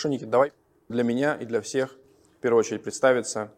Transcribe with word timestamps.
Хорошо, 0.00 0.14
Никит, 0.14 0.30
давай 0.30 0.52
для 0.88 1.02
меня 1.02 1.34
и 1.34 1.44
для 1.44 1.60
всех 1.60 1.94
в 2.38 2.40
первую 2.40 2.60
очередь 2.60 2.82
представиться, 2.82 3.52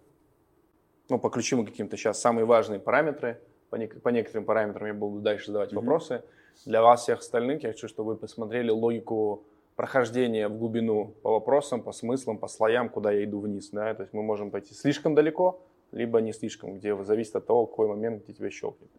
ну, 1.08 1.20
по 1.20 1.30
ключевым 1.30 1.64
каким-то 1.64 1.96
сейчас 1.96 2.20
самые 2.20 2.46
важные 2.46 2.80
параметры. 2.80 3.40
По, 3.70 3.76
не, 3.76 3.86
по 3.86 4.08
некоторым 4.08 4.44
параметрам 4.44 4.89
я 4.89 4.93
буду 4.93 5.20
дальше 5.20 5.46
задавать 5.46 5.70
mm-hmm. 5.70 5.76
вопросы. 5.76 6.25
Для 6.64 6.82
вас 6.82 7.02
всех 7.02 7.20
остальных 7.20 7.62
я 7.62 7.68
хочу, 7.68 7.86
чтобы 7.86 8.14
вы 8.14 8.16
посмотрели 8.16 8.70
логику 8.70 9.44
прохождения 9.76 10.48
в 10.48 10.58
глубину 10.58 11.14
по 11.22 11.31
вопросам, 11.31 11.81
по 11.81 11.93
смыслам, 11.93 12.39
по 12.39 12.48
слоям, 12.48 12.89
куда 12.89 13.12
я 13.12 13.22
иду 13.22 13.39
вниз. 13.39 13.70
Да? 13.70 13.95
То 13.95 14.03
есть 14.03 14.12
мы 14.12 14.25
можем 14.25 14.50
пойти 14.50 14.75
слишком 14.75 15.14
далеко, 15.14 15.62
либо 15.93 16.20
не 16.20 16.32
слишком, 16.32 16.76
где 16.76 17.00
зависит 17.04 17.36
от 17.36 17.46
того, 17.46 17.67
какой 17.67 17.86
момент, 17.86 18.25
где 18.25 18.32
тебя 18.32 18.50
щелкнет. 18.50 18.90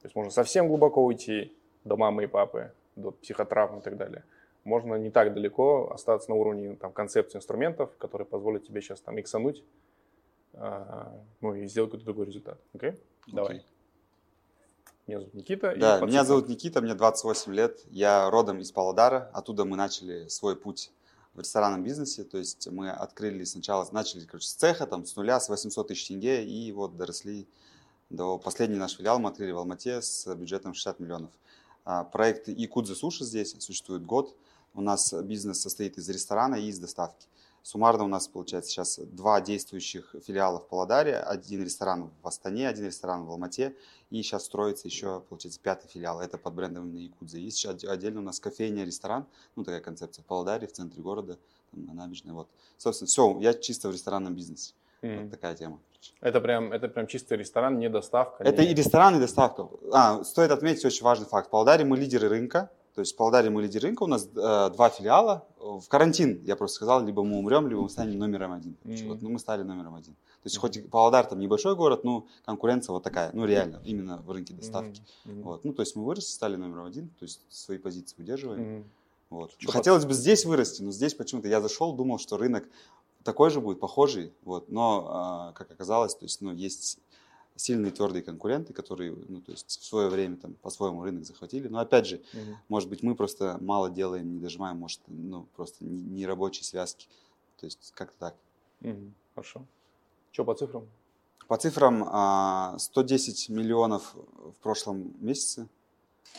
То 0.00 0.06
есть 0.06 0.16
можно 0.16 0.32
совсем 0.32 0.66
глубоко 0.66 1.04
уйти 1.04 1.54
до 1.84 1.98
мамы 1.98 2.24
и 2.24 2.26
папы, 2.26 2.72
до 2.96 3.10
психотравм 3.10 3.80
и 3.80 3.82
так 3.82 3.98
далее. 3.98 4.24
Можно 4.64 4.96
не 4.96 5.10
так 5.10 5.32
далеко 5.32 5.90
остаться 5.92 6.30
на 6.30 6.36
уровне 6.36 6.76
там, 6.76 6.92
концепции 6.92 7.38
инструментов, 7.38 7.96
которые 7.98 8.26
позволят 8.26 8.66
тебе 8.66 8.82
сейчас 8.82 9.00
там 9.00 9.18
иксануть, 9.18 9.64
а, 10.54 11.12
ну 11.40 11.54
и 11.54 11.66
сделать 11.66 11.90
какой-то 11.90 12.04
другой 12.04 12.26
результат. 12.26 12.58
Окей? 12.74 12.90
Okay? 12.90 12.94
Okay. 12.94 13.32
Давай. 13.32 13.64
Меня 15.06 15.18
зовут 15.18 15.34
Никита. 15.34 15.74
Да, 15.76 16.00
меня 16.00 16.24
зовут 16.24 16.48
Никита, 16.48 16.80
мне 16.80 16.94
28 16.94 17.52
лет. 17.52 17.80
Я 17.90 18.30
родом 18.30 18.60
из 18.60 18.70
Павлодара. 18.70 19.30
Оттуда 19.32 19.64
мы 19.64 19.76
начали 19.76 20.28
свой 20.28 20.54
путь 20.54 20.92
в 21.34 21.40
ресторанном 21.40 21.82
бизнесе. 21.82 22.22
То 22.22 22.38
есть 22.38 22.68
мы 22.70 22.90
открыли 22.90 23.44
сначала, 23.44 23.86
начали 23.90 24.24
короче, 24.24 24.46
с 24.46 24.54
цеха, 24.54 24.86
там, 24.86 25.04
с 25.04 25.16
нуля, 25.16 25.40
с 25.40 25.48
800 25.48 25.88
тысяч 25.88 26.06
тенге, 26.06 26.44
и 26.44 26.70
вот 26.72 26.96
доросли 26.96 27.48
до 28.10 28.38
последний 28.38 28.76
наш 28.76 28.96
филиал 28.96 29.20
мы 29.20 29.30
открыли 29.30 29.52
в 29.52 29.58
Алмате 29.58 30.02
с 30.02 30.32
бюджетом 30.34 30.74
60 30.74 31.00
миллионов. 31.00 31.30
А, 31.84 32.04
проект 32.04 32.48
Якудза 32.48 32.94
Суши 32.94 33.24
здесь 33.24 33.54
существует 33.60 34.04
год. 34.04 34.36
У 34.74 34.80
нас 34.80 35.12
бизнес 35.12 35.60
состоит 35.60 35.98
из 35.98 36.08
ресторана 36.08 36.54
и 36.56 36.68
из 36.68 36.78
доставки. 36.78 37.26
Суммарно 37.62 38.04
у 38.04 38.08
нас 38.08 38.26
получается 38.26 38.70
сейчас 38.70 38.98
два 38.98 39.40
действующих 39.40 40.14
филиала 40.26 40.60
в 40.60 40.68
Павлодаре, 40.68 41.16
один 41.16 41.62
ресторан 41.62 42.10
в 42.22 42.26
Астане, 42.26 42.66
один 42.66 42.86
ресторан 42.86 43.26
в 43.26 43.30
Алмате, 43.30 43.76
и 44.08 44.22
сейчас 44.22 44.46
строится 44.46 44.88
еще, 44.88 45.20
получается, 45.28 45.60
пятый 45.62 45.86
филиал, 45.88 46.20
это 46.20 46.38
под 46.38 46.54
брендом 46.54 46.84
именно 46.84 47.04
Якудза. 47.04 47.36
Есть 47.36 47.58
еще 47.58 47.70
отдельно 47.88 48.20
у 48.20 48.24
нас 48.24 48.40
кофейня, 48.40 48.84
ресторан, 48.84 49.26
ну 49.56 49.64
такая 49.64 49.80
концепция, 49.80 50.22
в 50.22 50.26
Павлодаре, 50.26 50.66
в 50.66 50.72
центре 50.72 51.02
города, 51.02 51.38
там, 51.70 51.84
на 51.84 51.92
набережной, 51.92 52.32
вот. 52.32 52.48
Собственно, 52.78 53.08
все, 53.08 53.38
я 53.40 53.52
чисто 53.52 53.88
в 53.88 53.92
ресторанном 53.92 54.34
бизнесе. 54.34 54.72
Mm. 55.02 55.22
Вот 55.22 55.30
такая 55.30 55.54
тема. 55.54 55.80
Это 56.20 56.40
прям, 56.40 56.72
это 56.72 56.88
прям 56.88 57.06
чистый 57.06 57.36
ресторан, 57.36 57.78
не 57.78 57.90
доставка. 57.90 58.42
Это 58.42 58.62
не... 58.62 58.70
и 58.70 58.74
ресторан, 58.74 59.16
и 59.16 59.20
доставка. 59.20 59.68
А, 59.92 60.24
стоит 60.24 60.50
отметить 60.50 60.84
очень 60.84 61.04
важный 61.04 61.26
факт. 61.26 61.48
В 61.48 61.50
Павлодаре 61.50 61.84
мы 61.84 61.98
лидеры 61.98 62.28
рынка, 62.28 62.70
то 63.00 63.02
есть 63.02 63.14
в 63.14 63.16
Павлодаре 63.16 63.48
мы 63.48 63.62
лидер 63.62 63.80
рынка, 63.80 64.02
у 64.02 64.06
нас 64.06 64.26
э, 64.26 64.70
два 64.74 64.90
филиала. 64.90 65.46
В 65.58 65.88
карантин, 65.88 66.42
я 66.44 66.54
просто 66.54 66.76
сказал, 66.76 67.02
либо 67.02 67.24
мы 67.24 67.38
умрем, 67.38 67.66
либо 67.66 67.80
мы 67.80 67.88
станем 67.88 68.18
номером 68.18 68.52
один. 68.52 68.76
Mm-hmm. 68.84 69.08
Вот, 69.08 69.22
ну, 69.22 69.30
мы 69.30 69.38
стали 69.38 69.62
номером 69.62 69.94
один. 69.94 70.12
То 70.12 70.18
есть 70.44 70.58
mm-hmm. 70.58 70.60
хоть 70.60 70.90
Павлодар 70.90 71.24
там 71.24 71.38
небольшой 71.38 71.76
город, 71.76 72.04
но 72.04 72.26
конкуренция 72.44 72.92
вот 72.92 73.02
такая, 73.02 73.30
ну 73.32 73.46
реально, 73.46 73.80
именно 73.86 74.18
в 74.18 74.30
рынке 74.30 74.52
доставки. 74.52 75.00
Mm-hmm. 75.24 75.42
Вот, 75.42 75.64
ну 75.64 75.72
то 75.72 75.80
есть 75.80 75.96
мы 75.96 76.04
выросли, 76.04 76.30
стали 76.30 76.56
номером 76.56 76.84
один, 76.84 77.08
то 77.08 77.22
есть 77.22 77.40
свои 77.48 77.78
позиции 77.78 78.16
удерживаем. 78.18 78.60
Mm-hmm. 78.60 78.84
Вот. 79.30 79.52
Хотелось 79.66 80.04
бы 80.04 80.12
здесь 80.12 80.44
вырасти, 80.44 80.82
но 80.82 80.90
здесь 80.90 81.14
почему-то 81.14 81.48
я 81.48 81.62
зашел, 81.62 81.94
думал, 81.94 82.18
что 82.18 82.36
рынок 82.36 82.68
такой 83.24 83.48
же 83.48 83.62
будет, 83.62 83.80
похожий, 83.80 84.34
вот, 84.44 84.68
но, 84.68 85.52
э, 85.52 85.58
как 85.58 85.70
оказалось, 85.70 86.14
то 86.14 86.26
есть, 86.26 86.42
ну, 86.42 86.52
есть 86.52 86.98
сильные 87.60 87.92
твердые 87.92 88.22
конкуренты, 88.22 88.72
которые, 88.72 89.14
ну, 89.28 89.40
то 89.40 89.52
есть 89.52 89.80
в 89.80 89.84
свое 89.84 90.08
время 90.08 90.36
там 90.36 90.54
по-своему 90.54 91.02
рынок 91.02 91.24
захватили. 91.24 91.68
Но 91.68 91.78
опять 91.78 92.06
же, 92.06 92.16
угу. 92.32 92.56
может 92.68 92.88
быть, 92.88 93.02
мы 93.02 93.14
просто 93.14 93.58
мало 93.60 93.90
делаем, 93.90 94.32
не 94.32 94.40
дожимаем, 94.40 94.78
может, 94.78 95.00
ну, 95.06 95.46
просто 95.56 95.84
не, 95.84 96.02
не 96.02 96.26
рабочие 96.26 96.64
связки. 96.64 97.06
То 97.58 97.66
есть 97.66 97.92
как-то 97.94 98.18
так. 98.18 98.34
Угу. 98.80 99.12
Хорошо. 99.34 99.64
Что 100.32 100.44
по 100.44 100.54
цифрам? 100.54 100.88
По 101.46 101.56
цифрам 101.56 102.78
110 102.78 103.46
а, 103.48 103.52
миллионов 103.52 104.14
в 104.14 104.54
прошлом 104.62 105.14
месяце. 105.20 105.68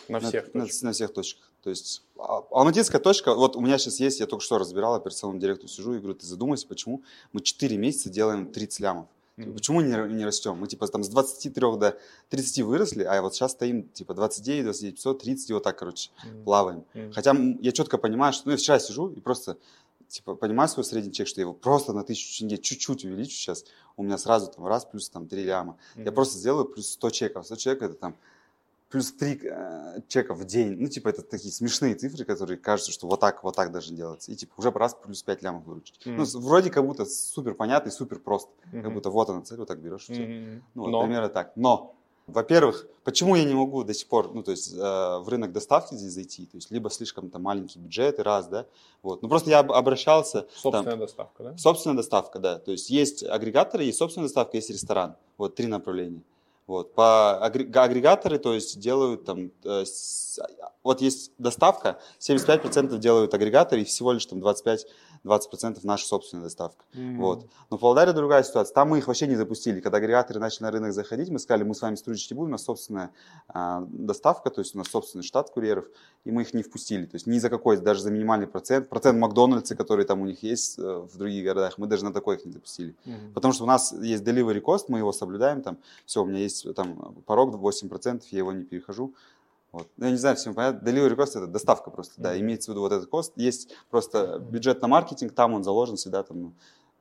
На 0.08 0.20
всех 0.20 0.54
на, 0.54 0.64
на, 0.64 0.70
на 0.82 0.92
всех 0.94 1.14
точках. 1.14 1.52
То 1.64 1.70
есть 1.70 2.02
а, 2.18 2.44
алматинская 2.52 3.00
точка, 3.00 3.36
вот 3.36 3.56
у 3.56 3.62
меня 3.62 3.78
сейчас 3.78 4.00
есть, 4.00 4.20
я 4.20 4.26
только 4.26 4.44
что 4.44 4.58
разбирал, 4.58 4.96
операционному 4.96 5.40
директору 5.40 5.68
сижу 5.68 5.94
и 5.94 6.00
говорю, 6.00 6.16
ты 6.16 6.26
задумайся, 6.26 6.66
почему 6.68 7.04
мы 7.34 7.42
4 7.42 7.78
месяца 7.78 8.10
делаем 8.10 8.52
30 8.52 8.80
лямов. 8.80 9.08
Почему 9.54 9.82
не, 9.82 10.14
не 10.14 10.26
растем? 10.26 10.58
Мы 10.58 10.68
типа 10.68 10.88
там 10.88 11.04
с 11.04 11.10
23 11.10 11.54
до 11.78 11.98
30 12.30 12.62
выросли, 12.62 13.04
а 13.04 13.22
вот 13.22 13.36
сейчас 13.36 13.52
стоим 13.52 13.88
типа 13.90 14.14
29, 14.14 14.66
29, 14.66 14.96
500, 14.96 15.22
30 15.22 15.50
и 15.50 15.54
вот 15.54 15.64
так, 15.64 15.78
короче, 15.78 16.10
mm-hmm. 16.10 16.44
плаваем. 16.44 16.86
Mm-hmm. 16.94 17.14
Хотя 17.14 17.36
я 17.60 17.72
четко 17.72 17.98
понимаю, 17.98 18.34
что 18.34 18.48
ну, 18.48 18.52
я 18.52 18.58
вчера 18.58 18.80
сижу 18.80 19.10
и 19.10 19.20
просто 19.20 19.58
типа 20.08 20.36
понимаю 20.36 20.70
свой 20.70 20.84
средний 20.84 21.14
чек, 21.14 21.28
что 21.28 21.42
я 21.42 21.44
его 21.44 21.54
просто 21.54 21.94
на 21.94 22.04
тысячу 22.04 22.40
тенге 22.40 22.58
чуть-чуть 22.58 23.06
увеличу 23.06 23.32
сейчас, 23.32 23.66
у 23.98 24.04
меня 24.04 24.18
сразу 24.18 24.52
там 24.52 24.66
раз 24.68 24.86
плюс 24.86 25.10
там 25.10 25.28
3 25.28 25.44
ляма. 25.44 25.78
Mm-hmm. 25.96 26.06
Я 26.06 26.12
просто 26.12 26.38
сделаю 26.38 26.66
плюс 26.66 26.92
100 26.92 27.10
чеков. 27.12 27.46
100 27.46 27.56
чеков 27.56 27.84
это 27.84 27.96
там 27.96 28.16
плюс 28.92 29.12
3 29.14 29.40
э, 29.44 30.02
чека 30.08 30.34
в 30.34 30.46
день. 30.46 30.76
Ну, 30.78 30.88
типа, 30.88 31.10
это 31.10 31.22
такие 31.22 31.52
смешные 31.52 31.96
цифры, 31.96 32.26
которые 32.26 32.58
кажутся, 32.58 32.92
что 32.92 33.08
вот 33.08 33.20
так, 33.20 33.44
вот 33.44 33.56
так 33.56 33.72
должны 33.72 33.96
делаться. 33.96 34.32
И, 34.32 34.36
типа, 34.36 34.54
уже 34.58 34.70
раз 34.72 34.96
плюс 35.02 35.24
5 35.24 35.42
лямов 35.42 35.66
выручить. 35.66 35.96
Mm-hmm. 36.06 36.16
Ну, 36.18 36.40
вроде 36.42 36.70
как 36.70 36.86
будто 36.86 37.06
супер 37.06 37.56
понятно 37.56 37.90
и 37.90 37.92
супер 37.92 38.20
просто. 38.20 38.52
Mm-hmm. 38.72 38.82
Как 38.82 38.94
будто 38.94 39.10
вот 39.10 39.30
она 39.30 39.42
цель, 39.42 39.58
вот 39.58 39.68
так 39.70 39.80
берешь. 39.80 40.10
Mm-hmm. 40.10 40.62
Ну, 40.76 40.82
вот, 40.82 40.92
Но. 40.92 41.04
примерно 41.04 41.30
так. 41.30 41.54
Но, 41.56 41.96
во-первых, 42.28 42.86
почему 43.06 43.36
я 43.36 43.46
не 43.46 43.54
могу 43.54 43.84
до 43.84 43.94
сих 43.94 44.08
пор, 44.08 44.34
ну, 44.34 44.44
то 44.44 44.52
есть, 44.52 44.74
э, 44.74 44.78
в 44.78 45.26
рынок 45.30 45.54
доставки 45.54 45.96
здесь 45.96 46.12
зайти? 46.12 46.46
То 46.46 46.58
есть, 46.58 46.70
либо 46.70 46.90
слишком 46.90 47.30
там 47.30 47.44
маленький 47.44 47.80
бюджет, 47.80 48.20
и 48.20 48.22
раз, 48.22 48.48
да? 48.48 48.66
Вот. 49.04 49.22
Ну, 49.22 49.30
просто 49.30 49.50
я 49.50 49.60
обращался... 49.60 50.48
Собственная 50.54 50.92
там, 50.92 51.00
доставка, 51.00 51.44
да? 51.44 51.58
Собственная 51.58 51.98
доставка, 51.98 52.40
да. 52.40 52.60
То 52.60 52.72
есть, 52.72 52.90
есть 52.90 53.24
агрегаторы, 53.24 53.86
есть 53.86 53.98
собственная 54.00 54.28
доставка, 54.28 54.58
есть 54.58 54.70
ресторан. 54.70 55.16
Вот, 55.38 55.56
три 55.56 55.68
направления. 55.68 56.22
Вот. 56.72 56.96
По 56.96 57.38
агрегаторы, 57.38 58.40
то 58.40 58.54
есть 58.54 58.80
делают 58.80 59.26
там, 59.26 59.52
э, 59.66 59.84
вот 60.84 61.02
есть 61.02 61.34
доставка, 61.38 62.00
75% 62.18 62.98
делают 62.98 63.34
агрегаторы 63.34 63.82
и 63.82 63.84
всего 63.84 64.14
лишь 64.14 64.26
там 64.26 64.40
25 64.40 64.88
20% 65.24 65.80
наша 65.84 66.06
собственная 66.06 66.46
доставка. 66.46 66.84
Mm-hmm. 66.94 67.18
Вот. 67.18 67.48
Но 67.70 67.78
в 67.78 67.80
Павлодаре 67.80 68.14
другая 68.14 68.44
ситуация. 68.44 68.74
Там 68.74 68.90
мы 68.90 68.98
их 68.98 69.08
вообще 69.08 69.28
не 69.28 69.36
запустили. 69.36 69.80
Когда 69.80 69.98
агрегаторы 69.98 70.40
начали 70.40 70.64
на 70.64 70.72
рынок 70.72 70.94
заходить, 70.94 71.30
мы 71.30 71.40
сказали, 71.40 71.64
мы 71.64 71.76
с 71.76 71.82
вами 71.82 71.96
сотрудничать 71.96 72.32
не 72.32 72.36
будем, 72.36 72.50
у 72.50 72.52
нас 72.52 72.64
собственная 72.64 73.12
а, 73.48 73.86
доставка, 73.88 74.50
то 74.50 74.62
есть 74.62 74.76
у 74.76 74.80
нас 74.80 74.88
собственный 74.88 75.24
штат 75.24 75.52
курьеров, 75.52 75.86
и 76.24 76.32
мы 76.32 76.42
их 76.42 76.54
не 76.54 76.64
впустили. 76.64 77.06
То 77.06 77.16
есть 77.16 77.28
ни 77.28 77.38
за 77.40 77.50
какой, 77.50 77.78
даже 77.78 78.02
за 78.02 78.12
минимальный 78.12 78.48
процент. 78.48 78.90
Процент 78.90 79.20
Макдональдса, 79.20 79.76
который 79.76 80.06
там 80.06 80.22
у 80.22 80.26
них 80.26 80.42
есть 80.44 80.80
э, 80.80 80.82
в 80.82 81.18
других 81.18 81.44
городах, 81.44 81.78
мы 81.78 81.88
даже 81.88 82.04
на 82.04 82.14
такой 82.14 82.38
их 82.38 82.46
не 82.46 82.52
запустили. 82.52 82.96
Mm-hmm. 83.06 83.34
Потому 83.34 83.54
что 83.54 83.64
у 83.64 83.68
нас 83.68 83.94
есть 83.94 84.24
delivery 84.24 84.62
cost, 84.62 84.86
мы 84.88 85.00
его 85.00 85.12
соблюдаем, 85.12 85.62
там, 85.62 85.78
все, 86.06 86.24
у 86.24 86.26
меня 86.26 86.40
есть 86.40 86.74
там 86.74 87.16
порог 87.26 87.56
8%, 87.56 88.24
я 88.32 88.38
его 88.40 88.52
не 88.52 88.64
перехожу. 88.64 89.14
Вот. 89.72 89.90
Ну, 89.98 90.06
я 90.06 90.12
не 90.12 90.18
знаю, 90.18 90.36
всем 90.36 90.54
понятно. 90.54 90.88
Delivery 90.88 91.16
cost 91.16 91.38
это 91.38 91.48
доставка 91.48 91.92
просто, 91.92 92.20
mm-hmm. 92.20 92.24
да, 92.24 92.40
имеется 92.40 92.72
в 92.72 92.74
виду 92.74 92.82
вот 92.82 92.92
этот 92.92 93.10
кост. 93.10 93.34
Есть 93.38 93.74
просто 93.90 94.40
бюджет 94.40 94.82
на 94.82 94.88
маркетинг, 94.88 95.34
там 95.34 95.54
он 95.54 95.64
заложен 95.64 95.96
всегда 95.96 96.24
там, 96.24 96.42
ну, 96.42 96.54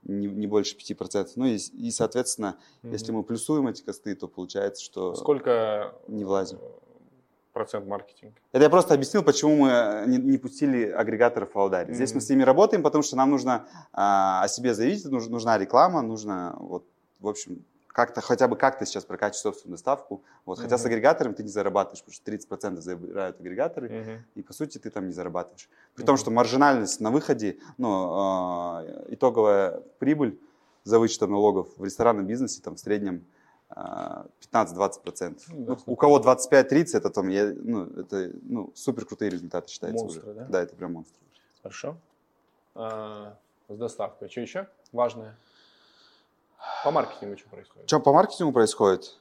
не, 0.04 0.28
не 0.28 0.46
больше 0.46 0.76
5%. 0.76 1.32
Ну 1.36 1.46
и, 1.46 1.56
и 1.56 1.90
соответственно, 1.90 2.58
mm-hmm. 2.82 2.92
если 2.92 3.12
мы 3.12 3.24
плюсуем 3.24 3.66
эти 3.66 3.82
косты, 3.82 4.14
то 4.14 4.28
получается, 4.28 4.84
что 4.84 5.14
Сколько 5.14 5.94
не 6.06 6.24
влазим. 6.24 6.58
Процент 7.52 7.88
маркетинга. 7.88 8.36
Это 8.52 8.62
я 8.62 8.70
просто 8.70 8.94
объяснил, 8.94 9.24
почему 9.24 9.56
мы 9.56 10.04
не, 10.06 10.18
не 10.18 10.38
пустили 10.38 10.84
агрегаторов 10.84 11.52
в 11.52 11.58
Алдаре. 11.58 11.90
Mm-hmm. 11.90 11.94
Здесь 11.96 12.14
мы 12.14 12.20
с 12.20 12.30
ними 12.30 12.44
работаем, 12.44 12.84
потому 12.84 13.02
что 13.02 13.16
нам 13.16 13.30
нужно 13.30 13.66
а, 13.92 14.44
о 14.44 14.48
себе 14.48 14.72
заявить, 14.74 15.04
нужна 15.06 15.58
реклама, 15.58 16.00
нужно, 16.02 16.54
вот, 16.60 16.84
в 17.18 17.26
общем, 17.26 17.64
как-то 17.92 18.20
хотя 18.20 18.48
бы 18.48 18.56
как-то 18.56 18.86
сейчас 18.86 19.04
прокачивать 19.04 19.42
собственную 19.42 19.76
доставку. 19.76 20.22
Вот. 20.44 20.58
Uh-huh. 20.58 20.62
Хотя 20.62 20.78
с 20.78 20.84
агрегатором 20.84 21.34
ты 21.34 21.42
не 21.42 21.48
зарабатываешь, 21.48 22.02
потому 22.04 22.14
что 22.14 22.56
30% 22.56 22.80
забирают 22.80 23.40
агрегаторы, 23.40 23.88
uh-huh. 23.88 24.18
и 24.36 24.42
по 24.42 24.52
сути 24.52 24.78
ты 24.78 24.90
там 24.90 25.06
не 25.06 25.12
зарабатываешь. 25.12 25.68
При 25.94 26.02
uh-huh. 26.02 26.06
том, 26.06 26.16
что 26.16 26.30
маржинальность 26.30 27.00
на 27.00 27.10
выходе, 27.10 27.58
ну, 27.78 28.82
э, 28.82 29.06
итоговая 29.14 29.80
прибыль 29.98 30.38
за 30.84 30.98
вычетом 30.98 31.32
налогов 31.32 31.68
в 31.76 31.84
ресторанном 31.84 32.26
бизнесе 32.26 32.62
там 32.62 32.76
в 32.76 32.80
среднем 32.80 33.24
э, 33.70 34.24
15-20%. 34.52 35.40
Ну, 35.48 35.78
у 35.86 35.96
кого 35.96 36.20
25-30, 36.20 36.96
это 36.96 37.10
там, 37.10 37.28
я, 37.28 37.52
ну, 37.54 37.84
это 37.84 38.30
ну, 38.42 38.72
супер 38.74 39.04
крутые 39.04 39.30
результаты 39.30 39.68
считаются 39.68 40.04
Монстры, 40.04 40.30
уже. 40.30 40.34
Да? 40.34 40.46
да, 40.46 40.62
это 40.62 40.76
прям 40.76 40.92
монстры. 40.92 41.20
Хорошо. 41.62 41.96
А, 42.74 43.36
с 43.68 43.76
доставкой. 43.76 44.28
Что 44.28 44.40
еще 44.40 44.68
важное? 44.92 45.36
По 46.84 46.90
маркетингу 46.90 47.36
что 47.36 47.48
происходит? 47.48 47.88
Что 47.88 48.00
по 48.00 48.12
маркетингу 48.12 48.52
происходит? 48.52 49.20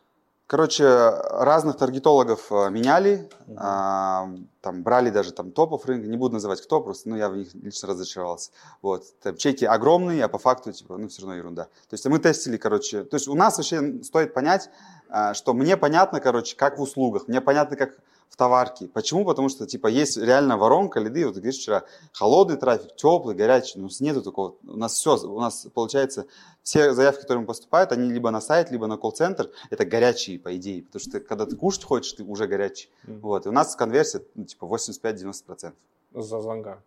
Короче, 0.50 0.88
разных 0.88 1.78
таргетологов 1.78 2.52
э, 2.52 2.72
меняли, 2.72 3.30
угу. 3.46 3.56
а, 3.60 4.28
там 4.62 4.82
брали 4.82 5.12
даже 5.12 5.32
там 5.32 5.52
топов 5.52 5.86
рынка, 5.86 6.08
не 6.08 6.18
буду 6.18 6.34
называть 6.34 6.60
кто, 6.60 6.82
просто, 6.82 7.08
ну, 7.08 7.16
я 7.16 7.30
в 7.30 7.38
них 7.38 7.54
лично 7.54 7.90
разочаровался. 7.90 8.50
Вот, 8.82 9.04
там 9.22 9.38
чеки 9.38 9.66
огромные, 9.66 10.26
а 10.26 10.28
по 10.28 10.40
факту, 10.40 10.72
типа, 10.72 10.98
ну, 10.98 11.08
все 11.08 11.22
равно 11.22 11.36
ерунда. 11.36 11.66
То 11.66 11.94
есть 11.94 12.04
мы 12.08 12.18
тестили, 12.18 12.58
короче, 12.58 13.04
то 13.04 13.16
есть 13.16 13.28
у 13.28 13.36
нас 13.36 13.58
вообще 13.58 14.02
стоит 14.02 14.34
понять, 14.34 14.72
а, 15.08 15.36
что 15.36 15.54
мне 15.54 15.78
понятно, 15.78 16.20
короче, 16.20 16.56
как 16.56 16.80
в 16.80 16.82
услугах, 16.82 17.28
мне 17.28 17.42
понятно, 17.42 17.78
как 17.78 18.00
в 18.30 18.36
товарке. 18.36 18.88
Почему? 18.88 19.26
Потому 19.26 19.50
что, 19.50 19.66
типа, 19.66 19.88
есть 19.88 20.18
реально 20.18 20.58
воронка 20.58 21.00
лиды, 21.00 21.26
вот 21.26 21.36
ты 21.36 21.42
говоришь 21.42 21.60
вчера, 21.60 21.84
холодный 22.14 22.58
трафик, 22.58 22.96
теплый, 22.96 23.36
горячий, 23.36 23.80
у 23.80 23.84
нас 23.84 24.00
нету 24.00 24.22
такого, 24.22 24.56
у 24.64 24.78
нас 24.78 24.94
все, 24.94 25.18
у 25.18 25.40
нас 25.40 25.68
получается, 25.74 26.26
все 26.64 26.94
заявки, 26.94 27.22
которые 27.22 27.46
поступают, 27.46 27.92
они 27.92 28.12
либо 28.12 28.32
на 28.32 28.42
сайт, 28.42 28.72
либо 28.72 28.88
на 28.88 28.98
колл-центр, 28.98 29.50
это 29.70 29.86
горячие, 29.86 30.40
по 30.40 30.56
идее, 30.56 30.84
потому 30.84 31.02
что 31.02 31.20
когда 31.20 31.46
ты 31.46 31.56
кушать 31.56 31.84
хочешь, 31.84 32.14
ты 32.14 32.24
уже 32.24 32.48
горячий. 32.48 32.90
Mm. 33.08 33.20
Вот, 33.20 33.46
и 33.46 33.50
у 33.50 33.52
нас 33.52 33.76
конверсия, 33.76 34.22
ну, 34.36 34.46
типа, 34.46 34.66
85-90%. 34.66 35.74
За 36.14 36.42
звонка. 36.42 36.82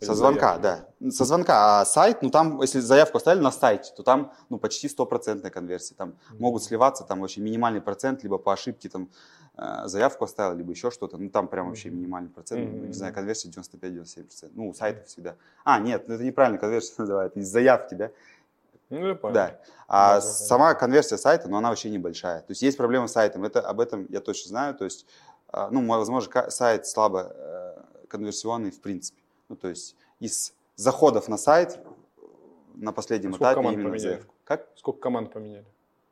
Со 0.00 0.14
звонка, 0.14 0.58
да. 0.58 0.88
Со 1.10 1.24
звонка. 1.24 1.80
А 1.80 1.84
сайт, 1.84 2.22
ну 2.22 2.30
там, 2.30 2.60
если 2.60 2.80
заявку 2.80 3.16
оставили 3.16 3.42
на 3.42 3.50
сайте, 3.50 3.92
то 3.96 4.02
там 4.02 4.32
ну, 4.50 4.58
почти 4.58 4.88
стопроцентная 4.88 5.50
конверсия. 5.50 5.94
Там 5.94 6.10
mm-hmm. 6.10 6.36
могут 6.38 6.62
сливаться, 6.62 7.04
там 7.04 7.20
вообще 7.20 7.40
минимальный 7.40 7.80
процент, 7.80 8.22
либо 8.22 8.38
по 8.38 8.52
ошибке 8.52 8.88
там 8.88 9.08
э, 9.56 9.82
заявку 9.86 10.24
оставил, 10.24 10.56
либо 10.56 10.72
еще 10.72 10.90
что-то. 10.90 11.16
Ну 11.16 11.30
там 11.30 11.48
прям 11.48 11.68
вообще 11.68 11.90
минимальный 11.90 12.30
процент. 12.30 12.60
Mm-hmm. 12.60 12.86
Не 12.88 12.92
знаю, 12.92 13.14
конверсия 13.14 13.48
95-97%. 13.48 14.50
Ну, 14.54 14.68
у 14.68 14.74
сайтов 14.74 15.06
всегда. 15.06 15.36
А, 15.64 15.78
нет, 15.80 16.08
ну, 16.08 16.14
это 16.14 16.24
неправильно 16.24 16.58
конверсия 16.58 16.94
называют, 16.98 17.36
из 17.36 17.48
заявки, 17.48 17.94
да. 17.94 18.10
Ну, 18.90 19.06
я 19.06 19.14
понял. 19.14 19.34
Да. 19.34 19.58
А 19.88 20.16
да, 20.16 20.20
сама 20.20 20.74
конверсия 20.74 21.16
сайта, 21.16 21.48
ну, 21.48 21.56
она 21.56 21.70
вообще 21.70 21.90
небольшая. 21.90 22.40
То 22.40 22.50
есть 22.50 22.62
есть 22.62 22.76
проблема 22.76 23.08
с 23.08 23.12
сайтом. 23.12 23.44
Это, 23.44 23.60
об 23.60 23.80
этом 23.80 24.06
я 24.10 24.20
точно 24.20 24.48
знаю. 24.48 24.74
То 24.74 24.84
есть, 24.84 25.06
а, 25.48 25.70
ну, 25.70 25.86
возможно, 25.86 26.50
сайт 26.50 26.86
слабо 26.86 27.32
э, 27.34 27.80
конверсионный 28.08 28.70
в 28.70 28.80
принципе. 28.80 29.20
Ну, 29.48 29.56
то 29.56 29.68
есть 29.68 29.96
из 30.20 30.54
заходов 30.76 31.28
на 31.28 31.36
сайт 31.36 31.78
на 32.74 32.92
последнем 32.92 33.34
Сколько 33.34 33.52
этапе 33.52 33.68
именно 33.68 33.90
поменяли? 33.90 33.98
заявку. 33.98 34.34
Как? 34.44 34.68
Сколько 34.76 35.00
команд 35.00 35.32
поменяли? 35.32 35.64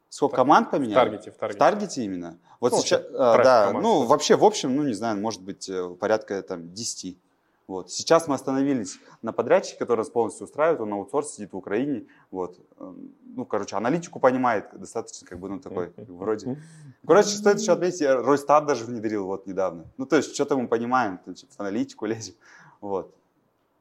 Сколько 0.08 0.36
команд 0.36 0.70
поменяли? 0.70 0.92
В 0.92 0.94
таргете, 0.94 1.30
в 1.30 1.36
таргете. 1.36 1.56
В 1.56 1.58
таргете 1.58 2.04
именно. 2.04 2.38
Вот 2.60 2.72
ну, 2.72 2.78
сейчас, 2.78 3.02
а, 3.12 3.42
да, 3.42 3.66
команд, 3.66 3.82
ну, 3.82 4.02
вообще, 4.04 4.36
в 4.36 4.44
общем, 4.44 4.74
ну, 4.76 4.84
не 4.84 4.94
знаю, 4.94 5.20
может 5.20 5.42
быть, 5.42 5.68
э, 5.68 5.88
порядка 5.98 6.40
там 6.42 6.72
10. 6.72 7.18
Вот. 7.66 7.90
Сейчас 7.90 8.28
мы 8.28 8.34
остановились 8.34 8.98
на 9.22 9.32
подрядчике, 9.32 9.78
который 9.78 10.00
нас 10.00 10.10
полностью 10.10 10.46
устраивает, 10.46 10.80
он 10.80 10.90
на 10.90 10.96
аутсорс 10.96 11.32
сидит 11.32 11.52
в 11.52 11.56
Украине. 11.56 12.06
Вот. 12.30 12.58
Ну, 12.78 13.44
короче, 13.46 13.76
аналитику 13.76 14.20
понимает 14.20 14.68
достаточно, 14.72 15.26
как 15.26 15.38
бы, 15.38 15.48
ну, 15.48 15.60
такой, 15.60 15.92
вроде. 15.96 16.62
Короче, 17.06 17.30
стоит 17.30 17.58
еще 17.58 17.72
отметить, 17.72 18.00
я 18.00 18.16
Ройстат 18.16 18.66
даже 18.66 18.84
внедрил 18.84 19.26
вот 19.26 19.46
недавно. 19.46 19.84
Ну, 19.98 20.06
то 20.06 20.16
есть, 20.16 20.34
что-то 20.34 20.56
мы 20.56 20.68
понимаем, 20.68 21.18
в 21.26 21.60
аналитику 21.60 22.06
лезем. 22.06 22.34
Вот. 22.80 23.14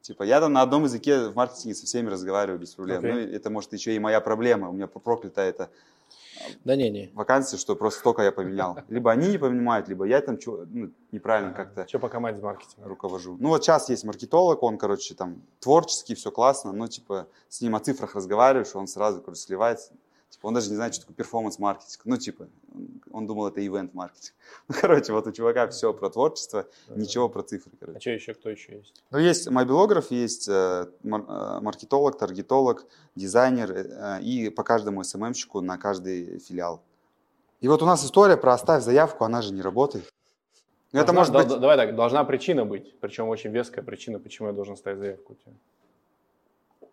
Типа, 0.04 0.24
я 0.24 0.42
там 0.42 0.52
на 0.52 0.62
одном 0.62 0.84
языке 0.84 1.30
в 1.30 1.36
маркетинге 1.36 1.76
со 1.76 1.86
всеми 1.86 2.10
разговариваю 2.10 2.60
без 2.60 2.76
проблем. 2.76 3.02
Okay. 3.02 3.14
Ну, 3.14 3.20
это, 3.20 3.50
может, 3.50 3.72
еще 3.72 3.96
и 3.96 4.00
моя 4.00 4.20
проблема. 4.20 4.70
У 4.70 4.74
меня 4.74 4.86
проклята 4.86 5.42
это 5.42 5.70
да 6.66 6.76
не, 6.76 6.90
не. 6.90 7.10
вакансия, 7.14 7.56
что 7.56 7.74
просто 7.78 8.02
столько 8.02 8.22
я 8.22 8.34
поменял. 8.34 8.78
Либо 8.90 9.12
они 9.12 9.30
не 9.30 9.38
понимают, 9.38 9.88
либо 9.88 10.04
я 10.04 10.20
там 10.20 10.38
ну, 10.46 10.92
неправильно 11.14 11.54
как-то 11.54 11.88
Что 11.88 12.00
по 12.00 12.10
команде 12.10 12.42
маркетинга? 12.42 12.86
руковожу. 12.86 13.38
Ну 13.40 13.48
вот 13.48 13.64
сейчас 13.64 13.90
есть 13.90 14.04
маркетолог, 14.04 14.62
он, 14.62 14.78
короче, 14.78 15.14
там 15.14 15.42
творческий, 15.62 16.16
все 16.16 16.32
классно, 16.32 16.74
но 16.74 16.88
типа 16.88 17.28
с 17.48 17.62
ним 17.62 17.74
о 17.76 17.80
цифрах 17.80 18.16
разговариваешь, 18.16 18.76
он 18.76 18.88
сразу, 18.88 19.22
короче, 19.22 19.42
сливается. 19.42 19.94
Типа, 20.34 20.48
он 20.48 20.56
даже 20.56 20.70
не 20.72 20.76
знает, 20.76 20.96
что 20.96 21.04
такое 21.04 21.18
перформанс-маркетинг. 21.18 22.02
Ну, 22.06 22.18
типа, 22.18 22.48
он 23.12 23.28
думал, 23.28 23.50
это 23.50 23.66
ивент-маркетинг. 23.66 24.34
Ну, 24.68 24.76
короче, 24.82 25.14
вот 25.14 25.28
у 25.28 25.32
чувака 25.32 25.68
все 25.68 25.94
про 25.94 26.10
творчество, 26.10 26.66
ничего 26.90 27.30
про 27.30 27.44
цифры, 27.44 27.72
короче. 27.80 27.98
А 27.98 28.02
что 28.02 28.10
еще, 28.10 28.34
кто 28.34 28.50
еще 28.50 28.78
есть? 28.78 29.04
Ну, 29.12 29.20
есть 29.20 29.48
мобилограф, 29.48 30.10
есть 30.10 30.48
э, 30.48 30.88
э, 31.04 31.08
маркетолог, 31.08 32.18
таргетолог, 32.18 32.88
дизайнер 33.16 33.72
э, 33.72 34.22
и 34.24 34.50
по 34.50 34.64
каждому 34.64 35.04
СММщику 35.04 35.62
на 35.62 35.78
каждый 35.78 36.40
филиал. 36.40 36.82
И 37.62 37.68
вот 37.68 37.84
у 37.84 37.86
нас 37.86 38.04
история 38.04 38.36
про 38.36 38.54
оставь 38.54 38.84
заявку, 38.84 39.26
она 39.26 39.44
же 39.44 39.54
не 39.54 39.62
работает. 39.62 40.12
Ну, 40.92 41.00
должна, 41.00 41.04
это 41.04 41.14
может 41.14 41.34
быть... 41.34 41.48
Давай 41.62 41.78
так, 41.78 41.96
должна 41.96 42.24
причина 42.24 42.66
быть, 42.66 43.00
причем 43.00 43.28
очень 43.28 43.52
веская 43.52 43.84
причина, 43.84 44.18
почему 44.18 44.48
я 44.48 44.54
должен 44.54 44.78
ставить 44.78 44.98
заявку 44.98 45.34
у 45.34 45.36
тебя. 45.36 45.54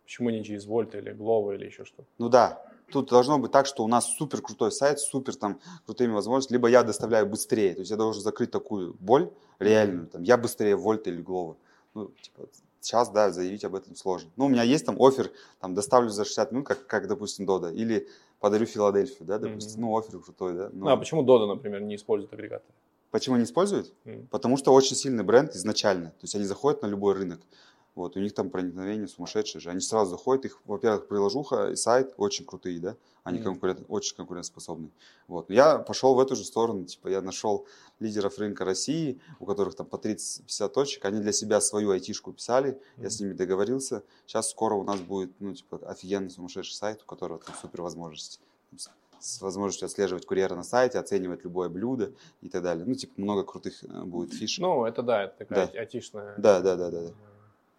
Почему 0.02 0.28
не 0.28 0.44
через 0.44 0.66
Вольт 0.66 0.94
или 0.94 1.12
Глова 1.12 1.52
или 1.52 1.66
еще 1.66 1.84
что-то? 1.84 2.08
Ну 2.18 2.28
да, 2.28 2.62
тут 2.90 3.10
должно 3.10 3.38
быть 3.38 3.52
так, 3.52 3.66
что 3.66 3.84
у 3.84 3.88
нас 3.88 4.06
супер 4.16 4.42
крутой 4.42 4.72
сайт, 4.72 5.00
супер 5.00 5.36
там 5.36 5.60
крутыми 5.86 6.12
возможностями, 6.12 6.56
либо 6.56 6.68
я 6.68 6.82
доставляю 6.82 7.26
быстрее, 7.26 7.74
то 7.74 7.80
есть 7.80 7.90
я 7.90 7.96
должен 7.96 8.22
закрыть 8.22 8.50
такую 8.50 8.94
боль 9.00 9.30
реальную, 9.58 10.06
там, 10.06 10.22
я 10.22 10.36
быстрее 10.36 10.76
Вольт 10.76 11.06
или 11.06 11.20
Глова. 11.22 11.56
Ну, 11.94 12.12
типа, 12.22 12.48
сейчас, 12.80 13.10
да, 13.10 13.30
заявить 13.30 13.64
об 13.64 13.74
этом 13.74 13.94
сложно. 13.94 14.30
Ну, 14.36 14.46
у 14.46 14.48
меня 14.48 14.62
есть 14.62 14.86
там 14.86 15.00
офер, 15.00 15.30
там, 15.60 15.74
доставлю 15.74 16.08
за 16.08 16.24
60 16.24 16.52
минут, 16.52 16.66
как, 16.66 16.86
как 16.86 17.06
допустим, 17.06 17.46
Дода, 17.46 17.70
или 17.70 18.08
подарю 18.40 18.66
Филадельфию, 18.66 19.26
да, 19.26 19.38
допустим, 19.38 19.80
mm-hmm. 19.80 19.86
ну, 19.86 19.98
офер 19.98 20.18
крутой, 20.18 20.54
да. 20.54 20.70
Но... 20.72 20.86
Ну, 20.86 20.90
а 20.90 20.96
почему 20.96 21.22
Дода, 21.22 21.46
например, 21.46 21.82
не 21.82 21.96
использует 21.96 22.32
агрегатор? 22.32 22.70
Почему 23.10 23.36
не 23.36 23.44
используют? 23.44 23.92
Mm-hmm. 24.04 24.28
Потому 24.30 24.56
что 24.56 24.72
очень 24.72 24.96
сильный 24.96 25.24
бренд 25.24 25.54
изначально, 25.54 26.10
то 26.10 26.22
есть 26.22 26.34
они 26.34 26.44
заходят 26.44 26.82
на 26.82 26.86
любой 26.86 27.14
рынок. 27.14 27.40
Вот, 28.00 28.16
у 28.16 28.20
них 28.20 28.32
там 28.32 28.48
проникновение 28.48 29.06
сумасшедшее 29.06 29.60
же. 29.60 29.68
Они 29.68 29.80
сразу 29.80 30.12
заходят, 30.12 30.46
их, 30.46 30.58
во-первых, 30.64 31.06
приложуха 31.06 31.72
и 31.72 31.76
сайт 31.76 32.14
очень 32.16 32.46
крутые, 32.46 32.80
да, 32.80 32.96
они 33.24 33.40
mm. 33.40 33.42
конкурент, 33.42 33.80
очень 33.88 34.16
конкурентоспособные. 34.16 34.90
Вот. 35.28 35.50
Я 35.50 35.78
пошел 35.78 36.14
в 36.14 36.18
эту 36.18 36.34
же 36.34 36.44
сторону, 36.44 36.86
типа 36.86 37.08
я 37.08 37.20
нашел 37.20 37.66
лидеров 37.98 38.38
рынка 38.38 38.64
России, 38.64 39.20
у 39.38 39.44
которых 39.44 39.74
там 39.74 39.86
по 39.86 39.96
30-50 39.96 40.68
точек, 40.70 41.04
они 41.04 41.20
для 41.20 41.32
себя 41.32 41.60
свою 41.60 41.90
айтишку 41.90 42.32
писали, 42.32 42.70
mm. 42.70 43.02
я 43.02 43.10
с 43.10 43.20
ними 43.20 43.34
договорился. 43.34 44.02
Сейчас 44.24 44.48
скоро 44.48 44.76
у 44.76 44.82
нас 44.82 44.98
будет, 45.00 45.32
ну, 45.38 45.52
типа, 45.52 45.78
офигенный 45.86 46.30
сумасшедший 46.30 46.76
сайт, 46.76 47.02
у 47.02 47.04
которого 47.04 47.38
там 47.38 47.54
супер 47.60 47.82
возможности 47.82 48.40
с 49.18 49.42
возможностью 49.42 49.84
отслеживать 49.84 50.24
курьера 50.24 50.54
на 50.54 50.62
сайте, 50.62 50.98
оценивать 50.98 51.44
любое 51.44 51.68
блюдо 51.68 52.14
и 52.40 52.48
так 52.48 52.62
далее. 52.62 52.86
Ну, 52.86 52.94
типа, 52.94 53.12
много 53.18 53.44
крутых 53.44 53.84
э, 53.84 54.04
будет 54.04 54.32
фишек. 54.32 54.62
Ну, 54.62 54.86
это 54.86 55.02
да, 55.02 55.24
это 55.24 55.36
такая 55.36 55.66
да. 55.66 55.80
айтишная... 55.80 56.34
Да, 56.38 56.60
да, 56.60 56.76
да, 56.76 56.90
да. 56.90 57.00
да 57.02 57.12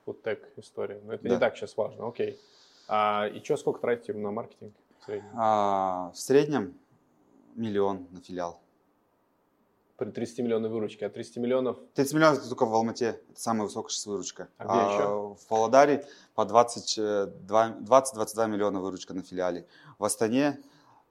фудтек 0.05 0.47
история. 0.57 1.01
Но 1.03 1.13
это 1.13 1.23
да. 1.23 1.29
не 1.29 1.39
так 1.39 1.55
сейчас 1.55 1.77
важно, 1.77 2.07
окей. 2.07 2.39
А, 2.87 3.27
и 3.27 3.43
что, 3.43 3.57
сколько 3.57 3.79
тратите 3.79 4.13
на 4.13 4.31
маркетинг 4.31 4.73
в 4.99 5.05
среднем? 5.05 5.31
А, 5.35 6.11
в 6.13 6.19
среднем 6.19 6.73
миллион 7.55 8.07
на 8.11 8.21
филиал. 8.21 8.59
При 9.97 10.09
30 10.09 10.39
миллионов 10.39 10.71
выручки, 10.71 11.03
а 11.03 11.09
30 11.09 11.37
миллионов? 11.37 11.77
30 11.93 12.13
миллионов 12.15 12.39
это 12.39 12.49
только 12.49 12.65
в 12.65 12.73
Алмате, 12.73 13.21
это 13.29 13.39
самая 13.39 13.63
высокая 13.63 13.91
сейчас 13.91 14.07
выручка. 14.07 14.49
А 14.57 14.65
где 14.65 14.73
а, 14.73 14.93
еще? 14.93 15.35
В 15.35 15.47
Павлодаре 15.47 16.07
по 16.33 16.41
20-22 16.41 18.47
миллиона 18.47 18.79
выручка 18.79 19.13
на 19.13 19.21
филиале. 19.21 19.67
В 19.99 20.05
Астане 20.05 20.59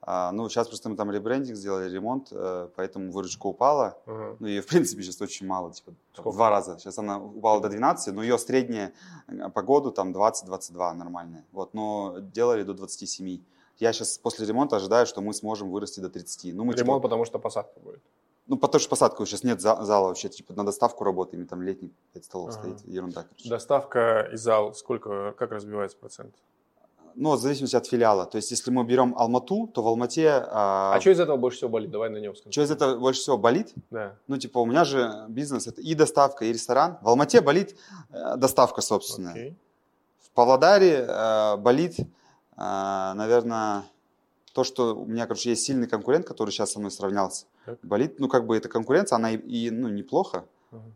а, 0.02 0.32
ну, 0.32 0.48
сейчас 0.48 0.68
просто 0.68 0.88
мы 0.88 0.96
там 0.96 1.10
ребрендинг 1.10 1.56
сделали, 1.56 1.90
ремонт, 1.90 2.28
э, 2.32 2.68
поэтому 2.74 3.12
выручка 3.12 3.46
упала. 3.46 3.98
Uh-huh. 4.06 4.36
Ну, 4.40 4.46
и 4.46 4.60
в 4.60 4.66
принципе 4.66 5.02
сейчас 5.02 5.20
очень 5.20 5.46
мало, 5.46 5.72
типа 5.72 5.92
Сколько? 6.14 6.32
два 6.32 6.50
раза. 6.50 6.78
Сейчас 6.78 6.98
она 6.98 7.18
упала 7.18 7.60
до 7.60 7.68
12, 7.68 8.14
но 8.14 8.22
ее 8.22 8.38
средняя 8.38 8.94
э, 9.28 9.50
по 9.50 9.62
году 9.62 9.90
там 9.90 10.12
20-22 10.12 10.94
нормальная. 10.94 11.44
Вот, 11.52 11.74
но 11.74 12.16
делали 12.18 12.62
до 12.62 12.72
27. 12.72 13.40
Я 13.78 13.92
сейчас 13.92 14.16
после 14.16 14.46
ремонта 14.46 14.76
ожидаю, 14.76 15.06
что 15.06 15.20
мы 15.20 15.34
сможем 15.34 15.70
вырасти 15.70 16.00
до 16.00 16.08
30. 16.08 16.54
Ну, 16.54 16.64
мы, 16.64 16.72
Ремонт, 16.72 16.78
типа, 16.78 17.00
потому 17.00 17.26
что 17.26 17.38
посадка 17.38 17.78
будет. 17.80 18.00
Ну, 18.46 18.56
потому 18.56 18.80
что 18.80 18.90
посадка 18.90 19.24
сейчас 19.26 19.44
нет 19.44 19.60
зала 19.60 20.08
вообще, 20.08 20.28
типа 20.28 20.54
на 20.54 20.64
доставку 20.64 21.04
работаем, 21.04 21.44
и 21.44 21.46
там 21.46 21.62
летний 21.62 21.92
5 22.14 22.24
столов 22.24 22.48
ага. 22.48 22.58
стоит, 22.58 22.88
ерунда, 22.88 23.22
короче. 23.22 23.48
Доставка 23.48 24.28
и 24.32 24.36
зал, 24.36 24.74
сколько, 24.74 25.32
как 25.38 25.52
разбивается 25.52 25.96
процент? 25.98 26.34
Ну, 27.14 27.32
в 27.32 27.38
зависимости 27.38 27.76
от 27.76 27.86
филиала. 27.86 28.26
То 28.26 28.36
есть, 28.36 28.50
если 28.50 28.70
мы 28.70 28.84
берем 28.84 29.14
Алмату, 29.16 29.66
то 29.66 29.82
в 29.82 29.86
Алмате... 29.86 30.28
А, 30.30 30.94
а 30.94 31.00
что 31.00 31.10
из 31.10 31.20
этого 31.20 31.36
больше 31.36 31.58
всего 31.58 31.70
болит? 31.70 31.90
Давай 31.90 32.10
на 32.10 32.18
нем 32.18 32.34
скажем. 32.34 32.52
Что 32.52 32.62
из 32.62 32.70
этого 32.70 32.98
больше 32.98 33.20
всего 33.20 33.38
болит? 33.38 33.72
Да. 33.90 34.16
Ну, 34.28 34.36
типа, 34.38 34.58
у 34.58 34.66
меня 34.66 34.84
же 34.84 35.26
бизнес, 35.28 35.66
это 35.66 35.80
и 35.80 35.94
доставка, 35.94 36.44
и 36.44 36.52
ресторан. 36.52 36.98
В 37.02 37.08
Алмате 37.08 37.40
болит 37.40 37.76
э, 38.10 38.36
доставка 38.36 38.80
собственная. 38.80 39.34
Okay. 39.34 39.54
В 40.20 40.30
Павлодаре 40.30 41.06
э, 41.08 41.56
болит, 41.56 41.98
э, 41.98 42.04
наверное, 42.56 43.84
то, 44.52 44.64
что 44.64 44.94
у 44.96 45.06
меня, 45.06 45.26
короче, 45.26 45.50
есть 45.50 45.64
сильный 45.64 45.86
конкурент, 45.86 46.26
который 46.26 46.50
сейчас 46.50 46.72
со 46.72 46.78
мной 46.78 46.90
сравнялся. 46.90 47.46
Так. 47.66 47.78
Болит, 47.82 48.18
ну, 48.18 48.28
как 48.28 48.46
бы 48.46 48.56
эта 48.56 48.68
конкуренция, 48.68 49.16
она 49.16 49.32
и, 49.32 49.36
и 49.36 49.70
ну, 49.70 49.88
неплохо. 49.88 50.44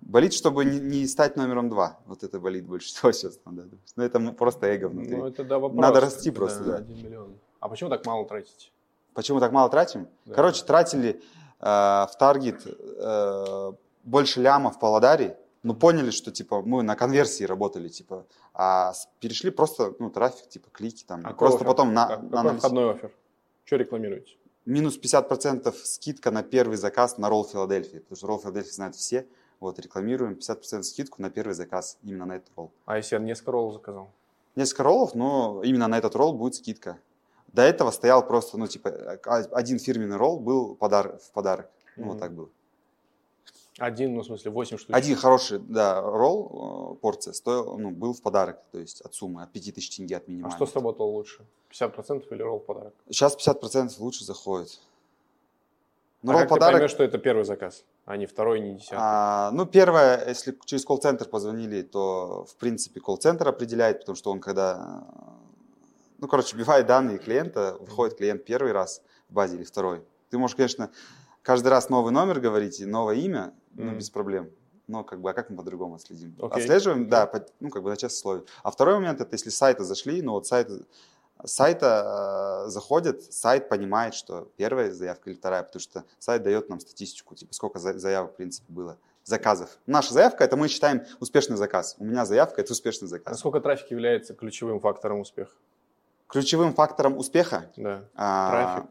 Болит, 0.00 0.32
чтобы 0.32 0.64
не, 0.64 1.06
стать 1.06 1.36
номером 1.36 1.68
два. 1.68 1.98
Вот 2.06 2.22
это 2.22 2.38
болит 2.38 2.64
больше 2.64 2.88
всего 2.88 3.12
сейчас. 3.12 3.38
Надо. 3.44 3.68
Ну, 3.96 4.02
это 4.02 4.20
просто 4.32 4.66
эго 4.66 4.88
внутри. 4.88 5.16
Ну, 5.16 5.26
это 5.26 5.44
да, 5.44 5.58
вопрос. 5.58 5.80
Надо 5.80 6.00
расти 6.00 6.30
просто, 6.30 6.64
да. 6.64 6.76
Один 6.76 6.96
миллион. 6.96 7.34
А 7.60 7.68
почему 7.68 7.90
так 7.90 8.06
мало 8.06 8.26
тратите? 8.26 8.70
Почему 9.14 9.40
так 9.40 9.52
мало 9.52 9.70
тратим? 9.70 10.08
Да. 10.26 10.34
Короче, 10.34 10.64
тратили 10.64 11.20
э, 11.60 11.64
в 11.64 12.10
таргет 12.18 12.66
э, 12.66 13.72
больше 14.04 14.40
ляма 14.40 14.70
в 14.70 14.78
Павлодаре, 14.78 15.38
но 15.62 15.74
поняли, 15.74 16.10
что 16.10 16.30
типа 16.30 16.62
мы 16.62 16.82
на 16.82 16.94
конверсии 16.94 17.44
работали, 17.44 17.88
типа, 17.88 18.26
а 18.52 18.92
перешли 19.18 19.50
просто, 19.50 19.94
ну, 19.98 20.10
трафик, 20.10 20.48
типа, 20.48 20.68
клики 20.70 21.04
там. 21.04 21.22
А 21.24 21.32
просто 21.32 21.56
офер? 21.56 21.66
потом 21.66 21.94
на, 21.94 22.06
как, 22.06 22.22
на 22.22 22.42
какой 22.42 22.58
входной 22.58 22.90
офер? 22.92 23.12
Что 23.64 23.76
рекламируете? 23.76 24.36
Минус 24.66 24.98
50% 24.98 25.74
скидка 25.84 26.30
на 26.30 26.42
первый 26.42 26.76
заказ 26.76 27.18
на 27.18 27.28
ролл 27.28 27.44
Филадельфии, 27.44 27.98
потому 27.98 28.16
что 28.16 28.26
ролл 28.26 28.40
Филадельфии 28.40 28.70
знают 28.70 28.94
все. 28.94 29.26
Вот, 29.60 29.78
рекламируем 29.78 30.34
50% 30.34 30.82
скидку 30.82 31.22
на 31.22 31.30
первый 31.30 31.54
заказ 31.54 31.98
именно 32.02 32.26
на 32.26 32.36
этот 32.36 32.50
ролл. 32.56 32.70
А 32.86 32.96
если 32.96 33.16
я 33.16 33.20
несколько 33.20 33.52
роллов 33.52 33.74
заказал? 33.74 34.10
Несколько 34.56 34.82
роллов, 34.82 35.14
но 35.14 35.62
именно 35.64 35.88
на 35.88 35.98
этот 35.98 36.14
ролл 36.14 36.34
будет 36.34 36.54
скидка. 36.54 36.98
До 37.52 37.62
этого 37.62 37.90
стоял 37.90 38.26
просто, 38.26 38.58
ну, 38.58 38.66
типа, 38.66 38.90
один 39.52 39.78
фирменный 39.78 40.16
ролл 40.16 40.40
был 40.40 40.74
подар 40.74 41.18
в 41.18 41.30
подарок. 41.32 41.70
Ну, 41.96 42.04
mm-hmm. 42.04 42.08
вот 42.08 42.18
так 42.18 42.32
было. 42.32 42.48
Один, 43.78 44.14
ну, 44.14 44.22
в 44.22 44.26
смысле, 44.26 44.50
8 44.52 44.78
штук. 44.78 44.94
Один 44.94 45.16
хороший, 45.16 45.58
да, 45.58 46.00
ролл, 46.00 46.92
э, 46.92 47.00
порция, 47.00 47.32
стоил, 47.32 47.76
ну, 47.76 47.90
был 47.90 48.12
в 48.12 48.22
подарок, 48.22 48.60
то 48.70 48.78
есть 48.78 49.00
от 49.00 49.14
суммы, 49.14 49.42
от 49.42 49.52
5000 49.52 49.96
тенге 49.96 50.16
от 50.16 50.28
А 50.28 50.30
минимальной. 50.30 50.56
что 50.56 50.66
сработало 50.66 51.08
лучше? 51.08 51.44
50% 51.72 52.24
или 52.30 52.42
ролл 52.42 52.60
в 52.60 52.66
подарок? 52.66 52.94
Сейчас 53.08 53.36
50% 53.36 53.98
лучше 53.98 54.24
заходит. 54.24 54.80
Ну, 56.24 56.32
а 56.32 56.40
как 56.40 56.48
подарок, 56.48 56.72
ты 56.72 56.78
поймешь, 56.78 56.90
что 56.90 57.04
это 57.04 57.18
первый 57.18 57.44
заказ, 57.44 57.84
а 58.06 58.16
не 58.16 58.24
второй, 58.24 58.58
не 58.60 58.76
десятый? 58.76 58.96
а, 58.98 59.50
ну, 59.52 59.66
первое, 59.66 60.26
если 60.26 60.56
через 60.64 60.82
колл-центр 60.86 61.28
позвонили, 61.28 61.82
то, 61.82 62.46
в 62.46 62.56
принципе, 62.56 62.98
колл-центр 63.00 63.46
определяет, 63.46 64.00
потому 64.00 64.16
что 64.16 64.30
он 64.30 64.40
когда, 64.40 65.04
э, 65.06 65.14
ну, 66.18 66.26
короче, 66.26 66.56
вбивает 66.56 66.86
данные 66.86 67.18
клиента, 67.18 67.76
выходит 67.78 68.16
клиент 68.16 68.42
первый 68.46 68.72
раз 68.72 69.02
в 69.28 69.34
базе 69.34 69.56
или 69.56 69.64
второй. 69.64 70.02
Ты 70.30 70.38
можешь, 70.38 70.56
конечно, 70.56 70.90
каждый 71.42 71.68
раз 71.68 71.90
новый 71.90 72.10
номер 72.10 72.40
говорить 72.40 72.80
и 72.80 72.86
новое 72.86 73.16
имя, 73.16 73.52
ну, 73.74 73.90
Мгм. 73.90 73.98
без 73.98 74.08
проблем. 74.08 74.50
Но 74.86 75.04
как 75.04 75.20
бы, 75.20 75.28
а 75.28 75.34
как 75.34 75.50
мы 75.50 75.58
по-другому 75.58 75.96
отследим? 75.96 76.34
Окей. 76.40 76.62
Отслеживаем, 76.62 77.08
да, 77.10 77.26
по- 77.26 77.44
ну, 77.60 77.68
как 77.68 77.82
бы 77.82 77.90
на 77.90 77.96
честном 77.98 78.18
слове. 78.18 78.42
А 78.62 78.70
второй 78.70 78.94
момент, 78.94 79.20
это 79.20 79.34
если 79.34 79.50
с 79.50 79.56
сайта 79.58 79.84
зашли, 79.84 80.22
ну, 80.22 80.32
вот 80.32 80.46
сайт, 80.46 80.70
сайта 81.46 82.64
э, 82.66 82.70
заходит, 82.70 83.22
сайт 83.32 83.68
понимает, 83.68 84.14
что 84.14 84.48
первая 84.56 84.90
заявка 84.92 85.30
или 85.30 85.36
вторая, 85.36 85.62
потому 85.62 85.80
что 85.80 86.04
сайт 86.18 86.42
дает 86.42 86.68
нам 86.68 86.80
статистику, 86.80 87.34
типа, 87.34 87.52
сколько 87.54 87.78
за- 87.78 87.98
заявок, 87.98 88.32
в 88.32 88.36
принципе, 88.36 88.66
было, 88.72 88.98
заказов. 89.24 89.78
Наша 89.86 90.12
заявка, 90.14 90.44
это 90.44 90.56
мы 90.56 90.68
считаем 90.68 91.02
успешный 91.20 91.56
заказ. 91.56 91.96
У 91.98 92.04
меня 92.04 92.24
заявка, 92.26 92.60
это 92.60 92.72
успешный 92.72 93.08
заказ. 93.08 93.32
Насколько 93.32 93.60
трафик 93.60 93.90
является 93.90 94.34
ключевым 94.34 94.80
фактором 94.80 95.20
успеха? 95.20 95.52
Ключевым 96.28 96.74
фактором 96.74 97.16
успеха 97.18 97.70
Да. 97.76 98.04
а, 98.14 98.50
Трафик. 98.50 98.90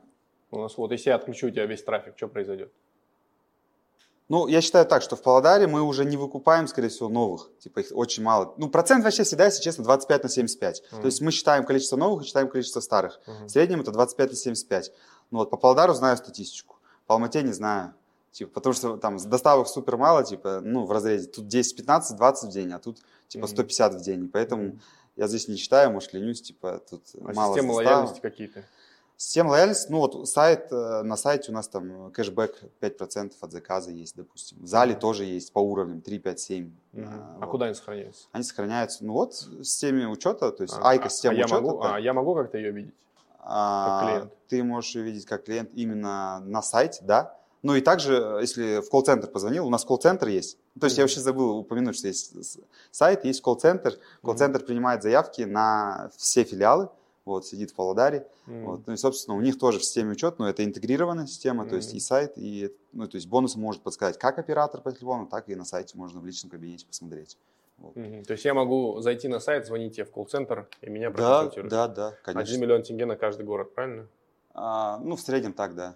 У 0.52 0.60
нас 0.60 0.78
вот, 0.78 0.92
если 0.92 1.10
я 1.10 1.16
отключу 1.16 1.48
у 1.48 1.50
тебя 1.50 1.66
весь 1.66 1.84
трафик, 1.84 2.14
что 2.16 2.28
произойдет? 2.28 2.72
Ну, 4.30 4.48
я 4.48 4.62
считаю 4.62 4.86
так, 4.86 5.02
что 5.04 5.16
в 5.16 5.22
Павлодаре 5.22 5.68
мы 5.68 5.82
уже 5.82 6.06
не 6.06 6.16
выкупаем, 6.18 6.68
скорее 6.68 6.88
всего, 6.90 7.10
новых. 7.10 7.50
Типа 7.60 7.80
их 7.82 7.88
очень 7.92 8.24
мало. 8.24 8.54
Ну, 8.58 8.70
процент 8.70 9.04
вообще 9.04 9.24
всегда, 9.24 9.46
если 9.46 9.62
честно, 9.62 9.84
25 9.84 10.24
на 10.24 10.30
75. 10.30 10.84
Мгм. 10.92 11.02
То 11.02 11.06
есть 11.08 11.22
мы 11.22 11.32
считаем 11.32 11.66
количество 11.66 11.98
новых 11.98 12.24
и 12.24 12.26
считаем 12.26 12.48
количество 12.50 12.80
старых. 12.80 13.20
Мгм. 13.28 13.46
В 13.48 13.50
среднем 13.50 13.82
это 13.82 13.92
25 13.92 14.32
на 14.32 14.36
75. 14.38 14.92
Ну 15.32 15.40
вот 15.40 15.50
по 15.50 15.58
Павлодару 15.58 15.94
знаю 15.94 16.16
статистику. 16.18 16.78
По 17.06 17.16
Алмате 17.16 17.44
не 17.44 17.52
знаю. 17.52 17.94
Типа, 18.32 18.52
потому 18.52 18.74
что 18.74 18.98
там 18.98 19.18
доставок 19.18 19.68
супер 19.68 19.98
мало, 19.98 20.24
типа, 20.24 20.62
ну, 20.64 20.86
в 20.86 20.92
разрезе. 20.92 21.28
Тут 21.28 21.48
10, 21.48 21.76
15, 21.76 22.18
20 22.18 22.50
в 22.50 22.54
день, 22.54 22.72
а 22.72 22.80
тут 22.80 22.98
типа 23.28 23.46
Мгм. 23.46 23.56
150 23.56 23.94
в 23.94 24.02
день. 24.02 24.26
И 24.26 24.28
поэтому 24.28 24.64
Мгм. 24.64 24.82
я 25.18 25.28
здесь 25.28 25.48
не 25.48 25.58
считаю, 25.58 25.92
может, 25.92 26.14
ленюсь, 26.14 26.42
типа, 26.42 26.82
тут 26.90 27.04
А 27.14 27.34
мало 27.34 27.56
доставок. 27.56 27.76
лояльности 27.76 28.20
какие-то? 28.22 28.64
Система 29.16 29.50
лояльности, 29.52 29.92
ну 29.92 30.00
вот 30.00 30.28
сайт, 30.28 30.68
э, 30.72 31.02
на 31.04 31.16
сайте 31.16 31.52
у 31.52 31.54
нас 31.56 31.68
там 31.68 32.12
кэшбэк 32.12 32.56
5% 32.82 33.32
от 33.40 33.52
заказа 33.52 33.92
есть, 33.92 34.16
допустим. 34.18 34.58
В 34.62 34.68
зале 34.68 34.96
тоже 34.96 35.24
есть 35.24 35.54
по 35.54 35.60
уровням 35.60 36.02
3, 36.02 36.20
5, 36.20 36.40
7. 36.40 36.72
Мгм. 36.92 37.08
А, 37.08 37.36
А 37.38 37.40
вот. 37.46 37.52
куда 37.52 37.66
они 37.68 37.76
сохраняются? 37.76 38.28
Они 38.32 38.44
сохраняются, 38.44 39.06
ну 39.06 39.14
вот 39.14 39.34
в 39.34 39.64
системе 39.64 40.08
учета, 40.08 40.52
то 40.52 40.64
есть 40.64 40.76
А, 40.78 40.90
Айка 40.90 41.06
а- 41.06 41.10
система 41.10 41.36
а 41.36 41.38
я 41.38 41.46
учета. 41.46 41.62
могу, 41.62 41.82
да. 41.84 41.96
а 41.96 42.00
я 42.00 42.14
могу 42.14 42.36
как-то 42.36 42.58
ее 42.58 42.72
видеть? 42.72 42.94
А, 43.40 44.00
Как 44.02 44.10
клиент. 44.10 44.34
Ты 44.50 44.64
можешь 44.64 44.96
ее 44.96 45.04
видеть 45.04 45.26
как 45.26 45.46
клиент 45.46 45.70
именно 45.74 46.40
на 46.42 46.62
сайте, 46.62 47.00
да. 47.04 47.36
Ну 47.62 47.76
и 47.76 47.82
также, 47.82 48.40
если 48.42 48.82
в 48.82 48.90
колл-центр 48.90 49.28
позвонил, 49.28 49.66
у 49.66 49.70
нас 49.70 49.86
колл-центр 49.86 50.28
есть. 50.28 50.58
То 50.80 50.86
есть 50.88 50.98
я 50.98 51.04
Мгм. 51.04 51.06
вообще 51.06 51.20
забыл 51.22 51.58
упомянуть, 51.60 51.96
что 51.96 52.08
есть 52.08 52.58
сайт, 52.92 53.24
есть 53.24 53.42
колл-центр. 53.42 53.98
Колл-центр 54.22 54.60
принимает 54.64 55.02
заявки 55.02 55.44
на 55.44 56.10
все 56.18 56.44
филиалы. 56.44 56.90
Вот, 57.26 57.46
сидит 57.46 57.72
в 57.72 57.76
Павлодаре. 57.76 58.28
М. 58.48 58.66
Вот. 58.66 58.88
Ну 58.88 58.94
и, 58.94 58.98
собственно, 58.98 59.38
у 59.38 59.42
них 59.42 59.58
тоже 59.58 59.80
в 59.80 59.84
системе 59.86 60.12
учет, 60.12 60.40
но 60.40 60.50
это 60.50 60.64
интегрированная 60.66 61.26
система, 61.26 61.66
то 61.66 61.76
есть 61.76 61.94
и 61.94 62.00
сайт, 62.00 62.34
и, 62.36 62.76
ну, 62.92 63.08
то 63.08 63.16
есть 63.16 63.28
бонусы 63.28 63.58
может 63.58 63.82
подсказать 63.82 64.18
как 64.18 64.40
оператор 64.40 64.82
по 64.82 64.92
телефону, 64.92 65.28
так 65.28 65.48
и 65.50 65.56
на 65.56 65.64
сайте 65.66 65.98
можно 65.98 66.20
в 66.20 66.26
личном 66.26 66.50
кабинете 66.50 66.86
посмотреть. 66.86 67.38
Вот. 67.78 67.96
Мгм. 67.96 68.24
То 68.24 68.34
есть 68.34 68.46
я 68.46 68.54
могу 68.54 69.00
зайти 69.02 69.28
на 69.28 69.40
сайт, 69.40 69.66
звонить 69.66 69.96
тебе 69.96 70.06
в 70.06 70.12
колл-центр, 70.12 70.68
и 70.82 70.90
меня 70.90 71.10
Да, 71.10 71.16
проконсультируют? 71.16 71.72
да, 71.72 71.88
да, 71.88 72.08
Один 72.08 72.22
конечно. 72.24 72.58
миллион 72.58 72.84
тенге 72.84 73.06
на 73.06 73.16
каждый 73.16 73.46
город, 73.46 73.74
правильно? 73.74 74.08
А, 74.54 75.00
ну, 75.00 75.16
в 75.16 75.22
среднем 75.22 75.54
так, 75.54 75.76
да. 75.76 75.96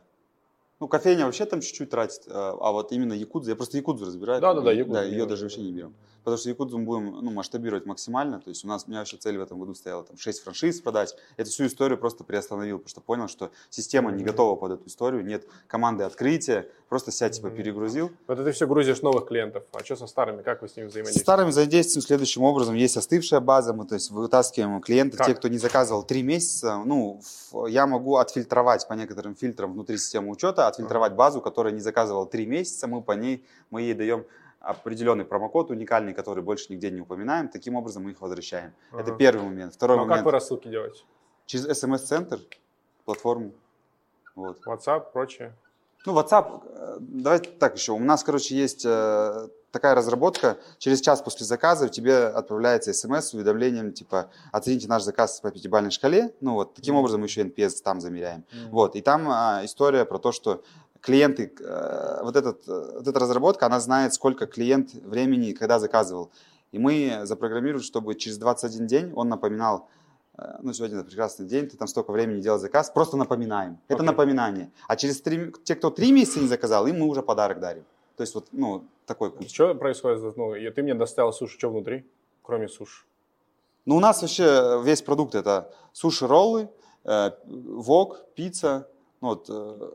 Ну, 0.79 0.87
кофейня 0.87 1.25
вообще 1.25 1.45
там 1.45 1.61
чуть-чуть 1.61 1.89
тратит, 1.89 2.21
а 2.27 2.55
а 2.59 2.71
вот 2.71 2.91
именно 2.91 3.13
якудзу, 3.13 3.49
я 3.49 3.55
просто 3.55 3.77
якудзу 3.77 4.05
разбираю. 4.05 4.41
Да, 4.41 4.53
да, 4.53 4.61
да, 4.61 4.71
Якудзу 4.71 4.93
Да, 4.93 5.03
ее 5.03 5.25
даже 5.25 5.45
вообще 5.45 5.61
не 5.61 5.71
берем. 5.71 5.93
Потому 6.23 6.37
что 6.37 6.49
якудзу 6.49 6.77
мы 6.77 6.83
будем 6.85 7.05
ну, 7.23 7.31
масштабировать 7.31 7.85
максимально. 7.85 8.41
То 8.41 8.49
есть 8.49 8.65
у 8.65 8.67
нас, 8.67 8.83
у 8.85 8.89
меня 8.89 8.99
вообще 8.99 9.15
цель 9.15 9.37
в 9.37 9.41
этом 9.41 9.57
году 9.59 9.73
стояла 9.73 10.03
там 10.03 10.17
6 10.17 10.43
франшиз 10.43 10.81
продать. 10.81 11.15
Эту 11.37 11.49
всю 11.49 11.65
историю 11.67 11.97
просто 11.97 12.25
приостановил, 12.25 12.79
потому 12.79 12.89
что 12.89 13.01
понял, 13.01 13.27
что 13.29 13.49
система 13.69 14.11
не 14.11 14.23
готова 14.25 14.55
под 14.57 14.73
эту 14.73 14.87
историю, 14.87 15.25
нет 15.25 15.47
команды 15.67 16.03
открытия, 16.03 16.67
просто 16.89 17.11
себя 17.11 17.29
типа 17.29 17.49
перегрузил. 17.49 18.11
Вот 18.27 18.43
ты 18.43 18.51
все 18.51 18.67
грузишь 18.67 19.01
новых 19.01 19.27
клиентов. 19.27 19.63
А 19.71 19.83
что 19.85 19.95
со 19.95 20.05
старыми? 20.05 20.43
Как 20.43 20.61
вы 20.61 20.67
с 20.67 20.75
ними 20.75 20.87
С 20.87 20.91
взаимодействуете? 20.91 21.23
старыми 21.23 21.49
взаимодействуем 21.49 22.03
следующим 22.05 22.43
образом. 22.43 22.75
Есть 22.75 22.97
остывшая 22.97 23.39
база, 23.39 23.73
мы 23.73 23.85
то 23.87 23.95
есть 23.95 24.11
вытаскиваем 24.11 24.81
клиентов, 24.81 25.19
Как? 25.19 25.27
те, 25.27 25.33
кто 25.33 25.47
не 25.47 25.57
заказывал 25.57 26.03
три 26.03 26.23
месяца. 26.23 26.81
Ну, 26.85 27.21
я 27.69 27.87
могу 27.87 28.17
отфильтровать 28.17 28.85
по 28.85 28.93
некоторым 28.93 29.33
фильтрам 29.33 29.71
внутри 29.71 29.97
системы 29.97 30.29
учета, 30.31 30.66
отфильтровать 30.67 31.13
базу, 31.13 31.41
которая 31.41 31.73
не 31.73 31.79
заказывала 31.79 32.25
три 32.25 32.45
месяца. 32.45 32.87
Мы 32.87 33.01
по 33.01 33.13
ней, 33.13 33.45
мы 33.69 33.81
ей 33.81 33.93
даем 33.93 34.25
определенный 34.59 35.23
промокод 35.25 35.71
уникальный, 35.71 36.13
который 36.13 36.43
больше 36.43 36.71
нигде 36.73 36.91
не 36.91 37.01
упоминаем. 37.01 37.47
Таким 37.47 37.75
образом 37.75 38.03
мы 38.03 38.11
их 38.11 38.21
возвращаем. 38.21 38.73
Это 38.91 39.11
Ага. 39.11 39.15
первый 39.15 39.43
момент. 39.43 39.73
Второй 39.73 39.97
Ну, 39.97 40.03
а 40.03 40.05
как 40.05 40.09
момент. 40.09 40.25
вы 40.25 40.31
рассылки 40.31 40.67
делаете? 40.67 41.03
Через 41.45 41.79
смс-центр, 41.79 42.39
платформу. 43.05 43.51
Вот. 44.35 44.59
WhatsApp, 44.65 45.11
прочее? 45.13 45.53
Ну, 46.05 46.13
WhatsApp, 46.19 46.61
э, 46.65 46.97
давайте 46.99 47.49
так 47.51 47.75
еще. 47.75 47.93
У 47.93 47.99
нас, 47.99 48.23
короче, 48.23 48.55
есть 48.55 48.85
э, 48.85 49.47
такая 49.71 49.95
разработка. 49.95 50.57
Через 50.77 51.01
час 51.01 51.21
после 51.21 51.45
заказа 51.45 51.89
тебе 51.89 52.27
отправляется 52.27 52.93
смс 52.93 53.25
с 53.25 53.33
уведомлением, 53.33 53.91
типа, 53.93 54.29
оцените 54.51 54.87
наш 54.87 55.03
заказ 55.03 55.39
по 55.41 55.51
пятибалльной 55.51 55.91
шкале. 55.91 56.33
Ну, 56.41 56.53
вот, 56.53 56.73
таким 56.73 56.93
Мгм. 56.95 56.99
образом 56.99 57.21
мы 57.21 57.27
еще 57.27 57.41
NPS 57.41 57.81
там 57.83 58.01
замеряем. 58.01 58.43
Вот, 58.71 58.95
и 58.95 59.01
там 59.01 59.27
а, 59.29 59.61
история 59.63 60.05
про 60.05 60.19
то, 60.19 60.31
что 60.31 60.63
клиенты, 61.01 61.53
э, 61.59 62.19
вот, 62.23 62.35
этот, 62.35 62.67
э, 62.67 62.91
вот 62.95 63.07
эта 63.07 63.19
разработка, 63.19 63.65
она 63.67 63.79
знает, 63.79 64.13
сколько 64.13 64.47
клиент 64.47 64.93
времени, 64.93 65.51
когда 65.53 65.79
заказывал. 65.79 66.31
И 66.71 66.79
мы 66.79 67.21
запрограммируем, 67.23 67.83
чтобы 67.83 68.15
через 68.15 68.37
21 68.37 68.87
день 68.87 69.13
он 69.15 69.29
напоминал, 69.29 69.87
э, 70.37 70.57
ну, 70.61 70.73
сегодня 70.73 71.03
прекрасный 71.03 71.45
день, 71.45 71.67
ты 71.69 71.77
там 71.77 71.87
столько 71.87 72.11
времени 72.11 72.41
делал 72.41 72.59
заказ, 72.59 72.89
просто 72.89 73.15
напоминаем. 73.15 73.77
Это 73.87 73.97
Окей. 73.97 74.07
напоминание. 74.07 74.71
А 74.87 74.95
через 74.95 75.21
три, 75.21 75.53
те, 75.63 75.75
кто 75.75 75.91
три 75.91 76.11
месяца 76.11 76.39
не 76.39 76.47
заказал, 76.47 76.87
им 76.87 76.99
мы 76.99 77.05
уже 77.07 77.21
подарок 77.21 77.59
дарим. 77.59 77.83
То 78.17 78.21
есть 78.21 78.33
вот, 78.35 78.47
ну, 78.51 78.83
такой 79.05 79.31
путь. 79.31 79.51
Что 79.53 79.73
происходит? 79.75 80.35
Ну, 80.35 80.53
ты 80.75 80.83
мне 80.83 80.95
доставил 80.95 81.31
суши, 81.31 81.57
что 81.57 81.69
внутри? 81.69 82.03
Кроме 82.41 82.67
суши. 82.67 83.05
Ну, 83.85 83.95
у 83.95 83.99
нас 83.99 84.21
вообще 84.21 84.81
весь 84.83 85.01
продукт 85.01 85.35
это 85.35 85.71
суши-роллы, 85.93 86.67
э, 87.05 87.31
вок, 87.45 88.25
пицца, 88.35 88.89
ну, 89.21 89.29
вот, 89.29 89.45
э. 89.49 89.91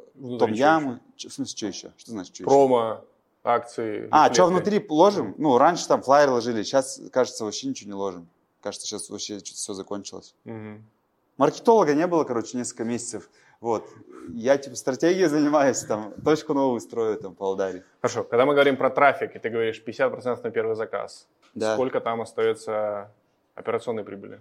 Чё- 1.16 1.28
В 1.28 1.32
смысле, 1.32 1.56
что 1.56 1.66
еще? 1.66 1.92
Что 1.96 2.10
значит, 2.12 2.34
что 2.34 2.44
еще? 2.44 2.48
Промо, 2.48 3.04
акции. 3.44 4.08
А, 4.12 4.32
что 4.32 4.46
внутри 4.46 4.84
ложим? 4.88 5.34
Ну, 5.36 5.58
раньше 5.58 5.86
там 5.88 6.00
флайер 6.02 6.30
ложили, 6.30 6.62
сейчас, 6.62 7.00
кажется, 7.12 7.44
вообще 7.44 7.66
ничего 7.68 7.88
не 7.88 7.94
ложим. 7.94 8.28
Кажется, 8.60 8.86
сейчас 8.86 9.10
вообще 9.10 9.38
что-то 9.40 9.56
все 9.56 9.74
закончилось. 9.74 10.34
Мгм. 10.44 10.84
Маркетолога 11.36 11.94
не 11.94 12.06
было, 12.06 12.22
короче, 12.24 12.56
несколько 12.56 12.84
месяцев. 12.84 13.28
Вот. 13.62 13.88
Я, 14.34 14.58
типа, 14.58 14.74
стратегией 14.76 15.28
занимаюсь, 15.28 15.80
там, 15.84 16.12
точку 16.24 16.52
новую 16.52 16.80
строю, 16.80 17.16
там, 17.16 17.34
по 17.34 17.46
Алдаре. 17.46 17.84
Хорошо, 18.00 18.24
когда 18.24 18.44
мы 18.44 18.54
говорим 18.54 18.76
про 18.76 18.90
трафик, 18.90 19.36
и 19.36 19.38
ты 19.38 19.48
говоришь 19.50 19.80
50% 19.86 20.42
на 20.42 20.50
первый 20.50 20.74
заказ, 20.76 21.26
Да. 21.54 21.74
сколько 21.74 22.00
там 22.00 22.20
остается 22.20 23.10
операционной 23.54 24.02
прибыли? 24.04 24.40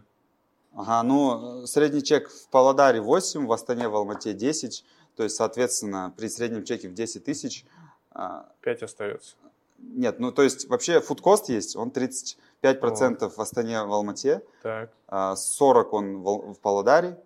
Ага, 0.76 1.04
ну, 1.04 1.66
средний 1.68 2.02
чек 2.02 2.30
в 2.30 2.48
Павлодаре 2.50 3.00
8, 3.00 3.46
в 3.46 3.52
Астане, 3.52 3.90
в 3.90 3.96
Алмате 3.96 4.34
10. 4.34 4.84
То 5.16 5.24
есть, 5.24 5.36
соответственно, 5.36 6.12
при 6.18 6.28
среднем 6.28 6.64
чеке 6.64 6.88
в 6.90 6.94
10 6.94 7.24
тысяч... 7.24 7.66
а, 8.12 8.46
5 8.62 8.84
остается. 8.84 9.36
Нет, 9.78 10.20
ну, 10.20 10.32
то 10.32 10.42
есть, 10.42 10.68
вообще, 10.70 11.00
фудкост 11.00 11.50
есть, 11.50 11.76
он 11.76 11.90
35% 11.90 13.30
в 13.36 13.40
Астане, 13.40 13.84
в 13.84 13.94
Алмате, 13.94 14.42
Так. 14.64 14.90
а, 15.08 15.36
40 15.36 15.94
он 15.94 16.18
в, 16.24 16.54
в 16.54 16.60
Павлодаре, 16.60 17.18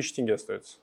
Тысяча 0.00 0.16
тенге 0.16 0.34
остается. 0.34 0.78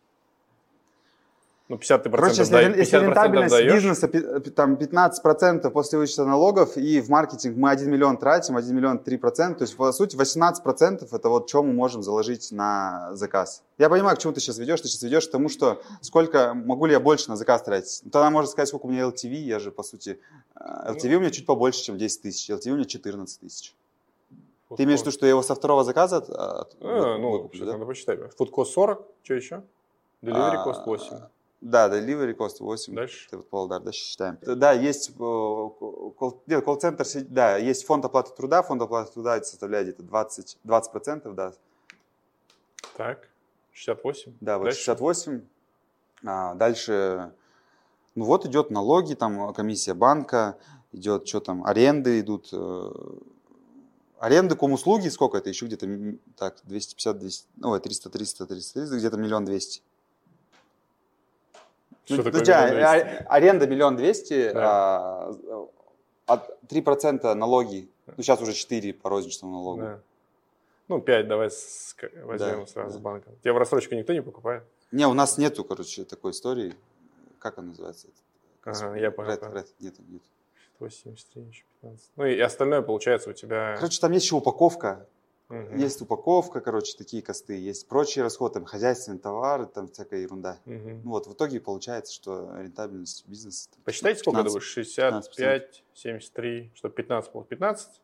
Ну, 1.69 1.77
50 1.77 2.03
ты 2.03 2.09
Короче, 2.09 2.39
если, 2.39 2.53
дай- 2.53 2.77
если 2.77 2.97
50% 2.97 3.01
рентабельность 3.01 3.51
даешь, 3.51 3.74
бизнеса 3.74 4.07
там 4.55 4.75
15% 4.75 5.69
после 5.69 6.00
вычета 6.00 6.24
налогов, 6.24 6.77
и 6.77 7.01
в 7.01 7.09
маркетинг 7.09 7.57
мы 7.57 7.71
1 7.71 7.91
миллион 7.91 8.17
тратим, 8.17 8.55
1 8.55 8.74
миллион 8.74 9.00
3%, 9.00 9.57
то 9.57 9.63
есть, 9.63 9.75
по 9.75 9.91
сути, 9.91 10.15
18% 10.15 11.09
это 11.12 11.29
вот 11.29 11.50
что 11.50 11.63
мы 11.63 11.74
можем 11.74 12.03
заложить 12.03 12.53
на 12.53 13.09
заказ. 13.15 13.63
Я 13.77 13.89
понимаю, 13.89 14.15
к 14.15 14.19
чему 14.19 14.31
ты 14.31 14.39
сейчас 14.39 14.57
ведешь. 14.59 14.79
Ты 14.79 14.88
сейчас 14.88 15.03
ведешь 15.03 15.27
к 15.27 15.31
тому, 15.31 15.50
что 15.50 15.81
сколько, 16.00 16.53
могу 16.53 16.86
ли 16.86 16.93
я 16.93 17.01
больше 17.01 17.27
на 17.29 17.36
заказ 17.36 17.63
тратить. 17.63 18.00
Ну, 18.05 18.12
Тогда 18.12 18.29
можно 18.29 18.50
сказать, 18.50 18.69
сколько 18.69 18.86
у 18.86 18.89
меня 18.89 19.01
LTV, 19.01 19.33
я 19.33 19.59
же, 19.59 19.71
по 19.71 19.83
сути, 19.83 20.21
э, 20.55 20.91
LTV 20.93 21.15
у 21.15 21.19
меня 21.19 21.31
чуть 21.31 21.45
побольше, 21.45 21.83
чем 21.83 21.97
10 21.97 22.21
тысяч, 22.21 22.50
LTV 22.50 22.71
у 22.71 22.75
меня 22.75 22.86
14 22.86 23.41
тысяч. 23.41 23.75
Ты 24.75 24.83
имеешь 24.83 25.00
в 25.00 25.03
виду, 25.03 25.12
что 25.12 25.25
я 25.25 25.29
его 25.31 25.41
со 25.41 25.55
второго 25.55 25.83
заказа 25.83 26.17
от- 26.17 26.75
А, 26.81 27.17
ну, 27.17 27.31
выкуплю, 27.31 27.65
да? 27.65 27.74
надо 27.74 27.86
посчитать. 27.86 28.19
Фудкост 28.38 28.74
40, 28.74 29.05
что 29.24 29.33
еще? 29.33 29.63
Delivery 30.21 30.55
А, 30.55 30.63
кост 30.63 30.86
8. 30.86 31.17
Да, 31.62 31.88
delivery 31.89 32.36
cost 32.36 32.57
8. 32.59 32.93
Дальше? 32.93 33.27
Это 33.27 33.38
вот 33.38 33.50
Павлодар, 33.50 33.81
да, 33.81 33.91
считаем. 33.91 34.38
Да, 34.41 34.74
есть, 34.74 35.09
э, 35.09 35.13
колл-центр, 35.17 37.05
да, 37.29 37.57
есть 37.57 37.86
фонд 37.86 38.05
оплаты 38.05 38.31
труда, 38.36 38.62
фонд 38.62 38.81
оплаты 38.81 39.12
труда 39.13 39.41
составляет 39.41 39.88
где-то 39.88 40.03
20, 40.03 40.57
20%, 40.63 41.33
да, 41.33 41.53
Так, 42.95 43.29
68. 43.71 44.33
да, 44.41 44.57
вот 44.57 44.65
Дальше? 44.65 44.79
68. 44.83 45.41
А, 46.25 46.55
дальше, 46.55 47.31
ну 48.15 48.25
вот 48.25 48.45
идет 48.45 48.69
налоги, 48.69 49.13
там 49.13 49.53
комиссия 49.53 49.93
банка, 49.93 50.57
идет, 50.91 51.27
что 51.27 51.39
там, 51.39 51.63
аренды 51.65 52.19
идут, 52.19 52.50
аренда 54.19 54.55
ком-услуги, 54.55 55.09
сколько 55.09 55.38
это? 55.38 55.50
Еще 55.50 55.65
где-то, 55.65 55.88
так, 56.36 56.57
250, 56.63 57.19
200, 57.19 57.47
ну 57.57 57.79
300, 57.79 58.09
300, 58.09 58.45
300, 58.45 58.74
300 58.79 58.97
где-то 58.97 59.17
миллион 59.17 59.45
двести. 59.45 59.81
Что 62.05 62.17
ну, 62.17 62.24
такое 62.24 62.41
тебя, 62.41 63.25
аренда 63.27 63.67
миллион 63.67 63.97
двести, 63.97 64.51
да. 64.53 65.33
а, 66.25 66.47
3% 66.69 67.33
налоги, 67.33 67.89
ну 68.05 68.24
сейчас 68.24 68.41
уже 68.41 68.53
4 68.53 68.93
по 68.93 69.09
розничному 69.09 69.53
налогу. 69.53 69.81
Да. 69.81 70.00
Ну, 70.88 71.01
5 71.01 71.27
давай 71.27 71.51
с, 71.51 71.95
возьмем 72.24 72.62
да, 72.62 72.67
сразу 72.67 72.93
да. 72.93 72.97
с 72.97 72.97
банка. 72.97 73.29
Тебе 73.41 73.51
в 73.51 73.57
рассрочку 73.57 73.93
никто 73.95 74.13
не 74.13 74.21
покупает? 74.21 74.63
Не, 74.91 75.05
у 75.05 75.13
нас 75.13 75.38
нету, 75.38 75.65
короче, 75.65 76.05
такой 76.05 76.31
истории. 76.31 76.75
Как 77.39 77.57
она 77.57 77.69
называется? 77.69 78.07
Ага, 78.63 78.95
я 78.95 79.12
понял. 79.12 79.31
Ред, 79.31 79.43
ред, 79.53 79.67
нет, 79.79 79.95
нет. 80.07 80.21
173, 80.77 81.43
еще 81.43 81.63
15. 81.81 82.12
Ну 82.15 82.25
и 82.25 82.39
остальное 82.39 82.81
получается 82.81 83.29
у 83.29 83.34
тебя... 83.34 83.75
Короче, 83.77 84.00
там 84.00 84.12
есть 84.12 84.25
еще 84.25 84.36
упаковка. 84.36 85.07
Угу. 85.50 85.77
Есть 85.77 86.01
упаковка, 86.01 86.60
короче, 86.60 86.98
такие 86.98 87.24
косты, 87.24 87.57
есть 87.57 87.88
прочие 87.88 88.24
расходы, 88.24 88.55
там 88.55 88.65
хозяйственные 88.65 89.19
товары, 89.19 89.65
там 89.65 89.88
всякая 89.88 90.19
ерунда. 90.22 90.60
Угу. 90.65 90.89
Ну 91.03 91.10
вот, 91.10 91.27
в 91.27 91.34
итоге 91.34 91.62
получается, 91.62 92.13
что 92.13 92.53
рентабельность 92.57 93.25
бизнеса... 93.27 93.69
Там, 93.72 93.81
Посчитайте, 93.84 94.19
15, 94.19 94.22
сколько 94.22 94.41
это 94.41 94.50
будет? 94.51 94.63
65, 94.63 95.84
73, 95.93 96.72
что 96.75 96.89
15 96.89 97.31
было? 97.31 97.43
15? 97.46 98.01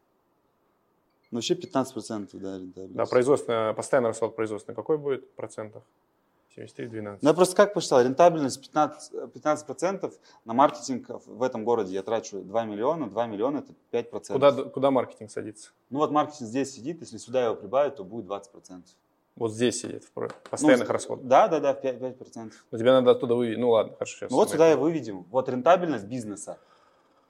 Ну, 1.32 1.38
вообще 1.38 1.56
15%, 1.56 2.30
да, 2.34 2.58
рентабельность. 2.60 2.96
Да, 2.96 3.06
производственная, 3.06 3.74
постоянный 3.74 4.10
расход 4.10 4.36
производственный 4.36 4.76
какой 4.76 4.98
будет 4.98 5.26
в 5.26 5.32
процентах? 5.32 5.84
73, 6.56 6.88
12. 6.88 7.24
Ну, 7.24 7.30
я 7.30 7.34
просто 7.34 7.56
как 7.56 7.74
посчитал, 7.74 8.02
рентабельность 8.02 8.60
15%, 8.74 9.32
15% 9.34 10.14
на 10.46 10.54
маркетинг 10.54 11.08
в 11.26 11.42
этом 11.42 11.64
городе 11.64 11.94
я 11.94 12.04
трачу 12.04 12.42
2 12.42 12.66
миллиона, 12.66 13.10
2 13.10 13.26
миллиона 13.28 13.58
это 13.60 13.74
5%. 13.92 14.34
Куда, 14.34 14.52
куда 14.52 14.92
маркетинг 14.92 15.32
садится? 15.32 15.72
Ну 15.90 16.00
вот 16.00 16.12
маркетинг 16.12 16.48
здесь 16.50 16.74
сидит, 16.74 17.02
если 17.02 17.18
сюда 17.18 17.46
его 17.46 17.56
прибавить, 17.56 17.96
то 17.96 18.04
будет 18.04 18.26
20%. 18.26 18.84
Вот 19.36 19.52
здесь 19.52 19.82
сидит, 19.82 20.04
в 20.04 20.12
про- 20.12 20.30
постоянных 20.50 20.88
Ну, 20.88 20.94
расходах. 20.94 21.26
Да, 21.26 21.48
да, 21.48 21.60
да, 21.60 21.74
5%. 21.74 22.18
5%. 22.20 22.52
Но 22.70 22.78
тебе 22.78 22.92
надо 22.92 23.12
оттуда 23.12 23.34
вывести. 23.34 23.60
Ну 23.60 23.72
ладно, 23.72 23.94
хорошо, 23.94 24.16
сейчас. 24.18 24.30
Ну 24.30 24.38
вот 24.38 24.52
сюда 24.52 24.72
и 24.72 24.76
выведем. 24.76 25.26
Вот 25.32 25.50
рентабельность 25.50 26.06
бизнеса. 26.06 26.60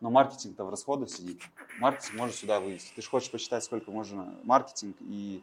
Но 0.01 0.09
маркетинг-то 0.09 0.65
в 0.65 0.69
расходах 0.69 1.09
сидит. 1.09 1.39
Маркетинг 1.79 2.15
можно 2.19 2.33
сюда 2.35 2.59
вывести. 2.59 2.91
Ты 2.93 3.01
же 3.01 3.09
хочешь 3.09 3.31
посчитать, 3.31 3.63
сколько 3.63 3.89
можно 3.89 4.35
маркетинг 4.43 4.97
и 4.99 5.41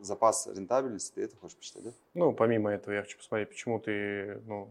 запас 0.00 0.46
рентабельности, 0.46 1.14
ты 1.14 1.22
это 1.22 1.36
хочешь 1.36 1.56
посчитать, 1.56 1.84
да? 1.84 1.90
Ну, 2.14 2.32
помимо 2.32 2.70
этого, 2.70 2.94
я 2.94 3.02
хочу 3.02 3.18
посмотреть, 3.18 3.48
почему 3.48 3.78
ты, 3.78 4.40
ну, 4.46 4.68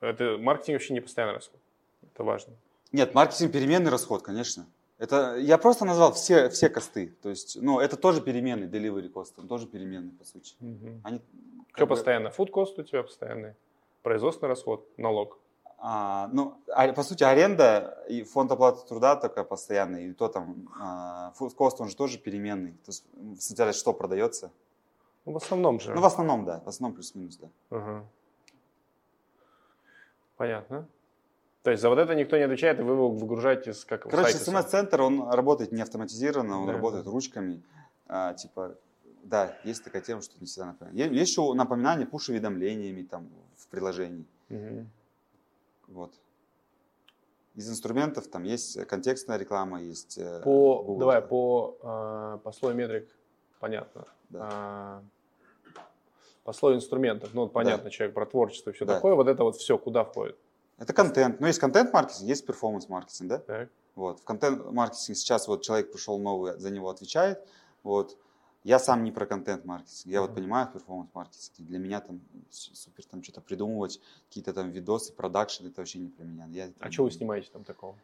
это 0.00 0.36
маркетинг 0.38 0.74
вообще 0.76 0.94
не 0.94 1.00
постоянный 1.00 1.34
расход. 1.34 1.60
Это 2.02 2.24
важно. 2.24 2.54
Нет, 2.92 3.14
маркетинг 3.14 3.52
переменный 3.52 3.90
расход, 3.90 4.22
конечно. 4.22 4.66
Это 4.98 5.36
я 5.36 5.58
просто 5.58 5.84
назвал 5.84 6.12
все, 6.12 6.48
все 6.48 6.68
косты. 6.68 7.12
То 7.22 7.30
есть, 7.30 7.60
ну, 7.60 7.80
это 7.80 7.96
тоже 7.96 8.20
переменный 8.20 8.68
delivery 8.68 9.10
cost, 9.10 9.32
он 9.36 9.48
тоже 9.48 9.66
переменный, 9.66 10.12
по 10.12 10.24
сути. 10.24 10.54
Они, 11.02 11.18
как 11.68 11.76
Что 11.76 11.86
бы, 11.86 11.94
постоянно? 11.94 12.28
Food 12.28 12.50
cost 12.50 12.74
у 12.76 12.82
тебя 12.82 13.02
постоянный, 13.02 13.54
производственный 14.02 14.50
расход, 14.50 14.86
налог. 14.98 15.38
А, 15.84 16.28
ну, 16.32 16.54
а, 16.68 16.92
по 16.92 17.02
сути, 17.02 17.24
аренда 17.24 18.04
и 18.08 18.22
фонд 18.22 18.52
оплаты 18.52 18.86
труда 18.86 19.16
только 19.16 19.42
постоянный, 19.42 20.06
и 20.06 20.12
то 20.12 20.28
там 20.28 20.68
а, 20.80 21.32
cost, 21.38 21.76
он 21.80 21.88
же 21.88 21.96
тоже 21.96 22.18
переменный. 22.18 22.72
То 22.84 22.90
есть, 22.90 23.04
м, 23.16 23.36
смотря 23.36 23.72
что 23.72 23.92
продается. 23.92 24.52
Ну, 25.24 25.32
в 25.32 25.36
основном 25.36 25.80
же. 25.80 25.92
Ну, 25.92 26.00
в 26.00 26.04
основном, 26.04 26.44
да, 26.44 26.60
в 26.60 26.68
основном 26.68 26.94
плюс-минус, 26.94 27.36
да. 27.36 27.48
Ага. 27.70 28.04
Понятно. 30.36 30.86
То 31.64 31.70
есть 31.70 31.82
за 31.82 31.88
вот 31.88 31.98
это 31.98 32.14
никто 32.14 32.36
не 32.36 32.44
отвечает, 32.44 32.78
и 32.78 32.82
вы 32.82 32.92
его 32.92 33.08
выгружаете 33.10 33.72
с 33.72 33.84
как 33.84 34.02
Короче, 34.08 34.38
смс-центр, 34.38 35.00
он 35.00 35.28
работает 35.30 35.72
не 35.72 35.82
автоматизированно, 35.82 36.60
он 36.60 36.66
Да. 36.66 36.72
работает 36.74 37.06
ручками. 37.06 37.62
А, 38.06 38.34
типа, 38.34 38.76
да, 39.24 39.56
есть 39.64 39.82
такая 39.84 40.02
тема, 40.02 40.22
что 40.22 40.34
не 40.40 40.46
всегда 40.46 40.66
напоминает. 40.66 41.12
Е- 41.12 41.18
Есть 41.18 41.30
еще 41.32 41.52
напоминание 41.54 42.06
пуш-уведомлениями 42.06 43.02
там 43.02 43.28
в 43.56 43.66
приложении. 43.68 44.24
Мгм. 44.48 44.88
Вот. 45.92 46.12
Из 47.54 47.68
инструментов 47.68 48.28
там 48.28 48.44
есть 48.44 48.82
контекстная 48.86 49.36
реклама, 49.36 49.82
есть 49.82 50.16
э, 50.16 50.40
По, 50.42 50.82
Google. 50.82 50.98
давай, 51.00 51.20
по, 51.20 51.76
а, 51.82 52.38
по 52.38 52.50
слою 52.52 52.74
метрик, 52.74 53.08
понятно. 53.60 54.06
Да. 54.30 54.48
А, 54.50 55.02
по 56.44 56.54
слою 56.54 56.76
инструментов, 56.76 57.30
ну, 57.34 57.42
вот 57.42 57.52
понятно, 57.52 57.90
человек 57.90 58.14
про 58.14 58.24
творчество 58.24 58.70
и 58.70 58.72
все 58.72 58.86
Да. 58.86 58.94
такое, 58.94 59.14
вот 59.14 59.28
это 59.28 59.44
вот 59.44 59.56
все 59.56 59.76
куда 59.76 60.02
входит? 60.04 60.38
Это 60.78 60.94
контент. 60.94 61.40
Ну, 61.40 61.46
есть 61.46 61.58
контент-маркетинг, 61.58 62.26
есть 62.28 62.46
перформанс-маркетинг, 62.46 63.28
да? 63.28 63.38
Так. 63.38 63.68
Вот. 63.94 64.20
В 64.20 64.24
контент-маркетинг 64.24 65.16
сейчас 65.18 65.46
вот 65.46 65.60
человек 65.62 65.92
пришел 65.92 66.18
новый, 66.18 66.58
за 66.58 66.70
него 66.70 66.88
отвечает. 66.88 67.46
Вот. 67.82 68.16
Я 68.64 68.78
сам 68.78 69.02
не 69.02 69.10
про 69.10 69.26
контент-маркетинг. 69.26 70.06
Я 70.06 70.20
вот 70.22 70.34
понимаю 70.34 70.68
performance-маркетинг. 70.72 71.66
Для 71.68 71.78
меня 71.78 72.00
там 72.00 72.20
супер 72.50 73.04
там 73.04 73.22
что-то 73.22 73.40
придумывать, 73.40 74.00
какие-то 74.28 74.52
там 74.52 74.70
видосы, 74.70 75.12
продакшн, 75.12 75.66
это 75.66 75.80
вообще 75.80 75.98
не 75.98 76.08
про 76.08 76.22
меня. 76.24 76.46
Я, 76.46 76.66
А 76.78 76.84
там, 76.84 76.92
что 76.92 77.02
вы 77.04 77.10
снимаете 77.10 77.48
там 77.52 77.64
такого? 77.64 77.96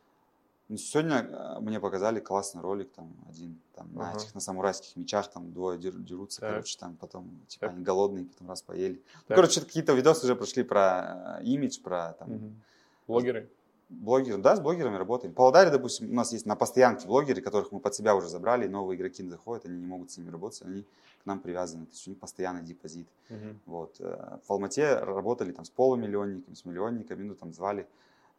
Ну, 0.68 0.76
сегодня 0.76 1.20
э, 1.20 1.60
мне 1.60 1.80
показали 1.80 2.20
классный 2.20 2.60
ролик, 2.60 2.90
там 2.92 3.10
один 3.28 3.58
там, 3.74 3.88
на 3.94 4.10
Ага. 4.10 4.18
этих 4.18 4.34
на 4.34 4.40
самурайских 4.40 4.96
мечах, 4.96 5.30
там 5.30 5.50
двое 5.52 5.78
дер- 5.78 5.98
дерутся, 5.98 6.40
Так. 6.42 6.50
короче, 6.50 6.76
там 6.78 6.96
потом 6.96 7.40
типа 7.46 7.66
Так. 7.66 7.74
они 7.74 7.82
голодные, 7.84 8.26
потом 8.26 8.48
раз 8.48 8.60
поели. 8.62 8.94
Ну, 9.14 9.20
Так. 9.28 9.36
короче, 9.36 9.60
какие-то 9.62 9.94
видосы 9.94 10.26
уже 10.26 10.36
прошли 10.36 10.64
про 10.64 11.38
э, 11.40 11.44
имидж, 11.44 11.80
про 11.80 12.12
там, 12.18 12.30
Мгм. 12.32 12.62
Блогеры? 13.06 13.48
Блогеры. 13.88 14.38
Да, 14.38 14.56
с 14.56 14.60
блогерами 14.60 14.96
работаем. 14.96 15.32
Павлодаре, 15.34 15.70
допустим, 15.70 16.10
у 16.10 16.14
нас 16.14 16.32
есть 16.32 16.46
на 16.46 16.56
постоянке 16.56 17.06
блогеры, 17.06 17.40
которых 17.40 17.72
мы 17.72 17.80
под 17.80 17.94
себя 17.94 18.14
уже 18.14 18.28
забрали, 18.28 18.66
новые 18.68 18.96
игроки 18.98 19.26
заходят, 19.28 19.64
они 19.66 19.78
не 19.80 19.86
могут 19.86 20.10
с 20.10 20.18
ними 20.18 20.30
работать, 20.30 20.62
они 20.62 20.82
к 21.22 21.26
нам 21.26 21.40
привязаны, 21.40 21.86
то 21.86 21.92
есть 21.92 22.06
у 22.06 22.10
них 22.10 22.18
постоянный 22.20 22.62
депозит. 22.62 23.08
Мгм. 23.28 23.60
Вот. 23.66 23.96
э, 24.00 24.38
В 24.46 24.52
Алмате 24.52 24.94
работали 24.98 25.52
там 25.52 25.64
с 25.64 25.70
полумиллионниками, 25.70 26.54
с 26.54 26.64
миллионниками, 26.64 27.22
ну 27.22 27.34
там 27.34 27.52
звали, 27.52 27.86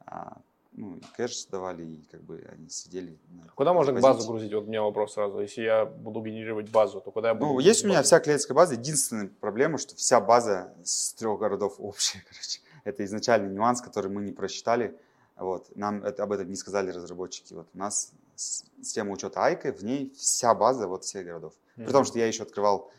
а, 0.05 0.37
ну 0.73 0.95
и 0.97 1.01
кэш 1.17 1.47
давали, 1.47 1.83
и 1.83 2.03
как 2.11 2.21
бы 2.21 2.45
они 2.51 2.69
сидели. 2.69 3.17
на 3.29 3.49
Куда 3.55 3.73
можно 3.73 3.91
депозите. 3.91 4.13
базу 4.13 4.27
грузить? 4.29 4.53
Вот 4.53 4.63
у 4.65 4.67
меня 4.67 4.83
вопрос 4.83 5.13
сразу. 5.13 5.39
Если 5.39 5.63
я 5.63 5.85
буду 5.85 6.21
генерировать 6.21 6.69
базу, 6.69 7.01
то 7.01 7.11
куда 7.11 7.29
я 7.29 7.33
буду 7.33 7.53
Ну, 7.53 7.59
есть 7.59 7.83
у 7.83 7.87
меня 7.87 7.97
базу? 7.97 8.05
вся 8.07 8.19
клиентская 8.19 8.55
база. 8.55 8.75
Единственная 8.75 9.29
проблема, 9.41 9.77
что 9.79 9.95
вся 9.95 10.21
база 10.21 10.73
с 10.83 11.13
трех 11.15 11.39
городов 11.39 11.75
общая, 11.79 12.23
короче. 12.29 12.59
Это 12.85 13.03
изначальный 13.03 13.49
нюанс, 13.53 13.81
который 13.81 14.09
мы 14.11 14.21
не 14.21 14.31
просчитали. 14.31 14.95
Вот. 15.39 15.75
Нам 15.75 16.03
это, 16.03 16.23
об 16.23 16.31
этом 16.31 16.49
не 16.49 16.55
сказали 16.55 16.91
разработчики. 16.91 17.53
Вот 17.53 17.67
у 17.73 17.77
нас 17.77 18.11
система 18.35 19.11
учета 19.11 19.43
Айка, 19.43 19.71
в 19.71 19.83
ней 19.83 20.13
вся 20.15 20.53
база 20.53 20.87
вот 20.87 21.03
всех 21.03 21.25
городов. 21.25 21.53
При 21.75 21.83
Мгм. 21.83 21.91
том, 21.93 22.05
что 22.05 22.19
я 22.19 22.27
еще 22.27 22.43
открывал 22.43 22.91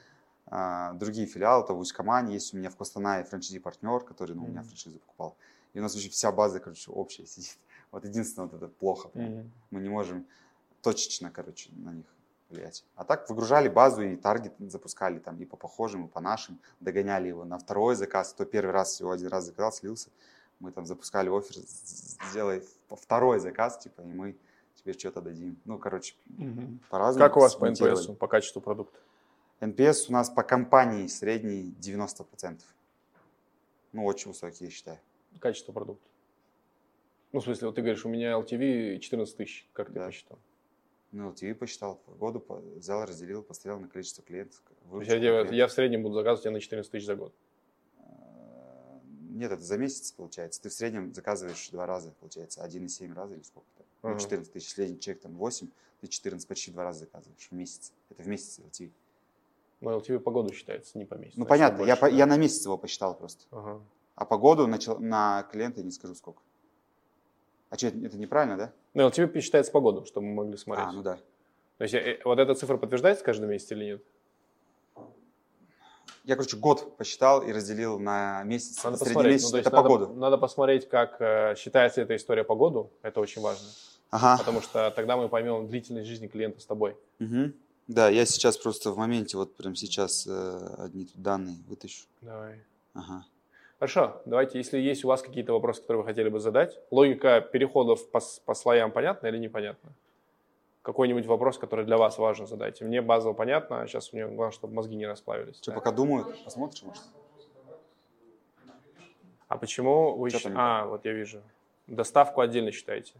а, 0.46 0.94
другие 0.94 1.26
филиалы, 1.26 1.66
то 1.66 1.74
в 1.74 1.81
Усть-Камане 1.81 2.35
есть 2.35 2.53
у 2.55 2.57
меня 2.57 2.70
в 2.70 2.76
Костанае 2.76 3.24
франшизи-партнер, 3.24 4.00
который 4.00 4.35
ну, 4.35 4.44
у 4.44 4.48
меня 4.48 4.62
франшизу 4.62 4.98
покупал. 4.98 5.37
И 5.74 5.79
у 5.79 5.83
нас 5.83 5.94
вообще 5.94 6.09
вся 6.11 6.33
база, 6.33 6.61
короче, 6.61 6.90
общая 6.90 7.26
сидит. 7.26 7.59
Вот 7.92 8.05
единственное, 8.05 8.46
вот 8.46 8.57
это 8.57 8.68
плохо. 8.68 9.11
Мгм. 9.14 9.50
Мы 9.70 9.81
не 9.81 9.88
можем 9.88 10.24
точечно, 10.81 11.31
короче, 11.31 11.70
на 11.72 11.90
них 11.90 12.07
влиять. 12.48 12.85
А 12.94 13.05
так 13.05 13.29
выгружали 13.29 13.68
базу 13.68 14.03
и 14.03 14.16
таргет 14.16 14.53
запускали 14.59 15.18
там 15.18 15.37
и 15.38 15.44
по 15.44 15.57
похожим, 15.57 16.07
и 16.07 16.09
по 16.09 16.20
нашим, 16.20 16.59
догоняли 16.81 17.29
его 17.29 17.44
на 17.44 17.59
второй 17.59 17.96
заказ. 17.96 18.33
Кто 18.33 18.44
первый 18.44 18.70
раз 18.70 18.92
всего 18.92 19.11
один 19.11 19.29
раз 19.29 19.46
заказал, 19.46 19.72
слился, 19.72 20.11
мы 20.61 20.73
там 20.73 20.87
запускали 20.87 21.29
офер, 21.29 21.57
сделай 21.57 22.62
второй 22.90 23.38
заказ, 23.40 23.79
типа, 23.79 24.03
и 24.03 24.05
мы 24.12 24.37
тебе 24.77 24.92
что-то 24.92 25.20
дадим. 25.20 25.57
Ну, 25.64 25.79
короче, 25.79 26.14
Мгм. 26.27 26.81
по-разному. 26.90 27.27
Как 27.27 27.37
у 27.37 27.40
вас 27.40 27.55
по. 27.57 27.66
NPS, 27.66 28.14
по 28.14 28.29
качеству 28.29 28.61
продукта? 28.61 28.99
NPS 29.61 30.07
у 30.09 30.12
нас 30.12 30.31
по 30.31 30.42
компании 30.42 31.07
средний 31.07 31.75
90%. 31.81 32.61
Ну, 33.92 34.05
очень 34.05 34.31
высокий, 34.31 34.66
я 34.66 34.70
считаю. 34.70 34.99
Качество 35.40 35.73
продукта. 35.73 36.07
Ну, 37.33 37.40
в 37.40 37.44
смысле, 37.44 37.68
вот 37.68 37.75
ты 37.77 37.83
говоришь, 37.83 38.05
у 38.05 38.09
меня 38.09 38.33
LTV 38.33 38.99
14 38.99 39.37
тысяч, 39.37 39.68
как 39.73 39.88
ты 39.88 39.94
Да. 39.94 40.07
посчитал? 40.07 40.38
Ну, 41.12 41.31
LTV 41.31 41.55
посчитал, 41.55 41.96
по 41.96 42.12
году 42.12 42.44
взял, 42.77 43.05
разделил, 43.05 43.42
посмотрел 43.42 43.81
на 43.81 43.88
количество 43.88 44.23
клиентов. 44.25 44.62
Я, 45.03 45.16
я 45.42 45.66
в 45.66 45.73
среднем 45.73 46.03
буду 46.03 46.14
заказывать 46.14 46.42
тебе 46.42 46.53
на 46.53 46.61
14 46.61 46.90
тысяч 46.90 47.07
за 47.07 47.16
год. 47.16 47.33
Нет, 49.40 49.53
это 49.53 49.62
за 49.62 49.79
месяц 49.79 50.12
получается. 50.12 50.61
Ты 50.61 50.68
в 50.68 50.72
среднем 50.74 51.14
заказываешь 51.14 51.70
два 51.70 51.87
раза, 51.87 52.12
получается, 52.20 52.62
1,7 52.62 53.14
раза 53.14 53.35
или 53.35 53.42
сколько-то. 53.42 53.85
Ну, 54.03 54.11
Ага. 54.11 54.18
14 54.20 54.53
тысяч, 54.53 54.70
средний 54.74 55.00
чек 55.00 55.18
там 55.22 55.33
8, 55.33 55.66
ты 56.03 56.09
14, 56.09 56.46
почти 56.46 56.70
два 56.70 56.85
раза 56.85 57.00
заказываешь 57.00 57.48
в 57.50 57.53
месяц. 57.55 57.92
Это 58.11 58.22
в 58.22 58.26
месяц 58.29 58.59
LTV. 58.59 58.90
Но 59.81 59.96
LTV 59.98 60.18
по 60.18 60.31
году 60.31 60.53
считается, 60.53 60.98
не 60.98 61.07
по 61.07 61.14
месяцу. 61.14 61.40
Ну, 61.40 61.46
значит, 61.46 61.48
понятно, 61.48 61.83
я, 61.85 61.87
больше, 61.96 62.00
по- 62.03 62.11
да? 62.11 62.16
я 62.16 62.26
на 62.26 62.37
месяц 62.37 62.64
его 62.66 62.76
посчитал 62.76 63.14
просто. 63.16 63.44
Ага. 63.50 63.81
А 64.14 64.26
погоду 64.26 64.66
на, 64.66 64.79
чел- 64.79 64.98
на 64.98 65.44
клиента 65.50 65.83
не 65.83 65.90
скажу 65.90 66.14
сколько. 66.14 66.42
А 67.70 67.79
что, 67.79 67.87
это, 67.87 67.96
это 68.05 68.18
неправильно, 68.18 68.59
да? 68.59 68.72
Ну, 68.92 69.09
LTV 69.09 69.40
считается 69.40 69.72
по 69.72 69.81
году, 69.81 70.05
чтобы 70.05 70.26
мы 70.26 70.35
могли 70.35 70.59
смотреть. 70.59 70.87
А, 70.88 70.92
ну 70.92 71.03
да. 71.03 71.18
То 71.79 71.85
есть 71.85 71.94
э, 71.94 72.20
вот 72.26 72.38
эта 72.38 72.55
цифра 72.55 72.76
подтверждается 72.76 73.24
каждый 73.24 73.48
месяц 73.48 73.72
или 73.72 73.85
нет? 73.87 74.03
Я, 76.25 76.37
короче, 76.37 76.57
год 76.57 76.96
посчитал 76.96 77.42
и 77.42 77.53
разделил 77.53 77.99
на 77.99 78.42
месяц. 78.44 78.83
Надо 78.85 78.99
посмотреть. 78.99 79.42
Ну, 79.42 79.51
то 79.51 79.57
есть 79.57 79.66
это 79.66 79.77
надо, 79.77 79.88
погоду. 79.88 80.12
надо 80.14 80.38
посмотреть, 80.38 80.88
как 80.88 81.20
э, 81.20 81.55
считается 81.57 82.03
эта 82.03 82.16
история 82.16 82.44
по 82.44 82.55
году. 82.55 82.90
Это 83.03 83.20
очень 83.20 83.42
важно. 83.42 83.66
Ага. 84.11 84.38
Потому 84.38 84.61
что 84.61 84.90
тогда 84.90 85.16
мы 85.16 85.29
поймем 85.29 85.68
длительность 85.68 86.09
жизни 86.09 86.27
клиента 86.27 86.61
с 86.61 86.66
тобой. 86.66 86.96
Мгм. 87.18 87.55
Да, 87.87 88.09
я 88.09 88.25
сейчас 88.27 88.57
просто 88.57 88.92
в 88.92 88.96
моменте, 88.96 89.37
вот 89.37 89.57
прям 89.57 89.75
сейчас 89.75 90.27
э, 90.27 90.75
одни 90.79 91.07
тут 91.07 91.20
данные 91.20 91.57
вытащу. 91.68 92.05
Давай. 92.20 92.61
Ага. 92.94 93.25
Хорошо, 93.81 94.20
давайте, 94.27 94.59
если 94.59 94.79
есть 94.79 95.05
у 95.05 95.09
вас 95.09 95.23
какие-то 95.23 95.55
вопросы, 95.55 95.81
которые 95.81 96.03
вы 96.03 96.09
хотели 96.09 96.29
бы 96.29 96.38
задать. 96.38 96.79
Логика 96.90 97.40
переходов 97.40 98.09
по, 98.11 98.20
по 98.44 98.55
слоям 98.55 98.92
понятна 98.92 99.29
или 99.29 99.38
непонятна? 99.38 99.92
Какой-нибудь 100.83 101.27
вопрос, 101.27 101.59
который 101.59 101.85
для 101.85 101.99
вас 101.99 102.16
важно 102.16 102.47
задайте. 102.47 102.85
Мне 102.87 103.03
базово 103.03 103.35
понятно, 103.35 103.83
а 103.83 103.87
сейчас 103.87 104.12
мне 104.14 104.27
главное, 104.27 104.51
чтобы 104.51 104.75
мозги 104.75 104.97
не 104.97 105.07
расплавились. 105.07 105.57
Что, 105.57 105.73
да? 105.73 105.75
пока 105.77 105.93
думают, 105.93 106.43
посмотришь, 106.45 106.83
может? 106.83 107.03
А 109.49 109.59
почему 109.59 110.16
вы... 110.16 110.31
Не 110.31 110.38
А, 110.55 110.87
вот 110.87 111.05
я 111.05 111.12
вижу. 111.12 111.43
Доставку 111.87 112.40
отдельно 112.40 112.71
считаете? 112.73 113.12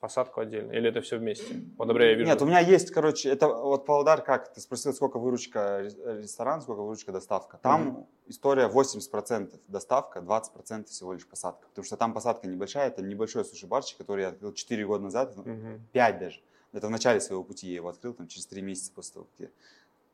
Посадку 0.00 0.40
отдельно? 0.40 0.72
Или 0.72 0.90
это 0.90 1.00
все 1.00 1.16
вместе? 1.18 1.60
Вот, 1.78 1.88
добре, 1.88 2.10
я 2.10 2.14
вижу. 2.14 2.26
Нет, 2.28 2.42
у 2.42 2.46
меня 2.46 2.60
есть, 2.60 2.90
короче, 2.92 3.30
это 3.30 3.48
вот 3.48 3.86
Павлодар, 3.86 4.22
как 4.22 4.52
ты 4.52 4.60
спросил, 4.60 4.92
сколько 4.92 5.18
выручка 5.18 5.78
ре- 5.80 6.20
ресторан, 6.22 6.60
сколько 6.60 6.82
выручка 6.82 7.10
доставка. 7.10 7.58
Там 7.62 7.82
Мгм. 7.88 8.06
история 8.26 8.68
80% 8.68 9.58
доставка, 9.66 10.20
20% 10.20 10.90
всего 10.90 11.14
лишь 11.14 11.26
посадка. 11.26 11.66
Потому 11.68 11.84
что 11.84 11.96
там 11.96 12.12
посадка 12.12 12.46
небольшая, 12.48 12.88
это 12.88 13.02
небольшой 13.02 13.44
суши-барчик, 13.44 13.96
который 13.98 14.22
я 14.22 14.28
открыл 14.28 14.52
4 14.52 14.84
года 14.86 15.04
назад, 15.04 15.34
Мгм. 15.36 15.80
5 15.92 16.18
даже. 16.18 16.40
Это 16.72 16.88
в 16.88 16.90
начале 16.90 17.20
своего 17.20 17.42
пути 17.42 17.68
я 17.68 17.76
его 17.76 17.88
открыл, 17.88 18.14
там 18.14 18.28
через 18.28 18.46
3 18.46 18.62
месяца 18.62 18.92
после 18.94 19.14
того, 19.14 19.26
как 19.26 19.48
я 19.48 19.48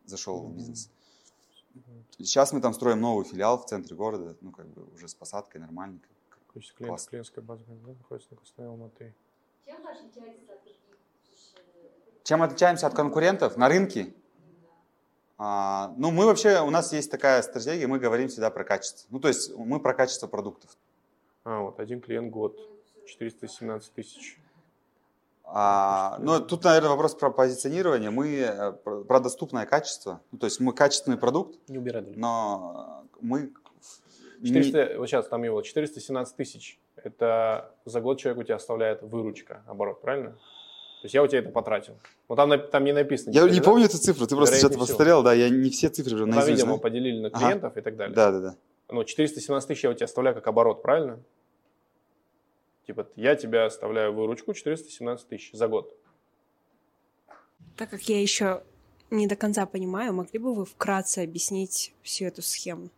зашел 0.07 0.41
в 0.41 0.55
бизнес. 0.55 0.91
Сейчас 2.19 2.53
мы 2.53 2.61
там 2.61 2.73
строим 2.73 3.01
новый 3.01 3.25
филиал 3.25 3.59
в 3.59 3.67
центре 3.67 3.97
города, 3.97 4.37
ну 4.41 4.53
как 4.53 4.67
бы 4.67 4.85
уже 4.95 5.09
с 5.09 5.15
посадкой 5.15 5.61
нормально. 5.61 5.99
Количество 6.53 6.79
клиентов, 6.79 6.99
Классно. 6.99 7.11
клиентская 7.11 7.45
база 7.45 7.63
да, 7.67 7.93
находится 7.93 8.29
на 8.31 8.37
Красной 8.37 8.69
Алматы. 8.69 9.15
Чем 9.65 9.83
вы 9.83 9.91
отличаетесь 9.91 10.49
от 10.49 10.63
других 10.63 10.77
суши? 11.29 11.63
Чем 12.23 12.43
отличаемся 12.43 12.87
от 12.87 12.95
конкурентов 12.95 13.57
на 13.57 13.69
рынке? 13.69 14.15
А, 15.37 15.93
ну, 15.97 16.13
мы 16.13 16.27
вообще, 16.27 16.61
у 16.61 16.71
нас 16.71 16.93
есть 16.93 17.11
такая 17.11 17.43
стратегия, 17.43 17.89
мы 17.89 17.99
говорим 17.99 18.29
всегда 18.29 18.51
про 18.51 18.63
качество. 18.63 19.09
Ну, 19.11 19.19
то 19.19 19.27
есть 19.27 19.53
мы 19.57 19.81
про 19.81 19.93
качество 19.95 20.29
продуктов. 20.29 20.77
А, 21.43 21.61
вот 21.61 21.81
один 21.81 22.01
клиент 22.01 22.31
год. 22.31 22.57
417 23.07 23.93
тысяч. 23.93 24.39
А, 25.47 26.19
ну, 26.21 26.41
тут, 26.41 26.65
наверное, 26.65 26.91
вопрос 26.91 27.15
про 27.15 27.31
позиционирование. 27.31 28.11
Мы 28.11 28.39
э, 28.39 28.73
про 28.73 29.21
доступное 29.21 29.67
качество. 29.67 30.21
Ну, 30.33 30.39
то 30.39 30.47
есть 30.47 30.59
мы 30.59 30.73
качественный 30.73 31.19
продукт, 31.19 31.57
Не 31.69 31.79
убирай 31.79 32.03
дальше. 32.03 32.19
но 32.19 33.05
мы... 33.21 33.53
не- 34.41 34.49
400, 34.49 34.99
вот 34.99 35.07
сейчас 35.09 35.29
там 35.29 35.45
его 35.45 35.61
417 35.63 36.37
тысяч. 36.37 36.79
Это 36.97 37.71
за 37.85 38.01
год 38.01 38.19
человек 38.19 38.41
у 38.41 38.45
тебя 38.45 38.57
оставляет 38.57 39.03
выручка, 39.03 39.63
оборот, 39.67 40.01
правильно? 40.01 40.31
То 40.31 41.07
есть 41.07 41.15
я 41.15 41.23
у 41.23 41.27
тебя 41.27 41.41
это 41.41 41.51
потратил. 41.51 41.99
Но 42.31 42.35
там, 42.37 42.51
там 42.71 42.83
не 42.83 42.93
написано. 42.93 43.33
Я 43.35 43.43
не 43.49 43.59
да? 43.59 43.65
помню 43.65 43.85
эту 43.85 43.99
цифру, 43.99 44.27
ты 44.27 44.35
просто 44.37 44.57
всего. 44.57 44.71
повторял, 44.79 45.23
да, 45.23 45.35
я 45.35 45.51
не 45.51 45.69
все 45.69 45.91
цифры 45.91 46.17
прям 46.17 46.29
Ну, 46.31 46.33
Там, 46.33 46.41
наизусть 46.41 46.63
видимо, 46.63 46.79
поделили 46.79 47.21
на 47.21 47.29
Ага. 47.29 47.39
клиентов 47.39 47.77
и 47.77 47.81
так 47.83 47.97
далее. 47.97 48.17
Да, 48.17 48.33
да, 48.33 48.41
да. 48.41 48.57
Ну, 48.89 49.05
417 49.05 49.69
тысяч 49.69 49.85
я 49.85 49.91
у 49.91 49.95
тебя 49.95 50.07
оставляю 50.07 50.35
как 50.35 50.47
оборот, 50.47 50.83
правильно? 50.83 51.19
Типа, 52.87 53.07
я 53.17 53.35
тебя 53.35 53.67
оставляю 53.67 54.13
выручку 54.13 54.53
417 54.53 55.29
тысяч 55.29 55.53
за 55.53 55.69
год. 55.69 55.95
Так 57.77 57.91
как 57.91 58.03
я 58.03 58.21
еще 58.21 58.63
не 59.11 59.27
до 59.27 59.37
конца 59.37 59.67
понимаю, 59.67 60.13
могли 60.13 60.39
бы 60.39 60.55
вы 60.55 60.65
вкратце 60.65 61.21
объяснить 61.21 61.95
всю 62.03 62.27
эту 62.27 62.43
схему 62.43 62.91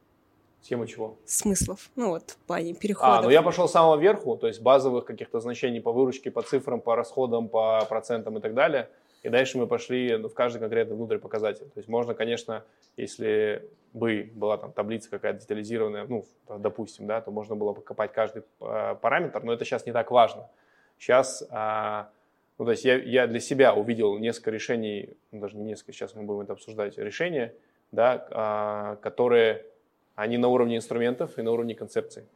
Схема 0.61 0.87
чего? 0.87 1.17
смыслов? 1.25 1.91
Ну 1.95 2.09
вот, 2.09 2.31
в 2.31 2.37
плане 2.47 2.75
перехода. 2.75 3.19
А, 3.19 3.23
ну 3.23 3.31
я 3.31 3.43
пошел 3.43 3.69
с 3.69 3.73
самого 3.73 4.01
верху, 4.01 4.37
то 4.37 4.49
есть 4.49 4.61
базовых 4.61 5.05
каких-то 5.05 5.39
значений 5.41 5.81
по 5.81 5.93
выручке, 5.93 6.31
по 6.31 6.43
цифрам, 6.43 6.81
по 6.81 6.97
расходам, 6.97 7.49
по 7.49 7.85
процентам 7.89 8.39
и 8.39 8.41
так 8.41 8.55
далее. 8.55 8.91
И 9.27 9.29
дальше 9.29 9.59
мы 9.59 9.67
пошли 9.67 10.17
ну, 10.17 10.29
в 10.29 10.35
каждый 10.35 10.61
конкретный 10.61 10.95
внутренний 10.95 11.21
показатель. 11.21 11.65
То 11.65 11.79
есть 11.79 11.89
можно, 11.89 12.15
конечно, 12.15 12.65
если 12.97 13.69
бы 13.93 14.31
была 14.33 14.57
там 14.57 14.73
таблица 14.73 15.11
какая-то 15.11 15.41
детализированная, 15.41 16.07
ну, 16.07 16.25
допустим, 16.49 17.09
да, 17.09 17.21
то 17.21 17.33
можно 17.33 17.57
было 17.57 17.73
бы 17.73 17.83
копать 17.83 18.13
каждый 18.13 18.45
а, 18.61 18.95
параметр, 18.95 19.43
но 19.43 19.53
это 19.53 19.65
сейчас 19.65 19.85
не 19.85 19.91
так 19.91 20.13
важно. 20.13 20.49
Сейчас, 20.97 21.43
а, 21.51 22.09
ну, 22.57 22.67
то 22.67 22.71
есть 22.71 22.85
я, 22.85 22.97
я 23.03 23.27
для 23.27 23.41
себя 23.41 23.75
увидел 23.75 24.17
несколько 24.17 24.53
решений, 24.53 25.17
ну, 25.33 25.41
даже 25.41 25.57
не 25.57 25.65
несколько, 25.65 25.93
сейчас 25.93 26.15
мы 26.15 26.23
будем 26.23 26.43
это 26.43 26.53
обсуждать, 26.53 26.97
решения, 26.97 27.53
да, 27.91 28.29
а, 28.31 28.97
которые, 29.03 29.67
они 30.15 30.39
на 30.39 30.47
уровне 30.47 30.77
инструментов 30.77 31.37
и 31.37 31.43
на 31.43 31.51
уровне 31.51 31.75
концепций 31.75 32.27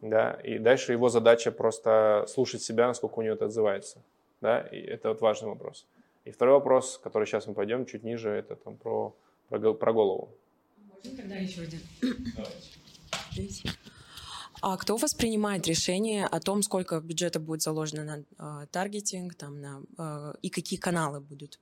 да, 0.00 0.38
и 0.44 0.58
дальше 0.58 0.92
его 0.92 1.08
задача 1.08 1.50
просто 1.50 2.26
слушать 2.28 2.62
себя, 2.62 2.86
насколько 2.86 3.18
у 3.18 3.22
него 3.22 3.34
это 3.34 3.46
отзывается, 3.46 4.02
да, 4.40 4.60
и 4.60 4.80
это 4.80 5.08
вот 5.08 5.20
важный 5.20 5.48
вопрос. 5.48 5.86
И 6.28 6.30
второй 6.30 6.56
вопрос, 6.56 7.00
который 7.02 7.26
сейчас 7.26 7.46
мы 7.46 7.54
пойдем 7.54 7.86
чуть 7.86 8.04
ниже, 8.04 8.28
это 8.28 8.54
там 8.54 8.76
про, 8.76 9.16
про, 9.48 9.72
про 9.72 9.92
голову. 9.94 10.28
Можно 10.76 11.16
тогда 11.16 11.36
еще 11.36 11.62
один? 11.62 11.80
А 14.60 14.76
кто 14.76 14.96
у 14.96 14.98
вас 14.98 15.14
принимает 15.14 15.66
решение 15.66 16.26
о 16.26 16.38
том, 16.40 16.62
сколько 16.62 17.00
бюджета 17.00 17.40
будет 17.40 17.62
заложено 17.62 18.04
на 18.04 18.62
э, 18.62 18.66
таргетинг, 18.66 19.36
там, 19.36 19.58
на, 19.58 19.80
э, 19.96 20.34
и 20.42 20.50
какие 20.50 20.78
каналы 20.78 21.20
будут? 21.20 21.58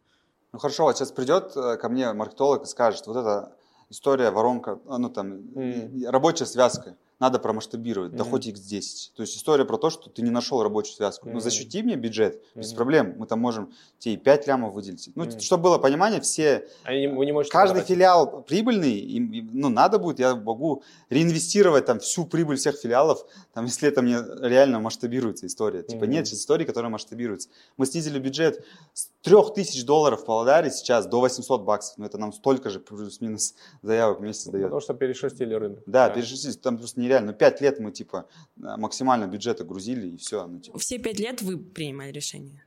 Ну 0.52 0.58
хорошо, 0.58 0.82
вот 0.82 0.96
сейчас 0.96 1.12
придет 1.12 1.56
э, 1.56 1.76
ко 1.76 1.88
мне 1.88 2.12
маркетолог 2.12 2.64
и 2.64 2.66
скажет, 2.66 3.06
вот 3.06 3.18
эта 3.18 3.52
история, 3.88 4.32
воронка, 4.32 4.80
а, 4.88 4.98
ну 4.98 5.10
там, 5.10 5.42
и- 5.60 6.06
рабочая 6.06 6.46
связка, 6.46 6.96
надо 7.18 7.38
промасштабировать, 7.38 8.14
да 8.14 8.24
Мгм. 8.24 8.30
хоть 8.32 8.46
x10. 8.46 9.12
То 9.16 9.22
есть 9.22 9.36
история 9.36 9.64
про 9.64 9.78
то, 9.78 9.88
что 9.88 10.10
ты 10.10 10.20
не 10.20 10.30
нашел 10.30 10.62
рабочую 10.62 10.94
связку. 10.96 11.26
Ну 11.26 11.32
Мгм. 11.32 11.40
защити 11.40 11.82
мне 11.82 11.96
бюджет, 11.96 12.42
без 12.54 12.68
Мгм. 12.68 12.76
проблем, 12.76 13.14
мы 13.16 13.26
там 13.26 13.40
можем 13.40 13.72
тебе 13.98 14.14
и 14.14 14.16
5 14.18 14.46
лямов 14.46 14.74
выделить. 14.74 15.10
Ну, 15.14 15.24
Мгм. 15.24 15.40
чтобы 15.40 15.62
было 15.64 15.78
понимание, 15.78 16.20
все, 16.20 16.68
Они 16.84 17.00
не- 17.00 17.08
вы 17.08 17.24
не 17.24 17.32
можете 17.32 17.52
каждый 17.52 17.76
потратить. 17.80 17.88
филиал 17.96 18.42
прибыльный, 18.42 18.98
им- 18.98 19.32
им, 19.32 19.50
ну 19.54 19.70
надо 19.70 19.98
будет, 19.98 20.18
я 20.18 20.34
могу 20.34 20.82
реинвестировать 21.08 21.86
там 21.86 22.00
всю 22.00 22.26
прибыль 22.26 22.56
всех 22.56 22.76
филиалов, 22.76 23.24
там, 23.54 23.64
если 23.64 23.88
это 23.88 24.02
мне 24.02 24.18
реально 24.42 24.80
масштабируется 24.80 25.46
история. 25.46 25.82
Типа 25.82 26.04
Мгм. 26.04 26.10
нет 26.12 26.26
сейчас 26.28 26.40
истории, 26.40 26.64
которая 26.64 26.90
масштабируется. 26.90 27.48
Мы 27.78 27.86
снизили 27.86 28.18
бюджет 28.18 28.62
с 28.92 29.08
3000 29.22 29.84
долларов 29.84 30.20
в 30.22 30.24
Павлодаре 30.26 30.70
сейчас 30.70 31.06
до 31.06 31.20
800 31.20 31.62
баксов. 31.62 31.96
Но 31.98 32.04
это 32.06 32.18
нам 32.18 32.32
столько 32.34 32.68
же 32.70 32.78
плюс-минус 32.80 33.54
заявок 33.82 34.18
в 34.20 34.22
месяц 34.22 34.46
дает. 34.48 34.64
Потому 34.66 34.80
что 34.80 34.94
перешерстили 34.94 35.54
рынок. 35.54 35.82
Да, 35.86 36.10
перешли, 36.10 36.52
там 36.52 36.76
просто 36.78 37.00
нереально. 37.06 37.32
Ну, 37.32 37.38
5 37.38 37.60
лет 37.60 37.80
мы, 37.80 37.92
типа, 37.92 38.28
максимально 38.56 39.26
бюджета 39.26 39.64
грузили, 39.64 40.08
и 40.08 40.16
все. 40.16 40.46
Ну, 40.46 40.60
типа. 40.60 40.78
Все 40.78 40.98
пять 40.98 41.18
лет 41.20 41.42
вы 41.42 41.58
принимали 41.58 42.12
решение? 42.12 42.62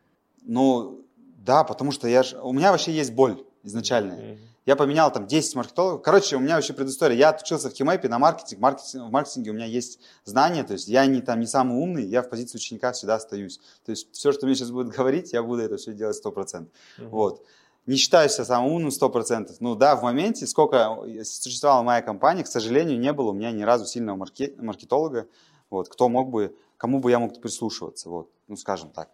ну, 0.46 1.06
да, 1.46 1.64
потому 1.64 1.92
что 1.92 2.08
я 2.08 2.24
ж... 2.24 2.36
у 2.42 2.52
меня 2.52 2.72
вообще 2.72 2.92
есть 2.92 3.14
боль 3.14 3.44
изначальная. 3.64 4.34
Мгм. 4.34 4.40
Я 4.66 4.76
поменял 4.76 5.12
там 5.12 5.26
10 5.26 5.56
маркетологов. 5.56 6.04
Короче, 6.04 6.36
у 6.36 6.40
меня 6.40 6.56
вообще 6.56 6.74
предыстория. 6.74 7.18
Я 7.18 7.30
отучился 7.30 7.70
в 7.70 7.74
Кимэпе 7.74 8.08
на 8.08 8.20
маркетинг. 8.20 8.62
маркетинг. 8.62 9.08
В 9.08 9.12
маркетинге 9.12 9.52
у 9.52 9.54
меня 9.54 9.66
есть 9.66 10.00
знания. 10.26 10.64
То 10.64 10.74
есть 10.74 10.88
я 10.88 11.06
не, 11.08 11.22
там, 11.22 11.40
не 11.40 11.48
самый 11.48 11.78
умный, 11.78 12.06
я 12.06 12.22
в 12.22 12.30
позиции 12.30 12.58
ученика 12.58 12.92
всегда 12.92 13.16
остаюсь. 13.16 13.60
То 13.86 13.92
есть 13.92 14.12
все, 14.12 14.32
что 14.32 14.46
мне 14.46 14.56
сейчас 14.56 14.70
будут 14.70 14.94
говорить, 14.96 15.34
я 15.34 15.42
буду 15.42 15.62
это 15.62 15.78
все 15.78 15.94
делать 15.94 16.22
100%. 16.24 16.68
Мгм. 17.00 17.10
Вот. 17.10 17.44
Не 17.90 17.96
считаю 17.96 18.30
себя 18.30 18.46
самым 18.46 18.74
умным 18.74 18.90
100%. 18.90 19.56
Ну 19.62 19.74
да, 19.74 19.96
в 19.96 20.04
моменте, 20.04 20.46
сколько 20.46 20.96
существовала 21.24 21.82
моя 21.82 22.04
компания, 22.04 22.44
к 22.44 22.48
сожалению, 22.48 23.00
не 23.00 23.12
было 23.12 23.32
у 23.32 23.34
меня 23.34 23.52
ни 23.52 23.64
разу 23.64 23.88
сильного 23.88 24.16
марке- 24.16 24.54
маркетолога, 24.62 25.26
вот, 25.72 25.90
кто 25.90 26.08
мог 26.08 26.30
бы, 26.30 26.56
кому 26.78 27.00
бы 27.00 27.10
я 27.10 27.18
мог 27.18 27.42
прислушиваться, 27.42 28.10
вот, 28.10 28.30
ну 28.48 28.58
скажем 28.58 28.92
так. 28.92 29.10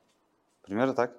Примерно 0.62 0.94
так. 0.94 1.14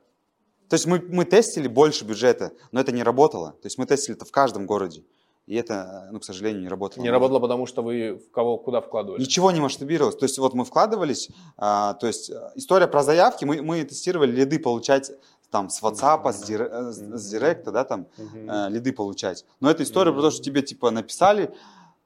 То 0.68 0.74
есть 0.74 0.84
мы, 0.84 1.00
мы 1.00 1.24
тестили 1.24 1.66
больше 1.66 2.04
бюджета, 2.04 2.52
но 2.72 2.80
это 2.80 2.92
не 2.92 3.02
работало. 3.02 3.52
То 3.52 3.66
есть 3.66 3.78
мы 3.78 3.86
тестили 3.86 4.16
это 4.16 4.26
в 4.26 4.32
каждом 4.32 4.66
городе. 4.66 5.02
И 5.46 5.54
это, 5.54 6.08
ну, 6.10 6.18
к 6.18 6.24
сожалению, 6.24 6.60
не 6.60 6.68
работало. 6.68 7.02
Не 7.04 7.10
работало, 7.10 7.38
потому 7.38 7.66
что 7.66 7.80
вы 7.80 8.14
в 8.14 8.32
кого 8.32 8.58
куда 8.58 8.80
вкладывали? 8.80 9.20
Ничего 9.20 9.52
не 9.52 9.60
масштабировалось. 9.60 10.16
То 10.16 10.24
есть 10.24 10.38
вот 10.38 10.54
мы 10.54 10.64
вкладывались, 10.64 11.30
а, 11.56 11.94
то 11.94 12.08
есть 12.08 12.30
э, 12.30 12.50
история 12.56 12.88
про 12.88 13.04
заявки, 13.04 13.44
мы, 13.44 13.62
мы 13.62 13.84
тестировали 13.84 14.32
лиды 14.32 14.58
получать 14.58 15.12
там 15.50 15.68
с 15.70 15.82
WhatsApp, 15.82 16.32
с, 16.32 16.42
дир- 16.44 16.68
э, 16.70 16.92
с- 16.92 17.30
Директа, 17.30 17.70
да, 17.72 17.84
там, 17.84 18.06
Мгм. 18.18 18.50
э, 18.50 18.68
лиды 18.70 18.92
получать. 18.92 19.44
Но 19.60 19.70
это 19.70 19.82
история 19.82 20.12
про 20.12 20.22
то, 20.22 20.30
что 20.30 20.42
тебе 20.42 20.62
типа 20.62 20.90
написали, 20.90 21.54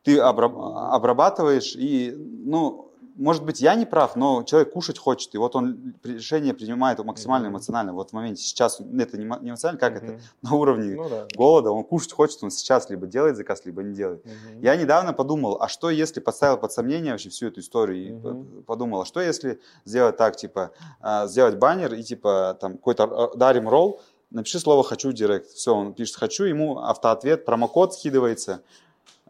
ты 0.02 0.18
обра- 0.18 0.90
обрабатываешь 0.92 1.74
и, 1.76 2.14
ну, 2.16 2.89
может 3.20 3.44
быть, 3.44 3.60
я 3.60 3.74
не 3.74 3.86
прав, 3.86 4.16
но 4.16 4.42
человек 4.42 4.72
кушать 4.72 4.98
хочет, 4.98 5.34
и 5.34 5.38
вот 5.38 5.54
он 5.54 5.94
решение 6.02 6.54
принимает 6.54 6.98
максимально 7.04 7.48
эмоционально. 7.48 7.92
Вот 7.92 8.10
в 8.10 8.12
моменте 8.12 8.42
сейчас 8.42 8.80
это 8.80 9.18
не 9.18 9.24
мо- 9.26 9.38
не 9.40 9.50
эмоционально, 9.50 9.78
как 9.80 10.02
это? 10.02 10.20
На 10.42 10.54
уровне 10.54 10.94
Ну 10.96 11.08
да. 11.08 11.26
голода, 11.36 11.70
он 11.70 11.84
кушать 11.84 12.12
хочет, 12.12 12.42
он 12.42 12.50
сейчас 12.50 12.90
либо 12.90 13.06
делает 13.06 13.36
заказ, 13.36 13.64
либо 13.64 13.82
не 13.82 13.94
делает. 13.94 14.24
Я 14.60 14.76
недавно 14.76 15.12
подумал, 15.12 15.58
а 15.60 15.68
что 15.68 15.90
если 15.90 16.20
поставил 16.20 16.56
под 16.56 16.72
сомнение 16.72 17.12
вообще 17.12 17.28
всю 17.28 17.46
эту 17.48 17.60
историю 17.60 18.18
и 18.58 18.62
подумал, 18.62 19.02
а 19.02 19.04
что 19.04 19.20
если 19.20 19.60
сделать 19.84 20.16
так, 20.16 20.36
типа, 20.36 20.70
а, 21.00 21.26
сделать 21.26 21.56
баннер 21.56 21.94
и 21.94 22.02
типа 22.02 22.56
там 22.60 22.72
какой-то 22.78 23.30
э, 23.34 23.36
дарим 23.36 23.68
ролл, 23.68 24.00
напиши 24.30 24.58
слово 24.60 24.82
«хочу» 24.84 25.10
в 25.10 25.12
директ. 25.12 25.48
Все, 25.48 25.74
он 25.74 25.92
пишет 25.92 26.16
«хочу», 26.16 26.44
ему 26.44 26.78
автоответ, 26.78 27.44
промокод 27.44 27.94
скидывается, 27.94 28.52
а, 28.52 28.62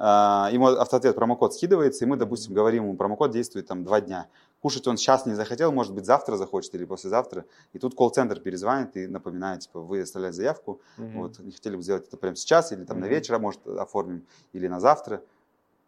ему 0.04 0.66
автоответ, 0.68 1.14
промокод 1.14 1.54
скидывается, 1.54 2.04
и 2.04 2.08
мы, 2.08 2.16
допустим, 2.16 2.54
говорим 2.54 2.84
ему, 2.84 2.96
промокод 2.96 3.30
действует 3.30 3.66
там 3.66 3.84
два 3.84 4.00
дня. 4.00 4.28
Кушать 4.62 4.86
он 4.86 4.96
сейчас 4.96 5.26
не 5.26 5.34
захотел, 5.34 5.72
может 5.72 5.94
быть, 5.94 6.04
завтра 6.06 6.36
захочет 6.36 6.74
или 6.74 6.84
послезавтра. 6.84 7.44
И 7.72 7.78
тут 7.78 7.94
колл-центр 7.94 8.40
перезвонит 8.40 8.96
и 8.96 9.06
напоминает, 9.06 9.60
типа, 9.60 9.80
вы 9.80 10.02
оставляете 10.02 10.36
заявку, 10.36 10.80
Мгм. 10.96 11.18
вот, 11.20 11.38
не 11.38 11.52
хотели 11.52 11.76
бы 11.76 11.82
сделать 11.82 12.06
это 12.08 12.16
прямо 12.16 12.36
сейчас, 12.36 12.72
или 12.72 12.84
там 12.84 12.98
на 13.00 13.06
Мгм. 13.06 13.14
вечер, 13.14 13.34
а 13.34 13.38
может, 13.38 13.66
оформим, 13.66 14.26
или 14.52 14.68
на 14.68 14.80
завтра. 14.80 15.22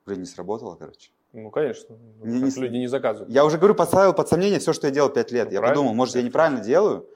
Блин, 0.06 0.20
не 0.20 0.26
сработало, 0.26 0.74
короче. 0.74 1.10
Ну, 1.32 1.50
конечно. 1.50 1.96
Не- 2.22 2.40
не 2.42 2.50
люди 2.50 2.76
не 2.76 2.86
заказывают. 2.88 3.30
Я 3.32 3.44
уже 3.44 3.56
говорю, 3.56 3.74
подставил 3.74 4.12
под 4.12 4.28
сомнение 4.28 4.58
все, 4.58 4.72
что 4.74 4.86
я 4.88 4.92
делал 4.92 5.08
пять 5.08 5.30
лет. 5.32 5.46
Ну, 5.48 5.52
я 5.52 5.60
правильно, 5.60 5.80
подумал, 5.80 5.94
может, 5.94 6.16
я 6.16 6.22
неправильно 6.22 6.60
делаю. 6.60 7.06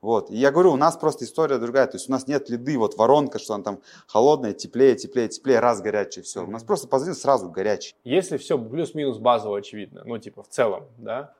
Вот. 0.00 0.30
И 0.30 0.36
я 0.36 0.50
говорю, 0.50 0.72
у 0.72 0.76
нас 0.76 0.96
просто 0.96 1.24
история 1.24 1.58
другая. 1.58 1.86
То 1.86 1.96
есть 1.96 2.08
у 2.08 2.12
нас 2.12 2.26
нет 2.26 2.48
лиды, 2.48 2.78
вот 2.78 2.96
воронка, 2.96 3.38
что 3.38 3.54
она 3.54 3.62
там 3.64 3.80
холодная, 4.06 4.52
теплее, 4.54 4.96
теплее, 4.96 5.28
теплее, 5.28 5.60
раз 5.60 5.80
горячий, 5.82 6.22
все. 6.22 6.42
У 6.44 6.50
нас 6.50 6.64
просто 6.64 6.88
позвонил 6.88 7.14
сразу 7.16 7.50
горячий. 7.50 7.94
Если 8.04 8.38
все 8.38 8.58
плюс-минус 8.58 9.18
базово 9.18 9.58
очевидно, 9.58 10.02
ну, 10.06 10.16
типа, 10.18 10.42
в 10.42 10.48
целом, 10.48 10.86
да, 10.96 11.34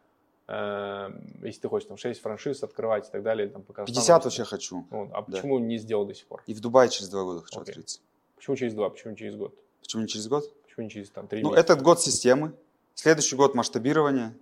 эм, 0.46 1.22
если 1.42 1.60
ты 1.60 1.68
хочешь 1.68 1.88
там 1.88 1.96
6 1.96 2.20
франшиз 2.20 2.62
открывать 2.62 3.08
и 3.08 3.10
так 3.10 3.22
далее, 3.22 3.48
там 3.48 3.62
по 3.62 3.72
Казахстану 3.72 3.94
50 3.94 4.24
расти. 4.24 4.40
вообще 4.40 4.50
хочу. 4.50 4.84
Вот, 4.90 5.08
а 5.12 5.22
Да. 5.22 5.22
почему 5.22 5.58
не 5.58 5.78
сделал 5.78 6.04
до 6.04 6.14
сих 6.14 6.26
пор? 6.26 6.42
И 6.46 6.52
в 6.54 6.60
Дубае 6.60 6.90
через 6.90 7.08
два 7.08 7.22
года 7.24 7.40
хочу 7.40 7.60
Окей. 7.60 7.70
открыться. 7.72 8.00
Почему 8.36 8.56
через 8.56 8.74
два, 8.74 8.90
почему 8.90 9.14
через 9.14 9.36
год? 9.36 9.54
Почему 9.80 10.02
не 10.02 10.08
через 10.08 10.28
год? 10.28 10.44
Почему 10.64 10.84
не 10.84 10.90
через 10.90 11.10
там 11.10 11.26
три 11.28 11.42
Ну, 11.42 11.50
месяца? 11.50 11.60
этот 11.72 11.82
год 11.82 12.00
системы, 12.00 12.52
следующий 12.94 13.36
год 13.36 13.54
масштабирования. 13.54 14.34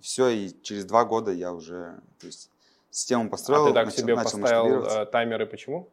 Все, 0.00 0.28
и 0.28 0.50
через 0.62 0.84
два 0.84 1.04
года 1.04 1.32
я 1.32 1.52
уже, 1.52 1.98
то 2.20 2.26
есть, 2.26 2.50
систему 2.96 3.28
построил, 3.28 3.66
а 3.66 3.68
ты 3.68 3.74
так 3.74 3.86
начал- 3.86 3.98
себе 3.98 4.14
начал 4.14 4.40
поставил 4.40 4.84
э, 4.84 5.06
таймеры, 5.06 5.46
почему? 5.46 5.88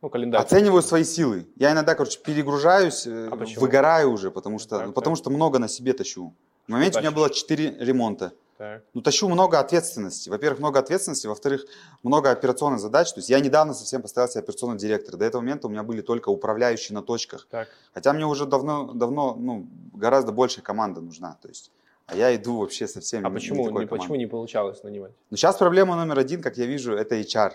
Ну, 0.00 0.08
календарь. 0.08 0.40
Оцениваю 0.40 0.82
свои 0.82 1.04
силы. 1.04 1.46
Я 1.56 1.72
иногда, 1.72 1.94
короче, 1.94 2.18
перегружаюсь, 2.20 3.06
э, 3.06 3.28
А 3.30 3.36
почему? 3.36 3.60
выгораю 3.60 4.10
уже, 4.10 4.30
потому 4.30 4.58
что, 4.58 4.78
Так, 4.78 4.86
ну, 4.88 4.92
потому 4.92 5.14
так. 5.14 5.22
что 5.22 5.30
много 5.30 5.58
на 5.58 5.68
себе 5.68 5.92
тащу. 5.92 6.32
В 6.66 6.70
моменте 6.70 6.98
у 6.98 7.02
меня 7.02 7.10
было 7.10 7.28
4 7.28 7.76
ремонта. 7.80 8.32
Так. 8.56 8.82
Ну, 8.94 9.02
тащу 9.02 9.28
много 9.28 9.58
ответственности. 9.58 10.30
Во-первых, 10.30 10.58
много 10.60 10.78
ответственности, 10.78 11.26
во-вторых, 11.26 11.66
много 12.02 12.30
операционных 12.30 12.80
задач. 12.80 13.12
То 13.12 13.18
есть 13.18 13.28
я 13.28 13.38
недавно 13.40 13.74
совсем 13.74 14.00
поставил 14.00 14.28
себе 14.30 14.40
операционного 14.42 14.78
директора. 14.80 15.16
До 15.18 15.24
этого 15.24 15.42
момента 15.42 15.66
у 15.66 15.70
меня 15.70 15.82
были 15.82 16.00
только 16.00 16.30
управляющие 16.30 16.94
на 16.94 17.02
точках. 17.02 17.46
Так. 17.50 17.68
Хотя 17.92 18.12
мне 18.12 18.24
уже 18.24 18.46
давно, 18.46 18.92
давно 18.94 19.34
ну, 19.34 19.66
гораздо 19.92 20.32
большая 20.32 20.64
команда 20.64 21.00
нужна. 21.00 21.36
То 21.42 21.48
есть, 21.48 21.70
а 22.12 22.16
я 22.16 22.34
иду 22.36 22.58
вообще 22.58 22.86
совсем 22.86 23.24
А 23.26 23.28
не- 23.28 23.34
почему, 23.34 23.68
не 23.70 23.86
почему 23.86 24.16
не 24.16 24.26
получалось 24.26 24.82
нанимать? 24.82 25.12
Но 25.30 25.36
сейчас 25.36 25.56
проблема 25.56 25.96
номер 25.96 26.18
один, 26.18 26.42
как 26.42 26.58
я 26.58 26.66
вижу, 26.66 26.92
это 26.94 27.14
HR. 27.16 27.52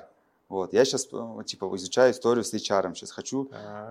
Вот. 0.49 0.73
Я 0.73 0.85
сейчас 0.85 1.07
типа 1.45 1.75
изучаю 1.75 2.11
историю 2.11 2.43
с 2.43 2.53
HR. 2.53 2.93
Сейчас 2.95 3.11
хочу 3.11 3.49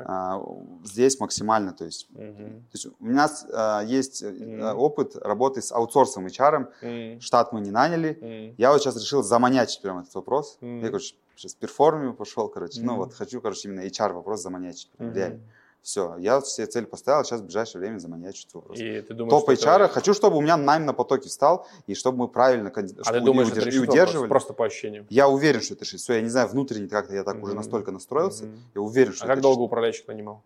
а, 0.09 0.43
здесь 0.85 1.21
максимально, 1.21 1.73
то 1.73 1.85
есть, 1.85 2.09
Мгм. 2.11 2.61
то 2.63 2.75
есть 2.75 2.87
у 2.87 2.95
нас 3.07 3.47
а, 3.53 3.83
есть 3.83 4.23
э, 4.23 4.31
Мгм. 4.31 4.79
опыт 4.79 5.17
работы 5.17 5.61
с 5.61 5.73
аутсорсом 5.73 6.27
HR, 6.27 6.69
М, 6.83 7.21
штат 7.21 7.53
мы 7.53 7.61
не 7.61 7.71
наняли, 7.71 8.19
м. 8.21 8.55
я 8.59 8.73
вот 8.73 8.81
сейчас 8.83 8.97
решил 8.97 9.23
заманячить 9.23 9.83
прямо 9.83 10.01
этот 10.03 10.15
вопрос, 10.15 10.59
Мгм. 10.61 10.81
я, 10.81 10.87
короче, 10.89 11.15
сейчас 11.37 11.55
перформию 11.55 12.15
пошел, 12.15 12.49
короче, 12.49 12.81
ну 12.81 12.93
Мгм. 12.93 12.99
вот 13.01 13.15
хочу, 13.15 13.41
короче, 13.41 13.69
именно 13.69 13.81
HR 13.85 14.13
вопрос 14.15 14.41
заманячить, 14.43 14.91
прям, 14.97 15.09
Мгм. 15.11 15.17
реально, 15.17 15.41
все, 15.87 16.17
я 16.19 16.41
себе 16.41 16.67
цель 16.67 16.85
поставил, 16.85 17.25
сейчас 17.25 17.41
в 17.41 17.45
ближайшее 17.45 17.79
время 17.81 17.99
заманячить 18.01 18.47
этот 18.47 18.55
вопрос. 18.57 18.79
И 18.81 19.01
ты 19.03 19.15
думаешь, 19.15 19.31
Топ 19.31 19.49
HR, 19.51 19.85
это- 19.85 19.89
хочу, 19.95 20.15
чтобы 20.15 20.37
у 20.37 20.41
меня 20.41 20.57
найм 20.57 20.85
на 20.85 20.93
потоке 20.93 21.29
встал, 21.29 21.65
и 21.87 21.95
чтобы 21.95 22.19
мы 22.19 22.27
правильно, 22.29 22.71
А 22.75 22.81
чтобы 22.81 22.97
ты 23.05 23.21
думаешь, 23.21 23.49
это 23.51 23.61
удерж- 23.61 23.79
вопрос? 23.79 23.95
удерживали. 23.95 24.29
Просто 24.29 24.53
по 24.53 24.65
ощущениям? 24.67 25.07
Я 25.11 25.29
уверен, 25.29 25.61
что 25.61 25.75
это 25.75 25.85
решит. 25.85 26.01
Все, 26.01 26.15
я 26.15 26.23
не 26.23 26.29
знаю, 26.29 26.49
внутренне 26.49 26.89
как-то 26.89 27.15
я 27.15 27.23
так 27.23 27.37
уже 27.37 27.53
Мгм. 27.53 27.57
настолько 27.59 27.93
настроился, 27.93 28.47
Мгм. 28.47 28.59
я 28.75 28.81
уверен, 28.81 29.13
что 29.13 29.23
А 29.23 29.27
это 29.29 29.35
как 29.35 29.43
долго 29.43 29.61
решит. 29.61 29.67
управляющих 29.67 30.09
нанимал? 30.09 30.43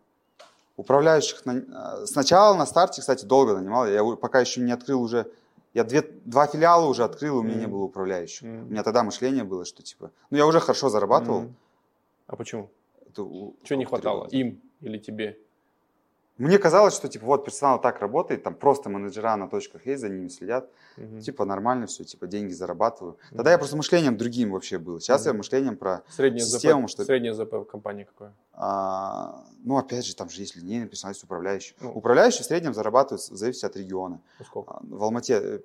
Управляющих 0.76 1.46
на- 1.46 2.03
э, 2.03 2.07
сначала 2.07 2.55
на 2.55 2.66
старте, 2.66 3.00
кстати, 3.00 3.24
долго 3.24 3.57
нанимал. 3.57 3.87
Я 3.88 4.05
пока 4.16 4.40
еще 4.40 4.61
не 4.61 4.72
открыл 4.72 5.00
уже. 5.00 5.24
Я 5.72 5.85
две, 5.85 6.03
два 6.26 6.46
филиала 6.48 6.85
уже 6.87 7.03
открыл, 7.03 7.38
у 7.38 7.42
меня 7.42 7.55
не 7.57 7.62
Мгм. 7.62 7.72
было 7.72 7.83
управляющих. 7.85 8.42
Мгм. 8.42 8.66
У 8.66 8.70
меня 8.72 8.83
тогда 8.83 9.03
мышление 9.05 9.44
было, 9.44 9.64
что 9.64 9.83
типа, 9.83 10.11
ну 10.31 10.37
я 10.37 10.44
уже 10.46 10.61
хорошо 10.61 10.90
зарабатывал. 10.90 11.40
М. 11.40 11.55
А 12.26 12.37
почему? 12.37 12.68
Это 13.09 13.22
Чего 13.64 13.79
не 13.79 13.87
хватало? 13.87 14.24
года. 14.24 14.37
Им 14.37 14.61
или 14.80 14.98
тебе? 14.98 15.38
Мне 16.38 16.58
казалось, 16.58 16.94
что 16.94 17.06
типа 17.08 17.26
вот 17.26 17.44
персонал 17.44 17.78
так 17.80 18.00
работает, 18.00 18.42
там 18.42 18.54
просто 18.54 18.88
менеджера 18.88 19.36
на 19.36 19.46
точках 19.46 19.84
есть, 19.84 20.00
за 20.00 20.08
ними 20.08 20.28
следят, 20.28 20.70
Мгм. 20.96 21.20
типа 21.20 21.44
нормально 21.44 21.86
все, 21.86 22.02
типа 22.04 22.26
деньги 22.26 22.52
зарабатываю. 22.54 23.18
Тогда 23.28 23.42
Мгм. 23.42 23.50
я 23.50 23.58
просто 23.58 23.76
мышлением 23.76 24.16
другим 24.16 24.52
вообще 24.52 24.78
был. 24.78 25.00
Сейчас 25.00 25.26
я 25.26 25.32
Мгм. 25.32 25.38
мышлением 25.38 25.76
про, 25.76 26.02
Среднее 26.08 26.44
систему, 26.46 26.88
ЗП, 26.88 26.92
что 26.92 27.02
ли? 27.02 27.06
среднее 27.06 27.34
ЗП 27.34 27.52
в 27.54 27.64
компании 27.64 28.04
какое? 28.04 28.32
а, 28.54 29.44
ну 29.64 29.76
опять 29.76 30.04
же, 30.06 30.14
там 30.16 30.28
же 30.30 30.40
есть 30.40 30.56
линейный 30.56 30.86
персонал, 30.88 31.12
есть 31.12 31.24
управляющий. 31.24 31.74
Ну. 31.80 31.92
Управляющий 31.92 32.42
в 32.42 32.46
среднем 32.46 32.72
зарабатывает, 32.74 33.20
в 33.22 33.36
зависимости 33.36 33.66
от 33.66 33.76
региона. 33.76 34.20
Ну, 34.38 34.44
сколько? 34.44 34.74
А, 34.74 34.80
В 34.82 35.02
Алмате 35.02 35.34
э, 35.42 35.60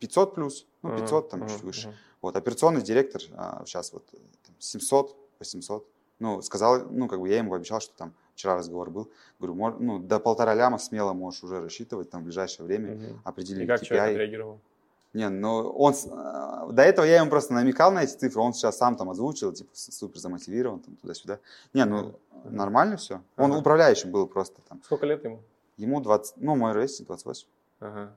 500 0.00 0.34
плюс, 0.34 0.66
ну, 0.82 0.90
Ага, 0.90 1.00
500 1.00 1.30
там 1.30 1.42
ага, 1.42 1.50
чуть 1.52 1.62
выше. 1.62 1.88
ага. 1.88 1.96
Вот, 2.22 2.36
операционный 2.36 2.82
директор 2.82 3.22
а, 3.36 3.62
сейчас 3.64 3.92
вот 3.94 4.04
э, 4.12 4.16
там, 4.46 4.54
700, 4.58 5.16
800. 5.38 5.86
Ну, 6.18 6.40
сказал, 6.42 6.86
ну, 6.90 7.08
как 7.08 7.20
бы 7.20 7.28
я 7.28 7.38
ему 7.38 7.50
пообещал, 7.50 7.80
что 7.80 7.94
там 7.96 8.14
вчера 8.34 8.56
разговор 8.56 8.90
был. 8.90 9.10
Говорю, 9.38 9.54
мож- 9.54 9.76
ну, 9.78 9.98
до 9.98 10.18
полтора 10.18 10.54
ляма 10.54 10.78
смело 10.78 11.12
можешь 11.12 11.42
уже 11.44 11.60
рассчитывать 11.60 12.10
там 12.10 12.22
в 12.22 12.24
ближайшее 12.24 12.66
время. 12.66 12.94
Мгм. 12.94 13.20
Определили 13.24 13.64
И 13.64 13.66
как 13.66 13.82
человек 13.82 14.06
KPI. 14.06 14.12
отреагировал? 14.12 14.58
Не, 15.12 15.28
ну, 15.30 15.70
он, 15.70 15.94
а, 16.12 16.66
до 16.72 16.82
этого 16.82 17.06
я 17.06 17.16
ему 17.20 17.30
просто 17.30 17.54
намекал 17.54 17.90
на 17.92 18.02
эти 18.04 18.12
цифры, 18.16 18.40
он 18.42 18.52
сейчас 18.52 18.76
сам 18.76 18.96
там 18.96 19.08
озвучил, 19.10 19.52
типа, 19.52 19.70
супер 19.72 20.18
замотивирован, 20.18 20.80
там, 20.80 20.96
туда-сюда. 20.96 21.38
Не, 21.72 21.84
ну, 21.84 22.14
Мгм. 22.44 22.56
нормально 22.56 22.96
все. 22.96 23.20
Он 23.36 23.50
Ага. 23.52 23.60
управляющим 23.60 24.10
был 24.10 24.26
просто 24.26 24.60
там. 24.68 24.82
Сколько 24.84 25.06
лет 25.06 25.24
ему? 25.24 25.40
Ему 25.78 26.00
20, 26.00 26.34
ну, 26.38 26.54
мой 26.56 26.72
ровесник 26.72 27.06
28. 27.06 27.46
Ага. 27.80 28.14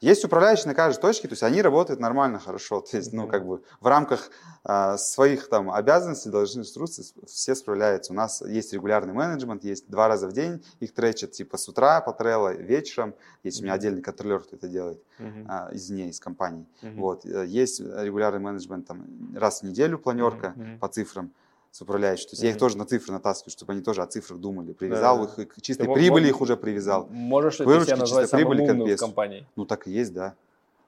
Есть 0.00 0.24
управляющие 0.24 0.66
на 0.68 0.74
каждой 0.74 1.00
точке, 1.00 1.26
то 1.26 1.32
есть 1.32 1.42
они 1.42 1.60
работают 1.60 1.98
нормально, 1.98 2.38
хорошо. 2.38 2.80
То 2.80 2.96
есть, 2.96 3.12
ну, 3.12 3.26
как 3.26 3.44
бы 3.44 3.62
в 3.80 3.86
рамках 3.88 4.30
а, 4.62 4.96
своих 4.96 5.48
там 5.48 5.72
обязанностей, 5.72 6.30
должны 6.30 6.60
инструкции, 6.60 7.04
все 7.26 7.54
справляются. 7.56 8.12
У 8.12 8.16
нас 8.16 8.40
есть 8.42 8.72
регулярный 8.72 9.12
менеджмент, 9.12 9.64
есть 9.64 9.88
два 9.90 10.06
раза 10.06 10.28
в 10.28 10.32
день, 10.32 10.64
их 10.78 10.94
тречат 10.94 11.32
типа 11.32 11.56
с 11.56 11.68
утра 11.68 12.00
по 12.00 12.10
Trello, 12.10 12.54
вечером. 12.56 13.14
Есть 13.42 13.60
у 13.60 13.64
меня 13.64 13.72
отдельный 13.74 14.00
контролер, 14.02 14.40
кто 14.40 14.54
это 14.54 14.68
делает, 14.68 15.02
Мгм. 15.18 15.46
а, 15.48 15.68
извне, 15.72 16.10
из 16.10 16.20
компании. 16.20 16.66
Вот. 16.82 17.26
э, 17.26 17.46
Есть 17.46 17.80
регулярный 17.80 18.40
менеджмент, 18.40 18.86
там, 18.86 19.04
раз 19.34 19.62
в 19.62 19.64
неделю 19.64 19.98
планерка 19.98 20.54
по 20.80 20.86
цифрам 20.88 21.30
с 21.70 21.80
управляющим. 21.82 22.24
То 22.28 22.32
есть 22.32 22.42
я 22.42 22.50
их 22.50 22.58
тоже 22.58 22.76
на 22.78 22.84
цифры 22.86 23.12
натаскиваю, 23.12 23.52
чтобы 23.52 23.72
они 23.72 23.82
тоже 23.82 24.02
о 24.02 24.06
цифрах 24.06 24.38
думали. 24.40 24.72
Привязал 24.72 25.26
Да. 25.36 25.42
их, 25.42 25.48
к 25.48 25.60
чистой 25.60 25.86
Ты 25.86 25.92
прибыли 25.92 26.24
мо- 26.24 26.28
их 26.30 26.40
уже 26.40 26.56
привязал. 26.56 27.06
Можешь 27.10 27.60
ли 27.60 27.66
ты 27.66 27.84
себя 27.84 27.96
назвать 27.96 28.28
самым 28.28 28.46
прибыли, 28.48 28.70
умным 28.70 28.96
в 28.96 29.00
компании? 29.00 29.46
Ну, 29.56 29.64
так 29.66 29.86
и 29.86 29.90
есть, 29.90 30.12
да. 30.14 30.34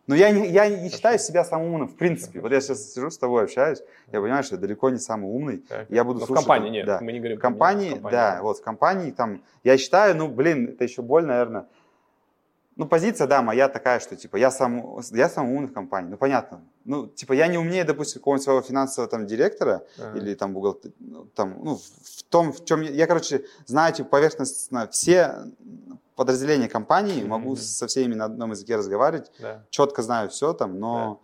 Но 0.07 0.16
я 0.16 0.31
не, 0.33 0.49
я 0.49 0.69
не 0.69 0.88
считаю 0.90 1.19
себя 1.21 1.45
самым 1.45 1.75
умным, 1.75 1.88
в 1.88 1.95
принципе. 1.95 2.40
Вот 2.40 2.51
я 2.51 2.61
сейчас 2.61 2.93
сижу 2.95 3.11
с 3.11 3.19
тобой, 3.19 3.45
общаюсь, 3.45 3.81
я 4.11 4.21
понимаю, 4.21 4.43
что 4.43 4.57
я 4.57 4.61
далеко 4.61 4.90
не 4.90 4.99
самый 4.99 5.27
умный. 5.31 5.59
Так. 5.59 5.87
Я 5.88 6.03
буду 6.03 6.19
Но 6.21 6.25
в 6.25 6.29
слушать, 6.29 6.45
компании 6.47 6.71
нет, 6.71 6.87
да. 6.87 6.99
мы 7.01 7.12
не 7.12 7.19
говорим 7.21 7.38
В 7.38 7.40
компании, 7.40 7.95
в 7.95 8.11
да, 8.11 8.40
вот 8.43 8.59
в 8.59 8.62
компании 8.62 9.12
там, 9.12 9.40
я 9.62 9.77
считаю, 9.79 10.16
ну, 10.16 10.27
блин, 10.29 10.69
это 10.71 10.83
еще 10.83 11.03
боль, 11.03 11.25
наверное. 11.27 11.66
Ну, 12.81 12.87
позиция, 12.87 13.27
да, 13.27 13.43
моя 13.43 13.69
такая, 13.69 14.01
что, 14.01 14.16
типа, 14.16 14.37
я 14.38 14.51
сам, 14.51 14.99
я 15.12 15.29
самый 15.29 15.55
умный 15.55 15.69
в 15.69 15.75
компании, 15.75 16.09
ну, 16.09 16.16
понятно. 16.16 16.62
Ну, 16.87 17.07
типа, 17.09 17.35
я 17.35 17.47
не 17.47 17.59
умнее, 17.59 17.85
допустим, 17.85 18.21
какого-нибудь 18.21 18.45
своего 18.45 18.62
финансового 18.62 19.11
там 19.11 19.27
директора, 19.27 19.83
Ага. 19.99 20.16
или 20.19 20.33
там 20.35 20.55
бухгалтер, 20.55 20.90
ну, 20.99 21.27
там, 21.35 21.59
ну, 21.62 21.77
в 21.77 22.23
том, 22.31 22.55
в 22.55 22.64
чем 22.64 22.81
я, 22.81 22.88
я, 22.90 23.07
короче, 23.07 23.45
знаю, 23.66 23.93
типа, 23.93 24.09
поверхностно 24.09 24.88
все 24.90 25.35
подразделения 26.16 26.71
компании, 26.71 27.23
могу 27.23 27.55
со 27.57 27.87
всеми 27.87 28.14
на 28.14 28.25
одном 28.25 28.53
языке 28.53 28.77
разговаривать, 28.77 29.31
Да. 29.40 29.62
четко 29.69 30.01
знаю 30.03 30.31
все 30.31 30.55
там, 30.55 30.79
но, 30.81 31.21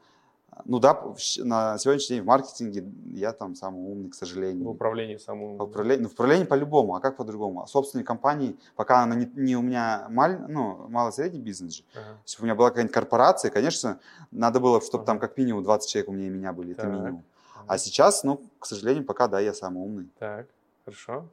ну 0.64 0.78
да, 0.78 0.94
в 0.94 1.16
на 1.38 1.78
сегодняшний 1.78 2.16
день 2.16 2.22
в 2.22 2.26
маркетинге 2.26 2.84
я 3.12 3.32
там 3.32 3.54
самый 3.54 3.82
умный, 3.90 4.10
к 4.10 4.14
В 4.14 4.16
сожалению. 4.16 4.68
управлении 4.68 5.16
самым... 5.16 5.58
По 5.58 5.64
управлению, 5.64 6.04
ну, 6.04 6.08
в 6.08 6.12
управлении 6.12 6.44
по-любому, 6.44 6.94
а 6.94 7.00
как 7.00 7.16
по-другому? 7.16 7.62
А 7.62 7.66
собственной 7.66 8.04
компании, 8.04 8.56
пока 8.74 9.02
она 9.02 9.14
не, 9.14 9.26
не 9.34 9.56
у 9.56 9.62
меня 9.62 10.06
маль, 10.08 10.38
ну, 10.48 10.88
мало-средний 10.88 11.40
бизнес 11.40 11.74
же, 11.76 11.84
Ага. 11.94 12.18
если 12.24 12.38
бы 12.38 12.42
у 12.42 12.46
меня 12.46 12.54
была 12.54 12.70
какая-нибудь 12.70 12.94
корпорация, 12.94 13.50
конечно, 13.50 14.00
надо 14.30 14.60
было, 14.60 14.80
чтобы 14.80 15.04
там 15.04 15.18
Ага. 15.18 15.28
как 15.28 15.36
минимум 15.38 15.62
20 15.62 15.88
человек 15.90 16.08
умнее 16.08 16.30
меня 16.30 16.52
были, 16.52 16.72
это 16.72 16.82
Так. 16.82 16.90
минимум. 16.90 17.24
А 17.66 17.78
сейчас, 17.78 18.24
ну, 18.24 18.40
к 18.58 18.66
сожалению, 18.66 19.04
пока, 19.04 19.28
да, 19.28 19.40
я 19.40 19.52
самый 19.52 19.82
умный. 19.82 20.08
Так, 20.18 20.46
хорошо. 20.84 21.28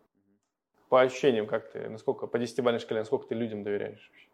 По 0.90 1.02
ощущениям, 1.02 1.48
как 1.48 1.72
ты, 1.72 1.90
насколько, 1.90 2.28
по 2.28 2.38
десятибалльной 2.40 2.80
шкале, 2.80 3.02
насколько 3.02 3.28
ты 3.28 3.36
людям 3.36 3.64
доверяешь? 3.64 4.12
вообще? 4.12 4.30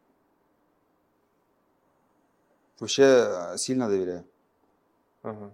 Вообще 2.79 3.03
э, 3.03 3.57
сильно 3.57 3.87
доверяю. 3.89 4.23
Ага. 5.23 5.51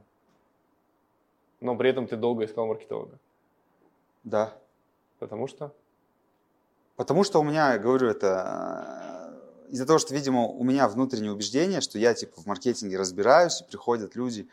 Но 1.62 1.76
при 1.76 1.90
этом 1.90 2.08
ты 2.08 2.16
долго 2.16 2.46
искал 2.46 2.68
маркетолога. 2.68 3.18
Да. 4.24 4.54
Потому 5.20 5.48
что? 5.48 5.74
Потому 6.96 7.24
что 7.24 7.40
у 7.40 7.44
меня, 7.44 7.78
говорю, 7.78 8.08
это 8.08 9.34
э, 9.68 9.72
из-за 9.72 9.86
того, 9.86 10.00
что, 10.00 10.14
видимо, 10.14 10.48
у 10.48 10.64
меня 10.64 10.88
внутреннее 10.88 11.32
убеждение, 11.32 11.82
что 11.82 12.00
я 12.00 12.14
типа 12.14 12.42
в 12.42 12.46
маркетинге 12.46 12.98
разбираюсь, 12.98 13.62
и 13.62 13.66
приходят 13.66 14.16
люди, 14.16 14.48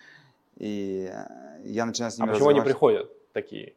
и 0.57 1.11
э, 1.13 1.61
я 1.65 1.85
начинаю 1.85 2.11
с 2.11 2.19
А 2.19 2.23
ними 2.23 2.33
почему 2.33 2.49
они 2.49 2.61
приходят 2.61 3.11
такие? 3.33 3.75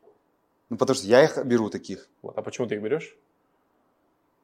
Ну, 0.70 0.78
потому 0.78 0.96
что 0.96 1.08
я 1.08 1.24
их 1.24 1.44
беру 1.46 1.70
таких. 1.70 2.10
Вот. 2.22 2.38
А 2.38 2.42
почему 2.42 2.68
ты 2.68 2.76
их 2.76 2.82
берешь? 2.82 3.16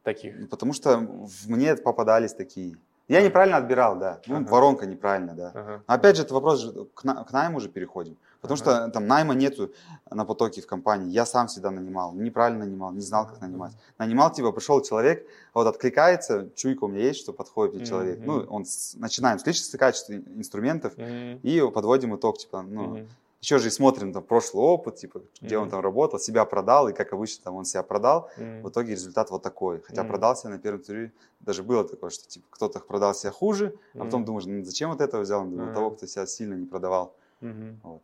Таких. 0.04 0.36
Ну, 0.38 0.47
Потому 0.47 0.73
что 0.73 0.99
мне 1.47 1.75
попадались 1.75 2.34
такие. 2.34 2.77
Я 3.12 3.21
неправильно 3.21 3.58
отбирал, 3.58 3.97
да. 4.00 4.19
Ну, 4.28 4.38
Ага. 4.38 4.47
воронка 4.50 4.86
неправильно, 4.86 5.34
да. 5.34 5.52
Ага. 5.54 5.82
Но 5.88 5.93
опять 5.93 6.15
же, 6.15 6.24
это 6.24 6.34
вопрос 6.34 6.60
же 6.62 6.86
к, 6.93 7.04
на- 7.04 7.24
к 7.26 7.32
найму 7.34 7.58
уже 7.58 7.67
переходим. 7.67 8.15
Потому 8.39 8.60
Ага. 8.62 8.71
что 8.86 8.89
там 8.89 9.06
найма 9.06 9.34
нету 9.36 9.71
на 10.10 10.24
потоке 10.26 10.62
в 10.62 10.65
компании. 10.67 11.10
Я 11.12 11.26
сам 11.26 11.47
всегда 11.47 11.71
нанимал. 11.71 12.13
Неправильно 12.13 12.65
нанимал, 12.65 12.91
не 12.93 13.02
знал, 13.02 13.28
как 13.28 13.41
нанимать. 13.41 13.74
Нанимал, 13.97 14.32
типа, 14.32 14.52
пришел 14.54 14.82
человек, 14.82 15.28
вот 15.54 15.67
откликается, 15.67 16.47
чуйка 16.56 16.86
у 16.86 16.88
меня 16.88 17.04
есть, 17.04 17.19
что 17.19 17.34
подходит 17.34 17.76
мне 17.76 17.86
человек. 17.86 18.19
Мгм. 18.19 18.28
Ну, 18.28 18.45
он 18.50 18.65
с- 18.65 18.95
начинаем 18.95 19.38
с 19.39 19.45
личности 19.45 19.76
качества 19.78 20.13
инструментов 20.13 20.97
Мгм. 20.97 21.39
и 21.43 21.62
подводим 21.71 22.15
итог, 22.15 22.38
типа, 22.38 22.62
ну, 22.62 22.84
Мгм. 22.84 23.08
Еще 23.41 23.58
же 23.58 23.67
и 23.67 23.71
смотрим 23.71 24.13
там 24.13 24.23
прошлый 24.23 24.63
опыт, 24.63 24.97
типа, 24.97 25.21
где 25.41 25.58
он 25.58 25.69
там 25.69 25.80
работал, 25.82 26.19
себя 26.19 26.45
продал, 26.45 26.88
и 26.89 26.93
как 26.93 27.12
обычно 27.12 27.43
там 27.43 27.56
он 27.56 27.65
себя 27.65 27.82
продал. 27.82 28.30
Мгм. 28.38 28.62
В 28.62 28.69
итоге 28.69 28.91
результат 28.91 29.32
вот 29.32 29.41
такой. 29.41 29.82
Хотя 29.82 30.04
Мгм. 30.04 30.12
продал 30.12 30.36
себя 30.36 30.51
на 30.51 30.60
первом 30.60 30.84
туре, 30.84 31.12
даже 31.39 31.63
было 31.63 31.84
такое, 31.84 32.12
что 32.12 32.27
типа 32.27 32.45
кто-то 32.51 32.80
продал 32.80 33.15
себя 33.15 33.32
хуже, 33.32 33.73
а 33.95 33.99
потом 34.06 34.25
думаешь, 34.25 34.45
ну 34.45 34.63
зачем 34.63 34.91
вот 34.91 35.01
этого 35.01 35.21
взял? 35.23 35.43
Ну, 35.43 35.63
Ага. 35.63 35.73
того, 35.73 35.91
кто 35.91 36.06
себя 36.06 36.25
сильно 36.27 36.54
не 36.54 36.67
продавал. 36.67 37.15
Мгм. 37.41 37.80
Вот. 37.84 38.01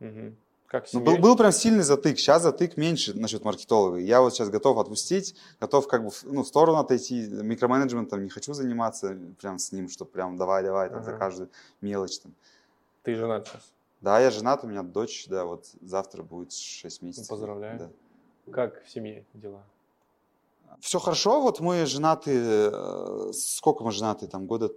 Мгм. 0.00 0.36
Как 0.68 0.86
Ну, 0.92 1.00
был, 1.00 1.18
был 1.18 1.36
прям 1.36 1.52
сильный 1.52 1.84
затык. 1.84 2.18
Сейчас 2.18 2.42
затык 2.42 2.76
меньше 2.76 3.14
насчет 3.14 3.44
маркетолога. 3.44 3.98
Я 3.98 4.20
вот 4.20 4.32
сейчас 4.34 4.48
готов 4.48 4.78
отпустить, 4.78 5.36
готов 5.60 5.86
как 5.86 6.02
бы 6.02 6.10
в, 6.10 6.24
ну, 6.24 6.42
в 6.42 6.46
сторону 6.46 6.78
отойти. 6.78 7.28
Микроменеджментом 7.28 8.24
не 8.24 8.30
хочу 8.30 8.52
заниматься 8.54 9.16
прям 9.40 9.58
с 9.58 9.70
ним, 9.70 9.88
что 9.88 10.04
прям 10.06 10.36
давай, 10.36 10.64
давай, 10.64 10.88
там, 10.90 11.04
за 11.04 11.10
Ага. 11.10 11.18
каждую 11.18 11.50
мелочь. 11.82 12.18
Там. 12.18 12.32
Ты 13.04 13.14
женат 13.14 13.46
сейчас. 13.46 13.72
Да, 14.06 14.20
я 14.20 14.30
женат, 14.30 14.62
у 14.62 14.68
меня 14.68 14.84
дочь, 14.84 15.26
да, 15.28 15.44
вот 15.44 15.66
завтра 15.82 16.22
будет 16.22 16.52
6 16.52 17.02
месяцев. 17.02 17.26
поздравляю. 17.26 17.78
Да. 18.46 18.52
Как 18.52 18.84
в 18.84 18.88
семье 18.88 19.24
дела? 19.34 19.64
Все 20.78 21.00
хорошо, 21.00 21.42
вот 21.42 21.58
мы 21.58 21.84
женаты, 21.86 22.30
э, 22.72 23.32
сколько 23.34 23.82
мы 23.82 23.90
женаты, 23.90 24.28
там, 24.28 24.46
года 24.46 24.70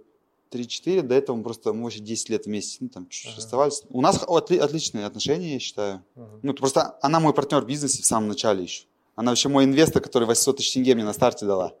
3-4, 0.50 1.02
до 1.02 1.14
этого 1.14 1.36
мы 1.36 1.44
просто, 1.44 1.72
мы 1.72 1.84
вообще 1.84 2.00
10 2.00 2.28
лет 2.28 2.46
вместе, 2.46 2.78
ну, 2.80 2.88
там, 2.88 3.06
чуть-чуть 3.08 3.34
Ага. 3.34 3.38
оставались. 3.44 3.84
У 3.90 4.00
нас 4.00 4.20
отли- 4.26 4.58
отличные 4.58 5.06
отношения, 5.06 5.52
я 5.52 5.60
считаю. 5.60 6.02
Мгм. 6.16 6.40
Ну, 6.42 6.54
просто 6.54 6.98
она 7.00 7.20
мой 7.20 7.32
партнер 7.32 7.60
в 7.62 7.66
бизнесе 7.66 8.02
в 8.02 8.06
самом 8.06 8.26
начале 8.30 8.64
еще. 8.64 8.86
Она 9.14 9.30
вообще 9.30 9.48
мой 9.48 9.62
инвестор, 9.64 10.02
который 10.02 10.24
800 10.26 10.56
тысяч 10.56 10.72
тенге 10.72 10.96
мне 10.96 11.04
на 11.04 11.12
старте 11.12 11.46
дала. 11.46 11.72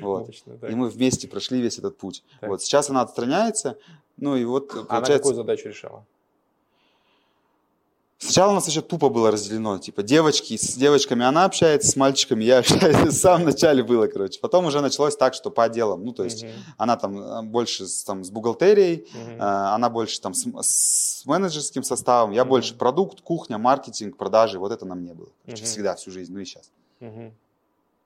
Вот. 0.00 0.30
Так. 0.60 0.70
И 0.70 0.74
мы 0.74 0.88
вместе 0.88 1.28
прошли 1.28 1.60
весь 1.60 1.76
этот 1.78 1.98
путь. 1.98 2.24
Так. 2.40 2.48
Вот 2.48 2.62
сейчас 2.62 2.88
она 2.88 3.02
отстраняется, 3.02 3.76
ну 4.16 4.36
и 4.36 4.44
вот 4.46 4.70
А 4.72 4.76
Она 4.78 4.84
получается... 4.86 5.18
какую 5.18 5.34
задачу 5.34 5.68
решала? 5.68 6.06
Сначала 8.24 8.52
у 8.52 8.54
нас 8.54 8.64
вообще 8.64 8.80
тупо 8.80 9.10
было 9.10 9.30
разделено. 9.30 9.78
Типа 9.78 10.02
девочки, 10.02 10.56
с 10.56 10.76
девочками 10.76 11.24
она 11.26 11.44
общается, 11.44 11.90
с 11.90 11.96
мальчиками 11.96 12.42
я 12.42 12.58
общаюсь. 12.60 12.96
В 12.96 13.12
самом 13.12 13.44
начале 13.44 13.82
было, 13.82 14.06
короче. 14.06 14.40
Потом 14.40 14.64
уже 14.64 14.80
началось 14.80 15.14
так, 15.16 15.34
что 15.34 15.50
по 15.50 15.64
отделам. 15.64 16.04
Ну, 16.04 16.12
то 16.12 16.24
есть 16.24 16.44
Мгм. 16.44 16.52
она 16.78 16.96
там 16.96 17.18
э, 17.18 17.42
больше 17.42 17.84
там, 18.06 18.24
с 18.24 18.30
бухгалтерией, 18.30 19.06
э, 19.14 19.36
она 19.38 19.90
больше 19.90 20.20
там 20.22 20.32
с, 20.32 20.46
с 20.62 21.26
менеджерским 21.26 21.82
составом, 21.82 22.30
я 22.32 22.44
Мгм. 22.44 22.48
больше 22.50 22.74
продукт, 22.74 23.20
кухня, 23.20 23.58
маркетинг, 23.58 24.16
продажи. 24.16 24.58
Вот 24.58 24.72
это 24.72 24.86
на 24.86 24.94
мне 24.94 25.12
было. 25.12 25.28
Короче, 25.44 25.62
Мгм. 25.64 25.70
Всегда, 25.70 25.94
всю 25.94 26.10
жизнь, 26.10 26.32
ну 26.32 26.40
и 26.40 26.44
сейчас. 26.46 26.70
Мгм. 27.00 27.32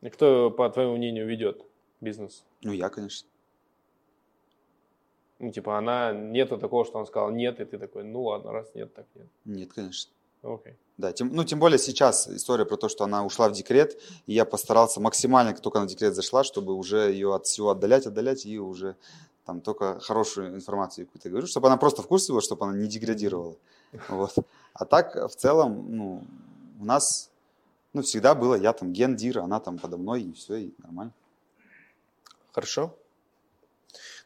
И 0.02 0.08
кто, 0.08 0.50
по 0.50 0.68
твоему 0.68 0.96
мнению, 0.96 1.26
ведет 1.28 1.62
бизнес? 2.00 2.42
Ну, 2.62 2.72
я, 2.72 2.88
конечно. 2.88 3.28
Ну, 5.40 5.52
типа, 5.52 5.78
она, 5.78 6.12
нету 6.12 6.58
такого, 6.58 6.84
что 6.84 6.98
он 6.98 7.06
сказал 7.06 7.30
нет, 7.30 7.60
и 7.60 7.64
ты 7.64 7.78
такой, 7.78 8.02
ну 8.02 8.22
ладно, 8.24 8.52
раз 8.52 8.66
нет, 8.74 8.92
так 8.94 9.06
нет. 9.14 9.26
Нет, 9.44 9.72
конечно. 9.72 10.12
Окей. 10.42 10.74
Да, 10.96 11.12
тем, 11.12 11.32
ну, 11.32 11.44
тем 11.44 11.60
более 11.60 11.78
сейчас 11.78 12.28
история 12.28 12.64
про 12.64 12.76
то, 12.76 12.88
что 12.88 13.04
она 13.04 13.24
ушла 13.24 13.48
в 13.48 13.52
декрет, 13.52 14.00
и 14.26 14.32
я 14.32 14.44
постарался 14.44 15.00
максимально, 15.00 15.52
как 15.52 15.62
только 15.62 15.78
она 15.78 15.86
в 15.86 15.90
декрет 15.90 16.14
зашла, 16.14 16.42
чтобы 16.42 16.74
уже 16.74 17.12
ее 17.12 17.34
от 17.34 17.46
всего 17.46 17.70
отдалять, 17.70 18.06
отдалять, 18.06 18.46
и 18.46 18.58
уже 18.58 18.96
там 19.44 19.60
только 19.60 20.00
хорошую 20.00 20.54
информацию 20.54 21.06
какую-то 21.06 21.30
говорю, 21.30 21.46
чтобы 21.46 21.68
она 21.68 21.76
просто 21.76 22.02
в 22.02 22.08
курсе 22.08 22.32
была, 22.32 22.42
чтобы 22.42 22.66
она 22.66 22.76
не 22.76 22.88
деградировала. 22.88 23.56
Вот. 24.08 24.34
А 24.74 24.84
так, 24.84 25.14
в 25.14 25.34
целом, 25.36 25.86
ну, 25.88 26.24
у 26.80 26.84
нас, 26.84 27.30
ну, 27.92 28.02
всегда 28.02 28.34
было, 28.34 28.56
я 28.56 28.72
там 28.72 28.92
гендир, 28.92 29.38
она 29.38 29.60
там 29.60 29.78
подо 29.78 29.96
мной, 29.96 30.22
и 30.22 30.32
все, 30.32 30.56
и 30.56 30.74
нормально. 30.78 31.12
Хорошо. 32.52 32.94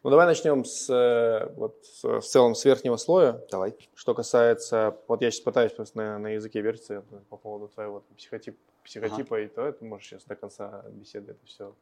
Ну, 0.04 0.10
давай 0.10 0.26
начнем 0.26 0.64
с, 0.64 0.90
э, 0.90 1.52
вот, 1.54 1.76
с- 1.84 2.02
в 2.04 2.20
целом 2.22 2.54
с 2.56 2.64
верхнего 2.64 2.96
слоя. 2.96 3.40
Давай. 3.52 3.74
Что 3.94 4.14
касается, 4.14 4.96
вот 5.06 5.22
я 5.22 5.30
сейчас 5.30 5.42
пытаюсь 5.42 5.72
просто 5.72 5.96
на, 5.96 6.18
на 6.18 6.28
языке 6.30 6.60
вертеться 6.60 6.94
это 6.94 7.22
по 7.30 7.36
поводу 7.36 7.68
твоего 7.68 8.02
психотип, 8.16 8.58
психотипа, 8.82 9.40
и 9.40 9.46
то 9.46 9.64
это, 9.64 9.84
может, 9.84 10.06
сейчас 10.08 10.24
до 10.24 10.34
конца 10.34 10.84
беседы 10.90 11.32
это 11.32 11.46
все 11.46 11.72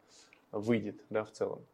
выйдет, 0.52 0.96
да, 1.08 1.24
в 1.24 1.30
целом. 1.30 1.64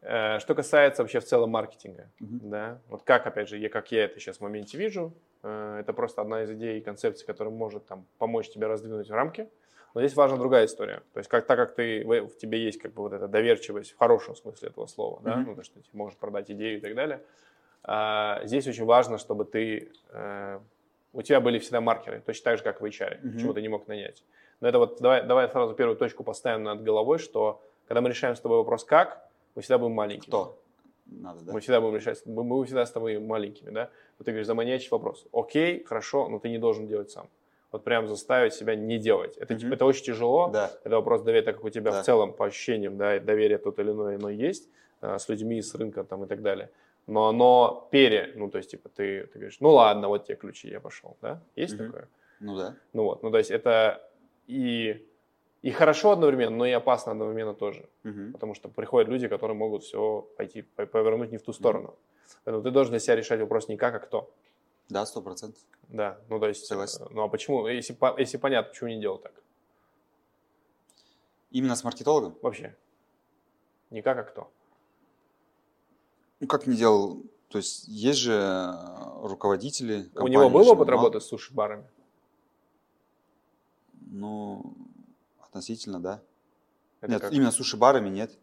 Э, 0.00 0.38
Что 0.38 0.54
касается 0.54 1.02
вообще 1.02 1.20
в 1.20 1.24
целом 1.26 1.50
маркетинга, 1.50 2.08
Мгм. 2.20 2.48
да, 2.50 2.78
вот 2.88 3.02
как, 3.02 3.26
опять 3.26 3.48
же, 3.48 3.58
я, 3.58 3.68
как 3.68 3.92
я 3.92 4.04
это 4.04 4.18
сейчас 4.18 4.38
в 4.38 4.40
моменте 4.40 4.78
вижу, 4.78 5.12
э, 5.42 5.78
это 5.80 5.92
просто 5.92 6.22
одна 6.22 6.42
из 6.44 6.50
идей 6.52 6.78
и 6.78 6.80
концепций, 6.80 7.26
которая 7.26 7.52
может 7.52 7.86
там 7.86 8.06
помочь 8.16 8.48
тебе 8.48 8.66
раздвинуть 8.66 9.10
рамки, 9.10 9.50
но 9.96 10.02
здесь 10.02 10.14
важна 10.14 10.36
другая 10.36 10.66
история. 10.66 11.02
То 11.14 11.20
есть, 11.20 11.30
как, 11.30 11.46
так 11.46 11.56
как 11.56 11.74
ты, 11.74 12.04
в, 12.04 12.36
тебе 12.36 12.62
есть 12.62 12.78
как 12.78 12.92
бы 12.92 13.00
вот 13.00 13.14
эта 13.14 13.28
доверчивость 13.28 13.92
в 13.92 13.96
хорошем 13.96 14.36
смысле 14.36 14.68
этого 14.68 14.84
слова, 14.84 15.22
да, 15.22 15.36
Мгм. 15.36 15.46
ну, 15.46 15.56
то, 15.56 15.62
что 15.62 15.80
ты 15.80 15.88
можешь 15.94 16.18
продать 16.18 16.50
идею 16.50 16.76
и 16.76 16.80
так 16.82 16.94
далее, 16.94 17.22
а, 17.82 18.42
здесь 18.44 18.66
очень 18.66 18.84
важно, 18.84 19.16
чтобы 19.16 19.46
ты, 19.46 19.90
э, 20.10 20.60
у 21.14 21.22
тебя 21.22 21.40
были 21.40 21.58
всегда 21.58 21.80
маркеры, 21.80 22.20
точно 22.20 22.44
так 22.44 22.58
же, 22.58 22.62
как 22.62 22.82
в 22.82 22.84
HR, 22.84 23.20
Мгм. 23.22 23.32
почему 23.32 23.54
ты 23.54 23.62
не 23.62 23.68
мог 23.68 23.88
нанять. 23.88 24.22
Но 24.60 24.68
это 24.68 24.78
вот, 24.78 25.00
давай, 25.00 25.26
давай 25.26 25.48
сразу 25.48 25.72
первую 25.72 25.96
точку 25.96 26.24
поставим 26.24 26.62
над 26.62 26.82
головой, 26.82 27.18
что 27.18 27.62
когда 27.88 28.02
мы 28.02 28.10
решаем 28.10 28.36
с 28.36 28.40
тобой 28.40 28.58
вопрос 28.58 28.84
«как», 28.84 29.26
мы 29.54 29.62
всегда 29.62 29.78
будем 29.78 29.94
маленькими. 29.94 30.28
Кто? 30.28 30.58
Надо, 31.06 31.40
да? 31.40 31.54
Мы 31.54 31.60
всегда 31.60 31.80
будем 31.80 31.96
решать, 31.96 32.20
мы, 32.26 32.44
мы 32.44 32.62
всегда 32.66 32.84
с 32.84 32.90
тобой 32.90 33.18
маленькими, 33.18 33.70
да? 33.70 33.88
Вот 34.18 34.26
ты 34.26 34.32
говоришь, 34.32 34.46
заманьячий 34.46 34.90
вопрос. 34.90 35.26
Окей, 35.32 35.84
хорошо, 35.84 36.28
но 36.28 36.38
ты 36.38 36.50
не 36.50 36.58
должен 36.58 36.86
делать 36.86 37.10
сам. 37.10 37.30
Вот 37.76 37.84
прям 37.84 38.06
заставить 38.08 38.54
себя 38.54 38.74
не 38.74 38.98
делать. 38.98 39.36
Это, 39.36 39.52
Мгм. 39.54 39.72
это 39.74 39.84
очень 39.84 40.04
тяжело. 40.04 40.48
Да. 40.50 40.70
Это 40.82 40.96
вопрос 40.96 41.20
доверия, 41.22 41.42
так 41.44 41.56
как 41.56 41.64
у 41.64 41.68
тебя 41.70 41.90
Да. 41.92 42.02
в 42.02 42.04
целом 42.06 42.32
по 42.32 42.46
ощущениям, 42.46 42.96
да, 42.96 43.18
доверие 43.20 43.58
тот 43.58 43.78
или 43.78 43.90
иной, 43.90 44.16
оно 44.16 44.30
есть 44.30 44.70
э, 45.02 45.18
с 45.18 45.28
людьми, 45.28 45.60
с 45.60 45.74
рынком 45.74 46.06
там 46.06 46.24
и 46.24 46.26
так 46.26 46.40
далее. 46.40 46.70
Но 47.06 47.28
оно 47.28 47.86
пере, 47.92 48.32
ну 48.34 48.48
то 48.50 48.56
есть 48.58 48.70
типа 48.70 48.88
ты, 48.88 49.26
ты 49.26 49.38
говоришь, 49.38 49.58
ну 49.60 49.70
ладно, 49.72 50.08
вот 50.08 50.24
тебе 50.24 50.36
ключи, 50.36 50.70
я 50.70 50.80
пошел, 50.80 51.16
да? 51.20 51.38
Есть 51.54 51.74
Мгм. 51.78 51.86
такое? 51.86 52.08
Ну 52.40 52.56
да. 52.56 52.74
Ну 52.94 53.02
вот, 53.04 53.22
ну 53.22 53.30
то 53.30 53.36
есть 53.38 53.50
это 53.50 54.00
и, 54.46 55.06
и 55.60 55.70
хорошо 55.70 56.12
одновременно, 56.12 56.56
но 56.56 56.64
и 56.66 56.72
опасно 56.72 57.12
одновременно 57.12 57.52
тоже. 57.54 57.84
Мгм. 58.04 58.32
Потому 58.32 58.54
что 58.54 58.68
приходят 58.70 59.10
люди, 59.10 59.28
которые 59.28 59.54
могут 59.54 59.82
все 59.82 60.26
пойти, 60.38 60.62
по- 60.62 60.86
повернуть 60.86 61.30
не 61.30 61.36
в 61.36 61.42
ту 61.42 61.52
сторону. 61.52 61.94
Поэтому 62.44 62.62
ты 62.64 62.70
должен 62.70 62.92
для 62.92 63.00
себя 63.00 63.16
решать 63.16 63.40
вопрос 63.40 63.68
не 63.68 63.76
как, 63.76 63.94
а 63.94 63.98
кто. 63.98 64.30
Да, 64.88 65.04
сто 65.06 65.20
процентов. 65.22 65.62
Да, 65.88 66.18
ну 66.28 66.38
то 66.40 66.48
есть, 66.48 66.66
Согласен. 66.66 67.02
э, 67.04 67.08
ну 67.10 67.22
а 67.22 67.28
почему, 67.28 67.66
если, 67.68 67.92
по- 67.92 68.18
если 68.18 68.36
понятно, 68.38 68.70
почему 68.72 68.88
не 68.90 69.00
делать 69.00 69.22
так? 69.22 69.32
Именно 71.50 71.76
с 71.76 71.84
маркетологом? 71.84 72.36
Вообще. 72.42 72.76
Не 73.90 74.02
как, 74.02 74.18
а 74.18 74.22
кто. 74.24 74.50
Ну, 76.40 76.46
как 76.48 76.66
не 76.66 76.76
делал, 76.76 77.22
то 77.48 77.58
есть 77.58 77.86
есть 77.88 78.18
же 78.18 78.32
э, 78.32 79.26
руководители 79.26 80.02
У 80.02 80.10
компаний, 80.10 80.30
него 80.32 80.50
был 80.50 80.68
опыт 80.68 80.88
мало- 80.88 80.90
работы 80.90 81.20
с 81.20 81.26
суши-барами? 81.26 81.84
Ну, 84.08 84.74
относительно, 85.40 86.00
да. 86.00 86.22
Это 87.00 87.12
нет, 87.12 87.20
как? 87.22 87.32
именно 87.32 87.50
суши-барами 87.52 88.08
нет. 88.08 88.36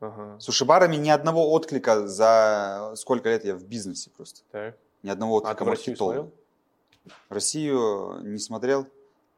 Ага, 0.00 0.38
Суши-барами 0.40 0.96
ни 0.96 1.10
одного 1.10 1.50
отклика 1.52 2.06
за 2.06 2.92
сколько 2.96 3.28
лет 3.28 3.44
я 3.44 3.54
в 3.54 3.64
бизнесе 3.64 4.10
просто. 4.10 4.42
так. 4.50 4.76
Ни 5.02 5.10
одного 5.10 5.36
А 5.36 5.38
отклика 5.38 5.58
ты 5.58 5.64
в 5.64 5.68
Россию 5.68 5.96
смотрел? 5.96 6.32
Россию 7.28 8.20
не 8.22 8.38
смотрел, 8.38 8.86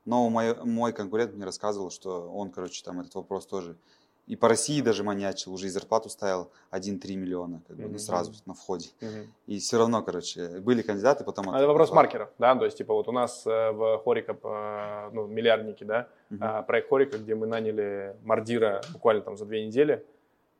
но 0.04 0.28
мой, 0.28 0.54
мой 0.64 0.92
конкурент 0.92 1.34
мне 1.34 1.44
рассказывал, 1.44 1.90
что 1.90 2.30
он, 2.30 2.50
короче, 2.50 2.82
там 2.84 3.00
этот 3.00 3.14
вопрос 3.14 3.46
тоже 3.46 3.76
и 4.26 4.36
по 4.36 4.48
России 4.48 4.80
даже 4.80 5.02
маньячил, 5.02 5.52
уже 5.52 5.66
и 5.66 5.68
зарплату 5.68 6.08
ставил 6.08 6.50
1-3 6.70 7.16
миллиона, 7.16 7.60
как 7.66 7.76
бы, 7.76 7.82
ну, 7.82 7.88
Мгм. 7.90 7.98
сразу 7.98 8.32
на 8.46 8.54
входе. 8.54 8.88
Мгм. 9.00 9.34
И 9.46 9.58
все 9.58 9.78
равно, 9.78 10.02
короче, 10.02 10.60
были 10.60 10.82
кандидаты, 10.82 11.24
потом... 11.24 11.50
А 11.50 11.58
это 11.58 11.66
вопрос 11.66 11.88
отпал. 11.88 12.04
маркеров, 12.04 12.30
да, 12.38 12.54
то 12.54 12.64
есть, 12.64 12.78
типа, 12.78 12.94
вот 12.94 13.08
у 13.08 13.12
нас 13.12 13.44
э, 13.46 13.72
в 13.72 13.98
Хорика, 14.04 14.36
э, 14.42 15.10
ну, 15.12 15.26
миллиардники, 15.26 15.84
да, 15.84 16.08
а, 16.40 16.62
проект 16.62 16.88
Хорика, 16.88 17.18
где 17.18 17.34
мы 17.34 17.46
наняли 17.46 18.16
Мардира 18.22 18.80
буквально 18.92 19.22
там 19.22 19.36
за 19.36 19.44
две 19.44 19.66
недели, 19.66 20.06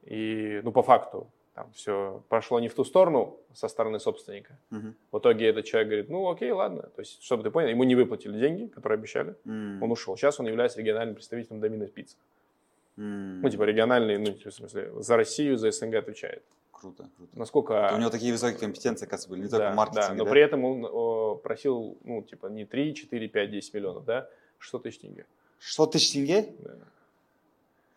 и, 0.03 0.61
ну, 0.65 0.73
по 0.73 0.83
факту, 0.83 1.29
там 1.55 1.71
все 1.73 2.23
пошло 2.29 2.61
не 2.61 2.69
в 2.69 2.75
ту 2.75 2.85
сторону 2.85 3.39
со 3.53 3.69
стороны 3.69 3.99
собственника. 3.99 4.59
Мгм. 4.71 4.95
В 5.11 5.19
итоге 5.19 5.49
этот 5.49 5.67
человек 5.67 5.89
говорит, 5.89 6.09
ну 6.09 6.31
окей, 6.31 6.51
ладно. 6.51 6.83
То 6.83 7.01
есть, 7.01 7.23
чтобы 7.23 7.43
ты 7.43 7.51
понял, 7.51 7.69
ему 7.69 7.85
не 7.85 7.95
выплатили 7.95 8.39
деньги, 8.39 8.67
которые 8.69 8.97
обещали, 8.99 9.35
М. 9.45 9.83
он 9.83 9.91
ушел. 9.93 10.17
Сейчас 10.17 10.41
он 10.41 10.47
является 10.47 10.79
региональным 10.81 11.15
представителем 11.15 11.61
Доминос 11.61 11.91
Пицца. 11.91 12.17
М. 12.97 13.43
Ну, 13.43 13.51
типа 13.51 13.65
региональный, 13.65 14.19
ну, 14.19 14.33
в 14.33 14.51
смысле, 14.51 14.93
за 15.03 15.17
Россию, 15.17 15.59
за 15.59 15.71
СНГ 15.71 15.95
отвечает. 15.97 16.43
Круто, 16.71 17.09
круто. 17.17 17.39
Насколько... 17.39 17.93
У 17.95 17.99
него 17.99 18.11
такие 18.11 18.33
высокие 18.33 18.59
компетенции, 18.59 19.07
оказывается, 19.07 19.29
были, 19.29 19.43
не 19.43 19.49
только 19.49 19.67
да, 19.67 19.73
в 19.73 19.77
маркетинге, 19.77 20.09
да, 20.09 20.15
но 20.15 20.25
да? 20.25 20.31
при 20.31 20.41
этом 20.43 20.65
он 20.65 20.85
о, 20.85 21.37
просил, 21.37 21.97
ну, 22.03 22.23
типа, 22.23 22.47
не 22.47 22.65
3, 22.65 22.95
4, 22.95 23.29
5, 23.29 23.51
10 23.51 23.75
миллионов, 23.75 24.05
да, 24.05 24.29
600 24.59 24.83
тысяч 24.83 24.99
тенге. 24.99 25.27
600 25.59 25.93
тысяч 25.93 26.13
тенге? 26.13 26.55
Да. 26.59 26.75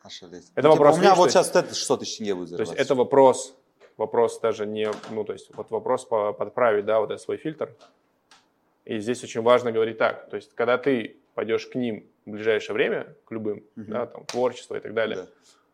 Ошалеть. 0.05 0.51
Это 0.55 0.67
Ну, 0.67 0.73
типа, 0.73 0.83
вопрос, 0.83 0.97
У 0.97 0.99
меня 1.01 1.15
вот 1.15 1.31
сейчас 1.31 1.47
вот 1.53 1.63
это 1.65 1.73
600 1.75 1.99
тысяч 2.01 2.17
тенге 2.17 2.35
будет 2.35 2.49
То 2.49 2.61
есть 2.61 2.69
зарабатывать. 2.71 2.85
это 2.85 2.95
вопрос, 2.95 3.57
вопрос 3.97 4.39
даже 4.39 4.65
не, 4.67 4.91
ну, 5.09 5.23
то 5.23 5.33
есть 5.33 5.53
вот 5.55 5.71
вопрос 5.71 6.05
по- 6.05 6.31
подправить, 6.33 6.85
да, 6.85 6.99
вот 6.99 7.09
этот 7.11 7.21
свой 7.21 7.37
фильтр. 7.37 7.73
И 8.85 8.99
здесь 8.99 9.23
очень 9.23 9.41
важно 9.41 9.71
говорить 9.71 9.97
так, 9.97 10.29
то 10.29 10.35
есть 10.35 10.53
когда 10.53 10.77
ты 10.77 11.17
пойдешь 11.33 11.65
к 11.65 11.73
ним 11.75 12.07
в 12.25 12.31
ближайшее 12.31 12.75
время, 12.75 13.15
к 13.25 13.31
любым, 13.31 13.63
Мгм. 13.75 13.91
да, 13.91 14.05
там, 14.05 14.25
творчество 14.25 14.75
и 14.75 14.79
так 14.79 14.93
далее, 14.93 15.17
Да. 15.17 15.27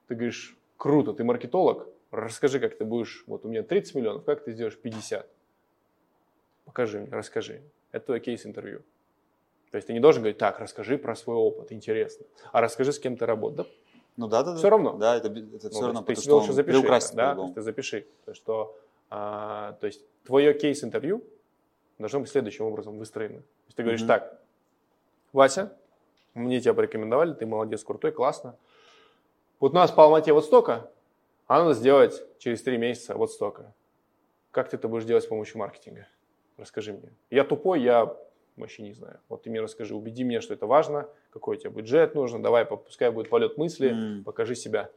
ты 0.08 0.16
говоришь, 0.16 0.56
круто, 0.78 1.12
ты 1.14 1.24
маркетолог, 1.26 1.88
расскажи, 2.12 2.60
как 2.62 2.78
ты 2.78 2.86
будешь, 2.86 3.24
вот 3.28 3.44
у 3.46 3.50
меня 3.50 3.64
30 3.64 3.96
миллионов, 3.96 4.24
как 4.24 4.46
ты 4.46 4.54
сделаешь 4.54 4.78
50? 4.80 5.28
Покажи 6.66 7.00
мне, 7.00 7.10
расскажи. 7.12 7.62
Это 7.92 8.06
твой 8.06 8.20
кейс-интервью. 8.22 8.82
То 9.72 9.78
есть 9.78 9.88
ты 9.88 9.94
не 9.94 10.00
должен 10.00 10.22
говорить, 10.22 10.38
так, 10.38 10.60
расскажи 10.60 10.98
про 10.98 11.16
свой 11.16 11.36
опыт, 11.36 11.72
интересно. 11.72 12.26
А 12.54 12.62
расскажи, 12.62 12.92
с 12.94 13.00
кем 13.00 13.18
ты 13.18 13.26
работал. 13.26 13.66
Да, 13.66 13.72
Ну 14.18 14.28
да, 14.28 14.44
да, 14.44 14.52
да. 14.52 14.58
Всё 14.58 14.70
равно. 14.70 14.94
Да, 14.94 15.16
это, 15.16 15.28
это 15.28 15.40
ну, 15.40 15.58
все 15.58 15.70
то 15.70 15.86
равно, 15.86 16.00
есть 16.00 16.06
ты 16.06 16.16
потому 16.16 16.24
что 16.24 16.36
лучше 16.36 16.54
запиши, 16.54 17.16
да, 17.16 17.38
есть 17.42 17.54
ты 17.54 17.62
запиши, 17.62 18.08
то, 18.26 18.34
что, 18.34 18.78
а, 19.10 19.74
то 19.74 19.88
есть 19.88 20.04
твое 20.24 20.54
кейс-интервью 20.54 21.24
должно 21.98 22.20
быть 22.20 22.30
следующим 22.30 22.66
образом 22.66 22.98
выстроено. 22.98 23.40
То 23.40 23.66
есть 23.68 23.78
ты 23.78 23.84
говоришь 23.84 24.02
Мгм. 24.02 24.08
так, 24.08 24.42
Вася, 25.34 25.78
мне 26.34 26.60
тебя 26.60 26.74
порекомендовали, 26.74 27.34
ты 27.34 27.46
молодец, 27.46 27.84
крутой, 27.84 28.12
классно. 28.12 28.58
Вот 29.60 29.72
у 29.72 29.76
нас 29.76 29.92
по 29.92 30.04
Алмате 30.04 30.34
вот 30.34 30.46
столько, 30.46 30.92
а 31.48 31.60
надо 31.60 31.74
сделать 31.74 32.22
через 32.40 32.62
три 32.64 32.78
месяца 32.78 33.16
вот 33.16 33.32
столько. 33.32 33.74
Как 34.52 34.70
ты 34.70 34.78
это 34.78 34.88
будешь 34.88 35.06
делать 35.06 35.24
с 35.24 35.28
помощью 35.28 35.60
маркетинга? 35.60 36.08
Расскажи 36.58 36.94
мне. 36.94 37.14
Я 37.30 37.44
тупой, 37.44 37.82
я 37.82 38.16
вообще 38.58 38.84
не 38.84 38.94
знаю. 38.94 39.20
Вот 39.30 39.44
ты 39.44 39.50
мне 39.50 39.62
расскажи, 39.62 39.96
убеди 39.96 40.24
меня, 40.24 40.42
что 40.42 40.54
это 40.54 40.66
важно, 40.66 41.08
какой 41.32 41.58
у 41.58 41.60
тебя 41.60 41.70
бюджет 41.72 42.16
нужен, 42.16 42.42
давай, 42.42 42.66
пускай 42.66 43.10
будет 43.12 43.30
полет 43.30 43.58
мысли, 43.58 43.90
М. 43.90 44.24
покажи 44.24 44.56
себя. 44.56 44.90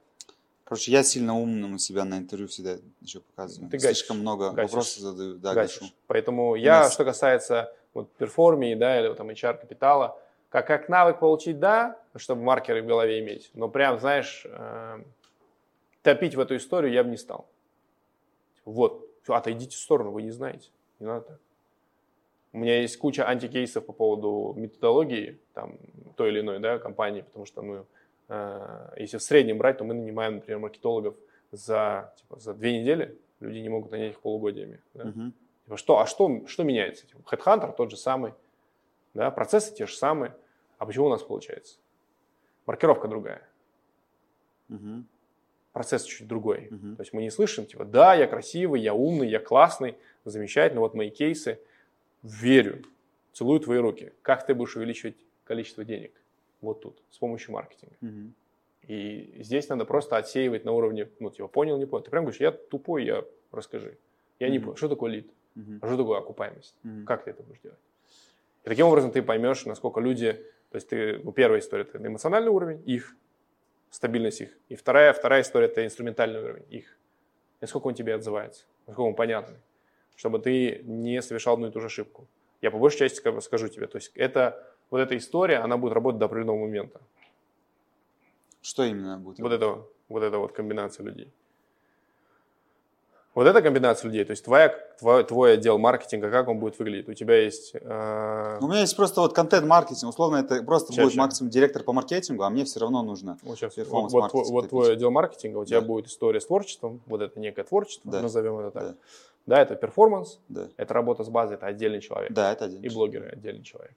Короче, 0.64 0.92
я 0.92 1.02
сильно 1.02 1.38
умным 1.38 1.74
у 1.74 1.78
себя 1.78 2.05
на 2.05 2.16
интервью 2.18 2.48
всегда 2.48 2.78
еще 3.02 3.20
показываю. 3.20 3.70
Ты 3.70 3.76
гасишь. 3.78 3.98
Слишком 3.98 4.18
много 4.20 4.50
Гасишь. 4.50 4.70
вопросов 4.72 4.98
задаю. 5.00 5.34
Да, 5.34 5.52
гасишь. 5.55 5.80
гашу. 5.80 5.92
Поэтому 6.07 6.55
я, 6.55 6.80
нас- 6.80 6.94
что 6.94 7.05
касается 7.05 7.74
вот 7.92 8.11
перформии, 8.14 8.74
да, 8.74 8.98
или 8.98 9.12
там 9.14 9.28
HR 9.30 9.59
капитала, 9.61 10.18
как, 10.48 10.66
как 10.66 10.88
навык 10.88 11.18
получить, 11.20 11.59
да, 11.61 11.98
чтобы 12.16 12.42
маркеры 12.42 12.82
в 12.82 12.86
голове 12.86 13.20
иметь, 13.20 13.50
но 13.55 13.68
прям, 13.68 13.98
знаешь, 14.00 14.42
э, 14.46 15.02
топить 16.02 16.34
в 16.34 16.40
эту 16.40 16.57
историю 16.57 16.92
я 16.92 17.05
бы 17.05 17.11
не 17.11 17.16
стал. 17.18 17.46
Вот, 18.64 19.07
отойдите 19.28 19.76
в 19.76 19.80
сторону, 19.80 20.11
вы 20.12 20.22
не 20.22 20.30
знаете, 20.30 20.70
не 20.98 21.07
надо 21.07 21.26
так. 21.26 21.38
У 22.55 22.59
меня 22.59 22.80
есть 22.80 22.96
куча 22.98 23.28
антикейсов 23.28 23.84
по 23.84 23.92
поводу 23.92 24.55
методологии 24.57 25.40
там, 25.55 25.76
той 26.16 26.28
или 26.30 26.38
иной 26.38 26.61
да, 26.61 26.78
компании, 26.78 27.22
потому 27.22 27.46
что 27.46 27.62
мы, 27.62 27.84
э, 28.28 28.94
если 28.96 29.18
в 29.18 29.22
среднем 29.24 29.59
брать, 29.59 29.78
то 29.78 29.84
мы 29.84 29.92
нанимаем, 29.92 30.36
например, 30.36 30.61
маркетологов 30.61 31.16
за, 31.50 32.14
типа, 32.16 32.38
за 32.38 32.55
две 32.55 32.80
недели, 32.80 33.18
люди 33.40 33.59
не 33.59 33.68
могут 33.68 33.90
нанять 33.90 34.12
их 34.12 34.20
полугодиями. 34.20 34.80
да. 34.94 35.07
Мгм. 35.07 35.34
Типа, 35.64 35.76
что, 35.76 35.98
а 35.98 36.07
что, 36.07 36.46
что 36.46 36.62
меняется? 36.62 37.09
Типа, 37.09 37.22
Headhunter 37.34 37.74
тот 37.76 37.90
же 37.90 37.96
самый, 37.96 38.34
да, 39.14 39.32
процессы 39.32 39.74
те 39.74 39.86
же 39.86 39.96
самые. 39.96 40.32
А 40.78 40.86
почему 40.86 41.07
у 41.07 41.11
нас 41.11 41.22
получается? 41.24 41.78
Маркировка 42.66 43.09
другая, 43.09 43.42
Мгм. 44.68 45.07
процесс 45.72 46.05
чуть 46.05 46.28
другой. 46.28 46.68
Мгм. 46.70 46.94
То 46.96 47.02
есть 47.02 47.12
мы 47.12 47.22
не 47.22 47.30
слышим, 47.30 47.66
типа, 47.66 47.84
да, 47.84 48.14
я 48.14 48.28
красивый, 48.28 48.80
я 48.80 48.94
умный, 48.94 49.28
я 49.28 49.40
классный, 49.40 49.96
замечательно, 50.24 50.80
вот 50.80 50.94
мои 50.94 51.11
кейсы, 51.11 51.59
верю, 52.25 52.83
целую 53.33 53.61
твои 53.61 53.79
руки. 53.79 54.12
Как 54.22 54.47
ты 54.47 54.55
будешь 54.55 54.77
увеличивать 54.77 55.16
количество 55.45 55.85
денег? 55.85 56.12
Вот 56.61 56.81
тут, 56.81 57.03
с 57.11 57.18
помощью 57.18 57.53
маркетинга. 57.53 57.95
Мгм. 58.01 58.35
И 58.89 59.43
здесь 59.43 59.68
надо 59.68 59.85
просто 59.85 60.16
отсеивать 60.16 60.64
на 60.64 60.72
уровне, 60.72 61.09
ну, 61.20 61.31
типа, 61.31 61.49
понял, 61.49 61.79
не 61.79 61.87
понял. 61.87 62.03
Ты 62.05 62.11
прям 62.11 62.25
говоришь, 62.25 62.41
я 62.41 62.51
тупой, 62.53 63.05
я 63.05 63.25
расскажи. 63.53 63.99
Я 64.41 64.49
не 64.49 64.59
Мгм. 64.59 64.64
понял, 64.66 64.77
что 64.77 64.89
такое 64.89 65.12
лид, 65.12 65.31
а 65.81 65.87
что 65.87 65.97
такое 65.97 66.18
окупаемость. 66.18 66.75
Мгм. 66.83 67.07
Как 67.07 67.25
ты 67.25 67.31
это 67.31 67.43
будешь 67.43 67.61
делать? 67.61 67.79
И 68.64 68.68
таким 68.68 68.87
образом 68.87 69.11
ты 69.11 69.22
поймешь, 69.22 69.64
насколько 69.66 70.01
люди, 70.01 70.33
то 70.70 70.77
есть 70.77 70.89
ты, 70.89 71.18
ну, 71.22 71.33
первая 71.33 71.61
история 71.61 71.85
это 71.85 71.99
эмоциональный 71.99 72.51
уровень, 72.51 72.83
их, 72.87 73.14
стабильность 73.91 74.41
их. 74.41 74.57
И 74.68 74.75
вторая, 74.77 75.12
вторая 75.12 75.43
история 75.43 75.66
это 75.66 75.85
инструментальный 75.85 76.43
уровень, 76.43 76.64
их. 76.70 76.97
Насколько 77.61 77.89
он 77.89 77.95
тебе 77.95 78.14
отзывается, 78.14 78.64
насколько 78.87 79.09
он 79.09 79.14
понятный, 79.14 79.59
чтобы 80.17 80.39
ты 80.39 80.83
не 80.85 81.23
совершал 81.23 81.55
одну 81.55 81.69
и 81.69 81.71
ту 81.71 81.81
же 81.81 81.87
ошибку. 81.87 82.27
Я 82.62 82.71
по 82.71 82.79
большей 82.79 82.99
части 83.01 83.41
скажу 83.41 83.69
тебе, 83.69 83.87
то 83.87 83.97
есть 83.97 84.12
это, 84.15 84.67
вот 84.91 84.99
эта 84.99 85.17
история, 85.17 85.59
она 85.59 85.77
будет 85.77 85.93
работать 85.93 86.19
до 86.19 86.27
определенного 86.27 86.59
момента. 86.59 87.01
Что 88.62 88.85
именно 88.85 89.19
будет? 89.19 89.39
Вот 89.39 89.53
это, 89.53 89.85
вот 90.09 90.23
эта 90.23 90.39
вот 90.39 90.53
комбинация 90.53 91.05
людей. 91.05 91.31
Вот 93.35 93.49
эта 93.49 93.62
комбинация 93.62 94.07
людей, 94.09 94.24
то 94.24 94.30
есть 94.30 94.45
твоя, 94.45 94.68
твой, 94.99 95.24
твой 95.24 95.55
отдел 95.55 95.76
маркетинга, 95.76 96.30
как 96.30 96.47
он 96.47 96.61
будет 96.61 96.78
выглядеть? 96.78 97.09
У 97.09 97.14
тебя 97.14 97.37
есть... 97.43 97.74
э, 97.74 98.59
У 98.61 98.68
меня 98.68 98.82
есть 98.82 98.95
просто 98.97 99.22
вот 99.22 99.32
контент-маркетинг. 99.35 100.09
Условно, 100.11 100.37
это 100.37 100.62
просто 100.62 100.93
Ща, 100.93 101.03
будет 101.03 101.16
максимум 101.16 101.51
директор 101.51 101.82
по 101.82 101.93
маркетингу, 101.93 102.45
а 102.45 102.51
мне 102.51 102.64
все 102.64 102.78
равно 102.78 103.03
нужно. 103.03 103.37
Вот, 103.43 103.59
сейчас, 103.59 103.76
вот, 103.89 104.12
вот, 104.12 104.32
вот 104.32 104.68
твой 104.68 104.93
отдел 104.93 105.11
маркетинга, 105.11 105.59
у 105.59 105.64
тебя 105.64 105.80
Да. 105.80 105.87
будет 105.87 106.07
история 106.07 106.41
с 106.41 106.47
творчеством, 106.47 107.01
вот 107.07 107.22
это 107.22 107.41
некое 107.41 107.64
творчество, 107.64 108.12
Да. 108.12 108.22
назовем 108.22 108.57
это 108.61 108.70
так. 108.70 108.82
Да. 108.85 108.95
Да. 109.47 109.61
это 109.62 109.74
перформанс, 109.74 110.39
Да, 110.49 110.68
это 110.76 110.95
работа 110.95 111.24
с 111.24 111.28
базой, 111.28 111.57
это 111.57 111.66
отдельный 111.66 112.01
человек. 112.01 112.32
да 112.32 112.53
это 112.53 112.66
один. 112.66 112.82
И 112.85 112.89
блогеры 112.89 113.30
отдельный 113.30 113.64
человек. 113.64 113.97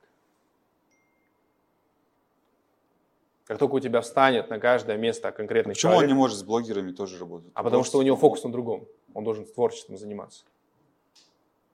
Как 3.46 3.60
только 3.60 3.76
у 3.76 3.80
тебя 3.80 4.02
встанет 4.02 4.50
на 4.50 4.60
каждое 4.60 4.98
место 4.98 5.32
конкретный 5.32 5.74
Почему 5.74 5.92
он 5.92 5.98
человек, 6.00 6.10
не 6.10 6.18
может 6.18 6.38
с 6.38 6.44
блогерами 6.44 6.92
тоже 6.92 7.18
работать? 7.18 7.50
а 7.54 7.64
потому 7.64 7.84
что 7.86 7.98
у 7.98 8.02
него 8.02 8.18
фокус 8.18 8.44
на 8.44 8.52
другом, 8.52 8.86
он 9.18 9.24
должен 9.24 9.46
творчеством 9.46 9.98
заниматься. 9.98 10.44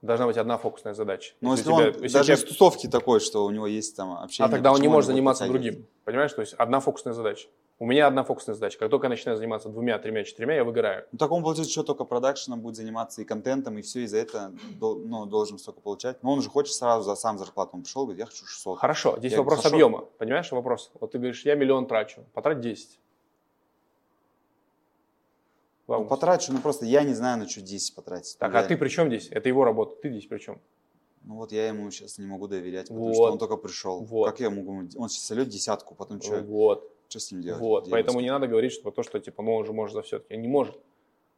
Должна 0.01 0.27
быть 0.27 0.37
одна 0.37 0.57
фокусная 0.57 0.93
задача. 0.93 1.33
Но 1.41 1.51
если, 1.51 1.69
у 1.69 1.75
тебя- 1.77 1.87
он 1.89 2.03
если 2.03 2.07
даже 2.17 2.23
тебя- 2.25 2.35
из 2.35 2.43
тусовки 2.43 2.87
такой, 2.87 3.19
что 3.19 3.43
у 3.45 3.51
него 3.51 3.67
есть 3.67 3.95
там 3.97 4.13
общение. 4.13 4.47
а 4.47 4.51
тогда 4.51 4.71
он 4.71 4.79
не 4.81 4.87
может 4.87 5.07
заниматься 5.07 5.45
другим. 5.47 5.85
Понимаешь? 6.05 6.31
То 6.33 6.41
есть 6.41 6.53
одна 6.53 6.79
фокусная 6.79 7.13
задача. 7.13 7.47
У 7.79 7.85
меня 7.85 8.07
одна 8.07 8.23
фокусная 8.23 8.53
задача. 8.55 8.77
Как 8.79 8.89
только 8.89 9.05
я 9.07 9.09
начинаю 9.09 9.37
заниматься 9.37 9.67
двумя, 9.67 9.97
тремя, 9.99 10.23
четырьмя, 10.23 10.55
я 10.55 10.63
выгораю. 10.63 11.05
Ну, 11.11 11.17
так 11.17 11.31
он, 11.31 11.41
получается, 11.41 11.69
еще 11.71 11.83
только 11.83 12.05
продакшеном 12.05 12.61
будет 12.61 12.75
заниматься 12.75 13.21
и 13.21 13.25
контентом, 13.25 13.77
и 13.77 13.81
все 13.81 14.01
из-за 14.03 14.17
этого 14.17 14.53
дол- 14.79 14.99
ну, 14.99 15.25
должен 15.25 15.57
столько 15.57 15.81
получать. 15.81 16.21
Но 16.23 16.31
он 16.31 16.41
же 16.41 16.49
хочет 16.49 16.73
сразу 16.75 17.03
за 17.03 17.15
сам 17.15 17.37
зарплату. 17.39 17.71
Он 17.73 17.81
пришел, 17.83 18.03
говорит, 18.03 18.19
я 18.19 18.25
хочу 18.25 18.45
600. 18.45 18.79
Хорошо, 18.79 19.15
здесь 19.17 19.33
Я 19.33 19.37
вопрос 19.39 19.59
хорошо. 19.59 19.75
объема. 19.75 20.05
Понимаешь, 20.17 20.49
вопрос? 20.51 20.91
Вот 20.99 21.11
ты 21.11 21.17
говоришь, 21.17 21.43
я 21.45 21.55
миллион 21.55 21.87
трачу, 21.87 22.23
потрать 22.33 22.61
10. 22.61 22.99
Ну, 25.87 25.95
Вау. 25.95 26.05
потрачу, 26.05 26.53
ну 26.53 26.59
просто 26.59 26.85
я 26.85 27.03
не 27.03 27.13
знаю, 27.13 27.39
на 27.39 27.47
что 27.49 27.61
10 27.61 27.93
потратить. 27.95 28.37
Так, 28.37 28.51
Ну, 28.53 28.57
а 28.57 28.61
я- 28.61 28.67
ты 28.67 28.77
при 28.77 28.87
чем 28.89 29.07
здесь? 29.09 29.27
Это 29.31 29.49
его 29.49 29.65
работа. 29.65 29.95
Ты 30.01 30.09
здесь 30.11 30.25
при 30.27 30.37
чем? 30.39 30.59
Ну 31.25 31.35
вот 31.35 31.51
я 31.51 31.67
ему 31.67 31.89
сейчас 31.91 32.17
не 32.17 32.25
могу 32.25 32.47
доверять, 32.47 32.87
потому 32.87 33.07
Вот. 33.07 33.13
что 33.15 33.23
он 33.31 33.37
только 33.37 33.57
пришел. 33.57 33.99
Вот. 34.01 34.25
Как 34.29 34.39
я 34.39 34.49
могу? 34.49 34.71
Он 34.97 35.09
сейчас 35.09 35.23
сольет 35.25 35.49
десятку, 35.49 35.95
потом 35.95 36.21
что, 36.21 36.41
Вот. 36.41 36.89
что 37.09 37.19
с 37.19 37.31
ним 37.31 37.41
делать? 37.41 37.61
Вот. 37.61 37.83
Где 37.83 37.91
Поэтому 37.91 38.19
не 38.21 38.29
надо 38.29 38.47
говорить, 38.47 38.71
что 38.73 38.91
то, 38.91 39.03
что 39.03 39.19
типа, 39.19 39.43
ну 39.43 39.55
он 39.55 39.65
же 39.65 39.73
может 39.73 39.93
за 39.95 40.01
все-таки. 40.03 40.35
Не 40.37 40.47
может. 40.47 40.75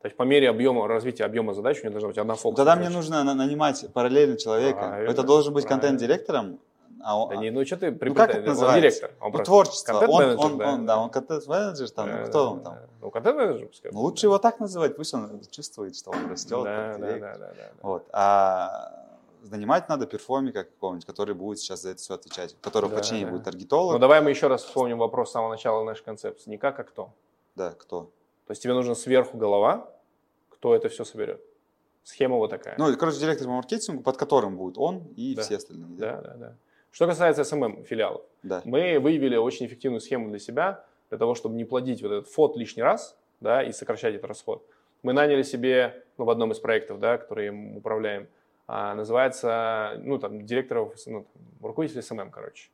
То 0.02 0.08
есть 0.08 0.16
по 0.18 0.24
мере 0.24 0.50
объема, 0.50 0.88
развития 0.88 1.24
объема 1.26 1.54
задач 1.56 1.80
у 1.80 1.82
него 1.84 1.92
должна 1.94 2.10
быть 2.10 2.18
одна 2.20 2.34
Ну, 2.34 2.38
фокус. 2.38 2.58
Тогда 2.58 2.76
мне 2.76 2.90
нужно 2.90 3.24
на- 3.24 3.34
нанимать 3.34 3.86
параллельно 3.94 4.38
человека. 4.38 4.78
Правильно, 4.80 5.12
Это 5.12 5.24
должен 5.24 5.54
быть 5.54 5.66
контент-директором. 5.66 6.60
А 7.08 7.20
он, 7.20 7.30
Да 7.30 7.36
не, 7.36 7.52
ну 7.52 7.64
что 7.64 7.78
ты 7.78 7.92
Ну, 7.92 8.16
как 8.16 8.32
это 8.32 8.40
Он 8.40 8.46
называется? 8.46 8.80
директор. 8.82 9.12
Он 9.22 9.32
ну, 9.32 9.44
творчество. 9.44 9.94
Он, 9.94 10.00
контент-менеджер, 10.00 10.46
он, 10.46 10.62
он, 10.62 10.86
да, 10.88 10.98
он 11.00 11.10
контент-менеджер 11.12 11.90
там, 11.92 12.08
Да, 12.08 12.18
ну, 12.18 12.26
кто 12.26 12.44
да, 12.46 12.50
он 12.50 12.64
там? 12.64 12.74
да. 12.74 12.88
Ну, 13.02 13.12
контент-менеджер, 13.12 13.68
пускай. 13.68 13.92
Ну, 13.92 14.00
лучше 14.02 14.26
его 14.26 14.40
так 14.40 14.60
называть, 14.60 14.96
пусть 14.96 15.14
он 15.14 15.42
чувствует, 15.52 15.96
что 15.96 16.10
он 16.10 16.32
растет. 16.32 16.64
Да, 16.64 16.98
да, 16.98 17.08
да, 17.08 17.18
да, 17.20 17.38
да, 17.38 17.48
да. 17.56 17.70
Вот. 17.84 18.08
А 18.12 19.06
нанимать 19.52 19.88
надо 19.88 20.08
перформика 20.08 20.64
какого-нибудь, 20.64 21.06
который 21.06 21.36
будет 21.36 21.60
сейчас 21.60 21.84
за 21.84 21.90
это 21.92 22.02
все 22.02 22.16
отвечать, 22.16 22.56
у 22.60 22.64
которого 22.64 22.90
Да, 22.90 22.98
подчинение 22.98 23.28
да. 23.28 23.32
будет 23.34 23.46
Ну 23.46 23.52
таргетолог. 23.52 24.00
давай 24.00 24.22
мы 24.22 24.32
еще 24.32 24.48
раз 24.48 24.64
вспомним 24.64 24.98
вопрос 24.98 25.30
с 25.30 25.34
самого 25.34 25.52
начала 25.52 25.84
нашей 25.84 26.04
концепции. 26.04 26.50
Не 26.50 26.58
как, 26.58 26.80
а 26.80 26.84
кто. 26.84 27.12
Да, 27.56 27.70
кто? 27.74 28.10
То 28.48 28.52
есть 28.52 28.64
тебе 28.64 28.74
нужно 28.74 28.96
сверху 28.96 29.38
голова, 29.38 29.92
кто 30.50 30.74
это 30.76 30.90
все 30.90 31.06
соберет. 31.06 31.40
Схема 32.04 32.38
вот 32.38 32.50
такая. 32.50 32.74
Ну, 32.80 32.96
короче, 32.98 33.20
директор 33.20 33.46
по 33.48 33.54
маркетингу, 33.54 34.02
под 34.02 34.18
которым 34.18 34.58
будет 34.58 34.80
он 34.80 35.04
и 35.16 35.36
Да. 35.36 35.44
все 35.44 35.58
остальные. 35.58 35.98
да, 36.00 36.22
да, 36.22 36.34
да. 36.34 36.56
Что 36.96 37.08
касается 37.08 37.44
SMM 37.44 37.84
филиалов, 37.84 38.22
Да. 38.42 38.62
мы 38.64 39.00
выявили 39.00 39.36
очень 39.36 39.66
эффективную 39.66 40.00
схему 40.00 40.30
для 40.30 40.40
себя, 40.40 40.86
для 41.10 41.18
того, 41.18 41.36
чтобы 41.36 41.56
не 41.58 41.66
плодить 41.66 42.02
вот 42.02 42.10
этот 42.14 42.30
ФОТ 42.30 42.56
лишний 42.56 42.84
раз, 42.84 43.18
да, 43.42 43.62
и 43.62 43.74
сокращать 43.74 44.16
этот 44.16 44.30
расход. 44.30 44.66
Мы 45.04 45.12
наняли 45.12 45.44
себе, 45.44 46.06
ну, 46.18 46.24
в 46.24 46.30
одном 46.30 46.54
из 46.54 46.60
проектов, 46.60 47.02
да, 47.02 47.18
которые 47.18 47.52
мы 47.52 47.76
управляем, 47.80 48.30
а, 48.66 48.96
называется, 48.96 50.00
ну, 50.06 50.18
там, 50.20 50.46
директоров, 50.46 50.94
ну, 51.06 51.26
руководитель 51.62 52.02
SMM, 52.02 52.32
короче. 52.32 52.70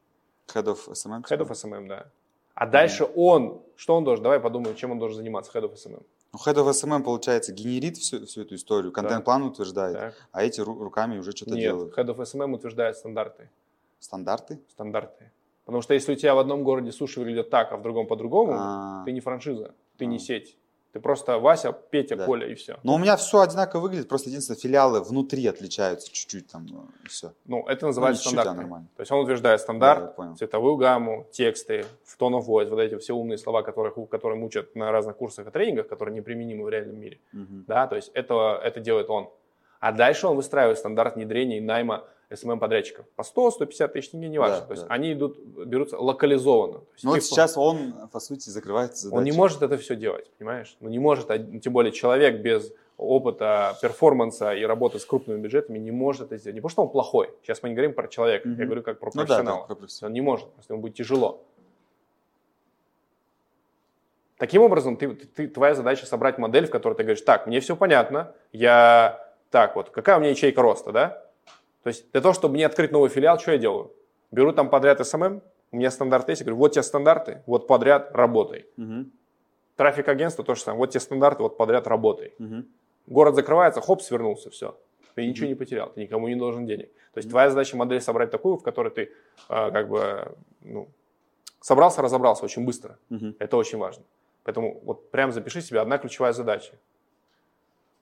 Head 0.53 0.65
of 0.65 0.77
SMM? 0.91 1.23
Head 1.27 1.39
of 1.39 1.49
SMM, 1.49 1.87
да. 1.87 2.05
А 2.53 2.67
дальше 2.67 3.07
он, 3.15 3.63
что 3.75 3.95
он 3.95 4.03
должен, 4.03 4.21
давай 4.21 4.39
подумаем, 4.39 4.75
чем 4.75 4.91
он 4.91 4.99
должен 4.99 5.17
заниматься, 5.17 5.51
Head 5.57 5.63
of 5.63 5.73
SMM. 5.73 6.03
Ну, 6.33 6.39
Head 6.45 6.57
of 6.63 6.69
SMM, 6.69 7.01
получается, 7.03 7.53
генерит 7.53 7.97
всю, 7.97 8.23
всю 8.27 8.43
эту 8.43 8.53
историю, 8.53 8.91
контент-план 8.91 9.41
утверждает, 9.41 9.97
Так. 9.97 10.13
а 10.31 10.43
эти 10.43 10.61
ру- 10.61 10.77
руками 10.83 11.17
уже 11.17 11.31
что-то 11.31 11.55
Нет, 11.55 11.61
делают. 11.61 11.97
Head 11.97 12.05
of 12.05 12.17
SMM 12.19 12.53
утверждает 12.53 12.95
стандарты. 12.97 13.49
Стандарты? 14.01 14.59
Стандарты. 14.69 15.31
Потому 15.65 15.81
что 15.81 15.93
если 15.93 16.13
у 16.13 16.15
тебя 16.15 16.33
в 16.35 16.39
одном 16.39 16.63
городе 16.63 16.91
суши 16.91 17.19
выглядят 17.19 17.49
так, 17.49 17.71
а 17.71 17.77
в 17.77 17.81
другом 17.83 18.07
по-другому, 18.07 18.53
А. 18.57 19.03
ты 19.05 19.11
не 19.11 19.19
франшиза, 19.21 19.73
ты 19.97 20.05
не 20.07 20.15
А. 20.17 20.19
сеть. 20.19 20.57
Ты 20.91 20.99
просто 20.99 21.37
Вася, 21.39 21.71
Петя, 21.71 22.17
Да. 22.17 22.25
Коля 22.25 22.47
и 22.47 22.53
все. 22.55 22.77
Но 22.83 22.95
у 22.95 22.97
меня 22.97 23.15
все 23.15 23.39
одинаково 23.39 23.79
выглядит, 23.83 24.09
просто 24.09 24.27
единственное, 24.27 24.59
филиалы 24.59 24.99
внутри 25.01 25.45
отличаются 25.47 26.11
чуть-чуть 26.11 26.47
там, 26.51 26.65
и 27.05 27.07
все. 27.07 27.31
Ну, 27.45 27.63
это 27.67 27.85
называется 27.85 28.23
чуть-чуть, 28.23 28.39
а 28.39 28.41
стандарты. 28.41 28.61
нормально. 28.63 28.87
То 28.97 29.01
есть 29.01 29.11
он 29.11 29.19
утверждает 29.23 29.59
Да, 29.59 29.63
стандарт, 29.63 30.15
понял. 30.17 30.35
цветовую 30.35 30.75
гамму, 30.75 31.27
тексты, 31.31 31.85
в 32.03 32.19
tone 32.19 32.37
of 32.39 32.45
voice, 32.45 32.67
вот 32.69 32.79
эти 32.79 32.97
все 32.97 33.13
умные 33.13 33.37
слова, 33.37 33.61
которых, 33.61 33.93
которые 34.09 34.43
учат 34.43 34.75
на 34.75 34.91
разных 34.91 35.15
курсах 35.15 35.47
и 35.47 35.51
тренингах, 35.51 35.87
которые 35.87 36.13
неприменимы 36.15 36.65
в 36.65 36.69
реальном 36.69 36.99
мире. 36.99 37.19
Мгм. 37.31 37.63
Да, 37.67 37.87
то 37.87 37.95
есть 37.95 38.11
это, 38.13 38.59
это 38.61 38.81
делает 38.81 39.09
он. 39.09 39.29
А 39.79 39.93
дальше 39.93 40.27
он 40.27 40.35
выстраивает 40.35 40.77
стандарт 40.77 41.15
внедрения 41.15 41.59
и 41.59 41.61
найма 41.61 42.03
SMM-подрядчиков. 42.31 43.05
По 43.15 43.21
100-150 43.23 43.87
тысяч 43.89 44.09
тенге, 44.09 44.29
не 44.29 44.39
важно. 44.39 44.61
Да, 44.61 44.65
то 44.65 44.71
есть 44.73 44.87
да. 44.87 44.93
они 44.93 45.13
идут, 45.13 45.37
берутся 45.39 45.97
локализованно. 45.97 46.79
То 46.79 46.85
есть 46.93 47.03
Ну 47.03 47.09
вот 47.11 47.19
ты- 47.19 47.25
сейчас 47.25 47.57
он, 47.57 47.93
по 48.11 48.19
сути, 48.19 48.49
закрывает 48.49 48.95
задачи. 48.97 49.17
Он 49.17 49.23
не 49.23 49.31
может 49.31 49.61
это 49.61 49.77
все 49.77 49.95
делать, 49.95 50.31
понимаешь? 50.37 50.75
Ну 50.79 50.89
не 50.89 50.99
может, 50.99 51.27
тем 51.61 51.73
более 51.73 51.91
человек 51.91 52.41
без 52.41 52.71
опыта, 52.97 53.75
перформанса 53.81 54.53
и 54.53 54.63
работы 54.63 54.99
с 54.99 55.05
крупными 55.05 55.39
бюджетами 55.41 55.79
не 55.79 55.91
может 55.91 56.27
это 56.27 56.37
сделать. 56.37 56.55
Не 56.55 56.61
потому 56.61 56.69
что 56.71 56.81
он 56.83 56.89
плохой. 56.89 57.31
Сейчас 57.41 57.63
мы 57.63 57.69
не 57.69 57.75
говорим 57.75 57.93
про 57.93 58.07
человека, 58.07 58.47
Мгм. 58.47 58.59
я 58.59 58.65
говорю 58.65 58.83
как 58.83 58.99
про 58.99 59.07
Ну 59.13 59.21
да, 59.21 59.25
профессионала. 59.25 59.65
да, 59.67 59.75
профессионал. 59.75 60.09
Он 60.09 60.13
не 60.13 60.21
может, 60.21 60.49
просто 60.51 60.73
ему 60.73 60.81
будет 60.83 60.95
тяжело. 60.95 61.43
Таким 64.37 64.63
образом, 64.63 64.97
ты, 64.97 65.09
ты- 65.13 65.47
твоя 65.47 65.75
задача 65.75 66.05
собрать 66.07 66.37
модель, 66.39 66.65
в 66.65 66.71
которой 66.71 66.93
ты 66.95 67.03
говоришь, 67.03 67.21
так, 67.21 67.45
мне 67.45 67.59
все 67.59 67.75
понятно, 67.75 68.33
я, 68.51 69.23
так, 69.51 69.75
вот, 69.75 69.89
какая 69.91 70.17
у 70.17 70.19
меня 70.19 70.31
ячейка 70.31 70.61
роста, 70.63 70.91
да? 70.91 71.23
То 71.83 71.87
есть 71.87 72.11
для 72.11 72.21
того, 72.21 72.33
чтобы 72.33 72.53
мне 72.55 72.65
открыть 72.65 72.91
новый 72.91 73.09
филиал, 73.09 73.39
что 73.39 73.51
я 73.51 73.57
делаю? 73.57 73.91
Беру 74.31 74.53
там 74.53 74.69
подряд 74.69 75.05
SMM, 75.05 75.41
у 75.71 75.75
меня 75.75 75.91
стандарт 75.91 76.29
есть, 76.29 76.41
я 76.41 76.45
говорю, 76.45 76.57
вот 76.57 76.73
тебе 76.73 76.83
стандарты, 76.83 77.41
вот 77.45 77.67
подряд 77.67 78.11
работай. 78.13 78.65
Мгм. 78.77 79.11
Трафик 79.75 80.07
агентства 80.07 80.43
то 80.43 80.55
же 80.55 80.61
самое, 80.61 80.79
вот 80.79 80.91
тебе 80.91 80.99
стандарты, 80.99 81.43
вот 81.43 81.57
подряд 81.57 81.87
работай. 81.87 82.33
Мгм. 82.37 82.67
Город 83.07 83.35
закрывается, 83.35 83.81
хоп, 83.81 84.01
свернулся, 84.01 84.49
все. 84.49 84.77
Ты 85.15 85.25
ничего 85.25 85.47
не 85.47 85.55
потерял, 85.55 85.91
ты 85.91 86.01
никому 86.01 86.27
не 86.27 86.35
должен 86.35 86.65
денег. 86.65 86.89
То 87.13 87.17
есть 87.17 87.29
твоя 87.29 87.49
задача 87.49 87.75
модель 87.75 87.99
собрать 87.99 88.31
такую, 88.31 88.57
в 88.57 88.63
которой 88.63 88.89
ты 88.89 89.11
а, 89.49 89.71
как 89.71 89.89
бы 89.89 90.35
ну, 90.61 90.87
собрался, 91.59 92.01
разобрался 92.01 92.45
очень 92.45 92.65
быстро. 92.65 92.97
Мгм. 93.09 93.35
Это 93.39 93.57
очень 93.57 93.77
важно. 93.77 94.03
Поэтому 94.43 94.79
вот 94.83 95.09
прям 95.11 95.31
запиши 95.31 95.61
себе 95.61 95.79
одна 95.79 95.97
ключевая 95.97 96.33
задача. 96.33 96.73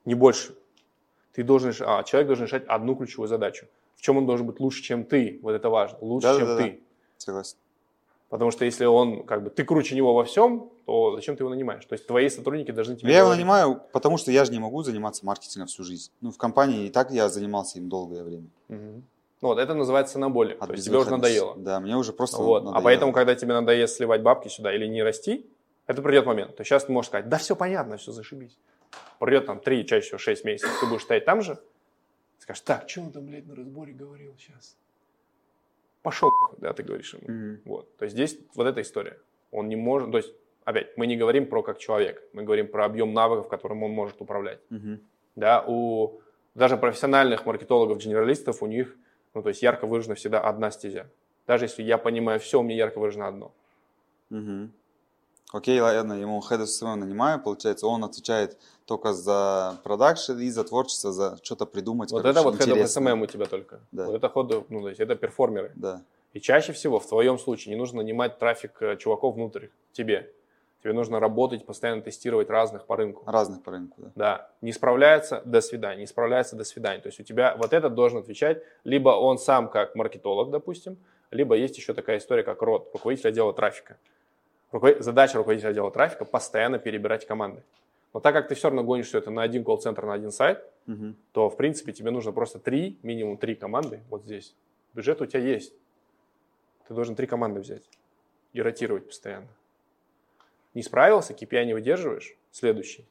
Не 0.04 0.14
больше. 0.14 0.54
Ты 1.32 1.42
должен, 1.44 1.72
а, 1.80 2.02
человек 2.02 2.26
должен 2.26 2.46
решать 2.46 2.64
одну 2.66 2.94
ключевую 2.96 3.28
задачу. 3.28 3.66
В 3.96 4.02
чем 4.02 4.16
он 4.18 4.26
должен 4.26 4.46
быть 4.46 4.58
лучше, 4.60 4.82
чем 4.82 5.04
ты. 5.04 5.38
Вот 5.42 5.52
это 5.52 5.68
важно. 5.68 5.98
Лучше, 6.00 6.28
чем 6.28 6.46
Да-да-да. 6.46 6.62
ты. 6.62 6.80
Согласен. 7.18 7.56
Потому 8.30 8.50
что 8.52 8.64
если 8.64 8.84
он, 8.84 9.24
как 9.24 9.42
бы, 9.42 9.50
ты 9.50 9.64
круче 9.64 9.96
него 9.96 10.14
во 10.14 10.24
всем, 10.24 10.70
то 10.86 11.16
зачем 11.16 11.36
ты 11.36 11.42
его 11.42 11.50
нанимаешь? 11.50 11.84
То 11.84 11.94
есть 11.94 12.06
твои 12.06 12.28
сотрудники 12.28 12.70
должны 12.70 12.94
тебе 12.96 13.10
Я 13.10 13.18
его 13.18 13.26
говорить. 13.28 13.44
нанимаю, 13.44 13.82
потому 13.92 14.16
что 14.18 14.30
я 14.30 14.44
же 14.44 14.52
не 14.52 14.60
могу 14.60 14.82
заниматься 14.84 15.26
маркетингом 15.26 15.66
всю 15.66 15.82
жизнь. 15.82 16.12
Ну, 16.20 16.30
в 16.30 16.38
компании 16.38 16.86
и 16.86 16.90
так 16.90 17.10
я 17.10 17.28
занимался 17.28 17.78
им 17.78 17.88
долгое 17.88 18.22
время. 18.22 18.46
Мгм. 18.68 19.04
Ну, 19.42 19.48
вот 19.48 19.58
это 19.58 19.74
называется 19.74 20.18
наболе. 20.18 20.54
От 20.60 20.68
То 20.68 20.72
есть 20.74 20.84
тебе 20.84 20.98
уже 20.98 21.10
надоело. 21.10 21.56
Да, 21.56 21.80
мне 21.80 21.96
уже 21.96 22.12
просто 22.12 22.36
Вот. 22.38 22.62
надоело. 22.62 22.78
А 22.78 22.82
поэтому, 22.82 23.12
когда 23.12 23.34
тебе 23.34 23.52
надоест 23.54 23.96
сливать 23.96 24.22
бабки 24.22 24.48
сюда 24.48 24.72
или 24.74 24.86
не 24.86 25.02
расти, 25.02 25.44
это 25.86 26.00
придет 26.02 26.24
момент. 26.26 26.54
То 26.56 26.60
есть 26.60 26.68
сейчас 26.68 26.84
ты 26.84 26.92
можешь 26.92 27.08
сказать, 27.08 27.28
да 27.28 27.36
все 27.38 27.56
понятно, 27.56 27.96
все 27.96 28.12
зашибись. 28.12 28.56
Пройдет 29.18 29.46
там 29.46 29.60
3, 29.60 29.86
чаще 29.86 30.06
всего 30.06 30.18
6 30.18 30.44
месяцев, 30.44 30.78
ты 30.80 30.86
будешь 30.86 31.02
стоять 31.02 31.24
там 31.24 31.42
же, 31.42 31.58
скажешь, 32.38 32.62
так, 32.62 32.88
что 32.88 33.02
он 33.02 33.12
там, 33.12 33.26
блядь, 33.26 33.46
на 33.46 33.54
разборе 33.54 33.92
говорил 33.92 34.34
сейчас? 34.38 34.76
Пошел, 36.02 36.30
да, 36.58 36.72
ты 36.72 36.82
говоришь 36.82 37.14
ему. 37.14 37.24
Мгм. 37.32 37.60
Вот. 37.66 37.96
То 37.98 38.04
есть 38.04 38.14
здесь 38.14 38.38
вот 38.54 38.66
эта 38.66 38.80
история. 38.80 39.18
Он 39.50 39.68
не 39.68 39.76
может, 39.76 40.10
то 40.10 40.16
есть, 40.16 40.32
опять, 40.64 40.96
мы 40.96 41.06
не 41.06 41.16
говорим 41.16 41.46
про 41.46 41.62
как 41.62 41.78
человек, 41.78 42.22
мы 42.32 42.42
говорим 42.42 42.68
про 42.68 42.86
объем 42.86 43.12
навыков, 43.12 43.48
которым 43.48 43.82
он 43.82 43.90
может 43.90 44.20
управлять. 44.20 44.60
Мгм. 44.70 45.00
Да, 45.36 45.62
у 45.66 46.20
даже 46.54 46.76
профессиональных 46.76 47.46
маркетологов-генералистов 47.46 48.62
у 48.62 48.66
них, 48.66 48.96
ну, 49.34 49.42
то 49.42 49.50
есть 49.50 49.62
ярко 49.62 49.86
выражена 49.86 50.14
всегда 50.14 50.40
одна 50.40 50.70
стезя. 50.70 51.10
Даже 51.46 51.66
если 51.66 51.82
я 51.82 51.98
понимаю 51.98 52.40
все, 52.40 52.60
у 52.60 52.62
меня 52.62 52.76
ярко 52.76 52.98
выражено 52.98 53.28
одно. 53.28 53.52
Мгм. 54.30 54.72
Окей, 55.52 55.80
ладно, 55.80 56.12
ему 56.12 56.40
head 56.40 56.62
of 56.62 56.94
нанимаю, 56.94 57.40
получается, 57.40 57.86
он 57.86 58.04
отвечает 58.04 58.56
только 58.84 59.12
за 59.12 59.78
продакшн 59.82 60.38
и 60.38 60.48
за 60.50 60.64
творчество, 60.64 61.12
за 61.12 61.38
что-то 61.42 61.66
придумать. 61.66 62.12
Вот 62.12 62.22
короче, 62.22 62.38
это 62.38 62.48
вот 62.48 62.54
head 62.54 62.58
of 62.58 62.70
интересное. 62.70 63.14
SMM 63.14 63.22
у 63.22 63.26
тебя 63.26 63.46
только. 63.46 63.80
Да. 63.90 64.06
Вот 64.06 64.14
это 64.14 64.28
ходы, 64.28 64.64
ну, 64.68 64.82
то 64.82 64.88
есть 64.88 65.00
это 65.00 65.16
перформеры. 65.16 65.72
Да. 65.74 66.02
И 66.32 66.40
чаще 66.40 66.72
всего 66.72 67.00
в 67.00 67.06
твоем 67.06 67.38
случае 67.38 67.74
не 67.74 67.78
нужно 67.78 68.02
нанимать 68.02 68.38
трафик 68.38 68.80
э, 68.80 68.96
чуваков 68.96 69.34
внутрь 69.34 69.68
тебе. 69.92 70.32
Тебе 70.82 70.92
нужно 70.92 71.20
работать, 71.20 71.66
постоянно 71.66 72.00
тестировать 72.00 72.48
разных 72.48 72.86
по 72.86 72.96
рынку. 72.96 73.24
Разных 73.26 73.62
по 73.62 73.72
рынку, 73.72 73.96
да. 73.98 74.12
Да, 74.14 74.50
не 74.62 74.72
справляется, 74.72 75.42
до 75.44 75.60
свидания, 75.60 76.00
не 76.00 76.06
справляется, 76.06 76.56
до 76.56 76.64
свидания. 76.64 77.02
То 77.02 77.08
есть 77.08 77.20
у 77.20 77.22
тебя 77.22 77.54
вот 77.58 77.72
этот 77.72 77.94
должен 77.94 78.20
отвечать, 78.20 78.62
либо 78.84 79.10
он 79.10 79.38
сам 79.38 79.68
как 79.68 79.94
маркетолог, 79.94 80.50
допустим, 80.50 80.96
либо 81.30 81.54
есть 81.54 81.76
еще 81.76 81.92
такая 81.92 82.18
история, 82.18 82.44
как 82.44 82.62
РОД, 82.62 82.88
руководитель 82.94 83.28
отдела 83.28 83.52
трафика. 83.52 83.98
Задача 85.00 85.38
руководителя 85.38 85.70
отдела 85.70 85.90
трафика 85.90 86.24
постоянно 86.24 86.78
перебирать 86.78 87.26
команды. 87.26 87.62
Но 88.12 88.20
так 88.20 88.34
как 88.34 88.48
ты 88.48 88.54
все 88.54 88.68
равно 88.68 88.82
гонишь 88.84 89.06
все 89.06 89.18
это 89.18 89.30
на 89.30 89.42
один 89.42 89.64
колл-центр, 89.64 90.04
на 90.04 90.14
один 90.14 90.30
сайт, 90.32 90.64
Мгм. 90.86 91.16
то, 91.32 91.48
в 91.48 91.56
принципе, 91.56 91.92
тебе 91.92 92.10
нужно 92.10 92.32
просто 92.32 92.58
три, 92.58 92.98
минимум 93.02 93.36
три 93.36 93.54
команды 93.54 94.02
вот 94.10 94.24
здесь. 94.24 94.54
Бюджет 94.94 95.20
у 95.20 95.26
тебя 95.26 95.40
есть. 95.40 95.72
Ты 96.88 96.94
должен 96.94 97.14
три 97.14 97.26
команды 97.26 97.60
взять 97.60 97.88
и 98.52 98.60
ротировать 98.62 99.06
постоянно. 99.06 99.46
Не 100.74 100.82
справился, 100.82 101.34
KPI 101.34 101.64
не 101.66 101.74
выдерживаешь, 101.74 102.36
следующий. 102.50 103.06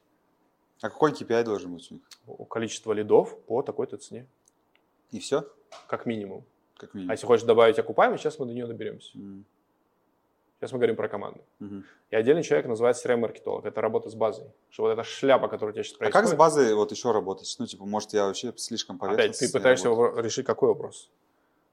А 0.82 0.88
какой 0.90 1.12
KPI 1.12 1.44
должен 1.44 1.74
быть 1.74 1.90
у 1.90 1.94
них? 1.94 2.48
Количество 2.48 2.92
лидов 2.92 3.38
по 3.46 3.62
такой-то 3.62 3.96
цене, 3.96 4.26
И 5.10 5.18
все? 5.20 5.44
как 5.86 6.04
минимум. 6.06 6.44
Как 6.76 6.90
А 6.94 6.96
минимум. 6.96 7.12
если 7.12 7.26
хочешь 7.26 7.46
добавить 7.46 7.78
окупаемость, 7.78 8.22
сейчас 8.22 8.38
мы 8.38 8.46
до 8.46 8.52
нее 8.54 8.66
доберемся. 8.66 9.16
М. 9.18 9.44
Сейчас 10.60 10.72
мы 10.72 10.78
говорим 10.78 10.96
про 10.96 11.08
команду. 11.08 11.40
Мгм. 11.58 11.86
И 12.10 12.16
отдельный 12.16 12.42
человек 12.42 12.66
называется 12.66 13.08
CRM-маркетолог. 13.08 13.64
Это 13.64 13.80
работа 13.80 14.10
с 14.10 14.14
базой. 14.14 14.46
Что 14.68 14.82
вот 14.82 14.90
эта 14.90 15.02
шляпа, 15.02 15.48
которая 15.48 15.70
у 15.70 15.74
тебя 15.74 15.84
сейчас 15.84 15.94
А 15.94 15.98
происходит. 16.00 16.28
как 16.28 16.34
с 16.34 16.38
базой 16.38 16.74
вот 16.74 16.90
еще 16.90 17.12
работать? 17.12 17.56
Ну, 17.58 17.66
типа, 17.66 17.86
может, 17.86 18.12
я 18.12 18.26
вообще 18.26 18.52
слишком 18.56 18.96
Опять, 18.96 19.16
поверхностно 19.16 19.46
ты 19.46 19.52
пытаешься 19.54 19.88
решить 20.20 20.44
какой 20.44 20.68
вопрос? 20.68 21.08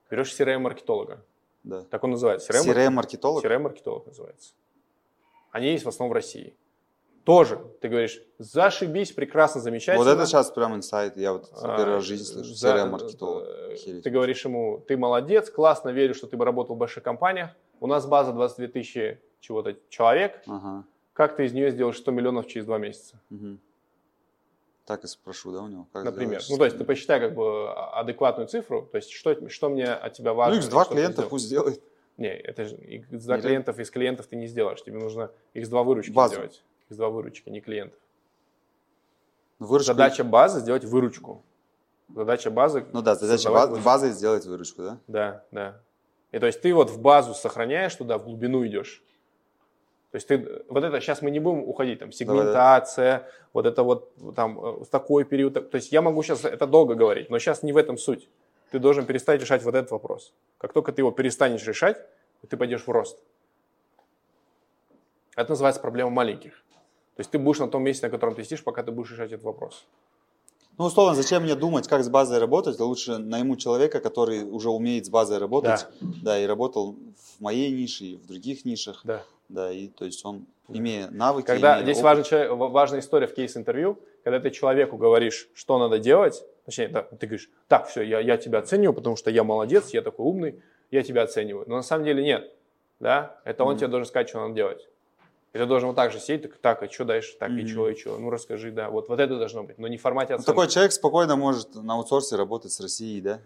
Берешь 0.09 0.33
CRM-маркетолога. 0.39 1.21
Да. 1.63 1.81
Так 1.89 2.01
он 2.05 2.11
называется. 2.11 2.49
CRM 2.53 2.63
CRM-маркетолог? 2.63 3.43
CRM-маркетолог 3.43 4.05
называется. 4.07 4.53
Они 5.51 5.67
есть 5.71 5.83
в 5.83 5.89
основном 5.89 6.11
в 6.11 6.13
России. 6.13 6.55
Тоже, 7.25 7.59
ты 7.81 7.89
говоришь, 7.89 8.21
зашибись, 8.37 9.11
прекрасно, 9.11 9.59
замечательно. 9.59 10.05
Вот 10.05 10.09
это 10.09 10.25
сейчас 10.25 10.49
прям 10.49 10.75
инсайт. 10.75 11.17
Я 11.17 11.33
вот 11.33 11.49
А, 11.61 11.75
первый 11.75 11.95
раз 11.95 12.05
в 12.05 12.07
жизни 12.07 12.23
слышу. 12.23 12.53
CRM-маркетолог. 12.53 13.43
э. 13.45 14.01
Ты 14.01 14.09
говоришь 14.09 14.45
ему, 14.45 14.81
ты 14.87 14.95
молодец, 14.95 15.49
классно, 15.49 15.89
верю, 15.89 16.13
что 16.13 16.27
ты 16.27 16.37
бы 16.37 16.45
работал 16.45 16.75
в 16.75 16.77
больших 16.79 17.03
компаниях. 17.03 17.49
У 17.79 17.87
нас 17.87 18.05
база 18.05 18.31
22 18.33 18.67
тысячи 18.67 19.19
чего-то 19.39 19.75
человек. 19.89 20.41
Ага. 20.47 20.83
Как 21.13 21.35
ты 21.35 21.45
из 21.45 21.53
нее 21.53 21.71
сделаешь 21.71 21.97
100 21.97 22.11
миллионов 22.11 22.47
через 22.47 22.65
два 22.65 22.77
месяца? 22.77 23.19
Мгм. 23.29 23.59
Так 24.85 25.03
и 25.03 25.07
спрошу, 25.07 25.51
да, 25.51 25.61
у 25.63 25.67
него? 25.67 25.87
Как 25.91 26.05
Например. 26.05 26.41
Ну, 26.49 26.57
то 26.57 26.65
есть 26.65 26.77
ты 26.77 26.85
посчитай 26.85 27.19
как 27.19 27.33
бы 27.35 27.69
а- 27.69 27.99
адекватную 27.99 28.47
цифру. 28.47 28.83
То 28.91 28.97
есть 28.97 29.11
что, 29.11 29.49
что 29.49 29.69
мне 29.69 29.85
от 29.87 30.13
тебя 30.13 30.33
важно? 30.33 30.55
Ну, 30.55 30.61
и 30.61 30.65
X2 30.65 30.69
что 30.69 30.83
ты 30.85 30.95
клиента 30.95 31.13
сделал. 31.13 31.29
пусть 31.29 31.45
сделает. 31.45 31.81
Не, 32.17 32.29
это 32.29 32.65
же 32.65 32.75
X2 32.75 33.35
Не 33.35 33.41
клиентов 33.41 33.79
из 33.79 33.91
клиентов 33.91 34.27
ты 34.27 34.35
не 34.37 34.47
сделаешь. 34.47 34.81
Тебе 34.83 34.97
нужно 34.99 35.29
X2 35.53 35.83
выручки 35.83 36.11
Базу. 36.11 36.35
сделать. 36.35 36.63
X2 36.89 37.09
выручки, 37.11 37.49
не 37.49 37.59
клиентов. 37.61 37.99
Ну, 39.59 39.65
выручку- 39.67 39.87
Задача 39.87 40.23
базы 40.23 40.59
сделать 40.61 40.85
выручку. 40.85 41.43
Задача 42.15 42.49
базы. 42.49 42.85
Ну 42.93 43.01
да, 43.01 43.15
задача 43.15 43.37
создавать 43.43 43.61
баз- 43.63 43.69
выручку. 43.71 43.85
базой 43.85 44.11
сделать 44.11 44.45
выручку, 44.45 44.81
да? 44.83 44.99
Да, 45.07 45.43
да. 45.51 45.81
И 46.31 46.39
то 46.39 46.45
есть 46.45 46.61
ты 46.61 46.73
вот 46.73 46.89
в 46.89 46.99
базу 46.99 47.33
сохраняешь 47.33 47.95
туда, 47.95 48.17
в 48.17 48.25
глубину 48.25 48.65
идешь. 48.65 49.03
То 50.11 50.15
есть 50.15 50.27
ты, 50.27 50.63
вот 50.69 50.83
это, 50.83 51.01
сейчас 51.01 51.21
мы 51.21 51.31
не 51.31 51.39
будем 51.39 51.59
уходить, 51.59 51.99
там, 51.99 52.11
сегментация, 52.11 53.27
вот 53.53 53.65
это 53.65 53.83
вот, 53.83 54.13
там, 54.35 54.57
э, 54.57 54.83
в 54.83 54.87
такой 54.87 55.25
период. 55.25 55.69
То 55.69 55.75
есть 55.75 55.91
я 55.91 56.01
могу 56.01 56.23
сейчас 56.23 56.45
это 56.45 56.65
долго 56.65 56.95
говорить, 56.95 57.29
но 57.29 57.39
сейчас 57.39 57.61
не 57.61 57.73
в 57.73 57.77
этом 57.77 57.97
суть. 57.97 58.29
Ты 58.71 58.79
должен 58.79 59.05
перестать 59.05 59.41
решать 59.41 59.63
вот 59.63 59.75
этот 59.75 59.91
вопрос. 59.91 60.33
Как 60.57 60.73
только 60.73 60.91
ты 60.91 61.01
его 61.01 61.11
перестанешь 61.11 61.65
решать, 61.65 61.97
ты 62.49 62.57
пойдешь 62.57 62.87
в 62.87 62.89
рост. 62.89 63.19
Это 65.35 65.51
называется 65.51 65.81
проблема 65.81 66.09
маленьких. 66.09 66.53
То 67.15 67.21
есть 67.21 67.31
ты 67.31 67.39
будешь 67.39 67.59
на 67.59 67.67
том 67.67 67.83
месте, 67.83 68.05
на 68.05 68.09
котором 68.09 68.35
ты 68.35 68.43
сидишь, 68.43 68.63
пока 68.63 68.83
ты 68.83 68.91
будешь 68.91 69.11
решать 69.11 69.31
этот 69.31 69.43
вопрос. 69.43 69.85
Ну, 70.77 70.85
условно, 70.85 71.15
зачем 71.15 71.43
мне 71.43 71.55
думать, 71.55 71.87
как 71.87 72.03
с 72.03 72.09
базой 72.09 72.37
работать? 72.39 72.79
Лучше 72.79 73.17
найму 73.17 73.55
человека, 73.57 73.99
который 73.99 74.43
уже 74.43 74.69
умеет 74.69 75.05
с 75.05 75.09
базой 75.09 75.39
работать. 75.39 75.87
Да. 76.01 76.37
и 76.37 76.45
работал 76.45 76.95
в 77.15 77.41
моей 77.41 77.71
нише, 77.71 78.03
и 78.05 78.15
в 78.17 78.27
других 78.27 78.63
нишах. 78.65 79.01
Да. 79.03 79.23
Да, 79.49 79.71
и 79.71 79.87
то 79.87 80.03
есть 80.05 80.23
он, 80.25 80.45
имея 80.67 81.09
навыки, 81.09 81.45
Когда 81.47 81.75
имея 81.75 81.83
здесь 81.83 81.97
опыт- 81.97 82.03
важный 82.03 82.23
человек- 82.25 82.51
ва- 82.51 82.67
важная 82.67 82.99
история 82.99 83.27
в 83.27 83.33
кейс-интервью, 83.33 83.97
когда 84.23 84.39
ты 84.41 84.51
человеку 84.51 84.97
говоришь, 84.97 85.47
что 85.55 85.79
надо 85.79 85.99
делать, 85.99 86.43
точнее, 86.65 86.89
да, 86.89 87.03
ты 87.03 87.25
говоришь, 87.27 87.49
так, 87.69 87.87
все, 87.87 88.01
я, 88.01 88.19
я 88.19 88.35
тебя 88.37 88.59
оцениваю, 88.59 88.93
потому 88.93 89.15
что 89.15 89.31
я 89.31 89.45
молодец, 89.45 89.91
я 89.91 90.01
такой 90.01 90.25
умный, 90.25 90.61
я 90.91 91.01
тебя 91.01 91.23
оцениваю. 91.23 91.63
Но 91.67 91.77
на 91.77 91.81
самом 91.81 92.03
деле 92.03 92.21
нет, 92.23 92.53
да, 92.99 93.39
это 93.45 93.63
он 93.63 93.71
Мгм. 93.71 93.77
тебе 93.79 93.87
должен 93.87 94.05
сказать, 94.05 94.27
что 94.29 94.41
надо 94.41 94.53
делать. 94.53 94.87
И 95.57 95.59
ты 95.59 95.65
должен 95.65 95.87
вот 95.87 95.95
так 95.95 96.11
же 96.11 96.19
сидеть, 96.19 96.43
так, 96.43 96.57
так, 96.57 96.83
а 96.83 96.87
что 96.89 97.03
дальше, 97.03 97.35
так, 97.39 97.49
и 97.49 97.53
Мгм. 97.53 97.67
что, 97.67 97.89
и 97.89 97.95
что, 97.95 98.19
ну 98.19 98.29
расскажи, 98.29 98.71
да, 98.71 98.91
вот, 98.91 99.09
вот 99.09 99.19
это 99.19 99.39
должно 99.39 99.63
быть, 99.63 99.79
но 99.79 99.87
не 99.87 99.97
в 99.97 100.01
формате 100.01 100.33
Ну, 100.33 100.35
оценки. 100.35 100.45
такой 100.45 100.67
человек 100.67 100.91
спокойно 100.91 101.35
может 101.35 101.73
на 101.73 101.95
аутсорсе 101.95 102.35
работать 102.35 102.71
с 102.71 102.79
Россией, 102.79 103.21
да? 103.21 103.41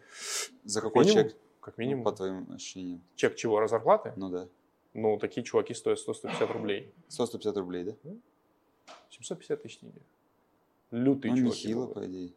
За 0.66 0.82
какой 0.82 1.06
минимум, 1.06 1.30
чек? 1.30 1.38
Как 1.62 1.78
Ну, 1.78 1.82
минимум. 1.86 2.04
По 2.04 2.12
твоим 2.12 2.52
ощущениям. 2.54 3.02
Чек 3.16 3.38
чего, 3.38 3.62
раз 3.62 3.70
зарплаты? 3.72 4.12
Ну 4.18 4.28
да. 4.30 4.48
Ну, 4.94 5.18
такие 5.20 5.42
чуваки 5.46 5.74
стоят 5.74 6.00
100-150 6.06 6.52
рублей. 6.52 6.92
100-150 7.08 7.58
рублей, 7.58 7.84
да? 7.86 7.94
750 9.10 9.62
тысяч 9.64 9.78
тенге. 9.78 10.02
Лютые 10.92 11.32
Ну, 11.32 11.38
чуваки. 11.38 11.74
бывают. 11.74 11.94
по 11.94 12.06
идее. 12.06 12.34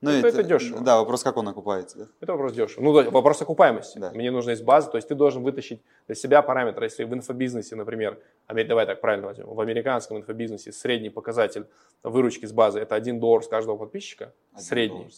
Ну, 0.00 0.10
Это- 0.10 0.28
это 0.28 0.42
дешево. 0.44 0.80
Да, 0.80 0.98
вопрос, 0.98 1.24
как 1.24 1.36
он 1.36 1.48
окупается, 1.48 1.98
да? 1.98 2.06
Это 2.20 2.32
вопрос 2.32 2.52
дешево. 2.52 2.84
Ну, 2.84 2.92
да, 2.94 3.10
вопрос 3.10 3.42
окупаемости. 3.42 3.98
Да. 3.98 4.12
Мне 4.12 4.30
нужно 4.30 4.52
из 4.52 4.62
базы, 4.62 4.90
то 4.90 4.96
есть 4.96 5.08
ты 5.08 5.16
должен 5.16 5.42
вытащить 5.42 5.82
для 6.06 6.14
себя 6.14 6.40
параметры. 6.40 6.84
Если 6.86 7.02
в 7.02 7.12
инфобизнесе, 7.12 7.74
например, 7.74 8.20
давай 8.48 8.86
так 8.86 9.00
правильно 9.00 9.26
возьмем, 9.26 9.48
в 9.48 9.60
американском 9.60 10.16
инфобизнесе 10.18 10.70
средний 10.72 11.10
показатель 11.10 11.66
выручки 12.04 12.46
с 12.46 12.52
базы 12.52 12.78
это 12.78 12.94
1 12.94 13.18
доллар 13.18 13.42
с 13.42 13.48
каждого 13.48 13.76
подписчика, 13.76 14.32
Один 14.52 14.64
средний. 14.64 14.98
доллар. 14.98 15.12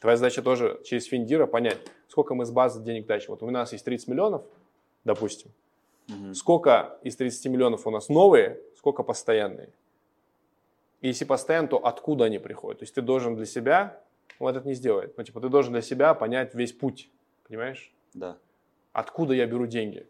Твоя 0.00 0.16
задача 0.16 0.42
тоже 0.42 0.80
через 0.84 1.04
Финдира 1.06 1.46
понять, 1.46 1.78
сколько 2.08 2.34
мы 2.34 2.44
с 2.44 2.50
базы 2.50 2.82
денег 2.82 3.06
тащим. 3.06 3.30
Вот 3.30 3.42
у 3.42 3.50
нас 3.50 3.72
есть 3.72 3.84
30 3.84 4.08
миллионов, 4.08 4.42
допустим. 5.04 5.52
Мгм. 6.08 6.34
Сколько 6.34 6.98
из 7.02 7.16
30 7.16 7.48
миллионов 7.48 7.86
у 7.86 7.90
нас 7.90 8.08
новые, 8.08 8.60
сколько 8.76 9.02
постоянные. 9.04 9.68
И 11.00 11.08
если 11.08 11.24
постоянно, 11.24 11.68
то 11.68 11.76
откуда 11.84 12.24
они 12.24 12.38
приходят? 12.38 12.80
То 12.80 12.82
есть 12.84 12.94
ты 12.94 13.02
должен 13.02 13.36
для 13.36 13.46
себя, 13.46 14.00
он 14.38 14.50
этот 14.50 14.64
не 14.64 14.74
сделает, 14.74 15.16
но 15.16 15.24
типа 15.24 15.40
ты 15.40 15.48
должен 15.48 15.72
для 15.72 15.82
себя 15.82 16.14
понять 16.14 16.54
весь 16.54 16.72
путь, 16.72 17.10
понимаешь? 17.48 17.92
Да. 18.14 18.38
Откуда 18.92 19.34
я 19.34 19.46
беру 19.46 19.66
деньги? 19.66 20.06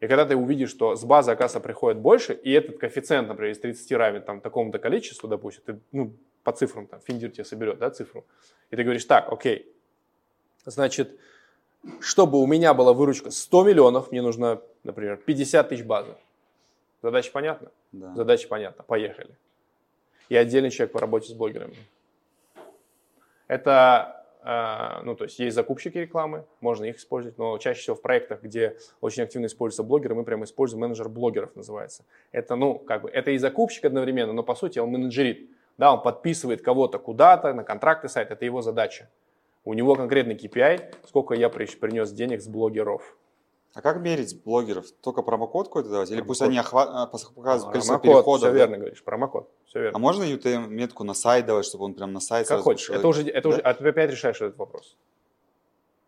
И 0.00 0.06
когда 0.06 0.24
ты 0.24 0.36
увидишь, 0.36 0.70
что 0.70 0.94
с 0.94 1.04
базы, 1.04 1.32
оказывается, 1.32 1.60
приходит 1.60 2.00
больше, 2.00 2.32
и 2.32 2.52
этот 2.52 2.78
коэффициент, 2.78 3.28
например, 3.28 3.52
из 3.52 3.58
30 3.58 3.92
равен 3.92 4.22
там, 4.22 4.40
такому-то 4.40 4.78
количеству, 4.78 5.28
допустим, 5.28 5.62
ты, 5.66 5.80
ну, 5.90 6.12
по 6.44 6.52
цифрам, 6.52 6.86
там, 6.86 7.00
Финдир 7.00 7.30
тебе 7.30 7.44
соберет, 7.44 7.78
да, 7.78 7.90
цифру, 7.90 8.24
и 8.70 8.76
ты 8.76 8.82
говоришь, 8.84 9.04
так, 9.04 9.30
окей, 9.32 9.74
значит, 10.64 11.18
чтобы 12.00 12.40
у 12.40 12.46
меня 12.46 12.74
была 12.74 12.92
выручка 12.92 13.30
100 13.30 13.64
миллионов, 13.64 14.12
мне 14.12 14.22
нужно, 14.22 14.60
например, 14.84 15.16
50 15.16 15.68
тысяч 15.68 15.84
базы. 15.84 16.14
Задача 17.02 17.30
понятна? 17.32 17.70
Да. 17.92 18.14
Задача 18.14 18.48
понятна, 18.48 18.84
поехали. 18.84 19.36
И 20.28 20.36
отдельный 20.36 20.70
человек 20.70 20.92
по 20.92 21.00
работе 21.00 21.28
с 21.28 21.32
блогерами. 21.32 21.76
Это, 23.48 24.24
э, 24.44 25.02
ну, 25.04 25.16
то 25.16 25.24
есть 25.24 25.38
есть 25.40 25.56
закупщики 25.56 25.98
рекламы, 25.98 26.44
можно 26.60 26.84
их 26.84 26.98
использовать, 26.98 27.38
но 27.38 27.58
чаще 27.58 27.80
всего 27.80 27.96
в 27.96 28.02
проектах, 28.02 28.42
где 28.42 28.76
очень 29.00 29.24
активно 29.24 29.46
используются 29.46 29.82
блогеры, 29.82 30.14
мы 30.14 30.24
прямо 30.24 30.44
используем 30.44 30.82
менеджер 30.82 31.08
блогеров, 31.08 31.56
называется. 31.56 32.04
Это, 32.30 32.54
ну, 32.54 32.78
как 32.78 33.02
бы, 33.02 33.10
это 33.10 33.32
и 33.32 33.38
закупщик 33.38 33.86
одновременно, 33.86 34.32
но 34.32 34.42
по 34.42 34.54
сути 34.54 34.78
он 34.78 34.90
менеджерит. 34.90 35.50
Да, 35.78 35.94
он 35.94 36.02
подписывает 36.02 36.62
кого-то 36.62 36.98
куда-то 36.98 37.52
на 37.54 37.64
контракты 37.64 38.08
сайт, 38.08 38.30
это 38.30 38.44
его 38.44 38.62
задача. 38.62 39.08
У 39.64 39.74
него 39.74 39.94
конкретный 39.94 40.34
KPI, 40.34 40.94
сколько 41.06 41.34
я 41.34 41.48
при- 41.48 41.66
принес 41.66 42.10
денег 42.12 42.40
с 42.40 42.48
блогеров. 42.48 43.16
А 43.74 43.82
как 43.82 43.98
мерить 44.00 44.42
блогеров? 44.44 44.90
Только 45.02 45.22
промокод 45.22 45.68
какой-то 45.68 45.88
давать? 45.90 46.10
Или 46.10 46.20
пусть 46.22 46.40
Промокод. 46.40 46.58
они 46.58 46.68
охва- 46.68 46.90
а, 47.02 47.06
показывают 47.06 47.72
количество 47.72 47.98
Промокод, 47.98 48.02
переходов? 48.02 48.38
все 48.40 48.50
да? 48.50 48.56
верно 48.56 48.76
говоришь, 48.78 49.04
промокод, 49.04 49.48
все 49.66 49.80
верно. 49.82 49.96
А 49.96 50.00
можно 50.00 50.24
UTM-метку 50.24 51.04
на 51.04 51.14
сайт 51.14 51.46
давать, 51.46 51.66
чтобы 51.66 51.84
он 51.84 51.94
прям 51.94 52.12
на 52.12 52.20
сайт 52.20 52.48
Как 52.48 52.60
хочешь. 52.62 52.86
человек- 52.86 53.00
Это 53.00 53.08
уже, 53.08 53.22
это 53.28 53.42
Да? 53.42 53.48
уже, 53.50 53.60
а 53.60 53.74
ты 53.74 53.88
опять 53.88 54.10
решаешь 54.10 54.40
этот 54.40 54.56
вопрос. 54.58 54.96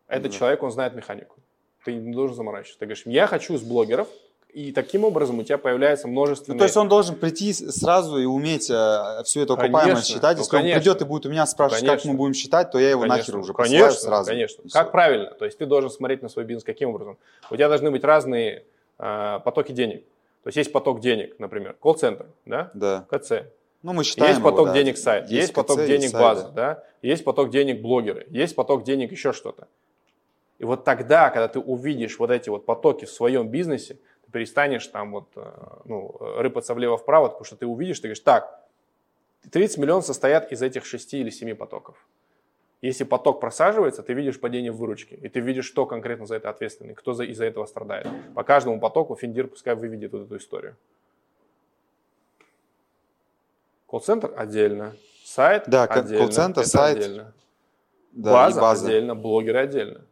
Этот 0.08 0.32
Да. 0.32 0.38
человек, 0.38 0.62
он 0.62 0.70
знает 0.72 0.94
механику. 0.94 1.36
Ты 1.84 1.94
не 1.94 2.12
должен 2.12 2.34
заморачиваться. 2.36 2.78
Ты 2.80 2.86
говоришь, 2.86 3.06
я 3.06 3.26
хочу 3.26 3.56
с 3.56 3.62
блогеров, 3.62 4.08
и 4.52 4.72
таким 4.72 5.04
образом 5.04 5.38
у 5.38 5.42
тебя 5.42 5.58
появляется 5.58 6.08
множество... 6.08 6.52
Ну, 6.52 6.58
то 6.58 6.64
есть 6.64 6.76
он 6.76 6.88
должен 6.88 7.16
прийти 7.16 7.52
сразу 7.52 8.18
и 8.18 8.24
уметь 8.24 8.70
э, 8.70 9.22
всю 9.24 9.42
эту 9.42 9.54
окупаемость 9.54 9.84
Конечно, 9.84 10.14
считать. 10.14 10.36
ну, 10.36 10.42
Если 10.42 10.56
он 10.56 10.62
конечно. 10.62 10.80
придет 10.80 11.02
и 11.02 11.04
будет 11.04 11.26
у 11.26 11.30
меня 11.30 11.46
спрашивать, 11.46 11.82
как 11.82 11.90
Конечно. 11.90 12.12
мы 12.12 12.16
будем 12.18 12.34
считать, 12.34 12.70
то 12.70 12.78
я 12.78 12.90
его 12.90 13.02
Конечно, 13.02 13.18
нахер 13.18 13.36
уже 13.38 13.52
конечно, 13.52 13.90
сразу. 13.92 14.30
Конечно. 14.30 14.62
Как 14.72 14.86
всё. 14.86 14.90
правильно? 14.90 15.30
То 15.30 15.44
есть 15.44 15.58
ты 15.58 15.66
должен 15.66 15.90
смотреть 15.90 16.22
на 16.22 16.28
свой 16.28 16.44
бизнес 16.44 16.64
каким 16.64 16.90
образом? 16.90 17.18
У 17.50 17.56
тебя 17.56 17.68
должны 17.68 17.90
быть 17.90 18.04
разные 18.04 18.64
э, 18.98 19.40
потоки 19.44 19.72
денег. 19.72 20.04
То 20.42 20.48
есть 20.48 20.56
есть 20.56 20.72
поток 20.72 21.00
денег, 21.00 21.38
например, 21.38 21.76
колл-центр, 21.80 22.26
да, 22.46 22.70
Да. 22.74 23.06
КЦ. 23.10 23.32
Ну, 23.82 23.92
мы 23.94 24.04
считаем 24.04 24.32
есть 24.32 24.42
поток 24.42 24.58
его, 24.58 24.66
да. 24.66 24.74
денег 24.74 24.98
сайт, 24.98 25.30
есть, 25.30 25.54
поток 25.54 25.78
КЦ, 25.78 25.86
денег 25.86 26.02
есть 26.02 26.12
сайт, 26.12 26.22
база, 26.22 26.48
да. 26.48 26.52
да. 26.52 26.84
есть 27.00 27.24
поток 27.24 27.50
денег 27.50 27.80
блогеры, 27.80 28.26
есть 28.28 28.54
поток 28.54 28.84
денег 28.84 29.10
еще 29.10 29.32
что-то. 29.32 29.68
И 30.58 30.64
вот 30.64 30.84
тогда, 30.84 31.30
когда 31.30 31.48
ты 31.48 31.58
увидишь 31.58 32.18
вот 32.18 32.30
эти 32.30 32.50
вот 32.50 32.66
потоки 32.66 33.06
в 33.06 33.10
своем 33.10 33.48
бизнесе, 33.48 33.96
ты 34.30 34.38
перестанешь 34.38 34.86
там 34.86 35.12
вот, 35.12 35.28
э, 35.36 35.52
ну, 35.84 36.16
рыпаться 36.38 36.74
влево-вправо, 36.74 37.28
потому 37.28 37.44
что 37.44 37.56
ты 37.56 37.66
увидишь, 37.66 37.98
ты 37.98 38.08
говоришь, 38.08 38.20
так, 38.20 38.64
30 39.50 39.78
миллионов 39.78 40.06
состоят 40.06 40.52
из 40.52 40.62
этих 40.62 40.84
6 40.84 41.14
или 41.14 41.30
7 41.30 41.54
потоков. 41.54 41.96
Если 42.82 43.04
поток 43.04 43.40
просаживается, 43.40 44.02
ты 44.02 44.14
видишь 44.14 44.40
падение 44.40 44.72
в 44.72 44.76
выручке, 44.76 45.16
и 45.16 45.28
ты 45.28 45.40
видишь, 45.40 45.70
кто 45.70 45.84
конкретно 45.84 46.26
за 46.26 46.36
это 46.36 46.48
ответственный, 46.48 46.94
кто 46.94 47.12
за, 47.12 47.24
из-за 47.24 47.44
этого 47.44 47.66
страдает. 47.66 48.08
По 48.34 48.42
каждому 48.42 48.80
потоку 48.80 49.16
Финдир 49.16 49.48
пускай 49.48 49.74
выведет 49.74 50.12
вот 50.12 50.22
эту 50.22 50.36
историю. 50.38 50.76
Колл-центр 53.86 54.32
отдельно, 54.36 54.94
сайт 55.24 55.64
Да, 55.66 55.84
отдельно, 55.84 56.24
колл-центр, 56.24 56.64
сайт, 56.64 56.98
отдельно. 56.98 57.34
Да, 58.12 58.32
база, 58.32 58.60
база. 58.60 58.86
отдельно, 58.86 59.14
блогеры 59.14 59.58
отдельно. 59.58 60.04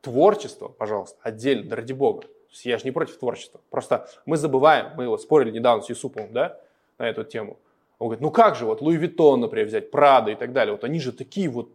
Творчество, 0.00 0.68
пожалуйста, 0.68 1.18
отдельно, 1.22 1.70
да 1.70 1.76
ради 1.76 1.92
бога. 1.92 2.26
Я 2.64 2.78
же 2.78 2.84
не 2.84 2.90
против 2.90 3.18
творчества. 3.18 3.60
Просто 3.70 4.08
мы 4.26 4.36
забываем, 4.36 4.90
мы 4.96 5.08
вот 5.08 5.22
спорили 5.22 5.50
недавно 5.52 5.82
с 5.82 5.88
Юсуповым, 5.88 6.32
да, 6.32 6.58
на 6.98 7.08
эту 7.08 7.24
тему. 7.24 7.58
Он 7.98 8.08
говорит, 8.08 8.22
ну 8.22 8.30
как 8.30 8.56
же, 8.56 8.64
вот 8.66 8.80
Louis 8.80 8.96
Vuitton, 8.96 9.40
например, 9.40 9.66
взять, 9.66 9.90
Прада 9.90 10.30
и 10.30 10.34
так 10.34 10.52
далее. 10.52 10.72
Вот 10.72 10.84
они 10.84 11.00
же 11.00 11.12
такие 11.12 11.48
вот 11.48 11.68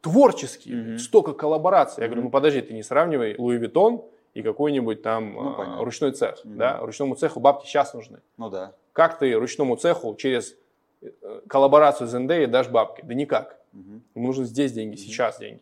творческие, 0.00 0.76
Мгм. 0.76 0.98
столько 0.98 1.32
коллабораций. 1.32 2.02
Я 2.02 2.08
говорю, 2.08 2.22
Мгм. 2.22 2.26
ну 2.28 2.30
подожди, 2.32 2.60
ты 2.60 2.74
не 2.74 2.82
сравнивай 2.82 3.36
Louis 3.38 3.56
Vuitton 3.58 4.04
и 4.34 4.42
какой-нибудь 4.42 5.02
там 5.02 5.32
Ну, 5.34 5.50
а, 5.50 5.52
понятно. 5.54 5.84
ручной 5.84 6.12
цех. 6.12 6.44
Мгм. 6.44 6.58
Да? 6.58 6.78
Ручному 6.80 7.14
цеху 7.14 7.38
бабки 7.40 7.66
сейчас 7.66 7.94
нужны. 7.94 8.20
Ну 8.36 8.50
да. 8.50 8.72
Как 8.92 9.18
ты 9.18 9.32
ручному 9.34 9.76
цеху 9.76 10.14
через 10.16 10.56
э, 11.02 11.40
коллаборацию 11.48 12.08
с 12.08 12.18
НД 12.18 12.50
дашь 12.50 12.68
бабки? 12.68 13.02
Да 13.04 13.14
никак. 13.14 13.58
Ему 13.72 14.26
нужны 14.26 14.44
здесь 14.44 14.72
деньги, 14.72 14.96
сейчас 14.96 15.38
деньги. 15.38 15.60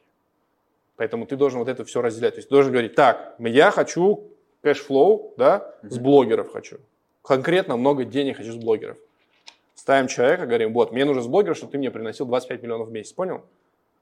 Поэтому 1.01 1.25
ты 1.25 1.37
должен 1.37 1.61
вот 1.61 1.69
это 1.71 1.83
все 1.87 2.03
разделять. 2.03 2.35
То 2.35 2.41
есть 2.41 2.51
ты 2.51 2.55
должен 2.55 2.73
говорить, 2.73 2.95
так, 2.95 3.35
я 3.39 3.71
хочу 3.71 4.29
cash 4.61 4.93
flow, 4.93 5.33
да, 5.39 5.75
с 5.81 5.99
блогеров 5.99 6.53
хочу. 6.53 6.77
Конкретно 7.23 7.79
много 7.79 8.05
денег 8.05 8.37
хочу 8.37 8.53
с 8.53 8.57
блогеров. 8.57 8.99
Ставим 9.75 10.09
человека, 10.09 10.45
говорим, 10.45 10.75
вот, 10.75 10.93
мне 10.93 11.07
нужен 11.07 11.23
с 11.23 11.27
блогеров, 11.27 11.57
чтобы 11.57 11.73
ты 11.73 11.79
мне 11.79 11.91
приносил 11.91 12.27
25 12.27 12.63
миллионов 12.63 12.89
в 12.89 12.93
месяц. 12.93 13.15
Понял? 13.15 13.47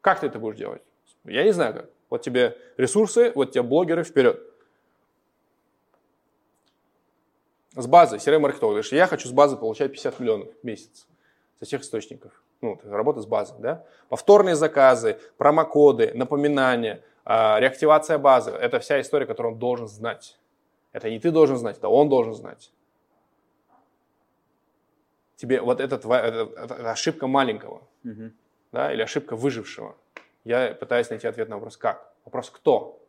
Как 0.00 0.18
ты 0.18 0.26
это 0.26 0.40
будешь 0.40 0.58
делать? 0.58 0.82
Я 1.24 1.44
не 1.44 1.52
знаю 1.52 1.72
как. 1.72 1.90
Вот 2.10 2.22
тебе 2.22 2.58
ресурсы, 2.76 3.30
вот 3.32 3.52
тебе 3.52 3.62
блогеры, 3.62 4.02
вперед. 4.02 4.42
С 7.76 7.86
базы, 7.86 8.16
CRM-маркетолог, 8.16 8.84
я 8.90 9.06
хочу 9.06 9.28
с 9.28 9.30
базы 9.30 9.56
получать 9.56 9.92
50 9.92 10.18
миллионов 10.18 10.48
в 10.60 10.64
месяц 10.66 11.06
со 11.60 11.64
всех 11.64 11.82
источников. 11.82 12.32
Ну, 12.60 12.80
работа 12.84 13.20
с 13.20 13.26
базой, 13.26 13.58
да? 13.60 13.84
Повторные 14.08 14.56
заказы, 14.56 15.18
промокоды, 15.36 16.12
напоминания, 16.14 17.04
а, 17.24 17.60
реактивация 17.60 18.18
базы. 18.18 18.50
Это 18.50 18.80
вся 18.80 19.00
история, 19.00 19.26
которую 19.26 19.52
он 19.54 19.58
должен 19.58 19.86
знать. 19.86 20.38
Это 20.92 21.08
не 21.10 21.20
ты 21.20 21.30
должен 21.30 21.56
знать, 21.56 21.78
это 21.78 21.88
он 21.88 22.08
должен 22.08 22.34
знать. 22.34 22.72
Тебе 25.36 25.60
вот 25.60 25.80
это, 25.80 25.98
твоя- 25.98 26.22
это- 26.24 26.60
это- 26.60 26.90
ошибка 26.90 27.28
маленького, 27.28 27.82
Мгм. 28.02 28.32
да, 28.72 28.92
или 28.92 29.02
ошибка 29.02 29.36
выжившего. 29.36 29.94
Я 30.44 30.74
пытаюсь 30.74 31.10
найти 31.10 31.28
ответ 31.28 31.48
на 31.48 31.56
вопрос 31.56 31.76
«как?». 31.76 32.12
Вопрос 32.24 32.50
«кто?». 32.50 33.00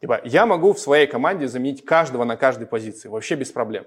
Типа, 0.00 0.20
я 0.24 0.46
могу 0.46 0.72
в 0.72 0.78
своей 0.78 1.06
команде 1.06 1.46
заменить 1.46 1.84
каждого 1.84 2.24
на 2.24 2.38
каждой 2.38 2.66
позиции, 2.66 3.08
вообще 3.08 3.34
без 3.34 3.52
проблем. 3.52 3.84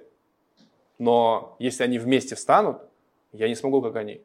Но 1.03 1.57
если 1.59 1.83
они 1.83 1.99
вместе 1.99 2.35
встанут, 2.35 2.77
я 3.33 3.49
не 3.49 3.55
смогу, 3.55 3.81
как 3.81 3.97
они. 3.97 4.21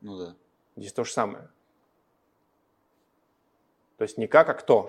Ну 0.00 0.18
да. 0.18 0.34
Здесь 0.74 0.92
то 0.92 1.04
же 1.04 1.12
самое. 1.12 1.48
То 3.96 4.02
есть 4.02 4.18
не 4.18 4.26
как, 4.26 4.48
а 4.50 4.54
кто. 4.54 4.88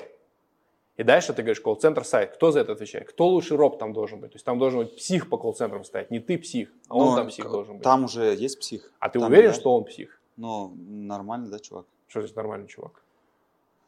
И 0.95 1.03
дальше 1.03 1.33
ты 1.33 1.43
говоришь, 1.43 1.61
колл-центр 1.61 2.03
сайт. 2.03 2.33
Кто 2.33 2.51
за 2.51 2.61
это 2.61 2.71
отвечает? 2.71 3.07
Кто 3.07 3.27
лучший 3.27 3.55
роб 3.55 3.77
там 3.77 3.93
должен 3.93 4.19
быть? 4.19 4.31
То 4.31 4.37
есть 4.37 4.45
там 4.45 4.57
должен 4.57 4.79
быть 4.79 4.95
псих 4.95 5.29
по 5.29 5.37
колл-центрам 5.37 5.83
стоять. 5.83 6.09
Не 6.09 6.19
ты 6.19 6.39
псих, 6.39 6.73
а 6.87 6.95
он 6.95 7.15
там 7.15 7.27
псих 7.27 7.51
должен 7.51 7.75
быть. 7.75 7.83
Там 7.83 8.05
уже 8.05 8.33
есть 8.33 8.57
псих. 8.59 8.91
а 8.97 9.07
ты 9.09 9.19
Там, 9.19 9.29
уверен, 9.29 9.51
да. 9.51 9.53
что 9.53 9.75
он 9.75 9.83
псих? 9.83 10.19
Ну, 10.37 10.73
нормально, 10.75 11.49
да, 11.51 11.59
чувак? 11.59 11.85
Что 12.07 12.21
здесь 12.23 12.35
нормальный 12.35 12.67
чувак? 12.67 13.03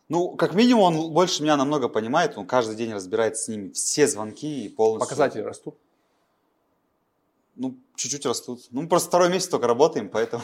Ну, 0.07 0.35
как 0.35 0.53
минимум, 0.53 0.83
он 0.83 1.13
больше 1.13 1.41
меня 1.41 1.57
намного 1.57 1.89
понимает, 1.89 2.37
он 2.37 2.45
каждый 2.45 2.75
день 2.75 2.93
разбирается 2.93 3.43
с 3.45 3.47
ними. 3.47 3.71
Все 3.71 4.05
звонки 4.05 4.65
и 4.65 4.69
полностью. 4.69 5.07
Показатели 5.09 5.41
растут. 5.41 5.75
Ну, 7.59 7.77
чуть-чуть 7.95 8.25
растут. 8.25 8.61
Ну, 8.71 8.87
просто 8.87 9.09
второй 9.09 9.29
месяц 9.29 9.49
только 9.49 9.67
работаем, 9.67 10.09
поэтому... 10.09 10.41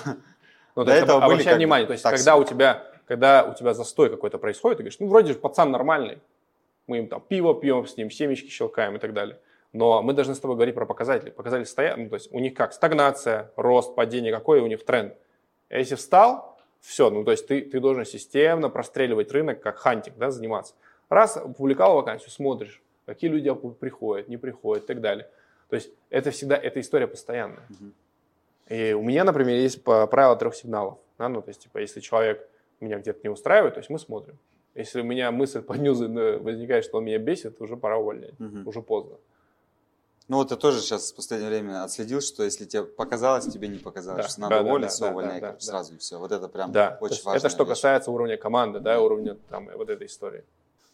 Ну, 0.75 0.83
До 0.83 0.91
этого 0.91 1.19
об- 1.19 1.27
были 1.27 1.35
обращай 1.35 1.53
как 1.53 1.57
внимание, 1.57 1.87
то 1.87 1.93
есть, 1.93 2.03
когда 2.03 2.35
у 2.35 2.43
тебя, 2.43 2.85
когда 3.07 3.45
у 3.45 3.55
тебя 3.55 3.73
застой 3.73 4.09
какой-то 4.09 4.37
происходит, 4.37 4.77
ты 4.77 4.83
говоришь, 4.83 4.99
ну, 4.99 5.07
вроде 5.07 5.31
же 5.31 5.39
пацан 5.39 5.71
нормальный, 5.71 6.19
мы 6.87 6.97
им 6.97 7.07
там 7.07 7.21
пиво 7.21 7.57
пьем 7.57 7.87
с 7.87 7.95
ним, 7.95 8.11
семечки 8.11 8.49
щелкаем 8.49 8.97
и 8.97 8.99
так 8.99 9.13
далее. 9.13 9.39
Но 9.71 10.01
мы 10.01 10.11
должны 10.11 10.35
с 10.35 10.39
тобой 10.39 10.57
говорить 10.57 10.75
про 10.75 10.85
показатели. 10.85 11.29
Показатели 11.29 11.65
стоят, 11.65 11.97
ну, 11.97 12.09
то 12.09 12.15
есть 12.15 12.29
у 12.33 12.39
них 12.39 12.53
как? 12.53 12.73
Стагнация, 12.73 13.51
рост, 13.55 13.95
падение, 13.95 14.33
какой 14.33 14.59
у 14.59 14.67
них 14.67 14.83
тренд. 14.83 15.13
А 15.69 15.77
Если 15.77 15.95
встал, 15.95 16.57
все, 16.81 17.09
ну, 17.09 17.23
то 17.23 17.31
есть 17.31 17.47
ты, 17.47 17.61
ты 17.61 17.79
должен 17.79 18.05
системно 18.05 18.69
простреливать 18.69 19.31
рынок, 19.31 19.61
как 19.61 19.77
хантинг, 19.77 20.17
да, 20.17 20.29
заниматься. 20.29 20.75
Раз 21.07 21.37
опубликовал 21.37 21.95
вакансию, 21.95 22.31
смотришь, 22.31 22.81
какие 23.05 23.29
люди 23.29 23.53
приходят, 23.79 24.27
не 24.27 24.37
приходят 24.37 24.83
и 24.83 24.87
так 24.87 25.01
далее. 25.01 25.29
То 25.69 25.75
есть 25.75 25.91
это 26.09 26.31
всегда, 26.31 26.55
эта 26.55 26.79
история 26.79 27.07
постоянная. 27.07 27.65
Мгм. 27.69 27.93
И 28.69 28.93
у 28.93 29.01
меня, 29.01 29.23
например, 29.23 29.55
есть 29.55 29.83
правило 29.83 30.35
трех 30.35 30.55
сигналов. 30.55 30.97
Да? 31.17 31.29
Ну, 31.29 31.41
то 31.41 31.49
есть, 31.49 31.61
типа, 31.61 31.79
если 31.79 31.99
человек 31.99 32.47
меня 32.79 32.99
где-то 32.99 33.19
не 33.23 33.29
устраивает, 33.29 33.75
то 33.75 33.79
есть 33.79 33.89
мы 33.89 33.99
смотрим. 33.99 34.37
Если 34.73 35.01
у 35.01 35.03
меня 35.03 35.31
мысль 35.31 35.61
по 35.61 35.73
ньюзу 35.73 36.09
возникает, 36.41 36.83
что 36.85 36.97
он 36.97 37.05
меня 37.05 37.19
бесит, 37.19 37.61
уже 37.61 37.77
пора 37.77 37.97
увольнять. 37.97 38.39
Мгм. 38.39 38.67
Уже 38.67 38.81
поздно. 38.81 39.17
Ну, 40.27 40.37
вот 40.37 40.49
я 40.49 40.57
тоже 40.57 40.81
сейчас 40.81 41.11
в 41.11 41.15
последнее 41.15 41.51
время 41.51 41.83
отследил, 41.83 42.19
что 42.19 42.43
если 42.43 42.65
тебе 42.65 42.83
показалось, 42.83 43.45
тебе 43.45 43.67
не 43.67 43.77
показалось. 43.77 44.23
Да, 44.23 44.29
что 44.29 44.41
надо 44.41 44.55
да, 44.55 44.63
да, 44.63 44.69
уволить, 44.69 44.99
да, 44.99 45.05
да, 45.05 45.11
увольняй 45.11 45.39
да, 45.39 45.51
да. 45.51 45.59
сразу 45.59 45.93
и 45.93 45.97
все. 45.99 46.17
Вот 46.17 46.31
это 46.31 46.47
прям 46.47 46.71
Да, 46.71 46.97
очень 46.99 47.23
важно. 47.23 47.37
это 47.37 47.49
что 47.49 47.65
касается 47.65 48.09
уровня 48.09 48.35
команды, 48.35 48.79
да, 48.79 48.99
уровня 48.99 49.37
там, 49.49 49.69
вот 49.75 49.87
этой 49.89 50.07
истории. 50.07 50.43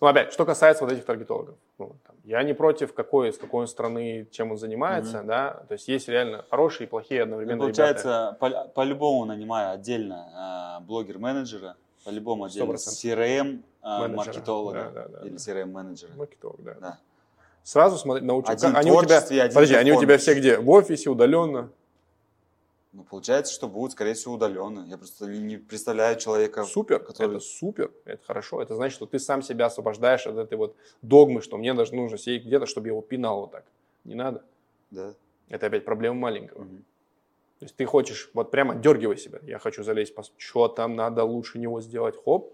Ну, 0.02 0.08
опять, 0.08 0.34
что 0.34 0.46
касается 0.46 0.84
вот 0.84 0.92
этих 0.92 1.06
таргетологов. 1.06 1.56
Ну, 1.78 1.96
там, 2.08 2.16
я 2.24 2.42
не 2.42 2.54
против, 2.54 2.92
какой, 2.94 3.32
с 3.32 3.38
какой 3.38 3.68
страны, 3.68 4.28
чем 4.32 4.52
он 4.52 4.58
занимается, 4.58 5.22
да, 5.22 5.64
то 5.68 5.74
есть 5.74 5.88
есть 5.88 6.08
реально 6.08 6.44
хорошие 6.50 6.88
и 6.88 6.90
плохие 6.90 7.22
одновременно 7.22 7.58
Ну, 7.58 7.68
ребята. 7.68 7.78
получается, 8.02 8.38
по- 8.40 8.68
по-любому 8.74 9.26
нанимаю 9.26 9.72
отдельно 9.74 10.80
э, 10.82 10.84
блогер-менеджера, 10.86 11.76
по-любому 12.04 12.46
отдельно 12.46 12.72
100%. 12.72 12.76
CRM 12.78 13.62
э, 13.84 14.00
Менеджера. 14.00 14.18
маркетолога 14.18 14.92
Да, 14.94 15.08
да, 15.08 15.20
да, 15.20 15.28
или 15.28 15.30
да. 15.30 15.38
CRM-менеджера. 15.38 16.18
Маркетолог, 16.18 16.64
да. 16.64 16.74
Да. 16.82 17.00
Сразу 17.64 17.98
смотри, 18.00 18.26
научу. 18.26 18.52
Один 18.52 18.76
они 18.76 18.92
у 18.92 19.04
тебя, 19.04 19.22
подожди, 19.50 19.76
они 19.76 19.92
у 19.92 20.02
тебя 20.02 20.18
все 20.18 20.34
где? 20.34 20.58
В 20.58 20.68
офисе, 20.72 21.12
удаленно? 21.12 21.70
Ну, 22.94 23.04
получается, 23.04 23.54
что 23.54 23.70
будут, 23.70 23.94
скорее 23.94 24.16
всего, 24.16 24.34
удаленно. 24.34 24.86
Я 24.88 24.98
просто 24.98 25.26
не 25.26 25.58
представляю 25.58 26.20
человека. 26.20 26.66
Супер, 26.66 27.00
который- 27.00 27.38
это 27.38 27.40
супер, 27.40 27.92
это 28.04 28.22
хорошо. 28.26 28.62
Это 28.62 28.76
значит, 28.76 28.96
что 28.96 29.06
ты 29.06 29.18
сам 29.18 29.42
себя 29.42 29.68
освобождаешь 29.68 30.28
от 30.28 30.36
этой 30.36 30.58
вот 30.58 30.76
догмы, 31.02 31.42
что 31.42 31.58
мне 31.58 31.74
даже 31.74 31.96
нужно 31.96 32.18
сидеть 32.18 32.46
где-то, 32.46 32.66
чтобы 32.66 32.88
я 32.88 32.92
его 32.92 33.02
пинал 33.02 33.42
вот 33.42 33.52
так. 33.52 33.64
Не 34.04 34.16
надо. 34.16 34.44
Да. 34.90 35.14
Это 35.48 35.68
опять 35.68 35.86
проблема 35.86 36.16
маленького. 36.16 36.64
Мгм. 36.64 36.84
То 37.60 37.66
есть 37.66 37.76
ты 37.76 37.86
хочешь, 37.86 38.30
вот 38.34 38.52
прямо 38.52 38.76
дергивай 38.76 39.18
себя. 39.18 39.40
Я 39.44 39.60
хочу 39.60 39.84
залезть, 39.84 40.16
по... 40.16 40.24
что 40.38 40.68
там 40.68 40.96
надо 40.96 41.24
лучше 41.24 41.60
него 41.60 41.80
сделать. 41.80 42.16
Хоп. 42.26 42.52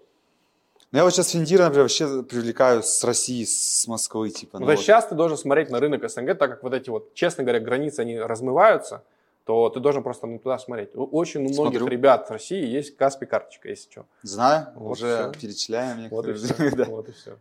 Ну, 0.92 0.98
я 0.98 1.04
вот 1.04 1.14
сейчас 1.14 1.30
Финдира, 1.30 1.64
например, 1.64 1.84
вообще 1.84 2.24
привлекаю 2.24 2.84
с 2.84 3.04
России, 3.04 3.44
с 3.44 3.88
Москвы, 3.88 4.30
типа. 4.30 4.60
Ну, 4.60 4.62
ну 4.62 4.66
то 4.68 4.72
есть 4.74 4.82
вот. 4.82 4.86
сейчас 4.86 5.08
ты 5.08 5.16
должен 5.16 5.38
смотреть 5.38 5.70
на 5.70 5.80
рынок 5.80 6.08
СНГ, 6.08 6.38
так 6.38 6.52
как 6.52 6.64
вот 6.64 6.74
эти 6.74 6.90
вот, 6.90 7.14
честно 7.14 7.44
говоря, 7.44 7.60
границы, 7.60 8.02
они 8.02 8.20
размываются, 8.20 9.04
то 9.48 9.70
ты 9.70 9.80
должен 9.80 10.04
просто 10.04 10.28
ну, 10.28 10.40
туда 10.40 10.58
смотреть. 10.60 10.90
Очень 10.94 11.40
у 11.40 11.44
многих 11.44 11.56
Смотрю. 11.80 11.88
ребят 11.88 12.28
в 12.28 12.32
России 12.32 12.66
есть 12.68 12.98
Каспи 12.98 13.26
карточка, 13.26 13.70
если 13.70 13.90
что. 13.90 14.06
Знаю, 14.22 14.68
Вот 14.76 14.92
уже 14.98 15.32
всё. 15.32 15.40
перечисляем 15.40 16.10
Вот 16.10 16.26
и 16.28 16.32
некоторые. 16.34 16.36
все. 16.36 16.76
Да. 16.76 16.86
Вот 16.86 17.08
и 17.08 17.12
все. 17.14 17.38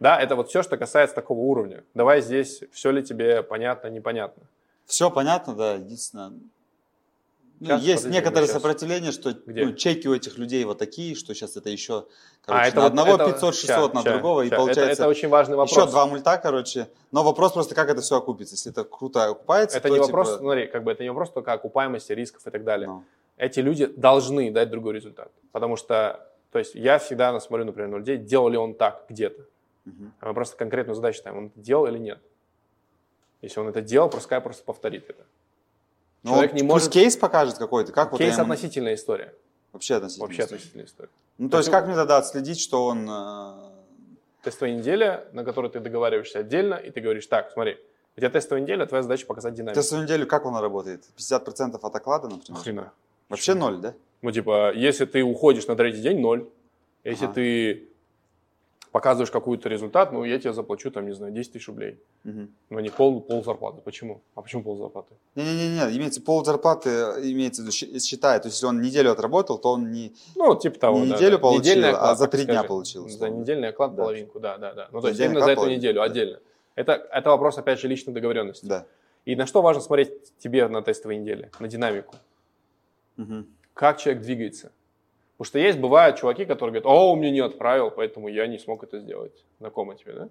Да, 0.00 0.18
это 0.18 0.36
вот 0.36 0.48
все, 0.48 0.62
что 0.62 0.78
касается 0.78 1.14
такого 1.14 1.40
уровня. 1.40 1.84
Давай 1.92 2.22
здесь, 2.22 2.62
все 2.72 2.90
ли 2.90 3.02
тебе 3.02 3.42
понятно, 3.42 3.88
непонятно. 3.88 4.42
Все 4.86 5.10
понятно, 5.10 5.54
да, 5.54 5.74
единственное. 5.74 6.32
Ну, 7.60 7.76
есть 7.78 8.06
некоторое 8.06 8.46
щас. 8.46 8.54
сопротивление, 8.54 9.12
что 9.12 9.32
Где? 9.32 9.66
ну, 9.66 9.72
чеки 9.74 10.08
у 10.08 10.14
этих 10.14 10.38
людей 10.38 10.64
вот 10.64 10.78
такие, 10.78 11.14
что 11.14 11.34
сейчас 11.34 11.56
это 11.56 11.68
еще, 11.68 12.06
короче, 12.44 12.64
А, 12.64 12.66
это 12.68 12.76
на 12.76 12.82
вот- 12.82 12.88
одного 12.88 13.14
это- 13.14 13.24
500-600, 13.26 13.66
ща, 13.66 13.94
на 13.94 14.02
ща, 14.02 14.10
другого, 14.12 14.42
и 14.42 14.48
ща. 14.48 14.54
Это- 14.54 14.62
получается 14.64 15.02
Это, 15.02 15.08
очень 15.08 15.28
важный 15.28 15.56
вопрос. 15.56 15.76
еще 15.76 15.86
два 15.90 16.06
мульта, 16.06 16.38
короче. 16.38 16.88
Но 17.12 17.22
вопрос 17.22 17.52
просто, 17.52 17.74
как 17.74 17.90
это 17.90 18.00
все 18.00 18.16
окупится. 18.16 18.54
Если 18.54 18.72
это 18.72 18.84
круто 18.84 19.24
окупается, 19.24 19.76
Это 19.78 19.88
то, 19.88 19.94
не 19.94 20.00
типа, 20.00 20.06
вопрос, 20.16 20.38
смотри, 20.38 20.66
как 20.66 20.84
бы 20.84 20.92
это 20.92 21.02
не 21.02 21.10
вопрос 21.10 21.30
только 21.30 21.52
окупаемости, 21.52 22.12
рисков 22.12 22.46
и 22.46 22.50
так 22.50 22.64
далее. 22.64 22.88
ну, 22.88 23.04
Эти 23.36 23.60
люди 23.60 23.86
должны 23.86 24.50
дать 24.50 24.70
другой 24.70 24.94
результат. 24.94 25.30
Потому 25.52 25.76
что, 25.76 26.26
то 26.52 26.58
есть 26.58 26.74
я 26.74 26.98
всегда 26.98 27.38
смотрю, 27.40 27.64
например, 27.66 27.88
на 27.90 27.96
людей, 27.96 28.16
делал 28.18 28.48
ли 28.50 28.56
он 28.58 28.74
так 28.74 29.04
где-то. 29.08 29.42
мгм. 29.86 30.12
А 30.20 30.28
мы 30.28 30.34
просто 30.34 30.56
конкретную 30.58 30.94
задачу 30.94 31.18
ставим, 31.20 31.38
он 31.38 31.46
это 31.46 31.58
делал 31.60 31.86
или 31.86 31.98
нет. 31.98 32.18
Если 33.42 33.58
он 33.60 33.68
это 33.68 33.80
делал, 33.80 34.10
пускай 34.10 34.40
просто 34.40 34.62
повторит 34.64 35.08
это. 35.08 35.24
Ну, 36.22 36.30
Человек 36.32 36.52
вот 36.52 36.60
не 36.60 36.66
может- 36.66 36.92
кейс 36.92 37.16
покажет 37.16 37.56
какой-то, 37.58 37.92
как 37.92 38.12
вот 38.12 38.18
Кейс 38.18 38.34
ему- 38.34 38.42
относительная 38.42 38.94
история. 38.94 39.34
Вообще 39.72 39.94
относительно. 39.94 40.26
Вообще 40.26 40.42
история. 40.42 40.56
относительная 40.56 40.86
история. 40.86 41.10
Ну, 41.38 41.46
То 41.48 41.52
то 41.52 41.58
есть 41.58 41.68
есть, 41.68 41.76
как 41.78 41.86
мне 41.86 41.94
тогда 41.96 42.18
отследить, 42.18 42.60
что 42.60 42.84
он... 42.86 43.08
э, 43.08 43.52
Тестовая 44.42 44.74
неделя, 44.74 45.24
на 45.32 45.44
которой 45.44 45.70
ты 45.70 45.80
договариваешься 45.80 46.38
отдельно, 46.38 46.74
и 46.74 46.90
ты 46.90 47.00
говоришь, 47.02 47.26
так, 47.26 47.50
смотри, 47.52 47.76
у 48.16 48.20
тебя 48.20 48.30
тестовая 48.30 48.62
неделя, 48.62 48.86
твоя 48.86 49.02
задача 49.02 49.26
показать 49.26 49.52
динамику. 49.54 49.74
Тестовую 49.80 50.04
неделю, 50.04 50.26
как 50.26 50.46
он 50.46 50.56
работает? 50.56 51.04
50% 51.18 51.78
от 51.82 51.94
оклада, 51.94 52.28
например? 52.28 52.58
Охрена. 52.60 52.92
Вообще 53.28 53.52
ноль, 53.54 53.78
да? 53.78 53.94
Ну, 54.22 54.32
типа, 54.32 54.72
если 54.74 55.04
ты 55.04 55.22
уходишь 55.22 55.66
на 55.66 55.76
третий 55.76 56.00
день, 56.00 56.20
ноль. 56.20 56.48
Если 57.04 57.26
Ага. 57.26 57.34
ты 57.34 57.88
показываешь 58.92 59.30
какой-то 59.30 59.68
результат, 59.68 60.12
ну, 60.12 60.24
я 60.24 60.38
тебе 60.38 60.52
заплачу, 60.52 60.90
там, 60.90 61.06
не 61.06 61.14
знаю, 61.14 61.32
10 61.32 61.52
тысяч 61.52 61.68
рублей. 61.68 61.98
Мгм. 62.24 62.50
Но 62.70 62.80
не 62.80 62.90
пол, 62.90 63.20
пол 63.20 63.44
зарплаты. 63.44 63.80
Почему? 63.82 64.20
А 64.34 64.42
почему 64.42 64.62
пол 64.62 64.76
зарплаты? 64.76 65.14
Не-не-не, 65.36 65.96
имеется 65.96 66.20
пол 66.20 66.44
зарплаты, 66.44 66.88
имеется 66.90 67.62
в 67.62 67.66
виду, 67.66 68.00
считает. 68.00 68.42
То 68.42 68.48
есть, 68.48 68.56
если 68.56 68.66
он 68.66 68.80
неделю 68.80 69.12
отработал, 69.12 69.58
то 69.58 69.72
он 69.72 69.92
не... 69.92 70.12
Ну, 70.34 70.56
типа 70.56 70.78
того, 70.78 70.98
Не 70.98 71.10
да, 71.10 71.16
неделю 71.16 71.36
да. 71.36 71.38
получил, 71.38 71.60
Недельный 71.60 71.92
а 71.92 72.14
за 72.14 72.26
три 72.26 72.44
дня 72.44 72.64
получил, 72.64 73.08
За 73.08 73.28
недельный 73.28 73.68
оклад 73.68 73.94
Да. 73.94 74.02
половинку, 74.02 74.40
да, 74.40 74.58
да, 74.58 74.74
да. 74.74 74.88
Ну, 74.90 75.00
то 75.00 75.08
есть 75.08 75.20
именно 75.20 75.40
за 75.40 75.52
оклад 75.52 75.58
эту 75.66 75.76
неделю, 75.76 75.98
половинку, 76.00 76.14
да. 76.14 76.20
отдельно. 76.20 76.40
Это, 76.74 76.92
это 76.92 77.30
вопрос, 77.30 77.58
опять 77.58 77.78
же, 77.80 77.88
личной 77.88 78.12
договоренности. 78.12 78.66
Да. 78.66 78.86
И 79.24 79.36
на 79.36 79.46
что 79.46 79.62
важно 79.62 79.82
смотреть 79.82 80.10
тебе 80.38 80.66
на 80.66 80.82
тестовой 80.82 81.16
неделе? 81.16 81.50
На 81.60 81.68
динамику. 81.68 82.14
Мгм. 83.16 83.46
Как 83.74 83.98
человек 83.98 84.22
двигается. 84.22 84.72
Потому 85.40 85.48
что 85.52 85.58
есть, 85.58 85.78
бывают 85.78 86.18
чуваки, 86.18 86.44
которые 86.44 86.82
говорят, 86.82 86.84
о, 86.84 87.16
мне 87.16 87.30
не 87.30 87.40
отправил, 87.40 87.90
поэтому 87.90 88.28
я 88.28 88.46
не 88.46 88.58
смог 88.58 88.84
это 88.84 89.00
сделать. 89.00 89.32
Знакомо 89.58 89.94
тебе, 89.94 90.12
да? 90.12 90.28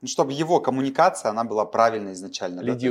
Ну, 0.00 0.08
чтобы 0.08 0.32
его 0.32 0.58
коммуникация, 0.58 1.30
она 1.30 1.44
была 1.44 1.64
правильной 1.64 2.14
изначально. 2.14 2.64
да, 2.64 2.66
то 2.66 2.72
есть. 2.72 2.82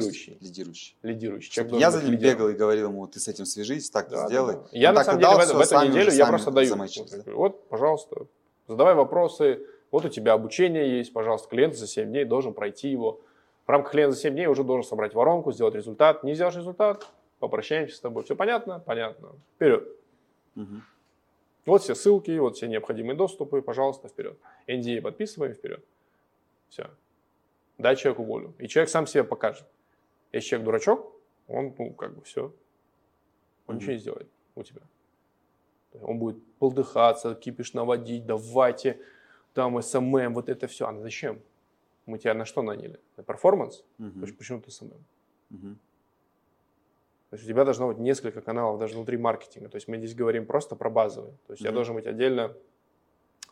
Лидирующей. 0.41 0.97
Лидирующий. 1.01 1.51
Чтобы 1.51 1.77
я 1.77 1.91
за 1.91 2.01
ним 2.01 2.13
лидером. 2.13 2.31
бегал 2.35 2.49
и 2.51 2.53
говорил 2.53 2.87
ему, 2.87 3.05
ты 3.07 3.19
с 3.19 3.27
этим 3.27 3.45
свяжись, 3.45 3.89
так 3.89 4.07
Да, 4.09 4.27
сделай. 4.27 4.53
да, 4.53 4.59
да. 4.61 4.67
Я 4.71 4.89
Он 4.89 4.95
на 4.95 5.03
самом 5.03 5.19
деле 5.19 5.29
дал, 5.29 5.39
в, 5.39 5.43
всё, 5.43 5.57
в 5.57 5.59
эту 5.59 5.89
неделю 5.89 6.11
я 6.13 6.25
просто 6.27 6.51
даю. 6.51 6.73
Вот, 6.77 7.25
да. 7.25 7.31
вот, 7.33 7.67
пожалуйста, 7.67 8.27
задавай 8.69 8.95
вопросы. 8.95 9.59
Вот 9.91 10.05
у 10.05 10.09
тебя 10.09 10.31
обучение 10.31 10.97
есть, 10.99 11.11
пожалуйста, 11.11 11.49
клиент 11.49 11.75
за 11.75 11.85
7 11.85 12.07
дней 12.07 12.23
должен 12.23 12.53
пройти 12.53 12.87
его. 12.87 13.19
В 13.65 13.69
рамках 13.69 13.91
клиента 13.91 14.15
за 14.15 14.21
7 14.21 14.33
дней 14.33 14.47
уже 14.47 14.63
должен 14.63 14.87
собрать 14.87 15.13
воронку, 15.13 15.51
сделать 15.51 15.75
результат. 15.75 16.23
Не 16.23 16.33
сделаешь 16.33 16.55
результат, 16.55 17.05
попрощаемся 17.39 17.97
с 17.97 17.99
тобой. 17.99 18.23
Все 18.23 18.37
понятно? 18.37 18.81
Понятно. 18.85 19.31
Вперед. 19.57 19.85
Мгм. 20.55 20.81
Вот 21.67 21.81
все 21.81 21.95
ссылки, 21.95 22.31
вот 22.39 22.55
все 22.55 22.67
необходимые 22.67 23.15
доступы, 23.17 23.61
пожалуйста, 23.61 24.07
вперед. 24.07 24.39
NDA 24.67 25.01
подписываем, 25.01 25.53
вперед. 25.53 25.83
Все. 26.69 26.89
Дай 27.77 27.95
человеку 27.97 28.23
волю. 28.23 28.53
И 28.57 28.67
человек 28.69 28.89
сам 28.89 29.05
себе 29.05 29.23
покажет. 29.25 29.67
Если 30.31 30.47
человек 30.49 30.65
дурачок, 30.65 31.11
он, 31.49 31.75
ну, 31.77 31.93
как 31.93 32.15
бы 32.15 32.21
все. 32.23 32.53
Он 33.67 33.75
Мгм. 33.75 33.77
ничего 33.77 33.91
не 33.93 33.99
сделает 33.99 34.29
у 34.55 34.63
тебя. 34.63 34.81
Он 36.01 36.17
будет 36.19 36.37
полдыхаться, 36.59 37.35
кипиш 37.35 37.73
наводить, 37.73 38.25
давайте, 38.25 38.99
там 39.53 39.81
SMM, 39.81 40.33
вот 40.33 40.47
это 40.49 40.67
все. 40.67 40.87
А 40.87 40.97
зачем? 40.99 41.41
Мы 42.05 42.17
тебя 42.17 42.33
на 42.33 42.45
что 42.45 42.61
наняли? 42.61 42.99
На 43.17 43.23
performance? 43.23 43.83
Поч- 44.21 44.37
Почему 44.37 44.61
ты 44.61 44.71
SMM? 44.71 45.03
Мгм. 45.49 45.77
То 47.29 47.35
есть 47.35 47.45
у 47.45 47.47
тебя 47.47 47.65
должно 47.65 47.87
быть 47.87 47.97
несколько 47.97 48.41
каналов 48.41 48.79
даже 48.79 48.95
внутри 48.95 49.17
маркетинга. 49.17 49.69
То 49.69 49.75
есть 49.75 49.87
мы 49.87 49.97
здесь 49.97 50.15
говорим 50.15 50.45
просто 50.45 50.75
про 50.75 50.89
базовые. 50.89 51.33
То 51.47 51.53
есть 51.53 51.61
я 51.61 51.69
Мгм. 51.69 51.75
должен 51.75 51.95
быть 51.95 52.07
отдельно 52.07 52.55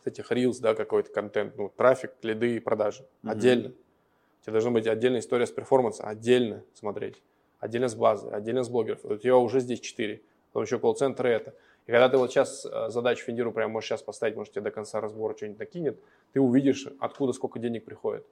с 0.02 0.06
этих 0.06 0.32
reels, 0.32 0.60
да, 0.60 0.74
какой-то 0.74 1.12
контент, 1.12 1.56
ну, 1.56 1.70
трафик, 1.76 2.12
лиды 2.22 2.56
и 2.56 2.60
продажи. 2.60 3.06
Мгм. 3.22 3.32
Отдельно. 3.32 3.68
У 3.68 4.44
тебя 4.44 4.52
должна 4.52 4.70
быть 4.70 4.86
отдельная 4.86 5.20
история 5.20 5.46
с 5.46 5.50
performance 5.50 5.96
а, 5.96 6.04
отдельно 6.04 6.62
смотреть. 6.72 7.22
Отдельно 7.58 7.88
с 7.88 7.94
базы, 7.94 8.28
отдельно 8.28 8.62
с 8.62 8.68
блогеров. 8.68 9.02
Вот 9.02 9.12
у 9.12 9.16
тебя 9.18 9.36
уже 9.36 9.60
здесь 9.60 9.80
четыре. 9.80 10.22
Потом 10.52 10.64
еще 10.64 10.78
колл-центры 10.78 11.28
это. 11.28 11.54
И 11.86 11.90
когда 11.90 12.08
ты 12.08 12.16
вот 12.16 12.30
сейчас 12.30 12.64
э, 12.64 12.88
задачу 12.88 13.24
Финдиру 13.24 13.52
прямо 13.52 13.74
можешь 13.74 13.88
сейчас 13.88 14.02
поставить, 14.02 14.36
может 14.36 14.52
тебе 14.54 14.62
до 14.62 14.70
конца 14.70 15.00
разбора 15.00 15.36
что-нибудь 15.36 15.58
накинет, 15.58 16.00
ты 16.32 16.40
увидишь, 16.40 16.88
откуда 16.98 17.32
сколько 17.32 17.58
денег 17.58 17.84
приходит. 17.84 18.24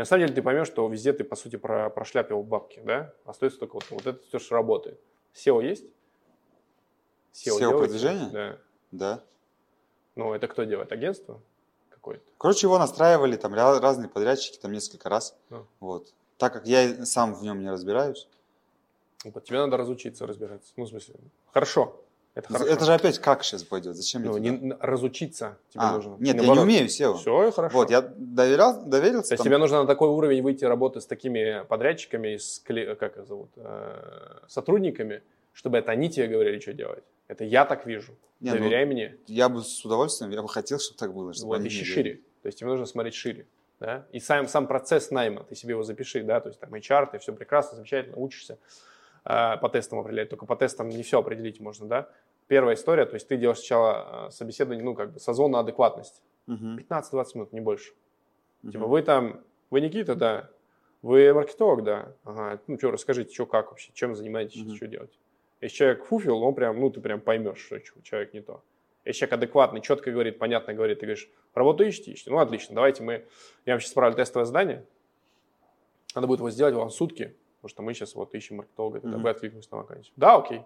И 0.00 0.02
на 0.02 0.06
самом 0.06 0.22
деле 0.22 0.34
ты 0.34 0.40
поймешь, 0.40 0.66
что 0.66 0.88
везде 0.88 1.12
ты, 1.12 1.24
по 1.24 1.36
сути, 1.36 1.56
про, 1.56 1.90
прошляпил 1.90 2.42
бабки, 2.42 2.80
да? 2.82 3.12
Остается 3.26 3.58
только 3.60 3.74
вот, 3.74 3.84
вот 3.90 4.06
это 4.06 4.18
все, 4.28 4.38
что 4.38 4.54
работает. 4.54 4.98
SEO 5.34 5.62
есть? 5.62 5.84
SEO 7.34 7.58
делаете? 7.58 7.76
продвижение? 7.76 8.30
Да. 8.30 8.58
Да. 8.92 9.24
Ну, 10.14 10.32
это 10.32 10.48
кто 10.48 10.64
делает? 10.64 10.90
Агентство 10.90 11.38
какое-то? 11.90 12.24
Короче, 12.38 12.66
его 12.66 12.78
настраивали 12.78 13.36
там 13.36 13.52
разные 13.52 14.08
подрядчики 14.08 14.56
там 14.56 14.72
несколько 14.72 15.10
раз. 15.10 15.36
Ну. 15.50 15.66
Вот. 15.80 16.14
Так 16.38 16.54
как 16.54 16.66
я 16.66 17.04
сам 17.04 17.34
в 17.34 17.42
нем 17.42 17.60
не 17.60 17.70
разбираюсь. 17.70 18.26
Вот 19.22 19.44
тебе 19.44 19.58
надо 19.58 19.76
разучиться 19.76 20.26
разбираться. 20.26 20.72
Ну, 20.76 20.84
в 20.84 20.88
смысле, 20.88 21.16
хорошо. 21.52 22.02
Это 22.34 22.48
хорошо. 22.48 22.66
Это 22.66 22.84
же 22.84 22.94
опять 22.94 23.18
как 23.18 23.42
сейчас 23.42 23.64
пойдет? 23.64 23.96
Зачем 23.96 24.22
Ну, 24.22 24.38
не, 24.38 24.72
разучиться 24.80 25.58
тебе 25.70 25.82
А, 25.82 25.94
нужно. 25.94 26.10
нет, 26.20 26.20
я 26.20 26.32
не 26.34 26.38
Наоборот. 26.38 26.64
умею 26.64 26.86
SEO. 26.86 27.16
Все, 27.16 27.50
хорошо. 27.50 27.76
Вот, 27.76 27.90
я 27.90 28.02
доверял, 28.02 28.84
доверился. 28.84 29.30
То 29.30 29.34
есть 29.34 29.42
там. 29.42 29.46
тебе 29.46 29.58
нужно 29.58 29.80
на 29.80 29.86
такой 29.86 30.08
уровень 30.08 30.42
выйти 30.42 30.64
работать 30.64 31.02
с 31.02 31.06
такими 31.06 31.64
подрядчиками, 31.68 32.36
с, 32.36 32.62
как 32.98 33.16
их 33.16 33.26
зовут, 33.26 33.50
э, 33.56 34.38
сотрудниками, 34.46 35.22
чтобы 35.52 35.78
это 35.78 35.90
они 35.90 36.08
тебе 36.08 36.28
говорили, 36.28 36.60
что 36.60 36.72
делать. 36.72 37.02
Это 37.26 37.44
я 37.44 37.64
так 37.64 37.84
вижу. 37.84 38.12
Не, 38.38 38.52
ну, 38.52 38.58
Доверяй 38.58 38.86
мне. 38.86 39.16
Я 39.26 39.48
бы 39.48 39.62
с 39.62 39.84
удовольствием, 39.84 40.30
я 40.30 40.40
бы 40.42 40.48
хотел, 40.48 40.78
чтобы 40.78 40.98
так 40.98 41.12
было. 41.12 41.34
Чтобы 41.34 41.56
Вот, 41.56 41.66
ищи 41.66 41.84
шире. 41.84 42.20
То 42.42 42.46
есть 42.46 42.58
тебе 42.58 42.70
нужно 42.70 42.86
смотреть 42.86 43.14
шире. 43.14 43.46
Да? 43.80 44.06
И 44.12 44.20
сам, 44.20 44.46
сам 44.46 44.66
процесс 44.66 45.10
найма, 45.10 45.42
ты 45.44 45.54
себе 45.54 45.70
его 45.72 45.82
запиши, 45.82 46.22
да, 46.22 46.40
то 46.40 46.48
есть 46.48 46.60
там 46.60 46.72
HR, 46.74 47.12
ты 47.12 47.18
все 47.18 47.32
прекрасно, 47.32 47.76
замечательно, 47.76 48.16
учишься 48.18 48.58
по 49.24 49.68
тестам 49.68 49.98
определять, 49.98 50.30
только 50.30 50.46
по 50.46 50.56
тестам 50.56 50.88
не 50.88 51.02
все 51.02 51.18
определить 51.20 51.60
можно, 51.60 51.86
да. 51.86 52.08
Первая 52.48 52.74
история, 52.74 53.04
то 53.06 53.14
есть 53.14 53.28
ты 53.28 53.36
делаешь 53.36 53.58
сначала 53.58 54.26
э, 54.28 54.30
собеседование, 54.30 54.84
ну, 54.84 54.94
как 54.94 55.12
бы, 55.12 55.20
созвон 55.20 55.52
на 55.52 55.60
адекватность. 55.60 56.22
Мгм, 56.46 56.78
15-20 56.78 57.24
минут, 57.34 57.52
не 57.52 57.60
больше. 57.60 57.92
мгм. 58.62 58.72
Типа, 58.72 58.86
вы 58.86 59.02
там, 59.02 59.40
вы 59.70 59.80
Никита, 59.80 60.14
да, 60.16 60.50
вы 61.02 61.32
маркетолог, 61.32 61.84
да, 61.84 62.12
ага, 62.24 62.60
ну, 62.66 62.76
что, 62.78 62.90
расскажите, 62.90 63.32
что, 63.32 63.46
как 63.46 63.70
вообще, 63.70 63.90
чем 63.94 64.14
занимаетесь, 64.16 64.62
Мгм. 64.64 64.76
что 64.76 64.86
делать. 64.88 65.18
Если 65.60 65.76
человек 65.76 66.04
фуфел, 66.04 66.42
он 66.42 66.54
прям, 66.54 66.80
ну, 66.80 66.90
ты 66.90 67.00
прям 67.00 67.20
поймешь, 67.20 67.58
что 67.60 67.78
человек 68.02 68.32
не 68.34 68.40
то. 68.40 68.62
Если 69.04 69.20
человек 69.20 69.34
адекватный, 69.34 69.80
четко 69.80 70.10
говорит, 70.10 70.38
понятно 70.38 70.74
говорит, 70.74 71.00
ты 71.00 71.06
говоришь, 71.06 71.30
работу 71.54 71.88
ищите, 71.88 72.12
ищите. 72.12 72.30
Ну, 72.30 72.38
отлично, 72.38 72.74
давайте 72.74 73.02
мы, 73.02 73.26
я 73.64 73.74
вам 73.74 73.80
сейчас 73.80 73.90
отправлю 73.92 74.16
тестовое 74.16 74.44
задание, 74.44 74.84
надо 76.14 76.26
будет 76.26 76.40
его 76.40 76.50
сделать 76.50 76.74
вам 76.74 76.90
сутки, 76.90 77.36
потому 77.60 77.68
что 77.68 77.82
мы 77.82 77.92
сейчас 77.94 78.14
вот 78.14 78.34
ищем 78.34 78.56
маркетолога, 78.56 79.00
тогда 79.00 79.16
Мгм. 79.16 79.24
вы 79.24 79.30
откликнулись 79.30 79.70
на 79.70 79.78
вакансию. 79.78 80.14
Да, 80.16 80.36
окей. 80.36 80.62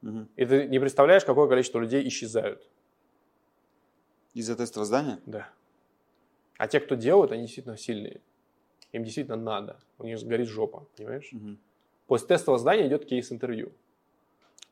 Мгм. 0.00 0.28
И 0.34 0.44
ты 0.44 0.66
не 0.66 0.80
представляешь, 0.80 1.24
какое 1.24 1.48
количество 1.48 1.78
людей 1.78 2.06
исчезают. 2.08 2.68
Из-за 4.34 4.56
тестового 4.56 4.86
здания? 4.86 5.20
Да. 5.26 5.48
А 6.58 6.66
те, 6.66 6.80
кто 6.80 6.96
делают, 6.96 7.30
они 7.32 7.42
действительно 7.42 7.76
сильные. 7.76 8.20
Им 8.90 9.04
действительно 9.04 9.36
надо. 9.36 9.78
У 9.98 10.04
них 10.04 10.20
горит 10.24 10.48
жопа, 10.48 10.86
понимаешь? 10.96 11.28
Мгм. 11.32 11.58
После 12.08 12.26
тестового 12.28 12.58
задания 12.58 12.88
идет 12.88 13.04
кейс-интервью. 13.04 13.72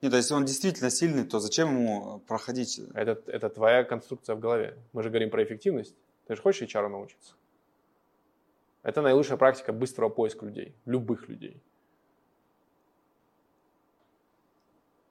Нет, 0.02 0.12
а 0.14 0.16
если 0.16 0.34
он 0.34 0.44
действительно 0.46 0.90
сильный, 0.90 1.24
то 1.24 1.38
зачем 1.40 1.68
ему 1.76 2.20
проходить? 2.26 2.80
Это, 2.94 3.22
это 3.26 3.48
твоя 3.50 3.84
конструкция 3.84 4.34
в 4.34 4.40
голове. 4.40 4.76
Мы 4.92 5.02
же 5.02 5.10
говорим 5.10 5.30
про 5.30 5.44
эффективность. 5.44 5.94
Ты 6.26 6.34
же 6.36 6.42
хочешь 6.42 6.74
HR 6.74 6.88
научиться? 6.88 7.34
Это 8.82 9.02
наилучшая 9.02 9.36
практика 9.36 9.72
быстрого 9.72 10.08
поиска 10.08 10.46
людей. 10.46 10.74
Любых 10.86 11.28
людей. 11.28 11.62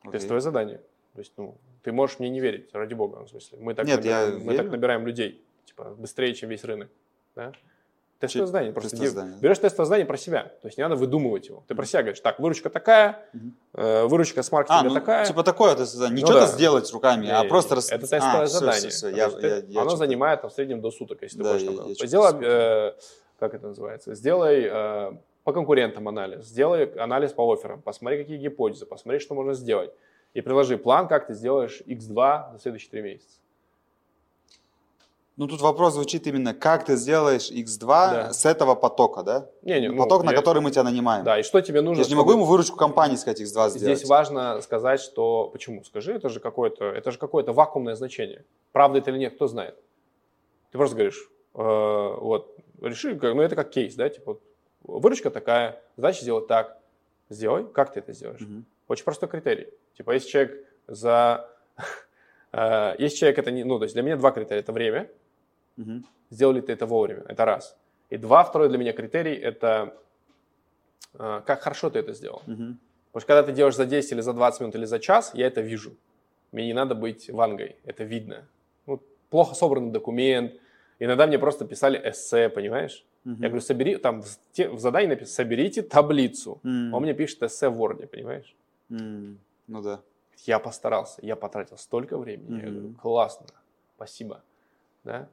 Окей. 0.02 0.12
Тестовое 0.20 0.42
задание. 0.42 0.78
То 1.14 1.20
есть, 1.20 1.34
ну, 1.38 1.58
ты 1.84 1.92
можешь 1.92 2.20
мне 2.20 2.30
не 2.30 2.40
верить, 2.40 2.70
ради 2.74 2.94
бога, 2.94 3.18
ну, 3.20 3.26
в 3.26 3.30
смысле. 3.30 3.58
Мы 3.62 3.74
так, 3.74 3.86
Нет, 3.86 4.04
я 4.06 4.22
набираем, 4.26 4.46
мы 4.46 4.56
так 4.58 4.72
набираем 4.72 5.06
людей, 5.06 5.44
типа, 5.66 5.96
быстрее, 5.98 6.34
чем 6.34 6.50
весь 6.50 6.64
рынок. 6.64 6.90
Да? 7.36 7.52
Тестовое 8.20 8.44
Че- 8.44 8.48
задание. 8.48 8.74
Просто 8.74 8.90
тестовое 8.92 9.10
задание, 9.12 9.36
да? 9.36 9.42
берешь 9.42 9.60
тестовое 9.60 9.86
задание 9.86 10.06
про 10.06 10.18
себя. 10.18 10.44
То 10.62 10.68
есть 10.68 10.78
не 10.78 10.84
надо 10.84 10.96
выдумывать 10.96 11.48
его. 11.48 11.64
Ты 11.68 11.76
про 11.76 11.86
себя 11.86 12.02
говоришь, 12.02 12.20
так, 12.20 12.40
выручка 12.40 12.70
такая, 12.70 13.26
э, 13.74 14.06
выручка 14.08 14.44
с 14.44 14.52
А, 14.52 14.56
маркетинга 14.56 14.90
ну, 14.90 14.94
такая. 14.96 15.26
типа 15.26 15.44
такое 15.44 15.70
тестовое 15.76 15.86
задание. 15.88 16.16
Не 16.18 16.22
Ну 16.22 16.28
что-то 16.28 16.46
да. 16.48 16.52
сделать 16.54 16.92
руками, 16.92 17.30
а 17.30 17.44
Не, 17.44 17.50
просто... 17.50 17.72
не, 17.72 17.76
рас- 17.78 17.92
Это 17.92 18.06
А, 18.06 18.08
тестовое 18.08 18.46
всё, 18.48 18.60
задание. 18.60 18.90
всё, 18.90 18.90
всё, 18.90 19.12
То 19.12 19.16
я- 19.18 19.30
ты- 19.30 19.48
я- 19.48 19.56
я 19.58 19.82
Оно 19.82 19.92
чё-то- 19.92 19.96
занимает 19.98 20.42
там, 20.42 20.50
в 20.50 20.54
среднем 20.54 20.82
до 20.82 20.92
суток, 20.92 21.22
если 21.22 21.42
Да, 21.42 21.58
ты 21.58 21.64
я- 21.64 21.68
хочешь. 21.72 21.78
там, 21.80 21.88
я 21.98 22.08
Сделай, 22.08 22.30
смотрю. 22.32 22.50
э, 22.50 22.94
как 23.40 23.54
это 23.54 23.68
называется, 23.68 24.14
сделай 24.16 24.68
э, 24.70 25.12
по 25.44 25.54
конкурентам 25.54 26.08
анализ, 26.08 26.46
сделай 26.46 26.86
анализ 26.86 27.32
по 27.34 27.52
офферам, 27.52 27.82
посмотри, 27.82 28.20
какие 28.20 28.38
гипотезы, 28.38 28.86
посмотри, 28.86 29.20
что 29.20 29.36
можно 29.36 29.54
сделать. 29.54 29.92
И 30.34 30.42
приложи 30.42 30.78
план, 30.78 31.08
как 31.08 31.28
ты 31.28 31.34
сделаешь 31.34 31.82
X2 31.88 32.54
за 32.54 32.60
следующие 32.62 32.92
три 32.92 33.02
месяца. 33.02 33.40
Ну, 35.38 35.48
тут 35.48 35.62
вопрос 35.62 35.94
звучит 35.94 36.28
именно, 36.28 36.54
как 36.54 36.84
ты 36.84 36.98
сделаешь 36.98 37.50
X2 37.50 37.88
Да. 37.88 38.34
с 38.34 38.46
этого 38.46 38.76
потока, 38.76 39.24
да? 39.24 39.50
Не, 39.62 39.80
не, 39.80 39.88
ну, 39.90 39.98
Поток, 40.04 40.24
на 40.26 40.32
я- 40.32 40.36
который 40.36 40.62
мы 40.62 40.70
тебя 40.70 40.84
нанимаем. 40.84 41.24
Да, 41.24 41.40
и 41.40 41.44
что 41.44 41.62
тебе 41.62 41.80
нужно? 41.80 42.02
Я 42.02 42.04
же 42.04 42.10
не 42.10 42.16
чтобы- 42.16 42.24
могу 42.28 42.32
ему 42.34 42.44
выручку 42.46 42.76
компании 42.76 43.16
сказать 43.16 43.40
X2 43.40 43.70
сделать. 43.70 43.98
Здесь 43.98 44.06
важно 44.10 44.60
сказать, 44.62 45.00
что 45.00 45.48
почему? 45.48 45.86
Скажи, 45.86 46.14
это 46.14 46.28
же 46.28 46.42
какое-то, 46.42 46.84
это 46.86 47.12
же 47.12 47.18
какое-то 47.18 47.54
вакуумное 47.54 47.96
значение. 47.96 48.44
Правда 48.74 48.98
это 49.00 49.12
или 49.12 49.18
нет, 49.20 49.36
кто 49.36 49.48
знает? 49.48 49.78
Ты 50.74 50.78
просто 50.78 50.96
говоришь, 50.98 51.32
э, 51.56 52.16
вот, 52.20 52.58
реши, 52.82 53.16
как- 53.18 53.36
ну 53.36 53.42
это 53.42 53.56
как 53.56 53.70
кейс, 53.70 53.96
да, 53.96 54.10
типа, 54.10 54.40
выручка 54.84 55.30
такая, 55.32 55.82
задача 55.98 56.22
сделать 56.22 56.48
так. 56.48 56.78
Сделай, 57.30 57.66
как 57.66 57.94
ты 57.94 58.00
это 58.00 58.12
сделаешь? 58.14 58.42
Мгм. 58.42 58.66
Очень 58.88 59.04
простой 59.06 59.30
критерий. 59.30 59.68
Типа, 59.96 60.12
если 60.12 60.30
человек 60.30 60.66
за... 60.88 61.48
э, 62.52 62.96
Если 62.98 63.18
человек 63.18 63.38
это 63.38 63.52
не... 63.52 63.64
Ну, 63.64 63.78
то 63.78 63.84
есть 63.84 63.94
для 63.94 64.02
меня 64.02 64.16
два 64.18 64.32
критерия. 64.32 64.62
Это 64.62 64.72
время. 64.74 65.10
Мгм. 65.78 66.06
Сделал 66.32 66.54
ли 66.54 66.62
ты 66.62 66.74
это 66.74 66.88
вовремя? 66.88 67.24
Это 67.28 67.46
раз. 67.46 67.78
И 68.10 68.18
два, 68.18 68.44
второй 68.44 68.70
для 68.70 68.80
меня 68.80 68.94
критерий– 68.94 69.36
это 69.36 69.96
э, 71.14 71.42
как 71.46 71.62
хорошо 71.62 71.92
ты 71.92 72.00
это 72.00 72.14
сделал. 72.14 72.42
Мгм. 72.48 72.80
Потому 73.12 73.22
что 73.22 73.28
когда 73.28 73.44
ты 73.44 73.52
делаешь 73.52 73.76
за 73.76 73.86
10 73.86 74.12
или 74.14 74.22
за 74.22 74.34
20 74.34 74.62
минут 74.62 74.76
или 74.76 74.86
за 74.86 75.00
час, 75.00 75.32
я 75.36 75.46
это 75.48 75.62
вижу. 75.62 75.92
Мне 76.52 76.66
не 76.66 76.74
надо 76.74 76.96
быть 76.96 77.30
вангой, 77.30 77.76
это 77.86 78.04
видно. 78.04 78.48
Ну, 78.88 79.00
плохо 79.30 79.54
собранный 79.56 79.92
документ. 79.92 80.54
Иногда 81.00 81.28
мне 81.28 81.40
просто 81.40 81.66
писали 81.66 81.98
эссе, 82.10 82.50
понимаешь? 82.50 83.06
Мгм. 83.24 83.42
Я 83.42 83.48
говорю, 83.50 83.62
собери, 83.62 83.96
там 83.98 84.22
в, 84.22 84.28
те- 84.52 84.70
в 84.70 84.80
задании 84.80 85.08
написано, 85.08 85.34
соберите 85.36 85.82
таблицу. 85.82 86.60
М. 86.64 86.94
Он 86.94 87.04
мне 87.04 87.14
пишет 87.14 87.42
эссе 87.44 87.70
в 87.70 87.82
Word, 87.82 88.06
понимаешь? 88.08 88.56
М. 88.90 89.40
Ну 89.68 89.82
да. 89.82 90.02
Я 90.46 90.60
постарался, 90.60 91.20
я 91.22 91.36
потратил 91.36 91.78
столько 91.78 92.18
времени. 92.18 92.60
Я 92.62 92.68
Мгм. 92.68 92.76
говорю, 92.80 92.94
классно, 93.02 93.46
спасибо. 93.96 94.42
Да? 95.04 95.28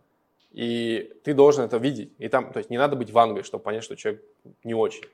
И 0.52 1.12
ты 1.24 1.34
должен 1.34 1.64
это 1.64 1.76
видеть. 1.78 2.12
И 2.18 2.28
там, 2.28 2.52
то 2.52 2.58
есть 2.58 2.70
не 2.70 2.78
надо 2.78 2.94
быть 2.96 3.10
вангой, 3.10 3.42
чтобы 3.42 3.62
понять, 3.64 3.84
что 3.84 3.96
человек 3.96 4.22
не 4.64 4.74
очень. 4.74 5.04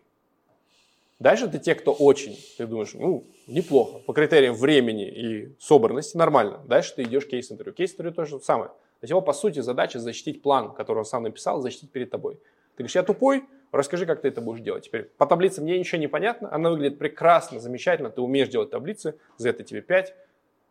Дальше 1.19 1.49
ты 1.49 1.59
те, 1.59 1.75
кто 1.75 1.93
очень. 1.93 2.37
Ты 2.59 2.67
думаешь, 2.67 2.95
ну, 2.95 3.25
неплохо. 3.47 4.01
По 4.01 4.13
критериям 4.13 4.55
времени 4.55 5.09
и 5.09 5.55
собранности 5.61 6.17
нормально. 6.17 6.61
Дальше 6.67 6.95
ты 6.97 7.03
идешь 7.05 7.27
кейс-интервью. 7.27 7.75
Кейс-интервью 7.75 8.13
то 8.15 8.25
же 8.25 8.41
самое. 8.41 8.71
То 9.03 9.07
есть 9.07 9.11
его, 9.11 9.21
по 9.21 9.33
сути, 9.33 9.59
задача 9.59 9.99
защитить 9.99 10.43
план, 10.43 10.75
который 10.75 10.99
он 10.99 11.05
сам 11.05 11.25
написал, 11.25 11.61
защитить 11.61 11.91
перед 11.91 12.09
тобой. 12.11 12.35
Ты 12.77 12.85
говоришь, 12.85 12.95
я 12.95 13.03
тупой, 13.03 13.45
расскажи, 13.73 14.07
как 14.07 14.21
ты 14.23 14.29
это 14.29 14.41
будешь 14.41 14.61
делать. 14.61 14.85
Теперь 14.85 15.11
по 15.19 15.27
таблице 15.27 15.61
мне 15.61 15.77
ничего 15.77 16.01
не 16.01 16.07
понятно, 16.07 16.55
она 16.55 16.71
выглядит 16.71 17.01
прекрасно, 17.01 17.59
замечательно, 17.59 18.11
ты 18.11 18.21
умеешь 18.21 18.49
делать 18.49 18.71
таблицы, 18.71 19.17
за 19.39 19.49
это 19.49 19.65
тебе 19.65 19.83
5. 19.83 20.15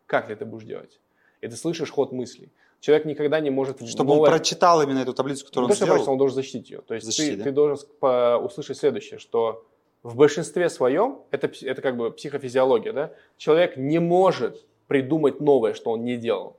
Как 0.05 0.27
ты 0.27 0.34
это 0.34 0.45
будешь 0.45 0.63
делать? 0.63 1.01
И 1.41 1.47
ты 1.49 1.57
слышишь 1.57 1.91
ход 1.91 2.13
мыслей. 2.13 2.53
Человек 2.79 3.03
никогда 3.05 3.41
не 3.41 3.49
может... 3.49 3.86
Чтобы 3.86 4.11
он 4.11 4.17
новое- 4.19 4.29
прочитал 4.29 4.82
именно 4.82 4.99
эту 4.99 5.13
таблицу, 5.13 5.43
не 5.43 5.47
которую 5.49 5.67
то, 5.67 5.71
он 5.71 5.75
что 5.75 5.84
сделал. 5.84 5.97
прочитал, 5.97 6.13
он 6.13 6.17
должен 6.17 6.36
защитить 6.36 6.69
ее. 6.69 6.82
То 6.88 6.93
есть 6.93 7.05
Защитить, 7.05 7.32
ты, 7.34 7.38
да? 7.39 7.43
ты 7.43 7.51
должен 7.51 7.86
по- 7.99 8.38
услышать 8.41 8.77
следующее, 8.77 9.19
что 9.19 9.65
в 10.03 10.15
большинстве 10.15 10.69
своем, 10.69 11.19
это, 11.32 11.51
это 11.63 11.82
как 11.82 11.97
бы 11.97 12.11
психофизиология, 12.11 12.93
да, 12.93 13.11
человек 13.36 13.75
не 13.75 13.99
может 13.99 14.65
придумать 14.88 15.41
новое, 15.41 15.73
что 15.73 15.91
он 15.91 16.05
не 16.05 16.15
делал. 16.15 16.55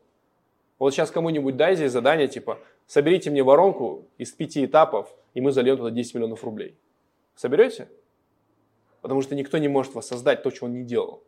Вот 0.83 0.93
сейчас 0.93 1.13
кому-нибудь 1.13 1.57
дай 1.57 1.77
здесь 1.77 1.93
задание, 1.93 2.27
типа, 2.27 2.59
соберите 2.89 3.31
мне 3.31 3.45
воронку 3.45 4.09
из 4.19 4.33
пяти 4.33 4.65
этапов, 4.65 5.15
и 5.33 5.41
мы 5.41 5.53
зальем 5.53 5.77
туда 5.77 5.93
10 5.93 6.15
миллионов 6.17 6.43
рублей. 6.43 6.77
Соберете? 7.37 7.89
Потому 9.01 9.23
что 9.23 9.37
никто 9.37 9.59
не 9.59 9.69
может 9.69 9.95
воссоздать 9.95 10.43
то, 10.43 10.51
что 10.51 10.65
он 10.65 10.73
не 10.73 10.83
делал. 10.85 11.23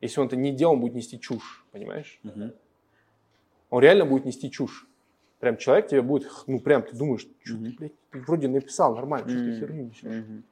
Если 0.00 0.20
он 0.20 0.28
это 0.28 0.36
не 0.36 0.52
делал, 0.52 0.74
он 0.74 0.80
будет 0.80 0.94
нести 0.94 1.18
чушь, 1.18 1.66
понимаешь? 1.72 2.20
Мгм. 2.22 2.52
Он 3.70 3.82
реально 3.82 4.06
будет 4.06 4.24
нести 4.24 4.48
чушь. 4.48 4.86
Прям 5.40 5.56
человек 5.56 5.88
тебе 5.88 6.00
будет, 6.00 6.30
ну 6.46 6.60
прям 6.60 6.82
ты 6.82 6.96
думаешь, 6.96 7.22
что 7.22 7.32
ты, 7.44 7.54
Мгм. 7.54 7.74
блядь, 7.78 7.92
ты 8.12 8.20
вроде 8.20 8.46
написал 8.46 8.94
нормально, 8.94 9.28
что 9.28 9.38
ты 9.40 9.58
херню 9.58 9.86
несешь? 9.86 10.02
Мгм. 10.04 10.44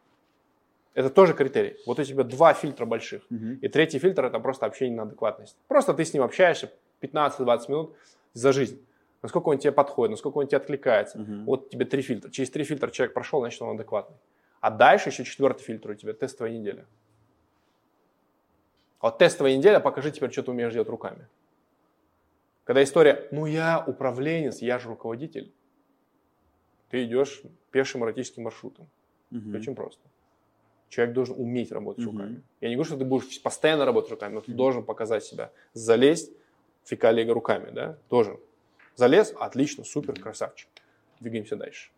Это 0.94 1.10
тоже 1.10 1.32
критерий. 1.32 1.76
Вот 1.86 2.00
у 2.00 2.02
тебя 2.02 2.24
два 2.24 2.54
фильтра 2.54 2.86
больших. 2.86 3.22
Мгм. 3.30 3.60
И 3.62 3.68
третий 3.68 4.00
фильтр 4.00 4.24
это 4.24 4.40
просто 4.40 4.66
общение 4.66 4.96
на 4.96 5.04
адекватность. 5.04 5.56
Просто 5.68 5.94
ты 5.94 6.04
с 6.04 6.12
ним 6.12 6.24
общаешься 6.24 6.72
15-20 7.00 7.70
минут 7.70 7.96
за 8.32 8.52
жизнь. 8.52 8.84
Насколько 9.22 9.48
он 9.48 9.58
тебе 9.58 9.72
подходит, 9.72 10.12
насколько 10.12 10.38
он 10.38 10.46
тебе 10.46 10.58
откликается. 10.58 11.18
Мгм. 11.18 11.44
Вот 11.44 11.70
тебе 11.70 11.84
три 11.84 12.02
фильтра. 12.02 12.30
Через 12.30 12.50
три 12.50 12.64
фильтра 12.64 12.90
человек 12.90 13.14
прошел, 13.14 13.40
значит 13.40 13.60
он 13.62 13.74
адекватный. 13.74 14.16
А 14.60 14.70
дальше 14.70 15.08
еще 15.10 15.24
четвертый 15.24 15.62
фильтр 15.62 15.90
у 15.90 15.94
тебя 15.94 16.12
тестовая 16.12 16.52
неделя. 16.52 16.86
А 19.00 19.06
вот 19.10 19.18
тестовая 19.18 19.56
неделя, 19.56 19.80
покажи 19.80 20.10
теперь, 20.10 20.30
что 20.32 20.42
ты 20.42 20.50
умеешь 20.50 20.72
делать 20.72 20.88
руками. 20.88 21.26
Когда 22.64 22.82
история, 22.82 23.28
ну 23.30 23.46
я 23.46 23.82
управленец, 23.84 24.58
я 24.58 24.78
же 24.78 24.88
руководитель. 24.88 25.52
Ты 26.90 27.04
идешь 27.04 27.42
пешим 27.70 28.04
эротическим 28.04 28.44
маршрутом. 28.44 28.88
Мгм. 29.30 29.54
Очень 29.54 29.74
просто. 29.74 30.02
Человек 30.88 31.14
должен 31.14 31.38
уметь 31.38 31.70
работать 31.70 32.04
Мгм. 32.04 32.16
руками. 32.18 32.42
Я 32.60 32.68
не 32.68 32.74
говорю, 32.76 32.88
что 32.88 32.96
ты 32.98 33.04
будешь 33.04 33.42
постоянно 33.42 33.84
работать 33.84 34.10
руками, 34.10 34.34
но 34.34 34.40
ты 34.40 34.50
Мгм. 34.52 34.56
должен 34.58 34.82
показать 34.84 35.24
себя. 35.24 35.50
Залезть 35.74 36.32
в 36.88 36.90
фекалии 36.90 37.28
руками, 37.28 37.70
да, 37.70 37.98
должен. 38.08 38.40
Залез, 38.96 39.34
отлично, 39.38 39.84
супер, 39.84 40.18
красавчик. 40.18 40.70
Двигаемся 41.20 41.54
дальше. 41.54 41.90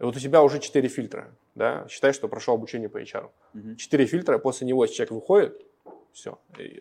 И 0.00 0.02
вот 0.02 0.16
у 0.16 0.18
тебя 0.18 0.42
уже 0.42 0.58
четыре 0.58 0.88
фильтра, 0.88 1.32
да, 1.54 1.86
считай, 1.88 2.12
что 2.12 2.26
прошел 2.26 2.54
обучение 2.54 2.88
по 2.88 3.00
HR. 3.00 3.30
Мгм. 3.54 3.76
Четыре 3.76 4.06
фильтра, 4.06 4.38
после 4.38 4.66
него, 4.66 4.82
если 4.84 4.96
человек 4.96 5.12
выходит, 5.12 5.66
все, 6.12 6.40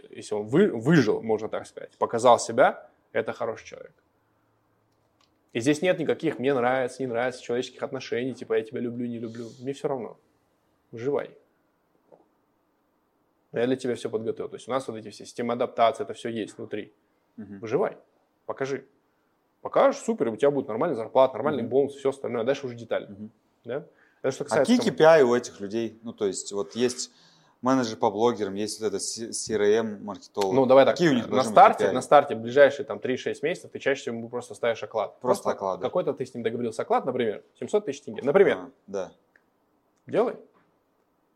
если 0.10 0.34
он 0.34 0.48
вы- 0.48 0.72
выжил, 0.72 1.22
можно 1.22 1.50
так 1.50 1.68
сказать, 1.68 1.92
показал 2.00 2.40
себя, 2.40 2.90
это 3.12 3.32
хороший 3.32 3.68
человек. 3.68 3.94
И 5.54 5.60
здесь 5.60 5.84
нет 5.84 6.00
никаких 6.00 6.40
«мне 6.40 6.54
нравится, 6.54 7.04
не 7.04 7.08
нравится» 7.08 7.44
человеческих 7.44 7.84
отношений, 7.84 8.34
типа 8.34 8.56
«я 8.56 8.64
тебя 8.64 8.80
люблю, 8.82 9.06
не 9.06 9.20
люблю». 9.20 9.50
Мне 9.60 9.74
все 9.74 9.88
равно. 9.88 10.18
Выживай. 10.92 11.30
Я 13.60 13.68
для 13.68 13.76
тебя 13.76 13.95
все 13.95 14.10
подготовил. 14.10 14.49
То 14.49 14.56
есть 14.56 14.68
у 14.68 14.72
нас 14.72 14.88
вот 14.88 14.97
эти 14.97 15.10
все 15.10 15.26
системы 15.26 15.53
адаптации, 15.53 16.03
это 16.03 16.14
все 16.14 16.30
есть 16.30 16.58
внутри. 16.58 16.93
Мгм. 17.38 17.60
Выживай. 17.60 17.97
Покажи. 18.45 18.86
Покажешь, 19.62 20.01
супер, 20.01 20.28
у 20.28 20.36
тебя 20.36 20.51
будет 20.51 20.68
нормальная 20.68 20.95
зарплата, 20.95 21.34
нормальный 21.34 21.64
Мгм. 21.64 21.70
бонус, 21.70 21.95
все 21.95 22.10
остальное. 22.10 22.41
А 22.41 22.45
дальше 22.45 22.66
уже 22.68 22.76
детали. 22.76 23.08
Мгм. 23.08 23.32
Да? 23.64 23.86
Это 24.22 24.32
что 24.32 24.43
А 24.43 24.47
касается... 24.47 24.76
какие 24.76 24.91
KPI 24.93 25.22
у 25.24 25.36
этих 25.36 25.60
людей? 25.60 25.99
Ну, 26.03 26.14
то 26.14 26.26
есть, 26.28 26.51
вот 26.51 26.76
есть 26.76 27.12
менеджер 27.62 27.97
по 27.97 28.12
блогерам, 28.12 28.53
есть 28.56 28.80
вот 28.80 28.88
это 28.88 28.97
CRM 28.97 29.99
маркетолог. 30.03 30.53
Ну, 30.53 30.66
давай 30.66 30.86
так. 30.86 30.95
Какие 30.95 31.10
у 31.10 31.14
них 31.14 31.28
на 31.30 31.43
старте, 31.43 31.91
на 31.91 32.01
старте, 32.01 32.36
ближайшие 32.36 32.86
там 32.86 32.99
3-6 32.99 33.39
месяцев, 33.41 33.72
ты 33.72 33.80
чаще 33.80 34.01
всего 34.01 34.28
просто 34.28 34.53
ставишь 34.53 34.84
оклад. 34.84 35.20
Просто 35.20 35.49
оклад, 35.49 35.80
да. 35.80 35.88
Какой-то 35.88 36.14
ты 36.14 36.26
с 36.26 36.34
ним 36.34 36.43
договорился 36.43 36.84
оклад, 36.84 37.06
например, 37.06 37.43
700 37.60 37.86
тысяч 37.86 38.01
тенге. 38.01 38.22
Например, 38.24 38.58
А, 38.58 38.70
да. 38.88 39.12
делай. 40.06 40.36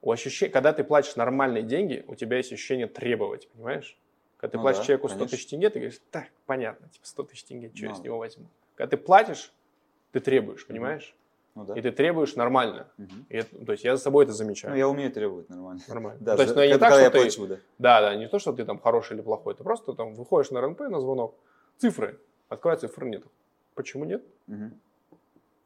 У 0.01 0.11
ощущения, 0.11 0.51
когда 0.51 0.71
ты 0.73 0.83
платишь 0.83 1.15
нормальные 1.15 1.63
деньги, 1.63 2.05
у 2.07 2.15
тебя 2.15 2.37
есть 2.37 2.51
ощущение 2.53 2.87
требовать, 2.87 3.49
понимаешь? 3.49 3.97
Когда 4.37 4.51
ты 4.51 4.57
Ну 4.57 4.63
платишь 4.63 4.79
да, 4.79 4.85
человеку 4.85 5.07
100 5.09 5.17
конечно. 5.17 5.37
тысяч 5.37 5.47
тенге, 5.47 5.69
ты 5.69 5.79
говоришь, 5.79 5.99
так, 6.11 6.27
понятно, 6.45 6.87
типа 6.87 7.05
100 7.05 7.23
тысяч 7.23 7.43
тенге, 7.43 7.71
что 7.75 7.85
я 7.85 7.89
Ну. 7.89 7.95
с 7.95 7.99
него 7.99 8.17
возьму? 8.17 8.45
Когда 8.75 8.95
ты 8.95 8.97
платишь, 8.97 9.53
ты 10.13 10.21
требуешь, 10.21 10.65
понимаешь? 10.65 11.13
Ну, 11.55 11.65
да. 11.65 11.73
И 11.77 11.81
ты 11.81 11.91
требуешь 11.91 12.35
нормально. 12.35 12.87
Мгм. 12.97 13.25
И 13.27 13.35
это- 13.35 13.65
то 13.65 13.71
есть 13.73 13.83
я 13.83 13.97
за 13.97 14.01
собой 14.01 14.23
это 14.23 14.31
замечаю. 14.33 14.71
Ну, 14.71 14.77
я 14.77 14.87
умею 14.87 15.11
требовать 15.11 15.49
нормально. 15.49 15.81
Нормально. 15.89 16.17
Да, 16.21 16.37
то 16.37 16.43
есть, 16.43 16.55
ну, 16.55 16.63
не 16.63 16.77
так, 16.77 16.91
что 16.91 17.01
я 17.01 17.09
ты, 17.09 17.19
плачу, 17.19 17.47
да. 17.47 17.57
Да, 17.79 18.01
да, 18.01 18.15
не 18.15 18.29
то, 18.29 18.39
что 18.39 18.53
ты 18.53 18.63
там 18.63 18.79
хороший 18.79 19.15
или 19.17 19.21
плохой, 19.21 19.55
ты 19.55 19.63
просто 19.63 19.93
там 19.93 20.13
выходишь 20.13 20.51
на 20.51 20.61
РНП 20.61 20.81
на 20.81 21.01
звонок, 21.01 21.35
цифры, 21.77 22.17
открывай 22.47 22.77
цифр 22.77 23.03
нет. 23.03 23.23
Почему 23.75 24.05
нет? 24.05 24.23
Мгм. 24.47 24.79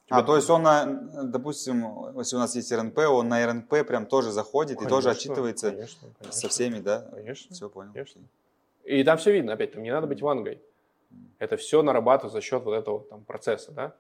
Тебя- 0.08 0.18
А, 0.18 0.24
то 0.24 0.36
есть 0.36 0.49
он, 0.49 0.64
на, 0.64 0.86
допустим, 1.24 2.18
если 2.18 2.36
у 2.36 2.39
нас 2.39 2.56
есть 2.56 2.72
РНП, 2.72 2.97
он 3.10 3.30
на 3.30 3.45
РНП 3.45 3.86
прям 3.88 4.06
тоже 4.06 4.32
заходит 4.32 4.82
и 4.82 4.86
тоже 4.86 5.08
Конечно, 5.08 5.12
отчитывается 5.12 5.72
конечно, 5.72 6.10
конечно, 6.20 6.39
со 6.41 6.49
всеми, 6.49 6.80
да? 6.80 7.08
Конечно. 7.14 7.56
Все 7.56 7.70
понял. 7.70 7.93
Конечно. 7.93 8.22
И 8.84 9.04
там 9.04 9.18
все 9.18 9.32
видно, 9.32 9.54
опять, 9.54 9.72
там 9.72 9.82
не 9.84 9.91
надо 9.91 10.08
быть 10.08 10.22
вангой. 10.22 10.62
Это 11.39 11.56
все 11.58 11.82
нарабатывается 11.84 12.38
за 12.38 12.41
счет 12.41 12.64
вот 12.64 12.74
этого 12.74 13.01
там, 13.06 13.24
процесса, 13.24 13.72
да. 13.72 13.93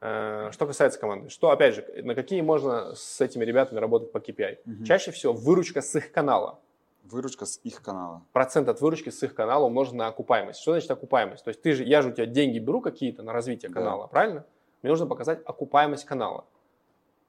Э, 0.00 0.50
Что 0.52 0.66
касается 0.66 0.98
команды, 0.98 1.28
что, 1.28 1.50
опять 1.50 1.74
же, 1.74 1.86
на 2.02 2.14
какие 2.14 2.40
можно 2.40 2.94
с 2.94 3.20
этими 3.20 3.44
ребятами 3.44 3.78
работать 3.78 4.10
по 4.10 4.18
KPI? 4.18 4.58
Мгм. 4.64 4.84
Чаще 4.84 5.10
всего 5.12 5.32
выручка 5.32 5.82
с 5.82 5.94
их 5.94 6.12
канала. 6.12 6.58
Выручка 7.04 7.44
с 7.46 7.60
их 7.62 7.82
канала. 7.82 8.22
Процент 8.32 8.68
от 8.68 8.80
выручки 8.80 9.10
с 9.10 9.22
их 9.22 9.34
канала 9.34 9.66
умножен 9.66 9.96
на 9.98 10.06
окупаемость. 10.06 10.60
Что 10.60 10.72
значит 10.72 10.90
окупаемость? 10.90 11.44
То 11.44 11.48
есть 11.48 11.60
ты 11.60 11.74
же, 11.74 11.84
я 11.84 12.00
же 12.00 12.08
у 12.08 12.12
тебя 12.12 12.26
деньги 12.26 12.58
беру 12.58 12.80
какие-то 12.80 13.22
на 13.22 13.32
развитие 13.32 13.68
Да. 13.70 13.74
канала, 13.74 14.06
правильно? 14.06 14.44
Мне 14.82 14.90
нужно 14.90 15.06
показать 15.06 15.40
окупаемость 15.44 16.04
канала. 16.04 16.44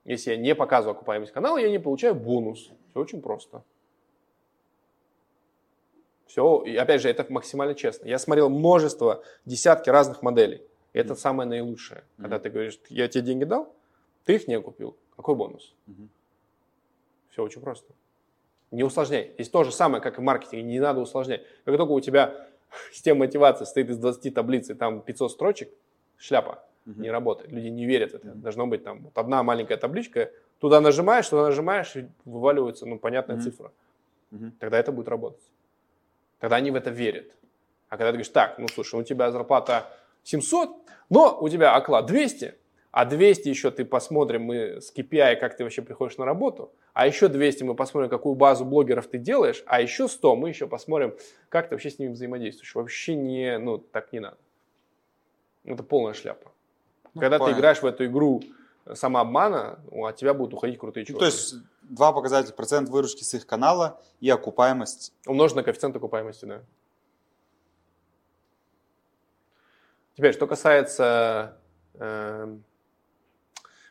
Если 0.05 0.31
я 0.31 0.37
не 0.37 0.55
показываю 0.55 0.95
окупаемость 0.95 1.31
канала, 1.31 1.57
я 1.57 1.69
не 1.69 1.79
получаю 1.79 2.15
бонус. 2.15 2.71
Все 2.89 2.99
очень 2.99 3.21
просто. 3.21 3.63
Все, 6.25 6.63
и 6.63 6.75
опять 6.75 7.01
же, 7.01 7.09
это 7.09 7.25
максимально 7.31 7.75
честно. 7.75 8.07
Я 8.07 8.17
смотрел 8.17 8.49
множество, 8.49 9.23
десятки 9.45 9.89
разных 9.89 10.23
моделей. 10.23 10.63
И 10.93 10.99
это 10.99 11.15
самое 11.15 11.47
наилучшее. 11.47 12.03
Когда 12.17 12.39
ты 12.39 12.49
говоришь, 12.49 12.79
я 12.89 13.07
тебе 13.07 13.23
деньги 13.23 13.43
дал, 13.43 13.73
ты 14.25 14.35
их 14.35 14.47
не 14.47 14.55
окупил. 14.55 14.97
Какой 15.15 15.35
бонус? 15.35 15.75
Мгм. 15.85 16.09
Все 17.29 17.43
очень 17.43 17.61
просто. 17.61 17.93
Не 18.71 18.83
усложняй. 18.83 19.31
Здесь 19.35 19.49
то 19.49 19.63
же 19.63 19.71
самое, 19.71 20.01
как 20.01 20.17
и 20.17 20.21
в 20.21 20.23
маркетинге. 20.23 20.63
Не 20.63 20.79
надо 20.79 21.01
усложнять. 21.01 21.43
Как 21.65 21.77
только 21.77 21.91
у 21.91 21.99
тебя 21.99 22.47
система 22.91 23.19
мотивации 23.19 23.65
стоит 23.65 23.89
из 23.91 23.97
20 23.99 24.33
таблиц 24.33 24.71
и 24.71 24.73
там 24.73 25.01
500 25.01 25.31
строчек, 25.31 25.69
шляпа 26.17 26.63
Мгм. 26.85 27.01
не 27.01 27.11
работает. 27.11 27.51
Люди 27.51 27.67
не 27.67 27.85
верят 27.85 28.11
в 28.11 28.15
это. 28.15 28.29
Должно 28.35 28.67
быть 28.67 28.83
там 28.83 29.03
вот 29.03 29.17
одна 29.17 29.41
маленькая 29.43 29.77
табличка. 29.77 30.31
Туда 30.59 30.81
нажимаешь, 30.81 31.27
туда 31.27 31.43
нажимаешь, 31.43 31.95
и 31.95 32.07
вываливается 32.25 32.85
ну, 32.85 32.99
понятная 32.99 33.37
Мгм. 33.37 33.43
цифра. 33.43 33.71
Мгм. 34.31 34.51
Тогда 34.59 34.79
это 34.79 34.91
будет 34.91 35.07
работать. 35.07 35.43
Тогда 36.39 36.57
они 36.57 36.71
в 36.71 36.75
это 36.75 36.89
верят. 36.89 37.31
А 37.89 37.97
когда 37.97 38.07
ты 38.07 38.13
говоришь, 38.13 38.29
так, 38.29 38.57
ну 38.59 38.67
слушай, 38.67 38.99
у 38.99 39.03
тебя 39.03 39.31
зарплата 39.31 39.87
700, 40.23 40.69
но 41.09 41.37
у 41.39 41.47
тебя 41.49 41.75
оклад 41.75 42.05
200, 42.05 42.55
а 42.91 43.05
200 43.05 43.49
еще 43.49 43.71
ты 43.71 43.85
посмотрим, 43.85 44.43
мы 44.43 44.81
с 44.81 44.93
KPI, 44.95 45.35
как 45.37 45.57
ты 45.57 45.63
вообще 45.63 45.81
приходишь 45.81 46.17
на 46.17 46.25
работу, 46.25 46.71
а 46.93 47.07
еще 47.07 47.27
200 47.27 47.63
мы 47.63 47.75
посмотрим, 47.75 48.09
какую 48.09 48.35
базу 48.35 48.65
блогеров 48.65 49.07
ты 49.07 49.17
делаешь, 49.17 49.63
а 49.65 49.81
еще 49.81 50.07
100 50.07 50.35
мы 50.35 50.49
еще 50.49 50.67
посмотрим, 50.67 51.15
как 51.49 51.69
ты 51.69 51.75
вообще 51.75 51.89
с 51.89 51.99
ними 51.99 52.11
взаимодействуешь. 52.11 52.75
Вообще 52.75 53.15
не, 53.15 53.57
ну, 53.57 53.77
так 53.77 54.11
не 54.13 54.19
надо. 54.19 54.37
Это 55.65 55.83
полная 55.83 56.13
шляпа. 56.13 56.52
Ну, 57.13 57.21
Когда 57.21 57.37
ты 57.37 57.43
понятно. 57.43 57.59
играешь 57.59 57.81
в 57.81 57.85
эту 57.85 58.05
игру 58.05 58.41
самообмана, 58.93 59.79
ну, 59.91 60.05
от 60.05 60.15
тебя 60.15 60.33
будут 60.33 60.53
уходить 60.55 60.79
крутые 60.79 61.03
Ну, 61.03 61.07
чуваки. 61.07 61.19
то 61.19 61.25
есть 61.25 61.55
два 61.83 62.11
показателя. 62.11 62.53
Процент 62.53 62.89
выручки 62.89 63.23
с 63.23 63.33
их 63.33 63.45
канала 63.45 64.01
и 64.19 64.29
окупаемость. 64.29 65.13
Умножить 65.27 65.55
на 65.55 65.63
коэффициент 65.63 65.95
окупаемости, 65.95 66.45
да. 66.45 66.61
Теперь, 70.15 70.33
что 70.33 70.47
касается... 70.47 71.57
эм, 71.95 72.63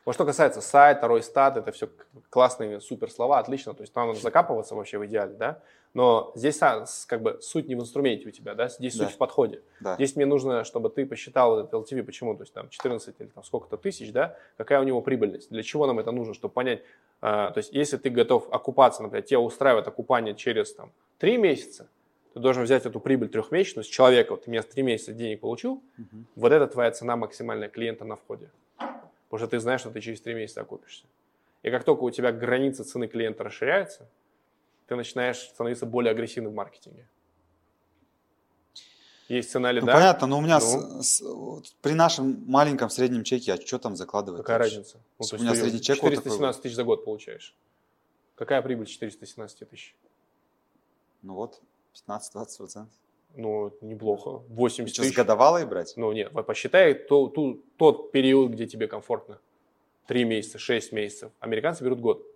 вот 0.04 0.14
что 0.14 0.24
касается 0.24 0.60
сайта, 0.60 1.06
Ройстат, 1.08 1.56
это 1.56 1.70
все 1.72 1.88
классные 2.30 2.80
супер 2.80 3.10
слова, 3.10 3.38
отлично, 3.38 3.74
то 3.74 3.82
есть 3.82 3.92
там 3.92 4.08
надо 4.08 4.20
закапываться 4.20 4.74
вообще 4.74 4.98
в 4.98 5.06
идеале, 5.06 5.34
да, 5.34 5.60
но 5.94 6.32
здесь 6.34 6.58
с- 6.60 7.04
как 7.06 7.22
бы 7.22 7.38
суть 7.42 7.68
не 7.68 7.74
в 7.74 7.80
инструменте 7.80 8.28
у 8.28 8.30
тебя, 8.30 8.54
да, 8.54 8.68
здесь 8.68 8.96
Да. 8.96 9.04
суть 9.06 9.14
в 9.14 9.18
подходе. 9.18 9.60
Да. 9.80 9.94
Здесь 9.96 10.16
мне 10.16 10.24
нужно, 10.26 10.64
чтобы 10.64 10.88
ты 10.90 11.04
посчитал 11.06 11.60
этот 11.60 11.72
LTV, 11.74 12.02
почему, 12.02 12.34
то 12.34 12.42
есть 12.42 12.52
там 12.54 12.68
14 12.70 13.14
или 13.20 13.28
там 13.28 13.44
сколько-то 13.44 13.76
тысяч, 13.76 14.10
да, 14.12 14.36
какая 14.56 14.80
у 14.80 14.84
него 14.84 15.02
прибыльность, 15.02 15.50
для 15.50 15.62
чего 15.62 15.86
нам 15.86 15.98
это 15.98 16.10
нужно, 16.10 16.34
чтобы 16.34 16.54
понять, 16.54 16.82
а, 17.20 17.50
то 17.50 17.58
есть 17.58 17.72
если 17.72 17.96
ты 17.98 18.10
готов 18.10 18.48
окупаться, 18.50 19.02
например, 19.02 19.22
тебя 19.24 19.40
устраивает 19.40 19.86
окупание 19.86 20.34
через 20.34 20.74
там 20.74 20.90
3 21.18 21.36
месяца, 21.36 21.88
ты 22.32 22.40
должен 22.40 22.62
взять 22.64 22.86
эту 22.86 22.98
прибыль 22.98 23.28
трехмесячную 23.28 23.84
с 23.84 23.88
человека, 23.88 24.30
вот 24.30 24.44
ты 24.46 24.50
меня 24.50 24.62
3 24.62 24.82
месяца 24.82 25.12
денег 25.12 25.40
получил, 25.40 25.82
Мгм. 25.98 26.26
вот 26.36 26.50
это 26.52 26.66
твоя 26.66 26.90
цена 26.90 27.16
максимальная 27.16 27.68
клиента 27.68 28.04
на 28.06 28.16
входе. 28.16 28.50
Потому 29.32 29.46
что 29.46 29.50
ты 29.56 29.60
знаешь, 29.60 29.80
что 29.80 29.90
ты 29.90 30.02
через 30.02 30.20
3 30.20 30.34
месяца 30.34 30.60
окупишься. 30.60 31.06
И 31.62 31.70
как 31.70 31.84
только 31.84 32.02
у 32.02 32.10
тебя 32.10 32.32
граница 32.32 32.84
цены 32.84 33.08
клиента 33.08 33.42
расширяется, 33.42 34.06
ты 34.86 34.94
начинаешь 34.94 35.38
становиться 35.38 35.86
более 35.86 36.10
агрессивным 36.10 36.52
в 36.52 36.54
маркетинге. 36.54 37.08
Есть 39.28 39.50
цена 39.50 39.70
Ну, 39.72 39.76
лида. 39.76 39.86
понятно, 39.90 40.26
но 40.26 40.36
у 40.36 40.42
меня 40.42 40.58
Ну. 40.60 40.66
с- 41.02 41.08
с- 41.16 41.20
вот 41.22 41.64
при 41.80 41.92
нашем 41.94 42.44
маленьком 42.46 42.90
среднем 42.90 43.24
чеке, 43.24 43.54
а 43.54 43.56
что 43.56 43.78
там 43.78 43.96
закладывать? 43.96 44.42
Какая 44.42 44.58
вообще? 44.58 44.76
разница? 44.76 44.98
Ну, 45.18 45.26
у 45.32 45.42
меня 45.42 45.54
средний 45.54 45.80
чек 45.80 46.02
вот 46.02 46.10
такой 46.10 46.16
417 46.24 46.62
тысяч 46.62 46.74
за 46.74 46.84
год 46.84 47.02
получаешь. 47.06 47.54
Какая 48.34 48.60
прибыль 48.60 48.84
417 48.84 49.64
тысяч? 49.64 49.96
Ну 51.22 51.32
вот, 51.36 51.58
15-20 51.94 52.58
процентов. 52.58 52.92
Ну, 53.34 53.72
неплохо. 53.80 54.42
80 54.48 54.92
Что, 54.94 55.02
с 55.02 55.06
тысяч. 55.06 55.16
годовалой 55.16 55.66
брать? 55.66 55.94
Ну, 55.96 56.12
нет, 56.12 56.32
посчитай 56.46 56.94
то, 56.94 57.28
ту- 57.28 57.62
тот 57.76 58.12
период, 58.12 58.52
где 58.52 58.66
тебе 58.66 58.86
комфортно. 58.88 59.38
Три 60.06 60.24
месяца, 60.24 60.58
шесть 60.58 60.92
месяцев. 60.92 61.32
Американцы 61.40 61.84
берут 61.84 62.00
год. 62.00 62.26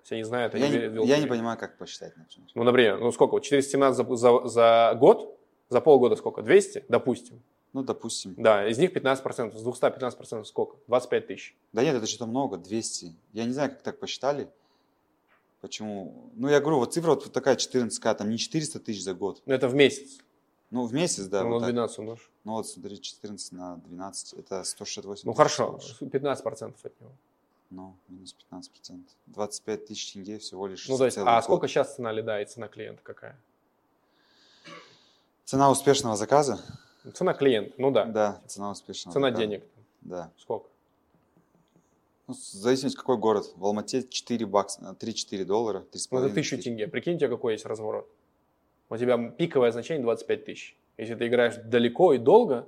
Есть 0.00 0.12
они 0.12 0.22
знают, 0.24 0.54
они 0.54 0.64
Я, 0.64 0.88
не, 0.88 1.06
я 1.06 1.18
не 1.18 1.26
понимаю, 1.26 1.58
как 1.58 1.78
посчитать, 1.78 2.16
например. 2.16 2.50
Ну, 2.54 2.62
например, 2.64 2.98
ну 2.98 3.10
сколько? 3.12 3.32
Вот 3.32 3.40
417 3.40 4.06
за, 4.06 4.16
за, 4.16 4.46
за 4.48 4.96
год, 4.98 5.38
за 5.68 5.80
полгода 5.80 6.16
сколько? 6.16 6.42
200, 6.42 6.84
допустим. 6.88 7.42
Ну, 7.72 7.82
допустим. 7.82 8.34
Да, 8.36 8.68
из 8.68 8.78
них 8.78 8.92
15%, 8.94 9.56
с 9.56 9.66
215% 9.66 10.44
сколько? 10.44 10.76
25 10.88 11.26
тысяч. 11.26 11.56
Да 11.72 11.82
нет, 11.82 11.96
это 11.96 12.06
что-то 12.06 12.26
много, 12.26 12.56
200. 12.56 13.14
Я 13.32 13.44
не 13.44 13.52
знаю, 13.52 13.70
как 13.70 13.82
так 13.82 13.98
посчитали. 13.98 14.48
Почему? 15.64 16.30
Ну, 16.34 16.50
я 16.50 16.60
говорю, 16.60 16.76
вот 16.76 16.92
цифра 16.92 17.14
вот 17.14 17.32
такая 17.32 17.56
14, 17.56 17.98
там 18.18 18.28
не 18.28 18.36
400 18.36 18.80
тысяч 18.80 19.02
за 19.02 19.14
год. 19.14 19.40
Ну, 19.46 19.54
это 19.54 19.66
в 19.66 19.74
месяц. 19.74 20.18
Ну, 20.70 20.84
в 20.84 20.92
месяц, 20.92 21.24
да. 21.24 21.42
ну, 21.42 21.52
вот 21.52 21.60
на 21.60 21.66
так. 21.68 21.74
12 21.74 21.98
умножь. 22.00 22.30
Ну, 22.44 22.52
вот 22.52 22.68
смотри, 22.68 23.00
14 23.00 23.52
на 23.52 23.76
12, 23.76 24.34
это 24.34 24.62
168 24.62 25.22
Ну, 25.24 25.32
хорошо, 25.32 25.78
всего 25.78 26.06
лишь. 26.10 26.12
15% 26.12 26.74
от 26.82 27.00
него. 27.00 27.12
Ну, 27.70 27.96
минус 28.08 28.36
15%. 28.52 29.04
25 29.24 29.86
тысяч 29.86 30.12
тенге 30.12 30.38
всего 30.38 30.66
лишь. 30.66 30.86
Ну, 30.86 30.98
то 30.98 31.06
есть, 31.06 31.16
а 31.16 31.24
год. 31.24 31.44
сколько 31.44 31.66
сейчас 31.66 31.94
цена 31.94 32.12
лида 32.12 32.42
и 32.42 32.44
цена 32.44 32.68
клиента 32.68 33.00
какая? 33.02 33.40
Цена 35.46 35.70
успешного 35.70 36.14
заказа? 36.14 36.60
Цена 37.14 37.32
клиента, 37.32 37.72
ну 37.78 37.90
да. 37.90 38.04
Да, 38.04 38.42
цена 38.46 38.70
успешного 38.70 39.14
Цена 39.14 39.28
заказа. 39.28 39.46
денег. 39.46 39.64
Да. 40.02 40.30
Сколько? 40.36 40.66
Ну, 42.26 42.34
в 42.34 42.38
зависимости, 42.38 42.96
какой 42.96 43.18
город. 43.18 43.52
В 43.56 43.64
Алмате 43.64 44.02
4 44.08 44.46
бакса, 44.46 44.96
3-4 44.98 45.44
доллара, 45.44 45.84
3,5 45.92 46.08
Ну, 46.10 46.18
это 46.26 46.34
тысячу 46.34 46.56
тысячи. 46.56 46.70
тенге. 46.70 46.88
Прикиньте, 46.88 47.28
какой 47.28 47.52
есть 47.54 47.66
разворот. 47.66 48.08
У 48.88 48.96
тебя 48.96 49.18
пиковое 49.18 49.70
значение 49.72 50.02
25 50.02 50.44
тысяч. 50.44 50.76
Если 50.96 51.14
ты 51.14 51.26
играешь 51.26 51.56
далеко 51.56 52.14
и 52.14 52.18
долго, 52.18 52.66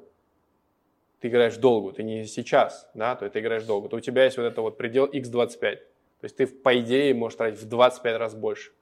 ты 1.21 1.29
играешь 1.29 1.57
долго, 1.57 1.93
ты 1.93 2.03
не 2.03 2.27
сейчас, 2.27 2.89
да, 2.95 3.15
то 3.17 3.29
ты 3.29 3.41
играешь 3.41 3.65
долго, 3.65 3.89
то 3.89 3.97
у 3.97 4.01
тебя 4.01 4.25
есть 4.25 4.37
вот 4.37 4.45
это 4.45 4.61
вот 4.61 4.77
предел 4.77 5.07
x25. 5.07 5.59
То 5.61 6.25
есть 6.25 6.37
ты, 6.37 6.47
по 6.47 6.79
идее, 6.79 7.15
можешь 7.15 7.37
тратить 7.37 7.61
в 7.61 7.69
25 7.69 8.17
раз 8.19 8.35
больше. 8.35 8.73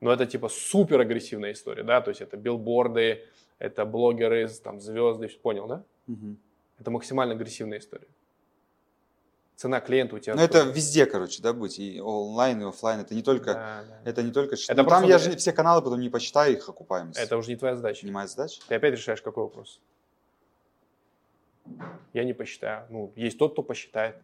Но 0.00 0.12
это 0.12 0.26
типа 0.26 0.48
супер 0.48 1.00
агрессивная 1.00 1.52
история, 1.52 1.84
да, 1.84 2.00
то 2.00 2.10
есть 2.10 2.20
это 2.20 2.36
билборды, 2.36 3.24
это 3.58 3.84
блогеры, 3.84 4.48
там, 4.48 4.80
звезды, 4.80 5.28
понял, 5.28 5.66
да? 5.68 5.84
Мгм. 6.08 6.36
Это 6.78 6.90
максимально 6.90 7.34
агрессивная 7.34 7.78
история. 7.78 8.08
Цена 9.56 9.80
клиента 9.80 10.16
у 10.16 10.18
тебя... 10.18 10.34
Ну, 10.34 10.42
это 10.42 10.62
везде, 10.62 11.06
короче, 11.06 11.42
да, 11.42 11.52
быть. 11.52 11.78
И 11.78 12.00
онлайн, 12.00 12.62
и 12.62 12.64
оффлайн. 12.64 13.00
Это 13.00 13.14
не 13.14 13.22
только... 13.22 13.54
Да, 13.54 13.84
да. 13.86 14.10
Это 14.10 14.22
не 14.22 14.32
только... 14.32 14.56
Это 14.56 14.82
ну, 14.82 14.88
там 14.88 15.04
я 15.04 15.18
же 15.18 15.36
все 15.36 15.52
каналы 15.52 15.82
потом 15.82 16.00
не 16.00 16.08
посчитаю 16.08 16.56
их 16.56 16.68
окупаемость. 16.68 17.18
Это 17.18 17.36
уже 17.36 17.50
не 17.50 17.56
твоя 17.56 17.76
задача. 17.76 18.02
Понимаешь 18.02 18.30
задача? 18.30 18.60
Ты 18.66 18.74
опять 18.74 18.94
решаешь, 18.94 19.22
какой 19.22 19.44
вопрос? 19.44 19.80
Я 22.12 22.24
не 22.24 22.32
посчитаю. 22.32 22.86
Ну, 22.90 23.12
есть 23.14 23.38
тот, 23.38 23.52
кто 23.52 23.62
посчитает. 23.62 24.16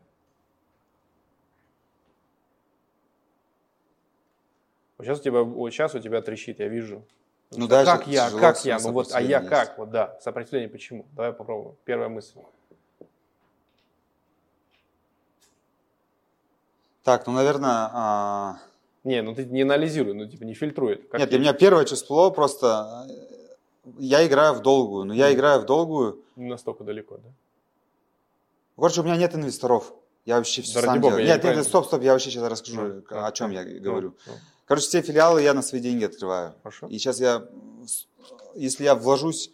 Вот 4.96 5.06
сейчас 5.06 5.20
у 5.20 5.22
тебя, 5.22 5.42
вот 5.42 5.70
сейчас 5.70 5.94
у 5.94 6.00
тебя 6.00 6.20
трещит, 6.20 6.58
я 6.58 6.66
вижу. 6.66 7.04
Ну 7.52 7.68
Да 7.68 7.84
как 7.84 8.06
я, 8.06 8.30
как 8.30 8.64
я, 8.64 8.78
ну 8.78 8.92
вот, 8.92 9.12
а 9.12 9.22
я 9.22 9.40
сопротивление 9.40 9.48
как, 9.48 9.68
есть. 9.68 9.78
вот 9.78 9.90
да, 9.90 10.18
сопротивление 10.20 10.68
почему? 10.68 11.06
Давай 11.12 11.32
попробуем. 11.32 11.76
Первая 11.84 12.08
мысль. 12.08 12.38
Так, 17.04 17.26
ну, 17.26 17.32
наверное... 17.32 17.88
а, 17.92 18.58
Не, 19.04 19.22
ну 19.22 19.34
ты 19.34 19.44
не 19.46 19.62
анализируй, 19.62 20.14
ну 20.14 20.26
типа 20.26 20.44
не 20.44 20.54
фильтруй. 20.54 20.96
Как 20.96 21.20
Нет, 21.20 21.30
для 21.30 21.38
меня 21.38 21.52
первое 21.52 21.84
число 21.84 22.30
просто... 22.30 23.06
э, 23.08 23.92
Я 23.98 24.26
играю 24.26 24.54
в 24.54 24.60
долгую, 24.62 25.04
но 25.04 25.14
я 25.14 25.26
Мгм. 25.28 25.34
играю 25.36 25.60
в 25.60 25.64
долгую... 25.66 26.22
Не 26.36 26.48
настолько 26.50 26.84
далеко, 26.84 27.16
да? 27.18 27.30
Короче, 28.76 29.00
у 29.00 29.04
меня 29.04 29.16
нет 29.16 29.34
инвесторов. 29.34 29.92
Я 30.24 30.36
вообще 30.36 30.60
все 30.62 30.74
Да 30.80 30.86
сам 30.86 31.00
бога, 31.00 31.12
делаю. 31.12 31.24
я 31.26 31.28
Нет, 31.32 31.36
неправильно- 31.38 31.60
нет, 31.62 31.68
стоп, 31.68 31.86
стоп, 31.86 32.02
я 32.02 32.12
вообще 32.12 32.30
сейчас 32.30 32.50
расскажу, 32.50 32.80
Ну, 32.82 33.02
ну, 33.10 33.24
о 33.24 33.32
чем 33.32 33.50
ну, 33.50 33.54
я 33.54 33.64
ну, 33.64 33.80
говорю. 33.80 34.14
ну, 34.26 34.32
Короче, 34.66 34.86
все 34.86 35.00
филиалы 35.00 35.40
я 35.40 35.54
на 35.54 35.62
свои 35.62 35.80
деньги 35.80 36.04
открываю. 36.04 36.54
Хорошо. 36.62 36.86
И 36.88 36.98
сейчас 36.98 37.18
я, 37.20 37.46
если 38.54 38.84
я 38.84 38.94
вложусь... 38.94 39.50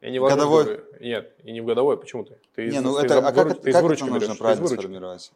Я 0.00 0.10
не 0.10 0.18
годовой-. 0.18 0.80
Нет, 1.00 1.32
и 1.44 1.52
не 1.52 1.60
в 1.60 1.64
годовой, 1.66 1.96
почему 1.96 2.24
ты? 2.24 2.36
Ты 2.56 2.66
Не, 2.68 2.78
из- 2.78 2.82
ну 2.82 2.98
ты 2.98 3.06
это, 3.06 3.18
из 3.18 3.24
а 3.24 3.32
как, 3.32 3.60
ты 3.62 3.72
как 3.72 3.84
это 3.84 4.04
нужно 4.06 4.34
правильно 4.34 4.66
сформировать? 4.66 5.32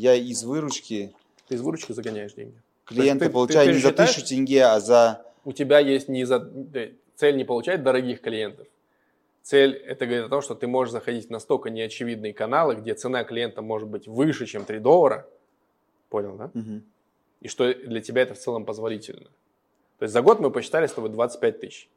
Я 0.00 0.14
из 0.14 0.44
выручки 0.44 1.14
Ты 1.46 1.56
из 1.56 1.60
выручки 1.60 1.92
загоняешь 1.92 2.32
деньги. 2.32 2.54
клиента 2.86 3.24
ты- 3.24 3.28
ты 3.28 3.32
получаю 3.32 3.74
не 3.74 3.78
за 3.80 3.92
тысячу 3.92 4.24
тенге, 4.24 4.64
а 4.64 4.80
за... 4.80 5.26
у 5.44 5.52
тебя 5.52 5.78
есть 5.78 6.08
не 6.08 6.24
за... 6.24 6.50
э, 6.72 6.92
цель 7.16 7.36
не 7.36 7.44
получать 7.44 7.82
дорогих 7.82 8.22
клиентов. 8.22 8.66
Цель 9.42 9.74
это 9.74 10.06
говорит 10.06 10.24
о 10.24 10.28
том, 10.30 10.40
что 10.40 10.54
ты 10.54 10.66
можешь 10.66 10.92
заходить 10.92 11.26
в 11.26 11.30
настолько 11.30 11.68
неочевидные 11.68 12.32
каналы, 12.32 12.76
где 12.76 12.94
цена 12.94 13.24
клиента 13.24 13.60
может 13.60 13.88
быть 13.88 14.08
выше, 14.08 14.46
чем 14.46 14.64
3 14.64 14.78
доллара. 14.78 15.28
Понял, 16.08 16.34
да? 16.36 16.50
Мгм. 16.54 16.82
И 17.42 17.48
что 17.48 17.72
для 17.74 18.00
тебя 18.00 18.22
это 18.22 18.32
в 18.32 18.38
целом 18.38 18.64
позволительно. 18.64 19.28
То 19.98 20.04
есть 20.04 20.14
за 20.14 20.22
год 20.22 20.40
мы 20.40 20.50
посчитали 20.50 20.86
с 20.86 20.92
тобой 20.92 21.10
25 21.10 21.60
тысяч. 21.60 21.90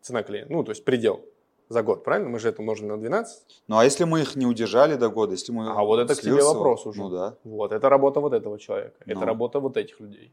Цена 0.00 0.22
клиента. 0.22 0.52
Ну, 0.52 0.62
то 0.62 0.70
есть 0.70 0.84
предел 0.84 1.24
за 1.68 1.82
год, 1.82 2.04
правильно? 2.04 2.28
Мы 2.28 2.38
же 2.38 2.48
это 2.48 2.60
умножили 2.60 2.86
на 2.86 2.96
12. 2.96 3.62
Ну 3.68 3.78
а 3.78 3.84
если 3.84 4.04
мы 4.04 4.20
их 4.22 4.36
не 4.36 4.46
удержали 4.46 4.94
до 4.96 5.08
года, 5.08 5.32
если 5.32 5.52
мы... 5.52 5.70
А 5.70 5.82
вот 5.82 6.00
это 6.00 6.14
к 6.14 6.20
тебе 6.20 6.42
вопрос 6.42 6.86
уже. 6.86 7.00
Ну 7.00 7.10
да. 7.10 7.36
Вот, 7.44 7.72
это 7.72 7.88
работа 7.88 8.20
вот 8.20 8.32
этого 8.32 8.58
человека. 8.58 8.96
Это 9.06 9.20
Ну. 9.20 9.26
работа 9.26 9.60
вот 9.60 9.76
этих 9.76 10.00
людей. 10.00 10.32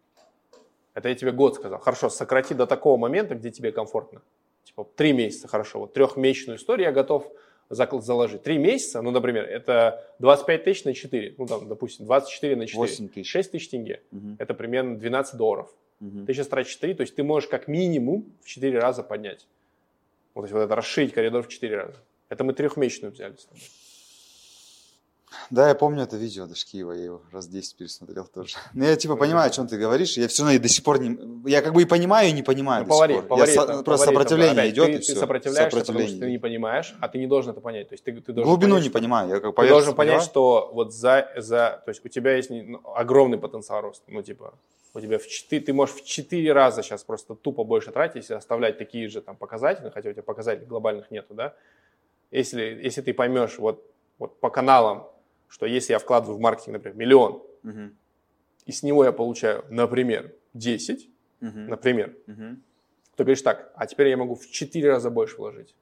Это 0.93 1.09
я 1.09 1.15
тебе 1.15 1.31
год 1.31 1.55
сказал. 1.55 1.79
Хорошо, 1.79 2.09
сократи 2.09 2.53
до 2.53 2.65
такого 2.65 2.97
момента, 2.97 3.35
где 3.35 3.51
тебе 3.51 3.71
комфортно. 3.71 4.21
Типа 4.63 4.87
три 4.95 5.13
месяца, 5.13 5.47
хорошо. 5.47 5.79
Вот 5.79 5.93
трехмесячную 5.93 6.57
историю 6.57 6.87
я 6.87 6.91
готов 6.93 7.27
заложить. 7.69 8.43
Три 8.43 8.57
месяца, 8.57 9.01
ну, 9.01 9.11
например, 9.11 9.43
это 9.43 10.05
25 10.19 10.63
тысяч 10.63 10.83
на 10.85 10.93
4. 10.93 11.35
Ну, 11.37 11.47
там, 11.47 11.67
допустим, 11.67 12.05
24 12.05 12.55
на 12.55 12.65
4. 12.67 12.77
8 12.79 13.07
тысяч. 13.09 13.29
6 13.29 13.51
тысяч 13.51 13.69
тенге. 13.69 14.01
Мгм. 14.11 14.35
Это 14.39 14.53
примерно 14.53 14.97
12 14.97 15.35
долларов. 15.37 15.69
Мгм. 15.99 16.25
Ты 16.25 16.33
сейчас 16.33 16.47
тратишь 16.47 16.75
3, 16.75 16.93
то 16.93 17.01
есть 17.01 17.15
ты 17.15 17.23
можешь 17.23 17.49
как 17.49 17.67
минимум 17.67 18.25
в 18.43 18.47
4 18.47 18.79
раза 18.79 19.01
поднять. 19.03 19.47
Вот, 20.35 20.47
то 20.47 20.53
вот 20.53 20.61
это 20.61 20.75
расширить 20.75 21.13
коридор 21.13 21.43
в 21.43 21.47
4 21.47 21.75
раза. 21.75 21.97
Это 22.29 22.43
мы 22.43 22.53
трехмесячную 22.53 23.13
взяли. 23.13 23.35
Да, 25.49 25.67
я 25.69 25.75
помню 25.75 26.03
это 26.03 26.17
видео 26.17 26.45
Дашкиева, 26.45 26.91
я 26.93 27.03
его 27.05 27.21
раз 27.31 27.47
10 27.47 27.75
пересмотрел 27.77 28.25
тоже. 28.25 28.55
Ну, 28.73 28.83
я 28.83 28.95
типа 28.95 29.15
понимаю, 29.15 29.47
о 29.47 29.49
чем 29.49 29.67
ты 29.67 29.77
говоришь, 29.77 30.17
я 30.17 30.27
все 30.27 30.43
равно 30.43 30.55
и 30.55 30.59
до 30.59 30.67
сих 30.67 30.83
пор 30.83 30.99
не... 30.99 31.49
Я 31.49 31.61
как 31.61 31.73
бы 31.73 31.81
и 31.81 31.85
понимаю, 31.85 32.29
и 32.29 32.31
не 32.31 32.43
понимаю 32.43 32.83
Ну, 32.83 32.89
до 32.89 32.93
сих 32.93 32.97
повари, 32.99 33.13
пор. 33.15 33.23
повари 33.27 33.51
я 33.51 33.61
со- 33.61 33.67
там, 33.67 33.83
просто 33.83 34.05
повари 34.05 34.17
там, 34.17 34.23
сопротивление 34.23 34.63
опять, 34.63 34.73
идет, 34.73 34.85
ты, 34.85 34.91
и 34.91 34.95
ты 34.95 35.01
все. 35.01 35.15
сопротивляешься, 35.15 35.79
потому 35.79 35.99
что 35.99 36.19
ты 36.19 36.31
не 36.31 36.37
понимаешь, 36.37 36.95
а 36.99 37.07
ты 37.07 37.17
не 37.19 37.27
должен 37.27 37.51
это 37.51 37.61
понять. 37.61 37.89
То 37.89 37.93
есть 37.93 38.03
ты, 38.03 38.13
ты 38.13 38.33
должен 38.33 38.49
Глубину 38.49 38.75
понять, 38.75 38.83
не 38.83 38.89
понимаю, 38.89 39.29
я 39.29 39.39
как 39.39 39.55
Ты 39.55 39.67
должен 39.67 39.95
понять, 39.95 40.23
что 40.23 40.71
вот 40.73 40.93
за, 40.93 41.31
за, 41.37 41.81
то 41.85 41.89
есть 41.89 42.05
у 42.05 42.09
тебя 42.09 42.35
есть 42.35 42.49
ну, 42.49 42.81
огромный 42.95 43.37
потенциал 43.37 43.81
роста. 43.81 44.03
Ну, 44.07 44.21
типа, 44.21 44.53
у 44.95 45.01
тебя 45.01 45.19
в 45.19 45.27
4, 45.27 45.61
ты 45.61 45.73
можешь 45.73 45.95
в 45.95 46.05
4 46.05 46.53
раза 46.53 46.81
сейчас 46.81 47.03
просто 47.03 47.35
тупо 47.35 47.63
больше 47.63 47.91
тратить, 47.91 48.15
если 48.15 48.33
оставлять 48.33 48.77
такие 48.77 49.09
же 49.09 49.21
там 49.21 49.35
показатели, 49.35 49.89
хотя 49.89 50.09
у 50.09 50.13
тебя 50.13 50.23
показателей 50.23 50.65
глобальных 50.65 51.11
нету, 51.11 51.33
да. 51.33 51.53
Если, 52.31 52.61
если 52.83 53.01
ты 53.01 53.13
поймешь 53.13 53.57
вот, 53.57 53.83
вот 54.17 54.39
по 54.39 54.49
каналам, 54.49 55.07
что 55.47 55.65
если 55.65 55.93
я 55.93 55.99
вкладываю 55.99 56.37
в 56.37 56.41
маркетинг, 56.41 56.73
например, 56.73 56.97
миллион, 56.97 57.43
Мгм. 57.63 57.97
и 58.65 58.71
с 58.71 58.83
него 58.83 59.05
я 59.05 59.11
получаю, 59.11 59.65
например, 59.69 60.33
10, 60.53 61.09
Мгм. 61.39 61.67
например, 61.67 62.15
Мгм. 62.27 62.63
то 63.15 63.23
говоришь 63.23 63.41
так, 63.41 63.71
а 63.75 63.85
теперь 63.87 64.07
я 64.09 64.17
могу 64.17 64.35
в 64.35 64.49
4 64.49 64.89
раза 64.89 65.09
больше 65.09 65.37
вложить. 65.37 65.75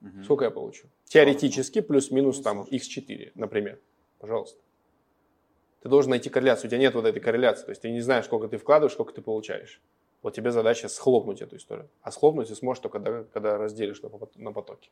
Мгм. 0.00 0.24
Сколько 0.24 0.44
я 0.44 0.50
получу? 0.50 0.86
Теоретически 1.04 1.80
плюс-минус 1.80 2.38
Ну, 2.38 2.42
там 2.42 2.56
сложно. 2.58 2.74
x4, 2.76 3.32
например. 3.34 3.80
Пожалуйста. 4.18 4.60
Ты 5.80 5.88
должен 5.88 6.10
найти 6.10 6.28
корреляцию. 6.30 6.66
У 6.66 6.70
тебя 6.70 6.78
нет 6.80 6.94
вот 6.94 7.04
этой 7.06 7.20
корреляции. 7.20 7.64
То 7.64 7.70
есть 7.70 7.82
ты 7.82 7.90
не 7.90 8.00
знаешь, 8.00 8.24
сколько 8.24 8.48
ты 8.48 8.58
вкладываешь, 8.58 8.92
сколько 8.92 9.12
ты 9.12 9.22
получаешь. 9.22 9.80
Вот 10.22 10.34
тебе 10.34 10.50
задача 10.50 10.88
схлопнуть 10.88 11.40
эту 11.40 11.56
историю. 11.56 11.88
А 12.02 12.10
схлопнуть 12.10 12.48
ты 12.48 12.54
сможешь 12.56 12.80
только 12.82 12.98
когда, 13.00 13.24
когда 13.24 13.58
разделишь 13.58 14.02
на 14.36 14.52
потоки. 14.52 14.90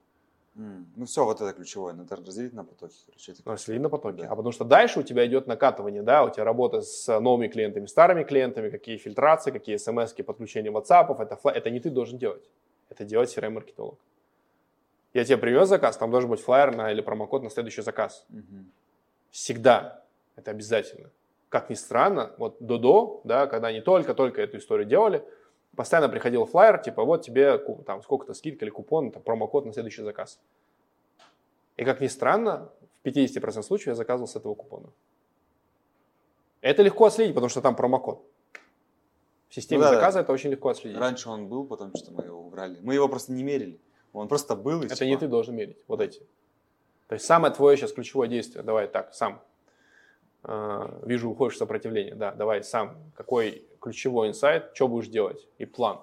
Ну 0.57 1.05
все, 1.05 1.25
вот 1.25 1.41
это 1.41 1.53
ключевое, 1.53 1.93
надо 1.93 2.17
разделить 2.17 2.55
на 2.55 2.65
потоки. 2.65 2.95
Короче, 3.07 3.33
это 3.33 3.51
если 3.51 3.79
на 3.79 3.91
потоки. 3.91 4.23
Да. 4.23 4.29
А 4.29 4.37
потому 4.37 4.53
что 4.53 4.65
дальше 4.65 5.01
у 5.01 5.03
тебя 5.03 5.27
идет 5.27 5.47
накатывание, 5.47 6.03
да, 6.03 6.25
у 6.25 6.31
тебя 6.31 6.45
работа 6.45 6.81
с 6.81 7.21
новыми 7.21 7.49
клиентами, 7.49 7.85
старыми 7.85 8.25
клиентами, 8.25 8.71
какие 8.71 8.97
фильтрации, 8.97 9.51
какие 9.51 9.77
смс 9.77 10.15
подключение 10.15 10.73
WhatsApp, 10.73 11.15
это, 11.21 11.39
это 11.51 11.71
не 11.71 11.81
ты 11.81 11.91
должен 11.91 12.19
делать. 12.19 12.49
Это 12.89 13.05
делать 13.05 13.37
CRM-маркетолог. 13.37 13.99
Я 15.13 15.25
тебе 15.25 15.37
привез 15.37 15.69
заказ, 15.69 15.97
там 15.97 16.11
должен 16.11 16.31
быть 16.31 16.41
флайер 16.41 16.75
на, 16.75 16.91
или 16.91 17.03
промокод 17.03 17.43
на 17.43 17.51
следующий 17.51 17.83
заказ. 17.83 18.25
Мгм. 18.29 18.71
Всегда. 19.31 20.05
Это 20.37 20.51
обязательно. 20.51 21.11
Как 21.49 21.71
ни 21.71 21.75
странно, 21.75 22.33
вот 22.39 22.57
Додо, 22.61 23.21
да, 23.25 23.47
когда 23.47 23.69
они 23.69 23.81
только-только 23.81 24.41
эту 24.43 24.59
историю 24.59 24.87
делали, 24.87 25.23
постоянно 25.77 26.09
приходил 26.09 26.47
флайер, 26.47 26.79
типа, 26.79 27.05
вот 27.05 27.23
тебе 27.23 27.59
там 27.87 28.03
сколько-то 28.03 28.35
скидка 28.35 28.65
или 28.65 28.71
купон, 28.71 29.13
там, 29.13 29.23
промокод 29.23 29.67
на 29.67 29.73
следующий 29.73 30.03
заказ. 30.03 30.41
И 31.77 31.85
как 31.85 32.01
ни 32.01 32.07
странно, 32.07 32.71
в 33.03 33.07
50% 33.07 33.63
случаев 33.63 33.89
я 33.89 33.95
заказывал 33.95 34.27
с 34.27 34.37
этого 34.37 34.55
купона. 34.55 34.89
Это 36.63 36.83
легко 36.83 37.05
отследить, 37.07 37.35
потому 37.35 37.51
что 37.51 37.61
там 37.61 37.77
промокод. 37.77 38.25
В 39.49 39.55
системе 39.55 39.79
Ну 39.79 39.85
да, 39.85 39.91
да. 39.91 39.97
заказа 39.97 40.21
это 40.21 40.33
очень 40.33 40.51
легко 40.51 40.71
отследить. 40.71 40.99
Раньше 40.99 41.29
он 41.29 41.47
был, 41.49 41.65
потом 41.65 41.95
что 41.95 42.13
мы 42.13 42.25
его 42.25 42.41
убрали. 42.41 42.79
Мы 42.83 42.95
его 42.95 43.09
просто 43.09 43.33
не 43.33 43.45
мерили. 43.45 43.79
Он 44.13 44.29
просто 44.29 44.57
был 44.57 44.83
и 44.83 44.87
Это 44.87 44.97
всё. 44.97 45.05
не 45.05 45.17
ты 45.17 45.29
должен 45.29 45.55
мерить, 45.55 45.77
вот 45.87 46.01
эти. 46.01 46.21
То 47.07 47.15
есть 47.15 47.25
самое 47.27 47.55
твое 47.55 47.77
сейчас 47.77 47.93
ключевое 47.93 48.29
действие, 48.29 48.65
давай 48.65 48.89
так, 48.89 49.15
сам. 49.15 49.41
Э, 50.49 51.01
Вижу, 51.03 51.31
уходишь 51.31 51.57
в 51.57 51.59
сопротивление, 51.59 52.15
да, 52.15 52.33
давай 52.33 52.63
сам. 52.63 52.97
Какой 53.15 53.67
ключевой 53.81 54.29
инсайт, 54.29 54.71
что 54.75 54.87
будешь 54.87 55.09
делать 55.09 55.47
и 55.59 55.65
план. 55.65 56.01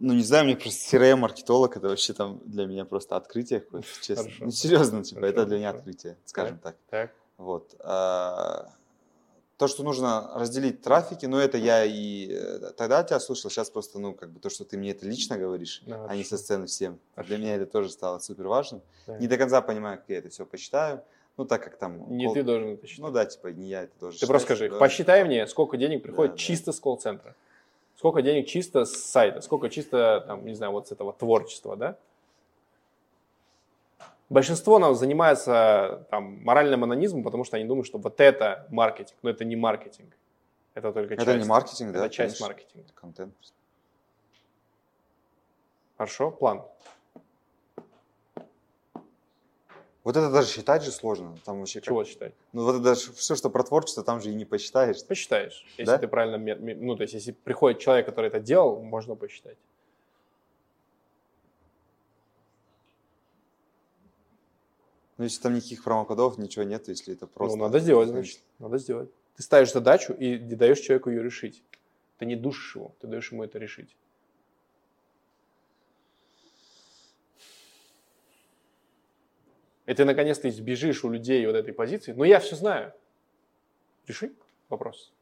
Ну, 0.00 0.14
не 0.14 0.24
знаю, 0.24 0.46
мне 0.46 0.56
просто 0.56 0.96
CRM-маркетолог, 0.96 1.76
это 1.76 1.88
вообще 1.88 2.12
там 2.12 2.40
для 2.44 2.66
меня 2.66 2.84
просто 2.84 3.14
открытие 3.14 3.60
какое-то, 3.60 3.86
честно. 4.00 4.24
Хорошо. 4.24 4.44
Ну, 4.44 4.50
серьезно, 4.50 5.04
типа, 5.04 5.20
Хорошо, 5.20 5.32
это 5.32 5.46
для 5.46 5.58
меня 5.58 5.70
открытие, 5.70 6.16
скажем 6.24 6.58
так. 6.58 6.76
Так, 6.90 7.12
Вот. 7.36 7.76
А, 7.78 8.72
то, 9.62 9.68
что 9.68 9.84
нужно 9.84 10.28
разделить 10.34 10.82
трафики, 10.82 11.24
но 11.26 11.40
это 11.40 11.56
я 11.56 11.84
и 11.84 12.32
э, 12.32 12.72
тогда 12.76 13.04
тебя 13.04 13.20
слушал, 13.20 13.48
сейчас 13.48 13.70
просто, 13.70 14.00
ну, 14.00 14.12
как 14.12 14.30
бы 14.32 14.40
то, 14.40 14.50
что 14.50 14.64
ты 14.64 14.76
мне 14.76 14.90
это 14.90 15.06
лично 15.06 15.38
говоришь, 15.38 15.84
Да, 15.86 16.04
а 16.08 16.16
не 16.16 16.24
со 16.24 16.30
хорошо. 16.30 16.42
сцены 16.44 16.66
всем. 16.66 16.98
Хорошо. 17.14 17.28
Для 17.28 17.38
меня 17.38 17.54
это 17.54 17.66
тоже 17.66 17.90
стало 17.90 18.18
супер 18.18 18.48
важным. 18.48 18.82
Да. 19.06 19.18
Не 19.18 19.28
до 19.28 19.38
конца 19.38 19.62
понимаю, 19.62 19.98
как 19.98 20.08
я 20.08 20.18
это 20.18 20.30
все 20.30 20.44
посчитаю, 20.46 21.04
ну, 21.36 21.44
так 21.44 21.62
как 21.62 21.76
там... 21.76 22.10
Не 22.10 22.24
кол- 22.24 22.34
ты 22.34 22.42
должен 22.42 22.70
это 22.70 22.88
считать. 22.88 23.04
Ну 23.04 23.10
да, 23.12 23.24
типа, 23.24 23.46
не 23.52 23.68
я 23.68 23.84
это 23.84 23.92
тоже 24.00 24.18
Ты 24.18 24.26
просто 24.26 24.46
скажи, 24.46 24.68
посчитай 24.80 25.22
мне, 25.22 25.46
сколько 25.46 25.76
денег 25.76 26.02
приходит 26.02 26.32
Да, 26.32 26.36
да. 26.36 26.42
чисто 26.42 26.72
с 26.72 26.80
колл-центра. 26.80 27.36
Сколько 27.96 28.20
денег 28.20 28.48
чисто 28.48 28.84
с 28.84 28.96
сайта, 28.96 29.42
сколько 29.42 29.70
чисто, 29.70 30.24
там, 30.26 30.44
не 30.44 30.54
знаю, 30.56 30.72
вот 30.72 30.88
с 30.88 30.90
этого 30.90 31.12
творчества, 31.12 31.76
да? 31.76 31.96
Большинство 34.32 34.78
нам 34.78 34.94
занимается 34.94 36.06
там, 36.10 36.42
моральным 36.42 36.84
анонизмом, 36.84 37.22
потому 37.22 37.44
что 37.44 37.56
они 37.58 37.66
думают, 37.66 37.86
что 37.86 37.98
вот 37.98 38.18
это 38.18 38.66
маркетинг, 38.70 39.18
но 39.22 39.28
это 39.30 39.44
не 39.44 39.56
маркетинг. 39.56 40.16
Это 40.74 40.90
только 40.92 41.14
Это 41.14 41.26
часть. 41.26 41.38
не 41.42 41.44
маркетинг, 41.48 41.92
да? 41.92 41.98
Это 42.06 42.08
часть 42.14 42.38
конечно. 42.38 42.46
маркетинга. 42.46 42.84
Это 42.86 42.92
контент. 42.94 43.34
Хорошо, 45.98 46.30
план. 46.30 46.62
Вот 50.04 50.16
это 50.16 50.30
даже 50.30 50.48
считать 50.48 50.82
же 50.82 50.90
сложно. 50.90 51.36
Там 51.44 51.60
вообще 51.60 51.80
как- 51.80 51.86
Чего 51.88 52.04
считать? 52.04 52.32
Ну 52.52 52.64
вот 52.64 52.74
это 52.76 52.82
даже 52.84 53.12
все, 53.12 53.36
что 53.36 53.50
про 53.50 53.62
творчество, 53.62 54.02
там 54.02 54.20
же 54.20 54.30
и 54.30 54.34
не 54.34 54.44
посчитаешь. 54.46 55.04
Посчитаешь. 55.06 55.64
Если 55.76 55.84
Да? 55.92 55.98
ты 55.98 56.08
правильно... 56.08 56.38
Ну, 56.58 56.96
то 56.96 57.02
есть, 57.02 57.14
если 57.14 57.32
приходит 57.32 57.80
человек, 57.80 58.06
который 58.06 58.26
это 58.28 58.40
делал, 58.40 58.82
можно 58.82 59.14
посчитать. 59.14 59.58
Ну 65.22 65.26
если 65.26 65.40
там 65.40 65.54
никаких 65.54 65.84
промокодов, 65.84 66.36
ничего 66.36 66.64
нет, 66.64 66.88
если 66.88 67.14
это 67.14 67.28
просто... 67.28 67.56
Ну, 67.56 67.62
надо 67.62 67.78
сделать, 67.78 68.08
значит. 68.08 68.40
Надо 68.58 68.78
сделать. 68.78 69.08
Ты 69.36 69.44
ставишь 69.44 69.72
задачу 69.72 70.12
и 70.12 70.36
даешь 70.36 70.80
человеку 70.80 71.10
ее 71.10 71.22
решить. 71.22 71.62
Ты 72.18 72.26
не 72.26 72.34
душишь 72.34 72.74
его, 72.74 72.92
ты 72.98 73.06
даешь 73.06 73.30
ему 73.30 73.44
это 73.44 73.60
решить. 73.60 73.96
И 79.86 79.94
ты 79.94 80.04
наконец-то 80.04 80.48
избежишь 80.48 81.04
у 81.04 81.10
людей 81.10 81.46
вот 81.46 81.54
этой 81.54 81.72
позиции. 81.72 82.12
Ну, 82.14 82.24
я 82.24 82.40
все 82.40 82.56
знаю. 82.56 82.92
Реши 84.08 84.34
вопрос. 84.68 85.12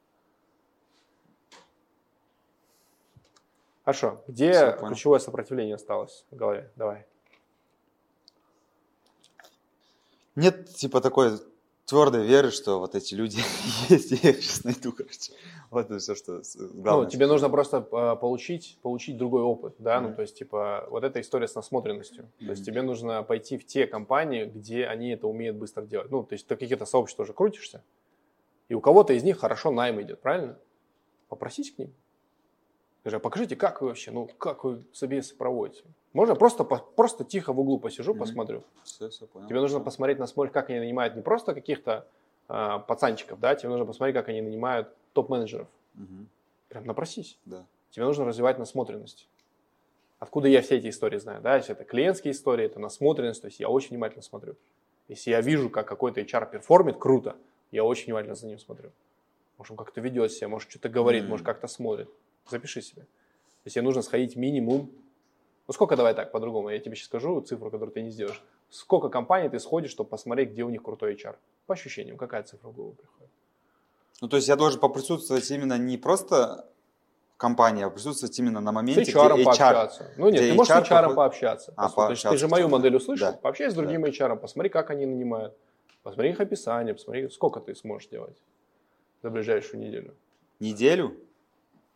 Хорошо. 3.84 4.24
Где 4.26 4.74
ключевое 4.78 5.18
сопротивление 5.18 5.74
осталось 5.74 6.24
в 6.30 6.36
голове? 6.36 6.70
Давай. 6.76 7.04
Нет, 10.36 10.68
типа, 10.74 11.00
такой 11.00 11.38
твердой 11.86 12.24
веры, 12.24 12.50
что 12.52 12.78
вот 12.78 12.94
эти 12.94 13.14
люди 13.14 13.38
есть, 13.88 14.12
я 14.22 14.30
их 14.30 14.42
сейчас 14.42 14.64
найду, 14.64 14.92
короче. 14.92 15.32
Вот 15.70 15.86
это 15.86 15.98
все, 15.98 16.14
что 16.14 16.40
главное. 16.74 17.04
ну, 17.04 17.10
тебе 17.10 17.26
нужно 17.26 17.48
просто 17.48 17.78
э, 17.78 18.16
получить, 18.20 18.78
получить 18.82 19.16
другой 19.16 19.42
опыт, 19.42 19.74
да, 19.78 20.00
ну, 20.00 20.08
Мгм. 20.08 20.16
то 20.16 20.22
есть, 20.22 20.38
типа, 20.38 20.86
вот 20.90 21.04
эта 21.04 21.20
история 21.20 21.48
с 21.48 21.54
насмотренностью. 21.54 22.30
То 22.38 22.50
есть, 22.50 22.64
тебе 22.64 22.82
нужно 22.82 23.22
пойти 23.22 23.58
в 23.58 23.66
те 23.66 23.86
компании, 23.86 24.44
где 24.44 24.86
они 24.86 25.10
это 25.10 25.26
умеют 25.26 25.56
быстро 25.56 25.82
делать. 25.82 26.10
Ну, 26.10 26.22
то 26.22 26.34
есть, 26.34 26.46
ты 26.46 26.56
какие-то 26.56 26.86
сообщества 26.86 27.24
уже 27.24 27.32
крутишься, 27.32 27.82
и 28.68 28.74
у 28.74 28.80
кого-то 28.80 29.12
из 29.12 29.24
них 29.24 29.38
хорошо 29.38 29.70
найм 29.72 30.00
идет, 30.00 30.20
правильно? 30.20 30.56
Попросись 31.28 31.72
к 31.72 31.78
ним. 31.78 31.92
Скажи, 33.00 33.16
а 33.16 33.20
покажите, 33.20 33.56
как 33.56 33.80
вы 33.80 33.88
вообще, 33.88 34.10
ну, 34.10 34.26
как 34.38 34.64
вы 34.64 34.82
собесы 34.92 35.34
проводите? 35.34 35.84
Можно 36.12 36.34
просто, 36.34 36.64
по- 36.64 36.78
просто 36.78 37.24
тихо 37.24 37.52
в 37.52 37.60
углу 37.60 37.78
посижу, 37.78 38.12
Мгм. 38.12 38.20
посмотрю. 38.20 38.62
Все, 38.84 39.08
все, 39.08 39.26
понял. 39.26 39.48
Тебе 39.48 39.60
нужно 39.60 39.80
посмотреть, 39.80 40.18
насколько, 40.18 40.52
как 40.52 40.68
они 40.70 40.80
нанимают 40.80 41.16
не 41.16 41.22
просто 41.22 41.54
каких-то 41.54 42.06
а, 42.52 42.80
пацанчиков, 42.80 43.38
да, 43.38 43.54
тебе 43.54 43.68
нужно 43.68 43.86
посмотреть, 43.86 44.16
как 44.16 44.28
они 44.28 44.42
нанимают 44.42 44.88
топ-менеджеров. 45.12 45.68
Мгм, 45.94 46.28
Прям 46.68 46.84
напросись. 46.84 47.38
Да. 47.44 47.64
Тебе 47.90 48.04
нужно 48.04 48.24
развивать 48.24 48.58
насмотренность. 48.58 49.28
Откуда 50.18 50.48
я 50.48 50.60
все 50.60 50.76
эти 50.76 50.88
истории 50.88 51.18
знаю? 51.18 51.40
Да, 51.40 51.56
если 51.56 51.74
это 51.74 51.84
клиентские 51.84 52.32
истории, 52.32 52.66
это 52.66 52.80
насмотренность, 52.80 53.40
то 53.40 53.46
есть 53.46 53.60
я 53.60 53.68
очень 53.68 53.90
внимательно 53.90 54.22
смотрю. 54.22 54.56
Если 55.08 55.30
я 55.30 55.40
вижу, 55.40 55.70
как 55.70 55.86
какой-то 55.88 56.20
HR 56.20 56.50
перформит 56.50 56.98
круто, 56.98 57.36
я 57.70 57.84
очень 57.84 58.06
внимательно 58.06 58.34
за 58.34 58.46
ним 58.46 58.58
смотрю. 58.58 58.90
Может, 59.56 59.70
он 59.70 59.76
как-то 59.76 60.00
ведет 60.00 60.32
себя, 60.32 60.48
может, 60.48 60.70
что-то 60.70 60.88
говорит, 60.88 61.22
Мгм. 61.22 61.30
может, 61.30 61.46
как-то 61.46 61.68
смотрит. 61.68 62.10
Запиши 62.48 62.82
себе. 62.82 63.02
То 63.02 63.66
есть 63.66 63.74
тебе 63.74 63.82
нужно 63.82 64.02
сходить 64.02 64.36
минимум. 64.36 64.90
Ну, 65.66 65.72
сколько, 65.72 65.96
давай 65.96 66.14
так, 66.14 66.32
по-другому, 66.32 66.70
я 66.70 66.78
тебе 66.78 66.96
сейчас 66.96 67.06
скажу 67.06 67.40
цифру, 67.42 67.70
которую 67.70 67.92
ты 67.92 68.02
не 68.02 68.10
сделаешь. 68.10 68.42
Сколько 68.70 69.08
компаний 69.08 69.48
ты 69.48 69.58
сходишь, 69.60 69.90
чтобы 69.90 70.10
посмотреть, 70.10 70.50
где 70.50 70.62
у 70.64 70.68
них 70.70 70.82
крутой 70.82 71.14
HR? 71.14 71.36
По 71.66 71.74
ощущениям, 71.74 72.16
какая 72.16 72.42
цифра 72.42 72.68
в 72.68 72.72
голову 72.74 72.92
приходит? 72.94 73.30
Ну, 74.20 74.28
то 74.28 74.36
есть 74.36 74.48
я 74.48 74.56
должен 74.56 74.80
поприсутствовать 74.80 75.48
именно 75.50 75.78
не 75.78 75.96
просто 75.96 76.66
в 77.34 77.36
компании, 77.36 77.84
а 77.84 77.90
присутствовать 77.90 78.38
именно 78.38 78.60
на 78.60 78.70
С 78.70 78.74
моменте, 78.74 79.02
HR 79.12 79.34
где 79.34 79.42
HR. 79.42 79.44
пообщаться. 79.44 80.10
Ну 80.16 80.28
нет, 80.30 80.40
ты 80.42 80.52
можешь 80.54 80.72
с 80.72 80.76
HR 80.76 80.88
поход- 81.04 81.14
пообщаться. 81.16 81.74
А, 81.76 82.10
есть 82.10 82.22
ты 82.22 82.36
же 82.36 82.48
мою 82.48 82.68
модель 82.68 82.92
да. 82.92 82.96
услышал, 82.98 83.32
Да. 83.32 83.38
пообщайся 83.38 83.72
с 83.72 83.76
другим 83.76 84.04
HR, 84.04 84.36
посмотри, 84.36 84.68
как 84.70 84.90
они 84.90 85.06
нанимают. 85.06 85.56
Посмотри 86.02 86.30
их 86.30 86.40
описание, 86.40 86.94
посмотри, 86.94 87.28
сколько 87.30 87.60
ты 87.60 87.74
сможешь 87.74 88.08
делать 88.08 88.36
за 89.22 89.30
ближайшую 89.30 89.80
неделю. 89.80 90.14
Неделю? 90.58 91.16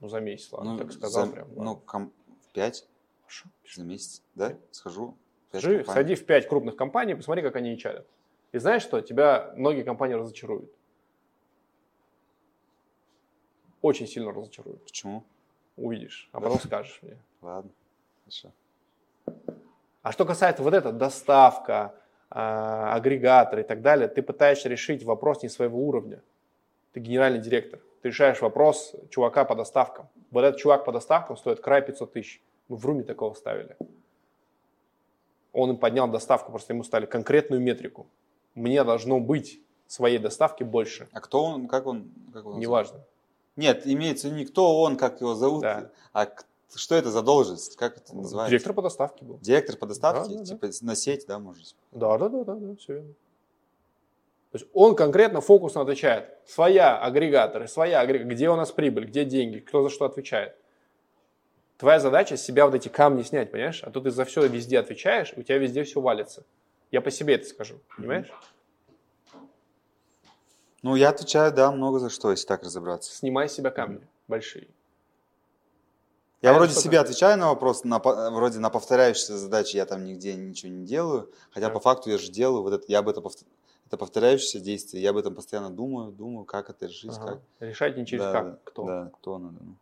Ну, 0.04 0.08
за 0.10 0.20
месяц, 0.20 0.52
ладно, 0.52 0.72
Ну, 0.72 0.78
так 0.80 0.92
сказал 0.92 1.24
за- 1.24 1.32
прям. 1.32 1.48
Ну, 1.56 1.76
ком- 1.76 2.12
в 2.42 2.52
пять 2.52 2.86
Хорошо. 3.22 3.48
за 3.74 3.84
месяц, 3.84 4.22
да? 4.34 4.54
Схожу. 4.70 5.16
Скажи, 5.48 5.78
компаний. 5.78 5.84
сходи 5.94 6.14
в 6.14 6.26
пять 6.26 6.46
крупных 6.46 6.76
компаний, 6.76 7.14
посмотри, 7.14 7.42
как 7.42 7.56
они 7.56 7.72
HR. 7.74 8.04
И 8.52 8.58
знаешь 8.58 8.82
что? 8.82 9.00
Тебя 9.00 9.54
многие 9.56 9.82
компании 9.82 10.12
разочаруют. 10.12 10.70
Очень 13.80 14.06
сильно 14.06 14.30
разочаруют. 14.30 14.82
Почему? 14.84 15.24
Увидишь, 15.78 16.28
а 16.32 16.40
потом 16.42 16.58
скажешь 16.60 16.98
мне. 17.00 17.16
Ладно, 17.40 17.70
хорошо. 18.24 18.52
А 20.02 20.12
что 20.12 20.26
касается 20.26 20.62
вот 20.62 20.74
этого, 20.74 20.92
доставка, 20.92 21.94
а, 22.28 22.94
агрегатор 22.94 23.60
и 23.60 23.62
так 23.62 23.80
далее, 23.80 24.08
ты 24.08 24.20
пытаешься 24.22 24.68
решить 24.68 25.02
вопрос 25.02 25.42
не 25.42 25.48
своего 25.48 25.78
уровня. 25.78 26.20
Ты 26.92 27.00
генеральный 27.00 27.40
директор. 27.40 27.80
Ты 28.04 28.08
решаешь 28.08 28.42
вопрос 28.42 28.94
чувака 29.08 29.46
по 29.46 29.54
доставкам. 29.54 30.10
Вот 30.30 30.44
этот 30.44 30.60
чувак 30.60 30.84
по 30.84 30.92
доставкам 30.92 31.38
стоит 31.38 31.60
край 31.60 31.80
500 31.80 32.12
тысяч. 32.12 32.42
Мы 32.68 32.76
в 32.76 32.84
руме 32.84 33.02
такого 33.02 33.32
ставили. 33.32 33.78
Он 35.54 35.70
им 35.70 35.78
поднял 35.78 36.06
доставку, 36.06 36.50
просто 36.50 36.74
ему 36.74 36.84
стали 36.84 37.06
конкретную 37.06 37.62
метрику. 37.62 38.06
Мне 38.54 38.84
должно 38.84 39.20
быть 39.20 39.58
своей 39.86 40.18
доставки 40.18 40.64
больше. 40.64 41.08
А 41.12 41.20
кто 41.22 41.44
он, 41.44 41.66
как 41.66 41.86
он? 41.86 42.10
Как 42.30 42.42
зовут? 42.42 42.58
Неважно. 42.58 43.00
Нет, 43.56 43.86
имеется 43.86 44.28
не 44.28 44.44
кто 44.44 44.82
он, 44.82 44.98
как 44.98 45.22
его 45.22 45.34
зовут, 45.34 45.62
Да. 45.62 45.90
а 46.12 46.28
что 46.74 46.96
это 46.96 47.10
за 47.10 47.22
должность, 47.22 47.76
как 47.76 47.96
это 47.96 48.14
называется? 48.14 48.50
Директор 48.50 48.74
по 48.74 48.82
доставке 48.82 49.24
был. 49.24 49.38
Директор 49.38 49.78
по 49.78 49.86
доставке, 49.86 50.28
Да, 50.28 50.40
да, 50.40 50.40
да. 50.40 50.44
типа 50.44 50.84
на 50.84 50.94
сеть, 50.94 51.24
да, 51.26 51.38
может? 51.38 51.74
Да, 51.92 52.18
да, 52.18 52.28
да, 52.28 52.44
да, 52.44 52.54
да, 52.54 52.76
все 52.76 52.92
верно. 52.92 53.14
То 54.54 54.58
есть 54.58 54.70
он 54.72 54.94
конкретно 54.94 55.40
фокусно 55.40 55.80
отвечает. 55.80 56.28
Своя 56.46 56.96
агрегаторы, 56.96 57.66
своя 57.66 57.98
агрегаторы, 57.98 58.32
где 58.36 58.48
у 58.50 58.54
нас 58.54 58.70
прибыль, 58.70 59.04
где 59.06 59.24
деньги, 59.24 59.58
кто 59.58 59.82
за 59.82 59.90
что 59.90 60.04
отвечает. 60.04 60.54
Твоя 61.76 61.98
задача 61.98 62.36
себя 62.36 62.64
вот 62.66 62.76
эти 62.76 62.86
камни 62.86 63.22
снять, 63.22 63.50
понимаешь? 63.50 63.82
А 63.82 63.90
то 63.90 64.00
ты 64.00 64.12
за 64.12 64.24
все 64.24 64.46
везде 64.46 64.78
отвечаешь, 64.78 65.32
у 65.36 65.42
тебя 65.42 65.58
везде 65.58 65.82
все 65.82 66.00
валится. 66.00 66.44
Я 66.92 67.00
по 67.00 67.10
себе 67.10 67.34
это 67.34 67.46
скажу, 67.46 67.80
понимаешь? 67.96 68.30
Ну, 70.82 70.94
я 70.94 71.08
отвечаю, 71.08 71.52
да, 71.52 71.72
много 71.72 71.98
за 71.98 72.08
что, 72.08 72.30
если 72.30 72.46
так 72.46 72.62
разобраться. 72.62 73.12
Снимай 73.12 73.48
с 73.48 73.54
себя 73.54 73.72
камни 73.72 74.06
большие. 74.28 74.68
Я 76.42 76.50
А 76.50 76.54
вроде 76.54 76.74
себе 76.74 76.98
такое? 76.98 77.00
отвечаю 77.00 77.38
на 77.38 77.48
вопрос, 77.48 77.82
на, 77.82 77.98
вроде 77.98 78.60
на 78.60 78.70
повторяющиеся 78.70 79.36
задачи 79.36 79.74
я 79.76 79.84
там 79.84 80.04
нигде 80.04 80.34
ничего 80.34 80.70
не 80.70 80.84
делаю, 80.86 81.32
хотя 81.50 81.66
Да. 81.66 81.72
по 81.74 81.80
факту 81.80 82.10
я 82.10 82.18
же 82.18 82.30
делаю, 82.30 82.62
вот 82.62 82.72
это, 82.74 82.84
я 82.86 83.00
об 83.00 83.08
этом, 83.08 83.24
повт- 83.24 83.44
это 83.86 83.96
повторяющееся 83.96 84.60
действие, 84.60 85.02
я 85.02 85.10
об 85.10 85.16
этом 85.16 85.34
постоянно 85.34 85.70
думаю, 85.70 86.10
думаю, 86.12 86.44
как 86.44 86.70
это 86.70 86.86
решить, 86.86 87.12
Ага. 87.16 87.26
как. 87.26 87.40
Решать 87.60 87.96
не 87.96 88.06
через 88.06 88.24
Да, 88.24 88.32
как, 88.32 88.44
да, 88.44 88.58
кто. 88.64 88.86
Да, 88.86 89.10
кто 89.14 89.38
надо. 89.38 89.56
Ну. 89.60 89.74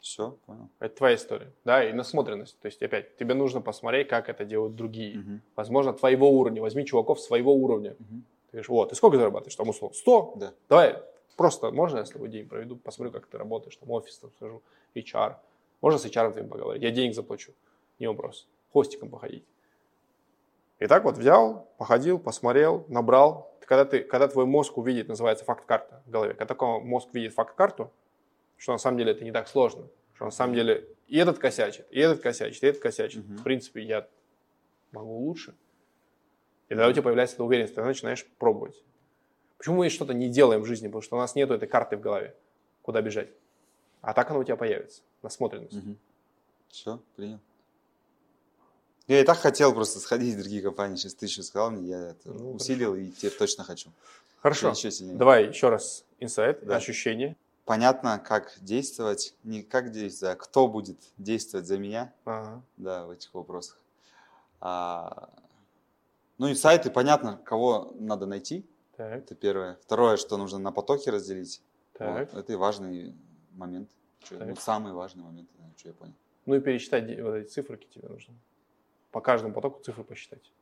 Все, 0.00 0.36
понял. 0.46 0.68
Это 0.78 0.96
твоя 0.96 1.16
история. 1.16 1.52
Да, 1.64 1.84
и 1.84 1.92
насмотренность. 1.92 2.56
То 2.60 2.66
есть, 2.66 2.82
опять, 2.82 3.16
тебе 3.16 3.34
нужно 3.34 3.60
посмотреть, 3.60 4.08
как 4.08 4.28
это 4.28 4.44
делают 4.44 4.76
другие. 4.76 5.18
Мгм. 5.18 5.42
Возможно, 5.56 5.92
твоего 5.92 6.30
уровня. 6.30 6.62
Возьми 6.62 6.86
чуваков 6.86 7.20
своего 7.20 7.52
уровня. 7.52 7.96
Мгм. 7.98 8.24
Ты 8.46 8.52
говоришь, 8.52 8.68
вот, 8.68 8.90
ты 8.90 8.94
сколько 8.94 9.16
зарабатываешь? 9.16 9.56
Там 9.56 9.68
условно 9.68 9.94
100? 9.96 10.34
Да. 10.36 10.54
Давай, 10.68 11.02
просто 11.36 11.70
можно 11.72 11.98
я 11.98 12.04
с 12.04 12.10
тобой 12.10 12.28
день 12.28 12.48
проведу, 12.48 12.76
посмотрю, 12.76 13.12
как 13.12 13.26
ты 13.26 13.36
работаешь, 13.36 13.76
там 13.76 13.90
офис 13.90 14.18
там 14.18 14.30
скажу, 14.36 14.62
HR. 14.94 15.36
Можно 15.80 15.98
с 15.98 16.06
HR 16.06 16.32
твоим 16.32 16.48
поговорить, 16.48 16.82
я 16.82 16.90
денег 16.90 17.14
заплачу, 17.14 17.52
не 17.98 18.06
вопрос. 18.06 18.46
Хостиком 18.72 19.10
походить. 19.10 19.44
И 20.78 20.86
так 20.86 21.04
вот 21.04 21.18
взял, 21.18 21.68
походил, 21.76 22.18
посмотрел, 22.18 22.84
набрал. 22.88 23.56
Когда, 23.60 23.84
ты, 23.84 24.00
когда 24.00 24.28
твой 24.28 24.46
мозг 24.46 24.78
увидит, 24.78 25.08
называется 25.08 25.44
факт-карта 25.44 26.02
в 26.06 26.10
голове, 26.10 26.32
когда 26.32 26.46
такой 26.46 26.80
мозг 26.80 27.08
видит 27.12 27.34
факт-карту, 27.34 27.92
что 28.56 28.72
на 28.72 28.78
самом 28.78 28.96
деле 28.96 29.12
это 29.12 29.24
не 29.24 29.32
так 29.32 29.46
сложно, 29.46 29.88
что 30.14 30.24
на 30.24 30.30
самом 30.30 30.54
деле 30.54 30.88
и 31.06 31.18
этот 31.18 31.38
косячит, 31.38 31.86
и 31.90 32.00
этот 32.00 32.20
косячит, 32.20 32.62
и 32.62 32.66
этот 32.66 32.80
косячит. 32.82 33.26
Мгм. 33.26 33.36
В 33.36 33.42
принципе, 33.42 33.82
я 33.82 34.08
могу 34.92 35.18
лучше. 35.18 35.54
И 36.68 36.70
тогда 36.70 36.88
у 36.88 36.92
тебя 36.92 37.02
появляется 37.02 37.36
эта 37.36 37.44
уверенность, 37.44 37.74
ты 37.74 37.82
начинаешь 37.82 38.26
пробовать. 38.38 38.82
Почему 39.58 39.76
мы 39.76 39.90
что-то 39.90 40.14
не 40.14 40.28
делаем 40.28 40.62
в 40.62 40.66
жизни? 40.66 40.86
Потому 40.86 41.02
что 41.02 41.16
у 41.16 41.18
нас 41.18 41.34
нету 41.34 41.52
этой 41.54 41.68
карты 41.68 41.96
в 41.96 42.00
голове, 42.00 42.34
куда 42.82 43.02
бежать. 43.02 43.28
А 44.00 44.14
так 44.14 44.30
оно 44.30 44.40
у 44.40 44.44
тебя 44.44 44.56
появится, 44.56 45.02
насмотренность. 45.22 45.76
Все, 46.68 47.00
принял. 47.16 47.40
Я 49.08 49.20
и 49.22 49.24
так 49.24 49.38
хотел 49.38 49.72
просто 49.74 50.00
сходить 50.00 50.34
в 50.34 50.38
другие 50.38 50.60
компании. 50.62 50.96
Сейчас 50.96 51.14
ты 51.14 51.26
еще 51.26 51.42
сказал 51.42 51.70
мне, 51.70 51.88
я 51.88 52.10
это 52.10 52.30
Ну, 52.30 52.52
усилил 52.52 52.94
и 52.94 53.08
теперь 53.08 53.32
точно 53.32 53.64
хочу. 53.64 53.90
Хорошо. 54.40 54.70
Еще 54.70 54.90
сильнее. 54.90 55.16
Давай 55.16 55.48
еще 55.48 55.70
раз 55.70 56.04
инсайт, 56.20 56.64
Да. 56.64 56.76
ощущение. 56.76 57.34
Понятно, 57.64 58.18
как 58.18 58.52
действовать, 58.60 59.34
не 59.44 59.62
как 59.62 59.90
действовать, 59.92 60.36
а 60.36 60.38
кто 60.38 60.68
будет 60.68 60.98
действовать 61.16 61.66
за 61.66 61.78
меня, 61.78 62.12
Ага. 62.26 62.62
да, 62.76 63.06
в 63.06 63.10
этих 63.10 63.32
вопросах. 63.34 63.78
А, 64.60 65.30
ну 66.36 66.48
и 66.48 66.54
сайты, 66.54 66.90
понятно, 66.90 67.40
кого 67.44 67.92
надо 67.98 68.26
найти, 68.26 68.64
Так, 68.96 69.12
это 69.22 69.34
первое. 69.34 69.78
Второе, 69.82 70.16
что 70.18 70.36
нужно 70.36 70.58
на 70.58 70.72
потоке 70.72 71.10
разделить. 71.10 71.62
так. 71.94 72.32
Вот, 72.32 72.38
это 72.40 72.52
и 72.52 72.56
важный 72.56 73.14
момент. 73.52 73.90
Так. 74.28 74.46
ну, 74.46 74.56
самый 74.56 74.92
важный 74.92 75.22
момент, 75.24 75.48
что 75.76 75.88
я 75.88 75.94
понял. 75.94 76.14
Ну 76.46 76.54
и 76.56 76.60
пересчитать 76.60 77.04
вот 77.20 77.34
эти 77.34 77.48
циферки 77.48 77.86
тебе 77.92 78.08
нужно. 78.08 78.34
По 79.12 79.20
каждому 79.20 79.54
потоку 79.54 79.80
цифры 79.82 80.04
посчитать. 80.04 80.52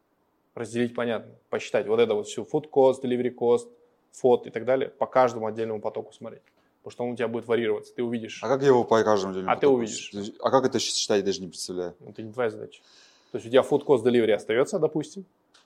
Разделить 0.55 0.95
понятно. 0.95 1.33
Посчитать 1.51 1.87
вот 1.87 2.01
это 2.01 2.15
вот 2.15 2.27
всю 2.29 2.43
food 2.45 2.71
cost, 2.71 3.03
delivery 3.03 3.35
cost, 3.35 3.69
фот 4.13 4.47
и 4.47 4.51
так 4.51 4.65
далее. 4.65 4.89
По 4.89 5.07
каждому 5.07 5.47
отдельному 5.47 5.81
потоку 5.81 6.13
смотреть. 6.13 6.43
Потому 6.83 6.93
что 6.93 7.05
он 7.05 7.11
у 7.11 7.17
тебя 7.17 7.29
будет 7.29 7.47
варьироваться. 7.49 7.93
Ты 7.95 8.03
увидишь. 8.03 8.43
А 8.43 8.49
как 8.49 8.61
я 8.63 8.69
его 8.69 8.85
по 8.85 9.03
каждому 9.03 9.33
отдельному 9.33 9.53
А 9.53 9.57
ты 9.57 9.63
потоку 9.63 9.77
увидишь. 9.79 9.97
считаю? 9.97 10.27
А 10.41 10.51
как 10.51 10.65
это 10.67 10.79
считать, 10.79 11.19
я 11.19 11.25
даже 11.25 11.41
не 11.41 11.49
представляю. 11.49 11.95
Это 12.07 12.23
не 12.23 12.33
твоя 12.33 12.51
задача. 12.51 12.81
То 13.33 13.39
есть 13.39 13.47
у 13.47 13.51
тебя 13.51 13.63
food 13.63 13.85
cost 13.85 14.05
delivery 14.05 14.33
остается, 14.33 14.79
допустим. 14.79 15.25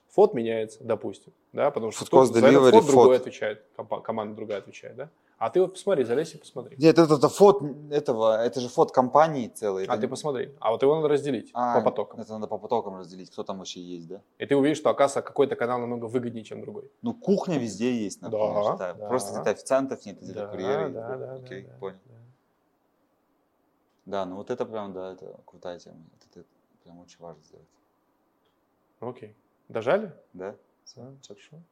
Фот 0.08 0.34
меняется, 0.34 0.78
допустим. 0.82 1.32
Да, 1.52 1.70
потому 1.70 1.92
что 1.92 2.04
Food 2.04 2.08
cost 2.08 2.08
кто- 2.30 2.40
за 2.40 2.46
этот 2.46 2.54
delivery, 2.62 2.70
фот 2.72 2.86
другой 2.86 3.16
отвечает. 3.16 3.64
Команда 4.02 4.34
другая 4.34 4.58
отвечает, 4.58 4.96
да? 4.96 5.10
А 5.40 5.48
ты 5.48 5.58
вот 5.62 5.72
посмотри, 5.72 6.04
залезь 6.04 6.34
и 6.34 6.38
посмотри. 6.38 6.76
Нет, 6.76 6.98
это, 6.98 7.14
это 7.14 7.30
фот 7.30 7.62
этого, 7.90 8.44
это 8.44 8.60
же 8.60 8.68
фот 8.68 8.92
компании 8.92 9.48
целый. 9.48 9.86
А 9.86 9.94
это 9.94 10.02
ты 10.02 10.06
посмотри. 10.06 10.54
А 10.60 10.70
вот 10.70 10.82
его 10.82 10.94
надо 10.96 11.08
разделить 11.08 11.50
А, 11.54 11.78
по 11.78 11.84
потокам. 11.86 12.20
Это 12.20 12.34
надо 12.34 12.46
по 12.46 12.58
потокам 12.58 12.96
разделить, 12.96 13.30
кто 13.30 13.42
там 13.42 13.56
вообще 13.56 13.80
есть, 13.80 14.06
да? 14.06 14.20
И 14.36 14.44
ты 14.44 14.54
увидишь, 14.54 14.76
что, 14.76 14.90
оказывается, 14.90 15.22
какой-то 15.26 15.56
канал 15.56 15.80
намного 15.80 16.04
выгоднее, 16.04 16.44
чем 16.44 16.60
другой. 16.60 16.90
Ну, 17.00 17.14
кухня 17.14 17.56
везде 17.56 17.90
есть, 17.90 18.20
например. 18.20 18.52
Да, 18.52 18.76
да. 18.76 18.92
да. 18.92 19.08
Просто 19.08 19.32
где-то 19.32 19.50
официантов 19.50 20.04
нет, 20.04 20.20
где-то 20.20 20.40
Да, 20.40 20.46
курьеры. 20.48 20.90
да, 20.90 21.16
да, 21.16 21.32
Окей, 21.32 21.62
да, 21.62 21.72
да, 21.72 21.78
понял. 21.78 21.98
да. 22.04 22.14
Да, 24.04 24.26
ну 24.26 24.36
вот 24.36 24.50
это 24.50 24.66
прям, 24.66 24.92
да, 24.92 25.14
это 25.14 25.40
крутая 25.46 25.78
тема. 25.78 26.04
Это, 26.18 26.40
это 26.40 26.48
прям 26.84 27.00
очень 27.00 27.18
важно 27.18 27.42
сделать. 27.44 27.68
Окей. 29.00 29.34
Дожали? 29.70 30.12
Да? 30.34 30.54
Да, 30.96 31.14
хорошо. 31.26 31.62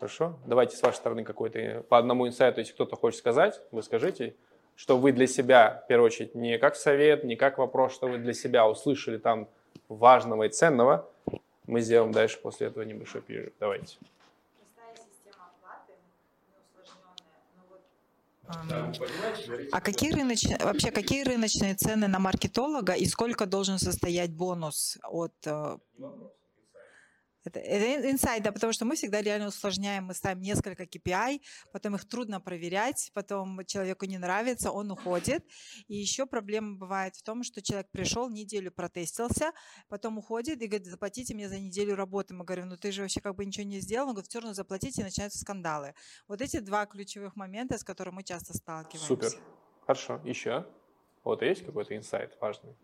Хорошо. 0.00 0.38
Давайте 0.46 0.76
с 0.78 0.82
вашей 0.82 0.96
стороны 0.96 1.24
какой-то 1.24 1.84
по 1.90 1.98
одному 1.98 2.26
инсайту, 2.26 2.60
если 2.60 2.72
кто-то 2.72 2.96
хочет 2.96 3.18
сказать, 3.18 3.60
вы 3.70 3.82
скажите, 3.82 4.34
что 4.74 4.96
вы 4.96 5.12
для 5.12 5.26
себя, 5.26 5.82
в 5.84 5.88
первую 5.88 6.06
очередь, 6.06 6.34
не 6.34 6.56
как 6.56 6.74
совет, 6.74 7.22
не 7.22 7.36
как 7.36 7.58
вопрос, 7.58 7.92
что 7.92 8.06
вы 8.06 8.16
для 8.16 8.32
себя 8.32 8.66
услышали 8.66 9.18
там 9.18 9.46
важного 9.90 10.44
и 10.44 10.48
ценного. 10.48 11.06
Мы 11.66 11.82
сделаем 11.82 12.12
дальше 12.12 12.38
после 12.40 12.68
этого 12.68 12.82
небольшой 12.82 13.20
перерыв. 13.20 13.52
Давайте. 13.60 13.98
А 19.70 19.80
какие 19.82 20.12
рыночные, 20.12 20.56
вообще 20.60 20.90
какие 20.92 21.24
рыночные 21.24 21.74
цены 21.74 22.08
на 22.08 22.18
маркетолога 22.18 22.94
и 22.94 23.04
сколько 23.04 23.44
должен 23.44 23.78
состоять 23.78 24.30
бонус 24.30 24.96
от... 25.04 25.34
Это, 27.44 27.58
это 27.58 28.10
инсайд, 28.10 28.42
да, 28.42 28.52
потому 28.52 28.72
что 28.72 28.84
мы 28.84 28.96
всегда 28.96 29.22
реально 29.22 29.48
усложняем, 29.48 30.04
мы 30.04 30.14
ставим 30.14 30.42
несколько 30.42 30.84
KPI, 30.84 31.40
потом 31.72 31.94
их 31.94 32.06
трудно 32.06 32.40
проверять, 32.40 33.10
потом 33.14 33.64
человеку 33.64 34.04
не 34.04 34.18
нравится, 34.18 34.70
он 34.70 34.90
уходит. 34.90 35.44
И 35.88 35.96
еще 35.96 36.26
проблема 36.26 36.76
бывает 36.76 37.16
в 37.16 37.22
том, 37.22 37.42
что 37.42 37.62
человек 37.62 37.90
пришел, 37.90 38.28
неделю 38.28 38.70
протестился, 38.70 39.52
потом 39.88 40.18
уходит 40.18 40.60
и 40.60 40.66
говорит, 40.66 40.86
заплатите 40.86 41.34
мне 41.34 41.48
за 41.48 41.58
неделю 41.58 41.96
работы. 41.96 42.34
Мы 42.34 42.44
говорим, 42.44 42.68
ну 42.68 42.76
ты 42.76 42.92
же 42.92 43.02
вообще 43.02 43.20
как 43.20 43.36
бы 43.36 43.44
ничего 43.44 43.64
не 43.66 43.80
сделал. 43.80 44.08
Он 44.08 44.14
говорит, 44.14 44.30
все 44.30 44.40
равно 44.40 44.52
заплатите, 44.52 45.00
и 45.00 45.04
начинаются 45.04 45.38
скандалы. 45.38 45.94
Вот 46.28 46.42
эти 46.42 46.58
два 46.58 46.84
ключевых 46.86 47.36
момента, 47.36 47.78
с 47.78 47.84
которыми 47.84 48.16
мы 48.16 48.22
часто 48.22 48.54
сталкиваемся. 48.54 49.06
Супер. 49.06 49.30
Хорошо. 49.80 50.20
Еще? 50.24 50.66
Вот 51.24 51.42
есть 51.42 51.64
какой-то 51.64 51.96
инсайт 51.96 52.36
важный? 52.40 52.76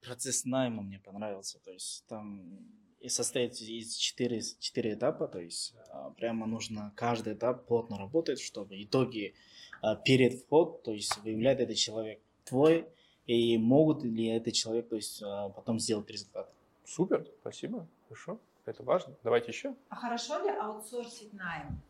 Процесс 0.00 0.44
найма 0.44 0.82
мне 0.82 0.98
понравился. 0.98 1.58
То 1.60 1.72
есть 1.72 2.06
там 2.06 2.87
и 3.00 3.08
состоит 3.08 3.54
из 3.60 3.94
четыре, 3.94 4.40
четыре 4.58 4.94
этапа. 4.94 5.28
То 5.28 5.38
есть 5.38 5.74
а, 5.90 6.10
прямо 6.10 6.46
нужно 6.46 6.92
каждый 6.96 7.34
этап 7.34 7.66
плотно 7.66 7.98
работать, 7.98 8.40
чтобы 8.40 8.82
итоги 8.82 9.34
а, 9.82 9.96
перед 9.96 10.34
вход, 10.34 10.82
то 10.82 10.92
есть 10.92 11.16
выявляет 11.18 11.60
этот 11.60 11.76
человек 11.76 12.20
твой, 12.44 12.86
и 13.26 13.58
могут 13.58 14.02
ли 14.02 14.26
этот 14.28 14.54
человек 14.54 14.88
то 14.88 14.96
есть, 14.96 15.22
а, 15.22 15.50
потом 15.50 15.78
сделать 15.78 16.10
результат. 16.10 16.50
Супер. 16.84 17.26
Спасибо. 17.40 17.86
Хорошо. 18.08 18.38
Это 18.64 18.82
важно. 18.82 19.14
Давайте 19.22 19.50
еще. 19.50 19.74
А 19.88 19.96
хорошо 19.96 20.42
ли 20.42 20.50
аутсорсить 20.50 21.32
найм? 21.32 21.80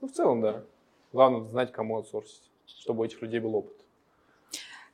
Ну, 0.00 0.08
в 0.08 0.12
целом, 0.12 0.40
да. 0.40 0.64
Главное 1.12 1.48
знать, 1.48 1.72
кому 1.72 1.96
аутсорсить, 1.96 2.42
чтобы 2.66 3.02
у 3.02 3.04
этих 3.04 3.20
людей 3.22 3.40
был 3.40 3.54
опыт. 3.56 3.77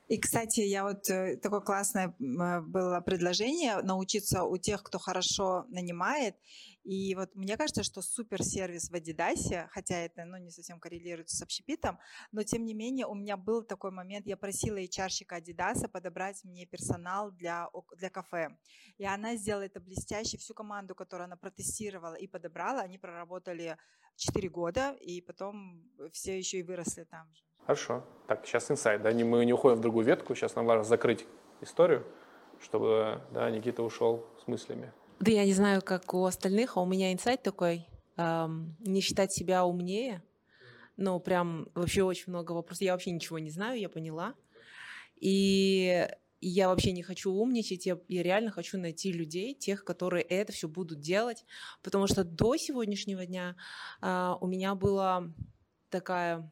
И, 0.07 0.17
кстати, 0.19 0.59
я 0.59 0.83
вот 0.83 1.09
э, 1.09 1.37
такое 1.37 1.61
классное 1.61 2.13
было 2.19 3.01
предложение 3.01 3.81
научиться 3.81 4.43
у 4.43 4.57
тех, 4.57 4.83
кто 4.83 4.99
хорошо 4.99 5.65
нанимает. 5.69 6.35
И 6.85 7.15
вот 7.15 7.33
мне 7.33 7.57
кажется, 7.57 7.81
что 7.81 8.03
суперсервис 8.03 8.91
в 8.91 8.93
Адидасе, 8.93 9.67
хотя 9.71 9.97
это 9.97 10.23
ну, 10.23 10.37
не 10.37 10.51
совсем 10.51 10.79
коррелирует 10.79 11.29
с 11.29 11.41
общепитом, 11.41 11.97
но 12.31 12.43
тем 12.43 12.63
не 12.63 12.75
менее 12.75 13.07
у 13.07 13.15
меня 13.15 13.37
был 13.37 13.63
такой 13.63 13.89
момент, 13.89 14.27
я 14.27 14.37
просила 14.37 14.77
HR-щика 14.77 15.37
Адидаса 15.37 15.89
подобрать 15.89 16.43
мне 16.43 16.67
персонал 16.67 17.31
для, 17.31 17.69
для 17.97 18.11
кафе. 18.11 18.55
И 18.99 19.05
она 19.05 19.35
сделала 19.35 19.63
это 19.63 19.79
блестяще. 19.79 20.37
Всю 20.37 20.53
команду, 20.53 20.93
которую 20.93 21.25
она 21.25 21.37
протестировала 21.37 22.13
и 22.13 22.27
подобрала, 22.27 22.81
они 22.81 22.99
проработали 22.99 23.77
4 24.17 24.47
года, 24.49 24.91
и 25.01 25.21
потом 25.21 25.83
все 26.11 26.37
еще 26.37 26.59
и 26.59 26.63
выросли 26.63 27.05
там 27.05 27.33
же. 27.33 27.41
Хорошо. 27.65 28.05
Так, 28.27 28.45
сейчас 28.45 28.69
инсайд, 28.69 29.01
да, 29.01 29.11
мы 29.11 29.43
не 29.43 29.53
уходим 29.53 29.77
в 29.77 29.81
другую 29.81 30.05
ветку, 30.05 30.35
сейчас 30.35 30.55
нам 30.55 30.67
важно 30.67 30.83
закрыть 30.83 31.25
историю, 31.61 32.05
чтобы, 32.61 33.23
да, 33.31 33.49
Никита 33.49 33.81
ушел 33.81 34.23
с 34.43 34.47
мыслями. 34.47 34.93
Да 35.19 35.31
я 35.31 35.45
не 35.45 35.53
знаю, 35.53 35.81
как 35.81 36.13
у 36.13 36.25
остальных, 36.25 36.77
а 36.77 36.81
у 36.81 36.85
меня 36.85 37.13
инсайт 37.13 37.41
такой, 37.41 37.87
эм, 38.17 38.75
не 38.79 39.01
считать 39.01 39.31
себя 39.31 39.65
умнее. 39.65 40.21
Ну, 40.97 41.19
прям 41.19 41.67
вообще 41.73 42.03
очень 42.03 42.25
много 42.27 42.51
вопросов. 42.51 42.81
Я 42.81 42.93
вообще 42.93 43.11
ничего 43.11 43.39
не 43.39 43.49
знаю, 43.49 43.79
я 43.79 43.89
поняла. 43.89 44.33
И 45.15 46.07
я 46.41 46.67
вообще 46.67 46.91
не 46.91 47.01
хочу 47.01 47.31
умничать, 47.31 47.85
я, 47.85 47.97
я 48.07 48.23
реально 48.23 48.51
хочу 48.51 48.77
найти 48.77 49.11
людей, 49.11 49.53
тех, 49.55 49.83
которые 49.83 50.23
это 50.23 50.51
все 50.51 50.67
будут 50.67 50.99
делать. 50.99 51.45
Потому 51.81 52.07
что 52.07 52.23
до 52.23 52.55
сегодняшнего 52.57 53.25
дня 53.25 53.55
а, 54.01 54.37
у 54.41 54.47
меня 54.47 54.75
была 54.75 55.31
такая 55.89 56.49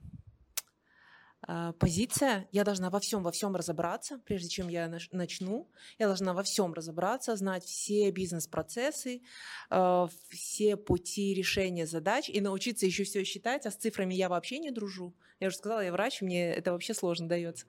позиция, 1.80 2.48
я 2.52 2.64
должна 2.64 2.90
во 2.90 3.00
всем, 3.00 3.24
во 3.24 3.32
всем 3.32 3.56
разобраться, 3.56 4.20
прежде 4.26 4.50
чем 4.50 4.70
я 4.70 4.88
начну. 5.12 5.70
Я 6.00 6.08
должна 6.08 6.34
во 6.34 6.44
всем 6.44 6.74
разобраться, 6.74 7.36
знать 7.36 7.64
все 7.66 8.12
бизнес-процессы, 8.12 9.22
э, 9.70 10.08
все 10.30 10.78
пути 10.78 11.34
решения 11.34 11.86
задач 11.86 12.30
и 12.30 12.42
научиться 12.42 12.86
еще 12.86 13.04
все 13.04 13.24
считать, 13.24 13.66
а 13.66 13.72
с 13.72 13.76
цифрами 13.76 14.14
я 14.14 14.30
вообще 14.30 14.60
не 14.60 14.72
дружу. 14.72 15.14
Я 15.40 15.48
уже 15.48 15.58
сказала, 15.58 15.82
я 15.82 15.92
врач, 15.92 16.22
мне 16.22 16.54
это 16.54 16.72
вообще 16.72 16.94
сложно 16.94 17.28
дается. 17.28 17.66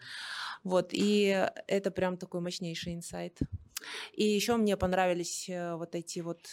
Вот, 0.62 0.90
и 0.92 1.48
это 1.66 1.90
прям 1.90 2.16
такой 2.16 2.40
мощнейший 2.40 2.94
инсайт. 2.94 3.38
И 4.12 4.24
еще 4.24 4.56
мне 4.56 4.76
понравились 4.76 5.48
э, 5.48 5.74
вот 5.76 5.94
эти 5.94 6.20
вот 6.20 6.46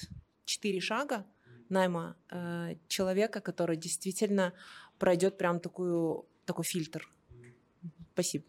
четыре 0.45 0.81
шага 0.81 1.25
найма 1.69 2.17
э, 2.29 2.75
человека, 2.87 3.39
который 3.39 3.77
действительно 3.77 4.53
пройдет 4.99 5.37
прям 5.37 5.59
такую, 5.59 6.25
такой 6.45 6.65
фильтр. 6.65 7.07
Спасибо. 8.13 8.45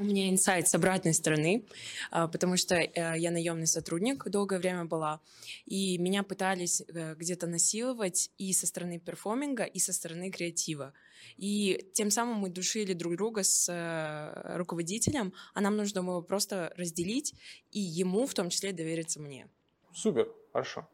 У 0.00 0.04
меня 0.04 0.30
инсайт 0.30 0.66
с 0.66 0.74
обратной 0.74 1.12
стороны, 1.12 1.66
а, 2.10 2.26
потому 2.26 2.56
что 2.56 2.74
э, 2.74 3.18
я 3.18 3.30
наемный 3.30 3.66
сотрудник 3.66 4.26
долгое 4.30 4.58
время 4.58 4.86
была, 4.86 5.20
и 5.66 5.98
меня 5.98 6.22
пытались 6.22 6.80
э, 6.80 7.14
где-то 7.16 7.46
насиловать 7.46 8.30
и 8.38 8.54
со 8.54 8.66
стороны 8.66 8.98
перформинга, 8.98 9.64
и 9.64 9.78
со 9.78 9.92
стороны 9.92 10.30
креатива. 10.30 10.94
И 11.36 11.90
тем 11.92 12.10
самым 12.10 12.36
мы 12.36 12.48
душили 12.48 12.94
друг 12.94 13.16
друга 13.16 13.42
с 13.42 13.68
э, 13.68 14.56
руководителем, 14.56 15.34
а 15.52 15.60
нам 15.60 15.76
нужно 15.76 16.02
было 16.02 16.22
просто 16.22 16.72
разделить 16.78 17.34
и 17.70 17.80
ему 17.80 18.26
в 18.26 18.32
том 18.32 18.48
числе 18.48 18.72
довериться 18.72 19.20
мне. 19.20 19.48
Супер, 19.92 20.32
хорошо. 20.52 20.88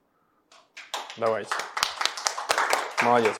Давайте. 1.17 1.51
Молодец. 3.05 3.37